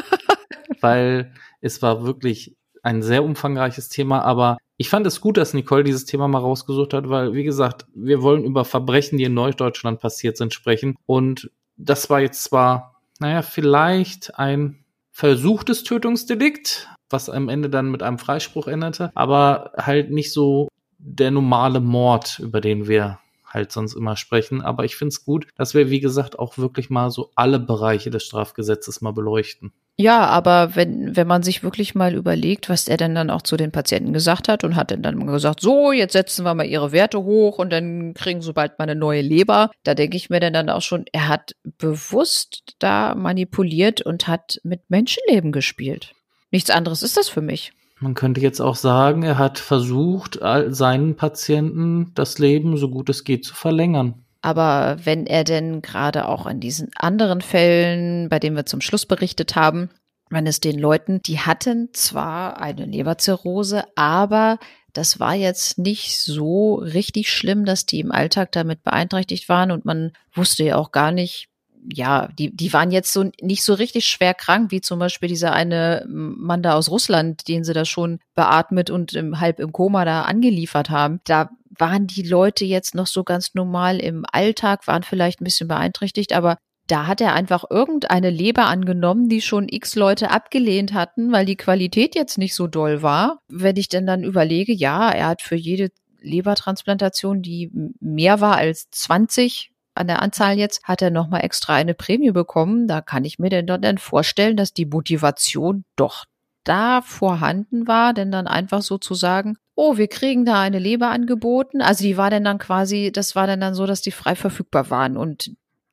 weil 0.81 1.33
es 1.59 1.81
war 1.81 2.05
wirklich 2.05 2.55
ein 2.83 3.01
sehr 3.01 3.23
umfangreiches 3.23 3.89
Thema, 3.89 4.21
aber 4.21 4.57
ich 4.77 4.89
fand 4.89 5.05
es 5.07 5.19
gut, 5.19 5.35
dass 5.35 5.53
Nicole 5.53 5.83
dieses 5.83 6.05
Thema 6.05 6.27
mal 6.27 6.39
rausgesucht 6.39 6.93
hat, 6.93 7.09
weil, 7.09 7.33
wie 7.33 7.43
gesagt, 7.43 7.85
wir 7.93 8.21
wollen 8.21 8.45
über 8.45 8.63
Verbrechen, 8.63 9.17
die 9.17 9.25
in 9.25 9.33
Norddeutschland 9.33 9.99
passiert 9.99 10.37
sind, 10.37 10.53
sprechen. 10.53 10.95
Und 11.05 11.49
das 11.75 12.09
war 12.09 12.21
jetzt 12.21 12.43
zwar 12.43 12.96
naja, 13.21 13.41
vielleicht 13.41 14.37
ein 14.39 14.83
versuchtes 15.11 15.83
Tötungsdelikt, 15.83 16.89
was 17.09 17.29
am 17.29 17.49
Ende 17.49 17.69
dann 17.69 17.89
mit 17.89 18.03
einem 18.03 18.19
Freispruch 18.19 18.67
endete, 18.67 19.11
aber 19.15 19.71
halt 19.77 20.11
nicht 20.11 20.31
so 20.31 20.67
der 20.99 21.31
normale 21.31 21.79
Mord, 21.79 22.39
über 22.39 22.61
den 22.61 22.87
wir 22.87 23.19
halt 23.45 23.71
sonst 23.71 23.95
immer 23.95 24.15
sprechen. 24.17 24.61
Aber 24.61 24.83
ich 24.83 24.95
finde 24.95 25.09
es 25.09 25.23
gut, 25.23 25.47
dass 25.55 25.73
wir, 25.73 25.89
wie 25.89 25.99
gesagt, 25.99 26.37
auch 26.37 26.57
wirklich 26.57 26.89
mal 26.89 27.09
so 27.09 27.31
alle 27.35 27.59
Bereiche 27.59 28.09
des 28.09 28.23
Strafgesetzes 28.23 29.01
mal 29.01 29.13
beleuchten. 29.13 29.71
Ja, 29.99 30.27
aber 30.27 30.75
wenn, 30.75 31.15
wenn 31.15 31.25
man 31.25 31.41
sich 31.41 31.63
wirklich 31.63 31.95
mal 31.95 32.13
überlegt, 32.13 32.69
was 32.69 32.87
er 32.87 32.97
denn 32.97 33.15
dann 33.15 33.31
auch 33.31 33.41
zu 33.41 33.57
den 33.57 33.71
Patienten 33.71 34.13
gesagt 34.13 34.47
hat 34.47 34.63
und 34.63 34.75
hat 34.75 34.91
dann, 34.91 35.01
dann 35.01 35.25
gesagt, 35.25 35.59
so, 35.59 35.91
jetzt 35.91 36.13
setzen 36.13 36.45
wir 36.45 36.53
mal 36.53 36.67
ihre 36.67 36.91
Werte 36.91 37.23
hoch 37.23 37.57
und 37.57 37.71
dann 37.71 38.13
kriegen 38.13 38.43
sie 38.43 38.53
bald 38.53 38.77
mal 38.77 38.83
eine 38.83 38.93
neue 38.93 39.21
Leber. 39.21 39.71
Da 39.83 39.95
denke 39.95 40.15
ich 40.15 40.29
mir 40.29 40.39
dann 40.39 40.69
auch 40.69 40.83
schon, 40.83 41.05
er 41.13 41.27
hat 41.27 41.55
bewusst 41.63 42.75
da 42.77 43.15
manipuliert 43.15 44.01
und 44.01 44.27
hat 44.27 44.59
mit 44.63 44.87
Menschenleben 44.87 45.51
gespielt. 45.51 46.13
Nichts 46.51 46.69
anderes 46.69 47.01
ist 47.01 47.17
das 47.17 47.27
für 47.27 47.41
mich. 47.41 47.73
Man 47.99 48.13
könnte 48.13 48.39
jetzt 48.39 48.59
auch 48.59 48.75
sagen, 48.75 49.23
er 49.23 49.39
hat 49.39 49.57
versucht, 49.57 50.39
seinen 50.67 51.15
Patienten 51.15 52.11
das 52.13 52.37
Leben 52.37 52.77
so 52.77 52.91
gut 52.91 53.09
es 53.09 53.23
geht 53.23 53.45
zu 53.45 53.55
verlängern. 53.55 54.26
Aber 54.41 54.97
wenn 55.03 55.25
er 55.25 55.43
denn 55.43 55.81
gerade 55.81 56.27
auch 56.27 56.45
in 56.45 56.59
diesen 56.59 56.91
anderen 56.95 57.41
Fällen, 57.41 58.29
bei 58.29 58.39
denen 58.39 58.55
wir 58.55 58.65
zum 58.65 58.81
Schluss 58.81 59.05
berichtet 59.05 59.55
haben, 59.55 59.89
wenn 60.29 60.47
es 60.47 60.59
den 60.59 60.77
Leuten, 60.77 61.21
die 61.21 61.39
hatten 61.39 61.89
zwar 61.93 62.61
eine 62.61 62.85
Leberzirrhose, 62.85 63.85
aber 63.95 64.59
das 64.93 65.19
war 65.19 65.35
jetzt 65.35 65.77
nicht 65.77 66.19
so 66.19 66.75
richtig 66.75 67.31
schlimm, 67.31 67.65
dass 67.65 67.85
die 67.85 67.99
im 67.99 68.11
Alltag 68.11 68.51
damit 68.51 68.83
beeinträchtigt 68.83 69.47
waren 69.47 69.71
und 69.71 69.85
man 69.85 70.11
wusste 70.33 70.63
ja 70.63 70.75
auch 70.75 70.91
gar 70.91 71.11
nicht, 71.11 71.49
ja, 71.89 72.29
die, 72.37 72.53
die 72.55 72.73
waren 72.73 72.91
jetzt 72.91 73.13
so 73.13 73.29
nicht 73.41 73.63
so 73.63 73.73
richtig 73.73 74.07
schwer 74.07 74.33
krank, 74.33 74.71
wie 74.71 74.81
zum 74.81 74.99
Beispiel 74.99 75.29
dieser 75.29 75.53
eine 75.53 76.05
Mann 76.09 76.63
da 76.63 76.73
aus 76.73 76.89
Russland, 76.89 77.47
den 77.47 77.63
sie 77.63 77.73
da 77.73 77.85
schon 77.85 78.19
beatmet 78.35 78.89
und 78.89 79.13
im, 79.13 79.39
halb 79.39 79.59
im 79.59 79.71
Koma 79.71 80.03
da 80.03 80.23
angeliefert 80.23 80.89
haben. 80.89 81.21
Da 81.25 81.51
waren 81.79 82.07
die 82.07 82.23
Leute 82.23 82.65
jetzt 82.65 82.95
noch 82.95 83.07
so 83.07 83.23
ganz 83.23 83.53
normal 83.53 83.99
im 83.99 84.25
Alltag, 84.31 84.87
waren 84.87 85.03
vielleicht 85.03 85.41
ein 85.41 85.45
bisschen 85.45 85.67
beeinträchtigt, 85.67 86.33
aber 86.33 86.57
da 86.87 87.05
hat 87.05 87.19
er 87.19 87.33
einfach 87.33 87.65
irgendeine 87.69 88.29
Leber 88.29 88.67
angenommen, 88.67 89.27
die 89.27 89.41
schon 89.41 89.67
x 89.69 89.95
Leute 89.95 90.31
abgelehnt 90.31 90.93
hatten, 90.93 91.31
weil 91.33 91.45
die 91.45 91.57
Qualität 91.57 92.15
jetzt 92.15 92.37
nicht 92.37 92.55
so 92.55 92.67
doll 92.67 93.01
war. 93.01 93.39
Wenn 93.49 93.75
ich 93.75 93.89
denn 93.89 94.07
dann 94.07 94.23
überlege, 94.23 94.73
ja, 94.73 95.11
er 95.11 95.27
hat 95.27 95.41
für 95.41 95.55
jede 95.55 95.89
Lebertransplantation, 96.21 97.41
die 97.41 97.71
mehr 97.99 98.39
war 98.39 98.55
als 98.55 98.89
20 98.91 99.71
an 99.95 100.07
der 100.07 100.21
Anzahl 100.21 100.57
jetzt, 100.57 100.83
hat 100.83 101.01
er 101.01 101.09
nochmal 101.09 101.43
extra 101.43 101.75
eine 101.75 101.93
Prämie 101.93 102.31
bekommen. 102.31 102.87
Da 102.87 103.01
kann 103.01 103.25
ich 103.25 103.37
mir 103.37 103.49
denn 103.49 103.67
dann 103.67 103.97
vorstellen, 103.97 104.55
dass 104.55 104.73
die 104.73 104.85
Motivation 104.85 105.83
doch 105.95 106.25
da 106.63 107.01
vorhanden 107.01 107.87
war, 107.87 108.13
denn 108.13 108.31
dann 108.31 108.47
einfach 108.47 108.81
so 108.81 108.97
zu 108.97 109.13
sagen, 109.13 109.57
oh, 109.77 109.95
wir 109.95 110.07
kriegen 110.07 110.43
da 110.43 110.59
eine 110.59 110.79
Leber 110.79 111.11
angeboten. 111.11 111.81
Also 111.81 112.03
die 112.03 112.17
war 112.17 112.31
denn 112.31 112.43
dann 112.43 112.57
quasi, 112.57 113.11
das 113.13 113.35
war 113.35 113.47
denn 113.47 113.61
dann 113.61 113.75
so, 113.75 113.85
dass 113.85 114.01
die 114.01 114.11
frei 114.11 114.35
verfügbar 114.35 114.89
waren 114.89 115.15
und 115.15 115.51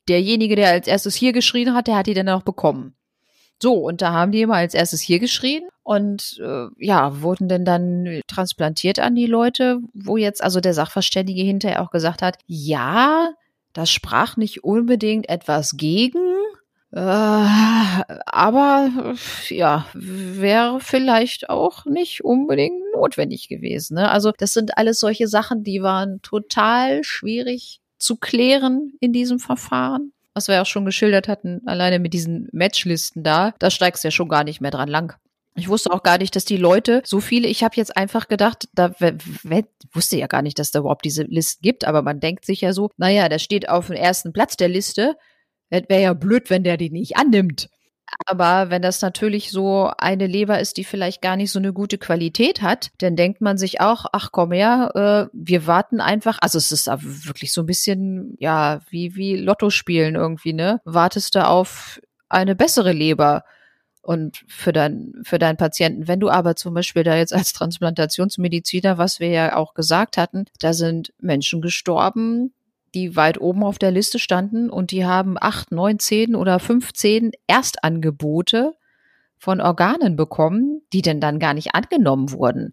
derjenige, 0.09 0.57
der 0.57 0.71
als 0.71 0.89
erstes 0.89 1.15
hier 1.15 1.33
geschrien 1.33 1.75
hat, 1.75 1.87
der 1.87 1.97
hat 1.97 2.07
die 2.07 2.15
dann 2.15 2.29
auch 2.31 2.43
bekommen. 2.43 2.95
So, 3.63 3.75
und 3.75 4.03
da 4.03 4.13
haben 4.13 4.33
die 4.33 4.41
immer 4.41 4.57
als 4.57 4.75
erstes 4.75 5.01
hier 5.01 5.19
geschrien 5.19 5.63
und 5.83 6.41
äh, 6.43 6.67
ja, 6.79 7.21
wurden 7.23 7.49
denn 7.49 7.65
dann 7.65 8.21
transplantiert 8.27 8.99
an 8.99 9.15
die 9.15 9.27
Leute, 9.27 9.81
wo 9.93 10.17
jetzt 10.17 10.43
also 10.43 10.61
der 10.61 10.75
Sachverständige 10.75 11.43
hinterher 11.43 11.83
auch 11.83 11.91
gesagt 11.91 12.23
hat, 12.23 12.39
ja, 12.47 13.33
das 13.75 13.91
sprach 13.91 14.37
nicht 14.37 14.65
unbedingt 14.65 15.29
etwas 15.29 15.77
gegen, 15.77 16.25
äh, 16.95 17.01
aber 17.01 18.89
ja, 19.49 19.87
wäre 19.95 20.79
vielleicht 20.79 21.51
auch 21.51 21.87
nicht 21.87 22.23
unbedingt 22.23 22.81
notwendig 22.95 23.49
gewesen. 23.49 23.95
Ne? 23.95 24.09
Also 24.09 24.31
das 24.39 24.53
sind 24.53 24.79
alles 24.79 25.01
solche 25.01 25.27
Sachen, 25.27 25.65
die 25.65 25.83
waren 25.83 26.23
total 26.23 27.03
schwierig 27.03 27.81
zu 27.99 28.15
klären 28.15 28.93
in 29.01 29.13
diesem 29.13 29.41
Verfahren. 29.41 30.13
Was 30.35 30.47
wir 30.47 30.63
auch 30.63 30.67
schon 30.67 30.85
geschildert 30.85 31.27
hatten, 31.27 31.63
alleine 31.67 31.99
mit 31.99 32.15
diesen 32.15 32.49
Matchlisten 32.53 33.25
da, 33.25 33.55
da 33.59 33.71
steigst 33.71 34.05
du 34.05 34.09
ja 34.09 34.13
schon 34.13 34.29
gar 34.29 34.45
nicht 34.45 34.61
mehr 34.61 34.71
dran 34.71 34.89
lang. 34.89 35.17
Ich 35.57 35.69
wusste 35.69 35.93
auch 35.93 36.03
gar 36.05 36.19
nicht, 36.19 36.37
dass 36.37 36.45
die 36.45 36.57
Leute 36.57 37.03
so 37.05 37.21
viele, 37.21 37.49
ich 37.49 37.65
habe 37.65 37.75
jetzt 37.77 37.97
einfach 37.97 38.29
gedacht, 38.29 38.69
da 38.73 38.93
wusste 39.93 40.17
ja 40.17 40.29
gar 40.29 40.43
nicht, 40.43 40.61
dass 40.61 40.71
da 40.71 40.81
überhaupt 40.81 41.05
diese 41.05 41.25
Listen 41.25 41.63
gibt, 41.63 41.85
aber 41.85 42.03
man 42.03 42.21
denkt 42.21 42.45
sich 42.45 42.61
ja 42.61 42.73
so, 42.73 42.91
naja, 42.97 43.29
der 43.29 43.41
steht 43.41 43.69
auf 43.69 43.89
dem 43.89 43.97
ersten 43.97 44.33
Platz 44.33 44.57
der 44.57 44.69
Liste, 44.69 45.17
wäre 45.71 46.03
ja 46.03 46.13
blöd, 46.15 46.51
wenn 46.51 46.65
der 46.65 46.77
die 46.77 46.91
nicht 46.91 47.17
annimmt. 47.17 47.69
Aber 48.27 48.71
wenn 48.71 48.83
das 48.83 49.03
natürlich 49.03 49.51
so 49.51 49.91
eine 49.99 50.27
Leber 50.27 50.61
ist, 50.61 50.77
die 50.77 50.85
vielleicht 50.85 51.23
gar 51.23 51.37
nicht 51.37 51.51
so 51.51 51.59
eine 51.59 51.73
gute 51.73 51.99
Qualität 51.99 52.63
hat, 52.63 52.91
dann 52.99 53.17
denkt 53.17 53.41
man 53.41 53.59
sich 53.59 53.81
auch, 53.81 54.07
ach 54.13 54.31
komm 54.31 54.53
her, 54.53 54.91
äh, 54.95 55.31
wir 55.33 55.67
warten 55.67 56.01
einfach. 56.01 56.39
Also 56.41 56.59
es 56.59 56.71
ist 56.71 56.87
wirklich 56.87 57.53
so 57.53 57.63
ein 57.63 57.67
bisschen, 57.67 58.37
ja, 58.39 58.81
wie, 58.91 59.17
wie 59.17 59.37
Lotto 59.37 59.71
spielen 59.71 60.15
irgendwie, 60.15 60.53
ne? 60.53 60.81
Wartest 60.85 61.35
du 61.35 61.47
auf 61.47 62.01
eine 62.29 62.55
bessere 62.55 62.93
Leber 62.93 63.45
und 64.03 64.45
für 64.49 64.73
dein, 64.73 65.13
für 65.25 65.39
deinen 65.39 65.57
Patienten. 65.57 66.07
Wenn 66.07 66.21
du 66.21 66.29
aber 66.29 66.57
zum 66.57 66.75
Beispiel 66.75 67.05
da 67.05 67.17
jetzt 67.17 67.33
als 67.33 67.53
Transplantationsmediziner, 67.55 68.99
was 68.99 69.19
wir 69.19 69.29
ja 69.29 69.57
auch 69.57 69.75
gesagt 69.75 70.19
hatten, 70.19 70.45
da 70.61 70.73
sind 70.73 71.13
Menschen 71.19 71.63
gestorben, 71.63 72.53
die 72.95 73.17
weit 73.17 73.41
oben 73.41 73.65
auf 73.65 73.79
der 73.79 73.91
Liste 73.91 74.19
standen 74.19 74.71
und 74.71 74.91
die 74.91 75.05
haben 75.05 75.37
acht, 75.41 75.73
neun, 75.73 75.99
zehn 75.99 76.35
oder 76.35 76.61
fünfzehn 76.61 77.33
Erstangebote 77.47 78.75
von 79.37 79.61
Organen 79.61 80.17
bekommen, 80.17 80.81
die 80.93 81.03
denn 81.03 81.21
dann 81.21 81.39
gar 81.39 81.53
nicht 81.53 81.75
angenommen 81.75 82.31
wurden. 82.31 82.73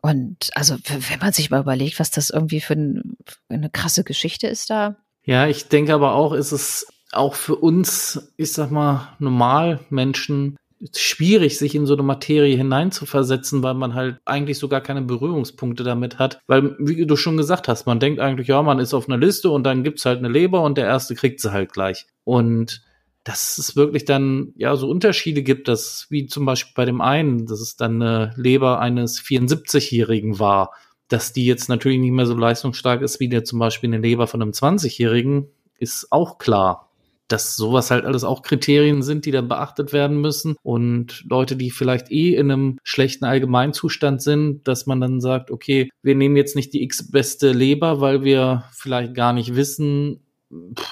Und 0.00 0.50
also, 0.54 0.76
wenn 0.84 1.18
man 1.20 1.32
sich 1.32 1.50
mal 1.50 1.60
überlegt, 1.60 2.00
was 2.00 2.10
das 2.10 2.30
irgendwie 2.30 2.60
für, 2.60 2.74
ein, 2.74 3.16
für 3.24 3.54
eine 3.54 3.70
krasse 3.70 4.04
Geschichte 4.04 4.46
ist 4.46 4.70
da. 4.70 4.96
Ja, 5.24 5.46
ich 5.46 5.68
denke 5.68 5.92
aber 5.92 6.14
auch, 6.14 6.32
ist 6.32 6.52
es 6.52 6.86
auch 7.12 7.34
für 7.34 7.56
uns, 7.56 8.32
ich 8.36 8.52
sag 8.52 8.70
mal, 8.70 9.16
normal 9.18 9.80
Menschen 9.90 10.56
schwierig, 10.94 11.58
sich 11.58 11.74
in 11.74 11.86
so 11.86 11.94
eine 11.94 12.02
Materie 12.02 12.56
hineinzuversetzen, 12.56 13.62
weil 13.62 13.74
man 13.74 13.94
halt 13.94 14.20
eigentlich 14.24 14.58
so 14.58 14.68
gar 14.68 14.80
keine 14.80 15.02
Berührungspunkte 15.02 15.82
damit 15.82 16.18
hat. 16.18 16.40
Weil, 16.46 16.76
wie 16.78 17.04
du 17.04 17.16
schon 17.16 17.36
gesagt 17.36 17.68
hast, 17.68 17.86
man 17.86 18.00
denkt 18.00 18.20
eigentlich, 18.20 18.48
ja, 18.48 18.62
man 18.62 18.78
ist 18.78 18.94
auf 18.94 19.08
einer 19.08 19.18
Liste 19.18 19.50
und 19.50 19.64
dann 19.64 19.82
gibt's 19.82 20.04
halt 20.04 20.18
eine 20.18 20.28
Leber 20.28 20.62
und 20.62 20.78
der 20.78 20.86
erste 20.86 21.14
kriegt 21.14 21.40
sie 21.40 21.52
halt 21.52 21.72
gleich. 21.72 22.06
Und 22.24 22.82
dass 23.24 23.58
es 23.58 23.76
wirklich 23.76 24.04
dann 24.04 24.52
ja 24.56 24.76
so 24.76 24.88
Unterschiede 24.88 25.42
gibt, 25.42 25.68
dass 25.68 26.06
wie 26.10 26.26
zum 26.26 26.46
Beispiel 26.46 26.72
bei 26.74 26.84
dem 26.84 27.00
einen, 27.00 27.46
dass 27.46 27.60
es 27.60 27.76
dann 27.76 28.00
eine 28.00 28.32
Leber 28.36 28.80
eines 28.80 29.20
74-Jährigen 29.20 30.38
war, 30.38 30.70
dass 31.08 31.32
die 31.32 31.44
jetzt 31.44 31.68
natürlich 31.68 31.98
nicht 31.98 32.12
mehr 32.12 32.26
so 32.26 32.34
leistungsstark 32.34 33.02
ist 33.02 33.20
wie 33.20 33.28
der 33.28 33.44
zum 33.44 33.58
Beispiel 33.58 33.90
eine 33.90 33.98
Leber 33.98 34.26
von 34.26 34.40
einem 34.40 34.52
20-Jährigen, 34.52 35.48
ist 35.78 36.10
auch 36.10 36.38
klar 36.38 36.87
dass 37.28 37.56
sowas 37.56 37.90
halt 37.90 38.04
alles 38.04 38.24
auch 38.24 38.42
Kriterien 38.42 39.02
sind, 39.02 39.26
die 39.26 39.30
dann 39.30 39.48
beachtet 39.48 39.92
werden 39.92 40.20
müssen. 40.20 40.56
Und 40.62 41.24
Leute, 41.28 41.56
die 41.56 41.70
vielleicht 41.70 42.10
eh 42.10 42.34
in 42.34 42.50
einem 42.50 42.78
schlechten 42.82 43.26
Allgemeinzustand 43.26 44.22
sind, 44.22 44.66
dass 44.66 44.86
man 44.86 45.00
dann 45.00 45.20
sagt, 45.20 45.50
okay, 45.50 45.90
wir 46.02 46.14
nehmen 46.14 46.36
jetzt 46.36 46.56
nicht 46.56 46.72
die 46.72 46.82
x-beste 46.82 47.52
Leber, 47.52 48.00
weil 48.00 48.24
wir 48.24 48.64
vielleicht 48.72 49.14
gar 49.14 49.32
nicht 49.32 49.54
wissen, 49.54 50.20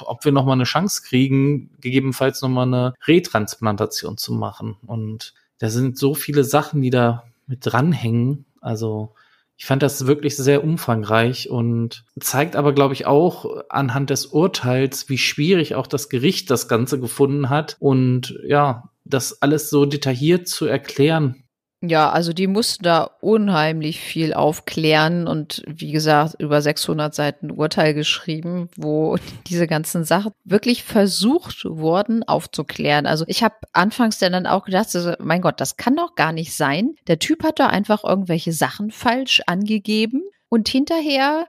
ob 0.04 0.24
wir 0.24 0.32
nochmal 0.32 0.54
eine 0.56 0.64
Chance 0.64 1.02
kriegen, 1.02 1.70
gegebenenfalls 1.80 2.42
nochmal 2.42 2.66
eine 2.66 2.94
Retransplantation 3.06 4.18
zu 4.18 4.34
machen. 4.34 4.76
Und 4.86 5.32
da 5.58 5.70
sind 5.70 5.98
so 5.98 6.14
viele 6.14 6.44
Sachen, 6.44 6.82
die 6.82 6.90
da 6.90 7.24
mit 7.46 7.60
dranhängen. 7.62 8.44
Also 8.60 9.14
ich 9.58 9.64
fand 9.64 9.82
das 9.82 10.06
wirklich 10.06 10.36
sehr 10.36 10.62
umfangreich 10.62 11.48
und 11.48 12.04
zeigt 12.20 12.56
aber, 12.56 12.74
glaube 12.74 12.92
ich, 12.94 13.06
auch 13.06 13.62
anhand 13.70 14.10
des 14.10 14.26
Urteils, 14.26 15.08
wie 15.08 15.18
schwierig 15.18 15.74
auch 15.74 15.86
das 15.86 16.08
Gericht 16.08 16.50
das 16.50 16.68
Ganze 16.68 17.00
gefunden 17.00 17.48
hat 17.48 17.76
und 17.80 18.38
ja, 18.46 18.90
das 19.04 19.40
alles 19.40 19.70
so 19.70 19.86
detailliert 19.86 20.46
zu 20.46 20.66
erklären, 20.66 21.44
ja, 21.82 22.10
also 22.10 22.32
die 22.32 22.46
mussten 22.46 22.84
da 22.84 23.10
unheimlich 23.20 24.00
viel 24.00 24.32
aufklären 24.32 25.26
und 25.28 25.62
wie 25.66 25.92
gesagt, 25.92 26.36
über 26.38 26.62
600 26.62 27.14
Seiten 27.14 27.50
Urteil 27.50 27.92
geschrieben, 27.92 28.70
wo 28.76 29.16
diese 29.46 29.66
ganzen 29.66 30.04
Sachen 30.04 30.32
wirklich 30.44 30.84
versucht 30.84 31.64
wurden 31.66 32.22
aufzuklären. 32.22 33.06
Also 33.06 33.24
ich 33.28 33.44
habe 33.44 33.56
anfangs 33.72 34.18
dann 34.18 34.46
auch 34.46 34.64
gedacht, 34.64 34.94
also, 34.94 35.12
mein 35.18 35.42
Gott, 35.42 35.60
das 35.60 35.76
kann 35.76 35.96
doch 35.96 36.14
gar 36.14 36.32
nicht 36.32 36.54
sein. 36.54 36.94
Der 37.08 37.18
Typ 37.18 37.44
hat 37.44 37.58
da 37.58 37.66
einfach 37.66 38.04
irgendwelche 38.04 38.52
Sachen 38.52 38.90
falsch 38.90 39.42
angegeben 39.46 40.22
und 40.48 40.68
hinterher 40.68 41.46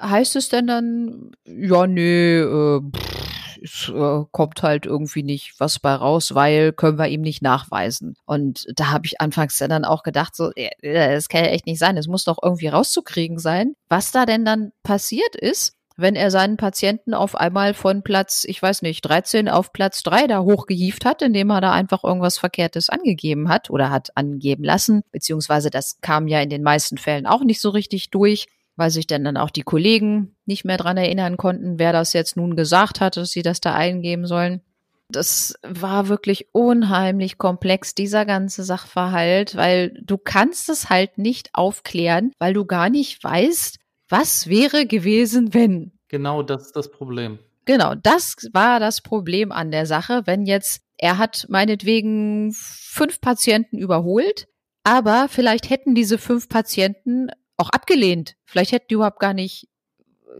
heißt 0.00 0.36
es 0.36 0.48
denn 0.50 0.66
dann, 0.66 1.32
ja, 1.46 1.86
nee, 1.86 2.38
äh, 2.38 2.80
pff, 2.80 3.49
es 3.62 3.90
äh, 3.94 4.24
kommt 4.30 4.62
halt 4.62 4.86
irgendwie 4.86 5.22
nicht 5.22 5.54
was 5.58 5.78
bei 5.78 5.94
raus, 5.94 6.34
weil 6.34 6.72
können 6.72 6.98
wir 6.98 7.08
ihm 7.08 7.20
nicht 7.20 7.42
nachweisen. 7.42 8.16
Und 8.26 8.66
da 8.74 8.90
habe 8.90 9.06
ich 9.06 9.20
anfangs 9.20 9.58
dann 9.58 9.84
auch 9.84 10.02
gedacht, 10.02 10.34
so, 10.34 10.50
äh, 10.56 10.70
das 10.82 11.28
kann 11.28 11.44
ja 11.44 11.50
echt 11.50 11.66
nicht 11.66 11.78
sein. 11.78 11.96
Es 11.96 12.08
muss 12.08 12.24
doch 12.24 12.38
irgendwie 12.42 12.68
rauszukriegen 12.68 13.38
sein, 13.38 13.74
was 13.88 14.12
da 14.12 14.26
denn 14.26 14.44
dann 14.44 14.72
passiert 14.82 15.36
ist 15.36 15.76
wenn 16.00 16.16
er 16.16 16.30
seinen 16.30 16.56
Patienten 16.56 17.14
auf 17.14 17.34
einmal 17.36 17.74
von 17.74 18.02
Platz, 18.02 18.44
ich 18.46 18.60
weiß 18.60 18.82
nicht, 18.82 19.02
13 19.02 19.48
auf 19.48 19.72
Platz 19.72 20.02
3 20.02 20.26
da 20.26 20.40
hochgehieft 20.40 21.04
hat, 21.04 21.22
indem 21.22 21.50
er 21.50 21.60
da 21.60 21.72
einfach 21.72 22.04
irgendwas 22.04 22.38
Verkehrtes 22.38 22.88
angegeben 22.88 23.48
hat 23.48 23.70
oder 23.70 23.90
hat 23.90 24.16
angeben 24.16 24.64
lassen, 24.64 25.02
beziehungsweise 25.12 25.70
das 25.70 25.98
kam 26.00 26.26
ja 26.26 26.40
in 26.40 26.50
den 26.50 26.62
meisten 26.62 26.98
Fällen 26.98 27.26
auch 27.26 27.42
nicht 27.42 27.60
so 27.60 27.70
richtig 27.70 28.10
durch 28.10 28.46
weil 28.80 28.90
sich 28.90 29.06
dann, 29.06 29.22
dann 29.22 29.36
auch 29.36 29.50
die 29.50 29.62
Kollegen 29.62 30.34
nicht 30.46 30.64
mehr 30.64 30.78
dran 30.78 30.96
erinnern 30.96 31.36
konnten, 31.36 31.78
wer 31.78 31.92
das 31.92 32.12
jetzt 32.12 32.36
nun 32.36 32.56
gesagt 32.56 33.00
hat, 33.00 33.16
dass 33.16 33.30
sie 33.30 33.42
das 33.42 33.60
da 33.60 33.74
eingeben 33.74 34.26
sollen. 34.26 34.62
Das 35.10 35.54
war 35.62 36.08
wirklich 36.08 36.48
unheimlich 36.52 37.36
komplex, 37.36 37.94
dieser 37.94 38.24
ganze 38.24 38.64
Sachverhalt, 38.64 39.54
weil 39.54 39.92
du 40.02 40.18
kannst 40.18 40.68
es 40.68 40.88
halt 40.88 41.18
nicht 41.18 41.50
aufklären, 41.52 42.32
weil 42.38 42.54
du 42.54 42.64
gar 42.64 42.90
nicht 42.90 43.22
weißt, 43.22 43.78
was 44.08 44.48
wäre 44.48 44.86
gewesen, 44.86 45.52
wenn. 45.52 45.92
Genau, 46.08 46.42
das 46.42 46.66
ist 46.66 46.76
das 46.76 46.90
Problem. 46.90 47.38
Genau, 47.66 47.94
das 47.94 48.36
war 48.52 48.80
das 48.80 49.02
Problem 49.02 49.52
an 49.52 49.70
der 49.70 49.86
Sache, 49.86 50.22
wenn 50.24 50.46
jetzt 50.46 50.80
er 50.96 51.18
hat 51.18 51.46
meinetwegen 51.48 52.52
fünf 52.54 53.20
Patienten 53.20 53.78
überholt, 53.78 54.48
aber 54.84 55.28
vielleicht 55.28 55.70
hätten 55.70 55.94
diese 55.94 56.18
fünf 56.18 56.48
Patienten 56.48 57.28
auch 57.60 57.70
abgelehnt. 57.70 58.34
Vielleicht 58.44 58.72
hätten 58.72 58.86
die 58.90 58.94
überhaupt 58.94 59.20
gar 59.20 59.34
nicht 59.34 59.68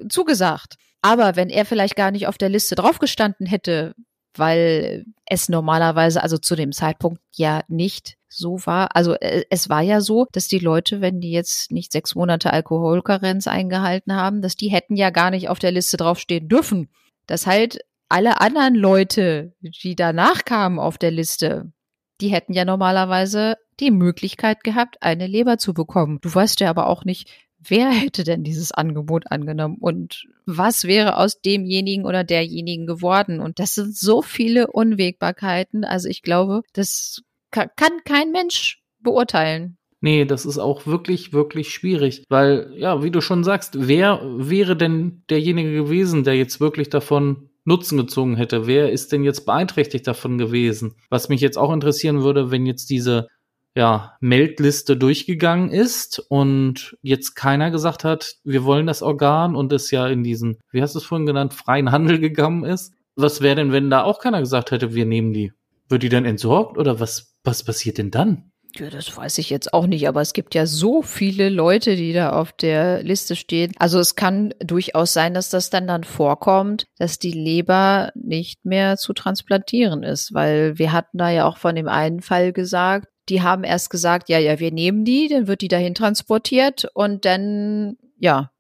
äh, 0.01 0.09
zugesagt. 0.09 0.77
Aber 1.03 1.37
wenn 1.37 1.49
er 1.49 1.65
vielleicht 1.65 1.97
gar 1.97 2.11
nicht 2.11 2.27
auf 2.27 2.39
der 2.39 2.49
Liste 2.49 2.75
draufgestanden 2.75 3.47
hätte, 3.47 3.95
weil 4.35 5.05
es 5.27 5.49
normalerweise, 5.49 6.23
also 6.23 6.39
zu 6.39 6.57
dem 6.57 6.73
Zeitpunkt 6.73 7.21
ja 7.35 7.63
nicht 7.69 8.17
so 8.29 8.65
war. 8.65 8.95
Also 8.95 9.15
äh, 9.15 9.45
es 9.51 9.69
war 9.69 9.83
ja 9.83 10.01
so, 10.01 10.27
dass 10.33 10.47
die 10.47 10.59
Leute, 10.59 11.01
wenn 11.01 11.21
die 11.21 11.33
jetzt 11.33 11.73
nicht 11.73 11.93
sechs 11.93 12.15
Monate 12.15 12.53
Alkoholkarenz 12.53 13.49
eingehalten 13.49 14.15
haben, 14.15 14.41
dass 14.41 14.55
die 14.55 14.69
hätten 14.69 14.97
ja 14.97 15.11
gar 15.11 15.31
nicht 15.31 15.49
auf 15.49 15.59
der 15.59 15.73
Liste 15.73 15.97
draufstehen 15.97 16.49
dürfen. 16.49 16.89
Das 17.27 17.47
halt 17.47 17.81
alle 18.09 18.41
anderen 18.41 18.75
Leute, 18.75 19.53
die 19.61 19.95
danach 19.97 20.45
kamen 20.45 20.79
auf 20.79 20.99
der 20.99 21.11
Liste, 21.11 21.73
die 22.21 22.29
hätten 22.29 22.53
ja 22.53 22.65
normalerweise 22.65 23.57
die 23.81 23.91
Möglichkeit 23.91 24.63
gehabt, 24.65 24.99
eine 25.01 25.27
Leber 25.27 25.59
zu 25.59 25.75
bekommen. 25.75 26.19
Du 26.21 26.33
weißt 26.33 26.61
ja 26.61 26.71
aber 26.71 26.89
auch 26.89 27.05
nicht, 27.05 27.29
wer 27.59 27.91
hätte 27.91 28.25
denn 28.25 28.45
dieses 28.45 28.73
Angebot 28.73 29.31
angenommen 29.31 29.79
und 29.81 30.27
was 30.47 30.85
wäre 30.85 31.17
aus 31.17 31.41
demjenigen 31.41 32.05
oder 32.05 32.25
derjenigen 32.25 32.87
geworden. 32.87 33.41
Und 33.41 33.59
das 33.59 33.75
sind 33.75 33.97
so 33.97 34.23
viele 34.23 34.69
Unwägbarkeiten. 34.69 35.85
Also 35.85 36.09
ich 36.09 36.23
glaube, 36.23 36.63
das 36.73 37.23
kann, 37.51 37.69
kein 38.05 38.33
Mensch 38.33 38.83
beurteilen. 39.01 39.77
Nee, 40.03 40.25
das 40.25 40.47
ist 40.47 40.59
auch 40.59 40.87
wirklich, 40.87 41.35
wirklich 41.35 41.75
schwierig, 41.75 42.25
weil, 42.31 42.73
ja, 42.77 43.03
wie 43.03 43.11
du 43.11 43.21
schon 43.21 43.45
sagst, 43.45 43.87
wer 43.87 44.23
wäre 44.25 44.75
denn 44.75 45.25
derjenige 45.29 45.75
gewesen, 45.75 46.25
der 46.25 46.37
jetzt 46.37 46.59
wirklich 46.59 46.89
davon 46.89 47.50
Nutzen 47.65 47.99
gezogen 47.99 48.37
hätte? 48.37 48.67
Wer 48.67 48.91
ist 48.91 49.13
denn 49.13 49.23
jetzt 49.23 49.45
beeinträchtigt 49.47 50.07
davon 50.07 50.39
gewesen? 50.39 50.95
Was 51.09 51.29
mich 51.29 51.41
jetzt 51.41 51.59
auch 51.59 51.73
interessieren 51.73 52.23
würde, 52.23 52.51
wenn 52.51 52.67
jetzt 52.67 52.91
diese 52.91 53.29
ja, 53.75 54.17
Meldliste 54.21 54.97
durchgegangen 54.97 55.71
ist 55.71 56.25
und 56.29 56.97
jetzt 57.03 57.35
keiner 57.35 57.71
gesagt 57.71 58.05
hat, 58.05 58.37
wir 58.43 58.65
wollen 58.65 58.87
das 58.87 59.03
Organ 59.03 59.55
und 59.55 59.73
es 59.73 59.91
ja 59.91 60.09
in 60.09 60.25
diesen, 60.25 60.59
wie 60.73 60.83
hast 60.83 60.95
du 60.95 60.99
es 60.99 61.05
vorhin 61.05 61.27
genannt, 61.27 61.55
freien 61.55 61.93
Handel 61.93 62.19
gegangen 62.19 62.65
ist. 62.65 62.95
Was 63.15 63.41
wäre 63.41 63.57
denn, 63.57 63.73
wenn 63.73 63.91
da 63.91 64.03
auch 64.03 64.19
keiner 64.19 64.41
gesagt 64.41 64.71
hätte, 64.71 64.95
wir 64.95 65.07
nehmen 65.07 65.33
die? 65.33 65.53
Wird 65.89 66.03
die 66.03 66.09
dann 66.09 66.25
entsorgt 66.25 66.79
oder 66.79 67.01
was, 67.01 67.37
was 67.45 67.65
passiert 67.65 67.99
denn 67.99 68.11
dann? 68.11 68.50
Ja, 68.77 68.89
das 68.89 69.17
weiß 69.17 69.39
ich 69.39 69.51
jetzt 69.51 69.75
auch 69.75 69.87
nicht, 69.87 70.07
aber 70.09 70.21
es 70.21 70.33
gibt 70.33 70.55
ja 70.55 70.65
so 70.67 71.03
viele 71.03 71.49
Leute, 71.49 71.97
die 71.97 72.13
da 72.13 72.31
auf 72.31 72.53
der 72.53 73.03
Liste 73.03 73.35
stehen. 73.35 73.73
Also 73.79 73.99
es 73.99 74.15
kann 74.15 74.55
durchaus 74.61 75.13
sein, 75.13 75.35
dass 75.35 75.51
das 75.51 75.71
dann 75.71 75.87
dann 75.87 76.05
vorkommt, 76.05 76.87
dass 76.99 77.19
die 77.19 77.33
Leber 77.33 78.13
nicht 78.15 78.65
mehr 78.65 78.97
zu 78.97 79.13
transplantieren 79.13 80.03
ist, 80.03 80.33
weil 80.35 80.79
wir 80.79 80.93
hatten 80.93 81.19
da 81.19 81.31
ja 81.31 81.47
auch 81.47 81.57
von 81.57 81.75
dem 81.75 81.89
einen 81.89 82.21
Fall 82.21 82.53
gesagt, 82.53 83.09
die 83.29 83.43
haben 83.43 83.65
erst 83.65 83.91
gesagt, 83.91 84.29
ja, 84.29 84.39
ja, 84.39 84.59
wir 84.59 84.73
nehmen 84.73 85.05
die, 85.05 85.29
dann 85.29 85.47
wird 85.47 85.61
die 85.61 85.69
dahin 85.69 85.95
transportiert 85.95 86.87
und 86.95 87.25
dann, 87.25 87.97
ja, 88.19 88.51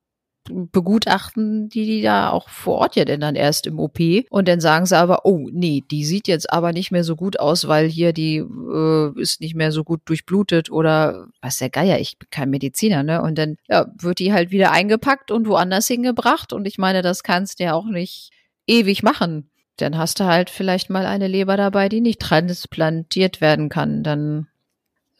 begutachten 0.48 1.68
die 1.68 1.84
die 1.84 2.02
da 2.02 2.30
auch 2.30 2.48
vor 2.48 2.78
Ort 2.78 2.96
ja 2.96 3.04
denn 3.04 3.20
dann 3.20 3.34
erst 3.34 3.66
im 3.66 3.78
OP 3.78 3.98
und 4.30 4.48
dann 4.48 4.60
sagen 4.60 4.86
sie 4.86 4.96
aber, 4.96 5.24
oh 5.24 5.48
nee, 5.52 5.82
die 5.90 6.04
sieht 6.04 6.28
jetzt 6.28 6.52
aber 6.52 6.72
nicht 6.72 6.90
mehr 6.90 7.04
so 7.04 7.16
gut 7.16 7.38
aus, 7.38 7.68
weil 7.68 7.88
hier 7.88 8.12
die 8.12 8.36
äh, 8.38 9.20
ist 9.20 9.40
nicht 9.40 9.54
mehr 9.54 9.72
so 9.72 9.84
gut 9.84 10.00
durchblutet 10.06 10.70
oder 10.70 11.26
was 11.40 11.58
der 11.58 11.70
Geier, 11.70 11.98
ich 11.98 12.18
bin 12.18 12.28
kein 12.30 12.50
Mediziner, 12.50 13.02
ne? 13.02 13.22
Und 13.22 13.36
dann 13.38 13.56
ja, 13.68 13.86
wird 13.98 14.18
die 14.18 14.32
halt 14.32 14.50
wieder 14.50 14.72
eingepackt 14.72 15.30
und 15.30 15.46
woanders 15.46 15.86
hingebracht 15.86 16.52
und 16.52 16.66
ich 16.66 16.78
meine, 16.78 17.02
das 17.02 17.22
kannst 17.22 17.60
du 17.60 17.64
ja 17.64 17.74
auch 17.74 17.86
nicht 17.86 18.30
ewig 18.66 19.02
machen. 19.02 19.50
Dann 19.76 19.96
hast 19.96 20.20
du 20.20 20.24
halt 20.24 20.50
vielleicht 20.50 20.90
mal 20.90 21.06
eine 21.06 21.26
Leber 21.26 21.56
dabei, 21.56 21.88
die 21.88 22.00
nicht 22.00 22.20
transplantiert 22.20 23.40
werden 23.40 23.68
kann, 23.68 24.02
dann 24.02 24.49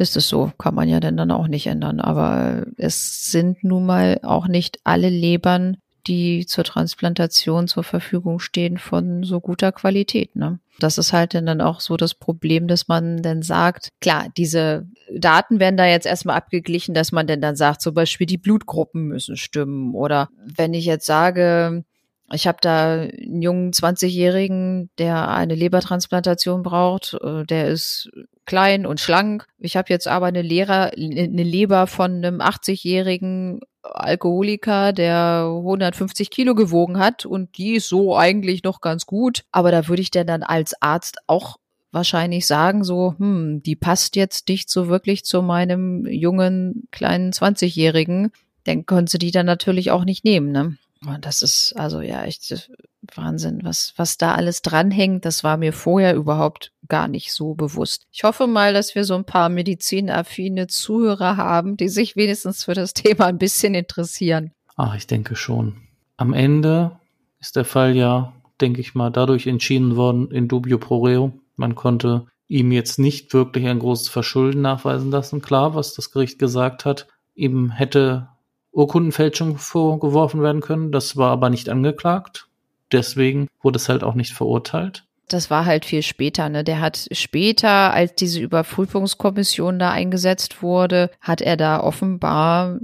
ist 0.00 0.16
es 0.16 0.28
so, 0.28 0.50
kann 0.56 0.74
man 0.74 0.88
ja 0.88 0.98
denn 0.98 1.18
dann 1.18 1.30
auch 1.30 1.46
nicht 1.46 1.66
ändern. 1.66 2.00
Aber 2.00 2.64
es 2.78 3.30
sind 3.30 3.62
nun 3.62 3.84
mal 3.84 4.18
auch 4.22 4.48
nicht 4.48 4.80
alle 4.82 5.10
Lebern, 5.10 5.76
die 6.06 6.46
zur 6.46 6.64
Transplantation 6.64 7.68
zur 7.68 7.84
Verfügung 7.84 8.40
stehen, 8.40 8.78
von 8.78 9.22
so 9.22 9.40
guter 9.40 9.72
Qualität. 9.72 10.34
Ne? 10.34 10.58
Das 10.78 10.96
ist 10.96 11.12
halt 11.12 11.34
dann 11.34 11.60
auch 11.60 11.80
so 11.80 11.98
das 11.98 12.14
Problem, 12.14 12.66
dass 12.66 12.88
man 12.88 13.20
dann 13.22 13.42
sagt, 13.42 13.90
klar, 14.00 14.28
diese 14.38 14.86
Daten 15.14 15.60
werden 15.60 15.76
da 15.76 15.84
jetzt 15.84 16.06
erstmal 16.06 16.36
abgeglichen, 16.36 16.94
dass 16.94 17.12
man 17.12 17.26
denn 17.26 17.42
dann 17.42 17.56
sagt, 17.56 17.82
zum 17.82 17.92
Beispiel 17.92 18.26
die 18.26 18.38
Blutgruppen 18.38 19.06
müssen 19.06 19.36
stimmen. 19.36 19.94
Oder 19.94 20.30
wenn 20.56 20.72
ich 20.72 20.86
jetzt 20.86 21.04
sage, 21.04 21.84
ich 22.32 22.46
habe 22.46 22.58
da 22.62 23.02
einen 23.02 23.42
jungen 23.42 23.72
20-Jährigen, 23.72 24.88
der 24.98 25.28
eine 25.28 25.54
Lebertransplantation 25.54 26.62
braucht. 26.62 27.18
Äh, 27.22 27.44
der 27.44 27.68
ist 27.68 28.10
klein 28.50 28.84
und 28.84 28.98
schlank. 28.98 29.46
Ich 29.60 29.76
habe 29.76 29.90
jetzt 29.90 30.08
aber 30.08 30.26
eine, 30.26 30.42
Lehrer, 30.42 30.90
eine 30.96 31.44
Leber 31.44 31.86
von 31.86 32.16
einem 32.16 32.40
80-jährigen 32.40 33.60
Alkoholiker, 33.84 34.92
der 34.92 35.44
150 35.46 36.30
Kilo 36.30 36.56
gewogen 36.56 36.98
hat 36.98 37.24
und 37.24 37.56
die 37.58 37.76
ist 37.76 37.88
so 37.88 38.16
eigentlich 38.16 38.64
noch 38.64 38.80
ganz 38.80 39.06
gut. 39.06 39.44
Aber 39.52 39.70
da 39.70 39.86
würde 39.86 40.02
ich 40.02 40.10
denn 40.10 40.26
dann 40.26 40.42
als 40.42 40.74
Arzt 40.82 41.18
auch 41.28 41.58
wahrscheinlich 41.92 42.48
sagen, 42.48 42.82
so, 42.82 43.14
hm, 43.18 43.62
die 43.62 43.76
passt 43.76 44.16
jetzt 44.16 44.48
nicht 44.48 44.68
so 44.68 44.88
wirklich 44.88 45.24
zu 45.24 45.42
meinem 45.42 46.04
jungen 46.06 46.88
kleinen 46.90 47.30
20-Jährigen. 47.30 48.32
Dann 48.64 48.84
können 48.84 49.06
sie 49.06 49.18
die 49.18 49.30
dann 49.30 49.46
natürlich 49.46 49.92
auch 49.92 50.04
nicht 50.04 50.24
nehmen, 50.24 50.50
ne? 50.50 50.76
Das 51.20 51.42
ist 51.42 51.74
also 51.76 52.00
ja 52.02 52.24
echt 52.24 52.70
Wahnsinn, 53.14 53.60
was, 53.62 53.94
was 53.96 54.18
da 54.18 54.34
alles 54.34 54.62
dranhängt. 54.62 55.24
Das 55.24 55.42
war 55.42 55.56
mir 55.56 55.72
vorher 55.72 56.14
überhaupt 56.14 56.72
gar 56.88 57.08
nicht 57.08 57.32
so 57.32 57.54
bewusst. 57.54 58.06
Ich 58.12 58.24
hoffe 58.24 58.46
mal, 58.46 58.74
dass 58.74 58.94
wir 58.94 59.04
so 59.04 59.14
ein 59.14 59.24
paar 59.24 59.48
medizinaffine 59.48 60.66
Zuhörer 60.66 61.36
haben, 61.36 61.76
die 61.76 61.88
sich 61.88 62.16
wenigstens 62.16 62.64
für 62.64 62.74
das 62.74 62.92
Thema 62.94 63.26
ein 63.26 63.38
bisschen 63.38 63.74
interessieren. 63.74 64.52
Ach, 64.76 64.94
ich 64.94 65.06
denke 65.06 65.36
schon. 65.36 65.76
Am 66.16 66.34
Ende 66.34 66.98
ist 67.38 67.56
der 67.56 67.64
Fall 67.64 67.96
ja, 67.96 68.34
denke 68.60 68.80
ich 68.80 68.94
mal, 68.94 69.10
dadurch 69.10 69.46
entschieden 69.46 69.96
worden 69.96 70.30
in 70.30 70.48
dubio 70.48 70.78
pro 70.78 71.04
reo. 71.04 71.32
Man 71.56 71.74
konnte 71.74 72.26
ihm 72.48 72.72
jetzt 72.72 72.98
nicht 72.98 73.32
wirklich 73.32 73.66
ein 73.66 73.78
großes 73.78 74.08
Verschulden 74.08 74.60
nachweisen 74.60 75.10
lassen. 75.10 75.40
Klar, 75.40 75.74
was 75.74 75.94
das 75.94 76.10
Gericht 76.10 76.38
gesagt 76.38 76.84
hat, 76.84 77.06
ihm 77.34 77.70
hätte 77.70 78.29
Urkundenfälschung 78.72 79.58
vorgeworfen 79.58 80.42
werden 80.42 80.60
können. 80.60 80.92
Das 80.92 81.16
war 81.16 81.30
aber 81.30 81.50
nicht 81.50 81.68
angeklagt. 81.68 82.48
Deswegen 82.92 83.48
wurde 83.62 83.76
es 83.76 83.88
halt 83.88 84.02
auch 84.02 84.14
nicht 84.14 84.32
verurteilt. 84.32 85.04
Das 85.28 85.48
war 85.48 85.64
halt 85.64 85.84
viel 85.84 86.02
später, 86.02 86.48
ne? 86.48 86.64
Der 86.64 86.80
hat 86.80 87.06
später, 87.12 87.92
als 87.92 88.16
diese 88.16 88.40
Überprüfungskommission 88.40 89.78
da 89.78 89.90
eingesetzt 89.90 90.60
wurde, 90.60 91.10
hat 91.20 91.40
er 91.40 91.56
da 91.56 91.80
offenbar 91.80 92.80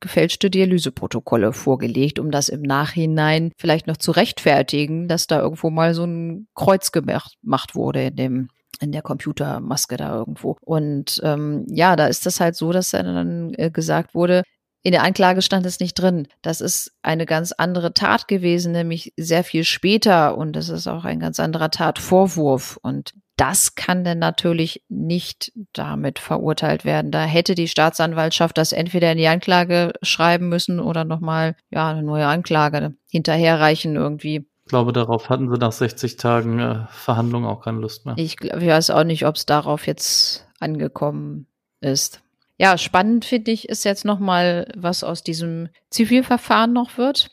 gefälschte 0.00 0.48
Dialyseprotokolle 0.48 1.52
vorgelegt, 1.52 2.20
um 2.20 2.30
das 2.30 2.48
im 2.48 2.62
Nachhinein 2.62 3.50
vielleicht 3.56 3.88
noch 3.88 3.96
zu 3.96 4.12
rechtfertigen, 4.12 5.08
dass 5.08 5.26
da 5.26 5.40
irgendwo 5.40 5.70
mal 5.70 5.92
so 5.92 6.04
ein 6.04 6.46
Kreuz 6.54 6.92
gemacht 6.92 7.74
wurde 7.74 8.04
in 8.04 8.16
dem 8.16 8.48
in 8.80 8.92
der 8.92 9.02
Computermaske 9.02 9.96
da 9.96 10.14
irgendwo. 10.14 10.56
Und 10.60 11.20
ähm, 11.24 11.66
ja, 11.68 11.96
da 11.96 12.06
ist 12.06 12.26
das 12.26 12.38
halt 12.38 12.54
so, 12.54 12.70
dass 12.70 12.90
dann 12.90 13.52
äh, 13.54 13.72
gesagt 13.72 14.14
wurde, 14.14 14.44
in 14.82 14.92
der 14.92 15.02
Anklage 15.02 15.42
stand 15.42 15.66
es 15.66 15.80
nicht 15.80 15.94
drin. 15.94 16.28
Das 16.42 16.60
ist 16.60 16.92
eine 17.02 17.26
ganz 17.26 17.52
andere 17.52 17.94
Tat 17.94 18.28
gewesen, 18.28 18.72
nämlich 18.72 19.12
sehr 19.16 19.44
viel 19.44 19.64
später 19.64 20.36
und 20.36 20.54
das 20.54 20.68
ist 20.68 20.86
auch 20.86 21.04
ein 21.04 21.20
ganz 21.20 21.40
anderer 21.40 21.70
Tatvorwurf. 21.70 22.78
Und 22.82 23.14
das 23.36 23.74
kann 23.74 24.04
dann 24.04 24.18
natürlich 24.18 24.82
nicht 24.88 25.52
damit 25.72 26.18
verurteilt 26.18 26.84
werden. 26.84 27.10
Da 27.10 27.24
hätte 27.24 27.54
die 27.54 27.68
Staatsanwaltschaft 27.68 28.58
das 28.58 28.72
entweder 28.72 29.12
in 29.12 29.18
die 29.18 29.28
Anklage 29.28 29.92
schreiben 30.02 30.48
müssen 30.48 30.80
oder 30.80 31.04
nochmal, 31.04 31.56
ja, 31.70 31.90
eine 31.90 32.02
neue 32.02 32.26
Anklage 32.26 32.94
hinterherreichen 33.10 33.96
irgendwie. 33.96 34.46
Ich 34.64 34.70
glaube, 34.70 34.92
darauf 34.92 35.30
hatten 35.30 35.50
sie 35.50 35.58
nach 35.58 35.72
60 35.72 36.16
Tagen 36.16 36.58
äh, 36.58 36.86
Verhandlungen 36.90 37.46
auch 37.46 37.62
keine 37.62 37.78
Lust 37.78 38.06
mehr. 38.06 38.14
Ich, 38.18 38.40
ich 38.40 38.66
weiß 38.66 38.90
auch 38.90 39.04
nicht, 39.04 39.24
ob 39.24 39.36
es 39.36 39.46
darauf 39.46 39.86
jetzt 39.86 40.46
angekommen 40.60 41.46
ist. 41.80 42.20
Ja, 42.58 42.76
spannend 42.76 43.24
finde 43.24 43.52
ich 43.52 43.68
ist 43.68 43.84
jetzt 43.84 44.04
noch 44.04 44.18
mal, 44.18 44.70
was 44.76 45.04
aus 45.04 45.22
diesem 45.22 45.68
Zivilverfahren 45.90 46.72
noch 46.72 46.98
wird. 46.98 47.30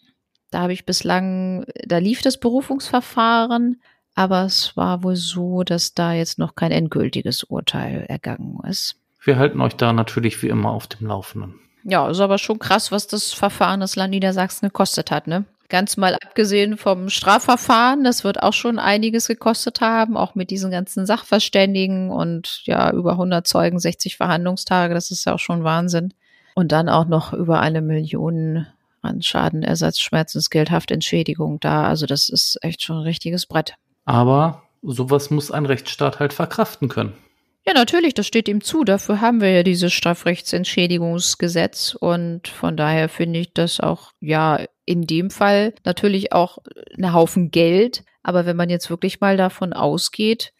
Da 0.51 0.59
habe 0.61 0.73
ich 0.73 0.85
bislang, 0.85 1.65
da 1.85 1.97
lief 1.97 2.21
das 2.21 2.39
Berufungsverfahren, 2.39 3.81
aber 4.13 4.45
es 4.45 4.77
war 4.77 5.03
wohl 5.03 5.15
so, 5.15 5.63
dass 5.63 5.95
da 5.95 6.13
jetzt 6.13 6.37
noch 6.37 6.55
kein 6.55 6.71
endgültiges 6.71 7.43
Urteil 7.43 8.05
ergangen 8.07 8.59
ist. 8.67 8.95
Wir 9.21 9.37
halten 9.37 9.59
euch 9.61 9.75
da 9.75 9.91
natürlich 9.91 10.41
wie 10.43 10.49
immer 10.49 10.69
auf 10.69 10.87
dem 10.87 11.07
Laufenden. 11.07 11.59
Ja, 11.83 12.09
ist 12.09 12.19
aber 12.19 12.37
schon 12.37 12.59
krass, 12.59 12.91
was 12.91 13.07
das 13.07 13.33
Verfahren 13.33 13.79
des 13.79 13.95
Land 13.95 14.11
Niedersachsen 14.11 14.67
gekostet 14.67 15.11
hat, 15.11 15.27
ne? 15.27 15.45
Ganz 15.67 15.97
mal 15.97 16.15
abgesehen 16.15 16.77
vom 16.77 17.09
Strafverfahren, 17.09 18.03
das 18.03 18.23
wird 18.23 18.43
auch 18.43 18.53
schon 18.53 18.77
einiges 18.77 19.27
gekostet 19.27 19.81
haben, 19.81 20.15
auch 20.15 20.35
mit 20.35 20.51
diesen 20.51 20.69
ganzen 20.69 21.05
Sachverständigen 21.05 22.11
und 22.11 22.61
ja, 22.65 22.91
über 22.91 23.13
100 23.13 23.47
Zeugen, 23.47 23.79
60 23.79 24.17
Verhandlungstage, 24.17 24.93
das 24.93 25.09
ist 25.09 25.25
ja 25.25 25.33
auch 25.33 25.39
schon 25.39 25.63
Wahnsinn. 25.63 26.13
Und 26.53 26.71
dann 26.71 26.87
auch 26.87 27.05
noch 27.05 27.33
über 27.33 27.59
eine 27.59 27.81
Million 27.81 28.67
an 29.01 29.21
Schadenersatz, 29.21 29.99
Schmerzensgeld, 29.99 30.71
Haftentschädigung 30.71 31.59
da. 31.59 31.87
Also 31.87 32.05
das 32.05 32.29
ist 32.29 32.57
echt 32.61 32.81
schon 32.81 32.97
ein 32.97 33.03
richtiges 33.03 33.45
Brett. 33.45 33.75
Aber 34.05 34.63
sowas 34.81 35.29
muss 35.29 35.51
ein 35.51 35.65
Rechtsstaat 35.65 36.19
halt 36.19 36.33
verkraften 36.33 36.89
können. 36.89 37.13
Ja, 37.67 37.73
natürlich, 37.73 38.13
das 38.13 38.27
steht 38.27 38.47
ihm 38.47 38.61
zu. 38.61 38.83
Dafür 38.83 39.21
haben 39.21 39.41
wir 39.41 39.51
ja 39.51 39.63
dieses 39.63 39.91
Strafrechtsentschädigungsgesetz 39.91 41.95
und 41.99 42.47
von 42.47 42.77
daher 42.77 43.09
finde 43.09 43.39
ich 43.39 43.53
das 43.53 43.79
auch, 43.79 44.11
ja, 44.19 44.59
in 44.85 45.07
dem 45.07 45.29
Fall 45.29 45.73
natürlich 45.83 46.31
auch 46.31 46.59
ein 46.97 47.13
Haufen 47.13 47.51
Geld. 47.51 48.03
Aber 48.23 48.45
wenn 48.45 48.55
man 48.55 48.69
jetzt 48.69 48.89
wirklich 48.89 49.19
mal 49.19 49.37
davon 49.37 49.73
ausgeht, 49.73 50.53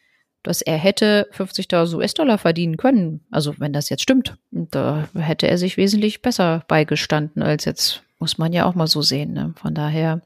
dass 0.43 0.61
er 0.61 0.77
hätte 0.77 1.27
50.000 1.33 1.95
US-Dollar 1.97 2.37
verdienen 2.37 2.77
können, 2.77 3.25
also 3.31 3.55
wenn 3.57 3.73
das 3.73 3.89
jetzt 3.89 4.03
stimmt, 4.03 4.37
da 4.51 5.07
hätte 5.15 5.47
er 5.47 5.57
sich 5.57 5.77
wesentlich 5.77 6.21
besser 6.21 6.63
beigestanden 6.67 7.41
als 7.41 7.65
jetzt, 7.65 8.03
muss 8.19 8.37
man 8.37 8.53
ja 8.53 8.65
auch 8.65 8.75
mal 8.75 8.87
so 8.87 9.01
sehen. 9.01 9.33
Ne? 9.33 9.53
Von 9.57 9.73
daher 9.73 10.21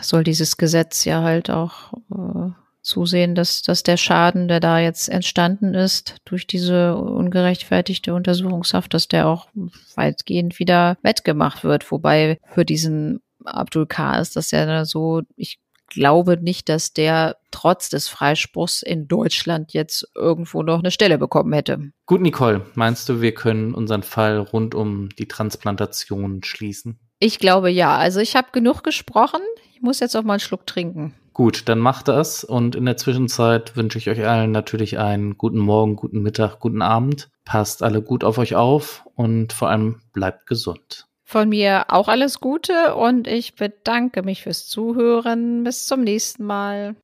soll 0.00 0.24
dieses 0.24 0.56
Gesetz 0.56 1.04
ja 1.04 1.22
halt 1.22 1.50
auch 1.50 1.92
äh, 2.10 2.50
zusehen, 2.82 3.34
dass, 3.34 3.62
dass 3.62 3.82
der 3.82 3.96
Schaden, 3.96 4.48
der 4.48 4.60
da 4.60 4.78
jetzt 4.78 5.08
entstanden 5.08 5.74
ist 5.74 6.16
durch 6.24 6.46
diese 6.46 6.96
ungerechtfertigte 6.96 8.12
Untersuchungshaft, 8.12 8.92
dass 8.92 9.08
der 9.08 9.28
auch 9.28 9.48
weitgehend 9.94 10.58
wieder 10.58 10.98
wettgemacht 11.02 11.64
wird. 11.64 11.90
Wobei 11.90 12.40
für 12.52 12.64
diesen 12.64 13.20
Abdul 13.44 13.86
K. 13.86 14.18
ist 14.20 14.36
das 14.36 14.50
ja 14.50 14.84
so, 14.84 15.22
ich 15.36 15.58
glaube 15.88 16.38
nicht, 16.40 16.68
dass 16.68 16.92
der 16.92 17.36
trotz 17.50 17.90
des 17.90 18.08
Freispruchs 18.08 18.82
in 18.82 19.08
Deutschland 19.08 19.72
jetzt 19.72 20.08
irgendwo 20.14 20.62
noch 20.62 20.78
eine 20.78 20.90
Stelle 20.90 21.18
bekommen 21.18 21.52
hätte. 21.52 21.92
Gut, 22.06 22.22
Nicole, 22.22 22.64
meinst 22.74 23.08
du, 23.08 23.20
wir 23.20 23.34
können 23.34 23.74
unseren 23.74 24.02
Fall 24.02 24.38
rund 24.38 24.74
um 24.74 25.10
die 25.18 25.28
Transplantation 25.28 26.42
schließen? 26.42 26.98
Ich 27.18 27.38
glaube 27.38 27.70
ja. 27.70 27.96
Also 27.96 28.20
ich 28.20 28.34
habe 28.36 28.48
genug 28.52 28.82
gesprochen. 28.82 29.40
Ich 29.82 29.84
muss 29.84 29.98
jetzt 29.98 30.14
auch 30.14 30.22
mal 30.22 30.34
einen 30.34 30.40
Schluck 30.40 30.64
trinken. 30.64 31.12
Gut, 31.32 31.68
dann 31.68 31.80
macht 31.80 32.06
das. 32.06 32.44
Und 32.44 32.76
in 32.76 32.84
der 32.84 32.96
Zwischenzeit 32.96 33.76
wünsche 33.76 33.98
ich 33.98 34.08
euch 34.08 34.24
allen 34.24 34.52
natürlich 34.52 35.00
einen 35.00 35.36
guten 35.36 35.58
Morgen, 35.58 35.96
guten 35.96 36.22
Mittag, 36.22 36.60
guten 36.60 36.82
Abend. 36.82 37.30
Passt 37.44 37.82
alle 37.82 38.00
gut 38.00 38.22
auf 38.22 38.38
euch 38.38 38.54
auf 38.54 39.04
und 39.16 39.52
vor 39.52 39.70
allem 39.70 40.00
bleibt 40.12 40.46
gesund. 40.46 41.08
Von 41.24 41.48
mir 41.48 41.86
auch 41.88 42.06
alles 42.06 42.38
Gute 42.38 42.94
und 42.94 43.26
ich 43.26 43.56
bedanke 43.56 44.22
mich 44.22 44.44
fürs 44.44 44.68
Zuhören. 44.68 45.64
Bis 45.64 45.84
zum 45.84 46.02
nächsten 46.02 46.44
Mal. 46.44 46.94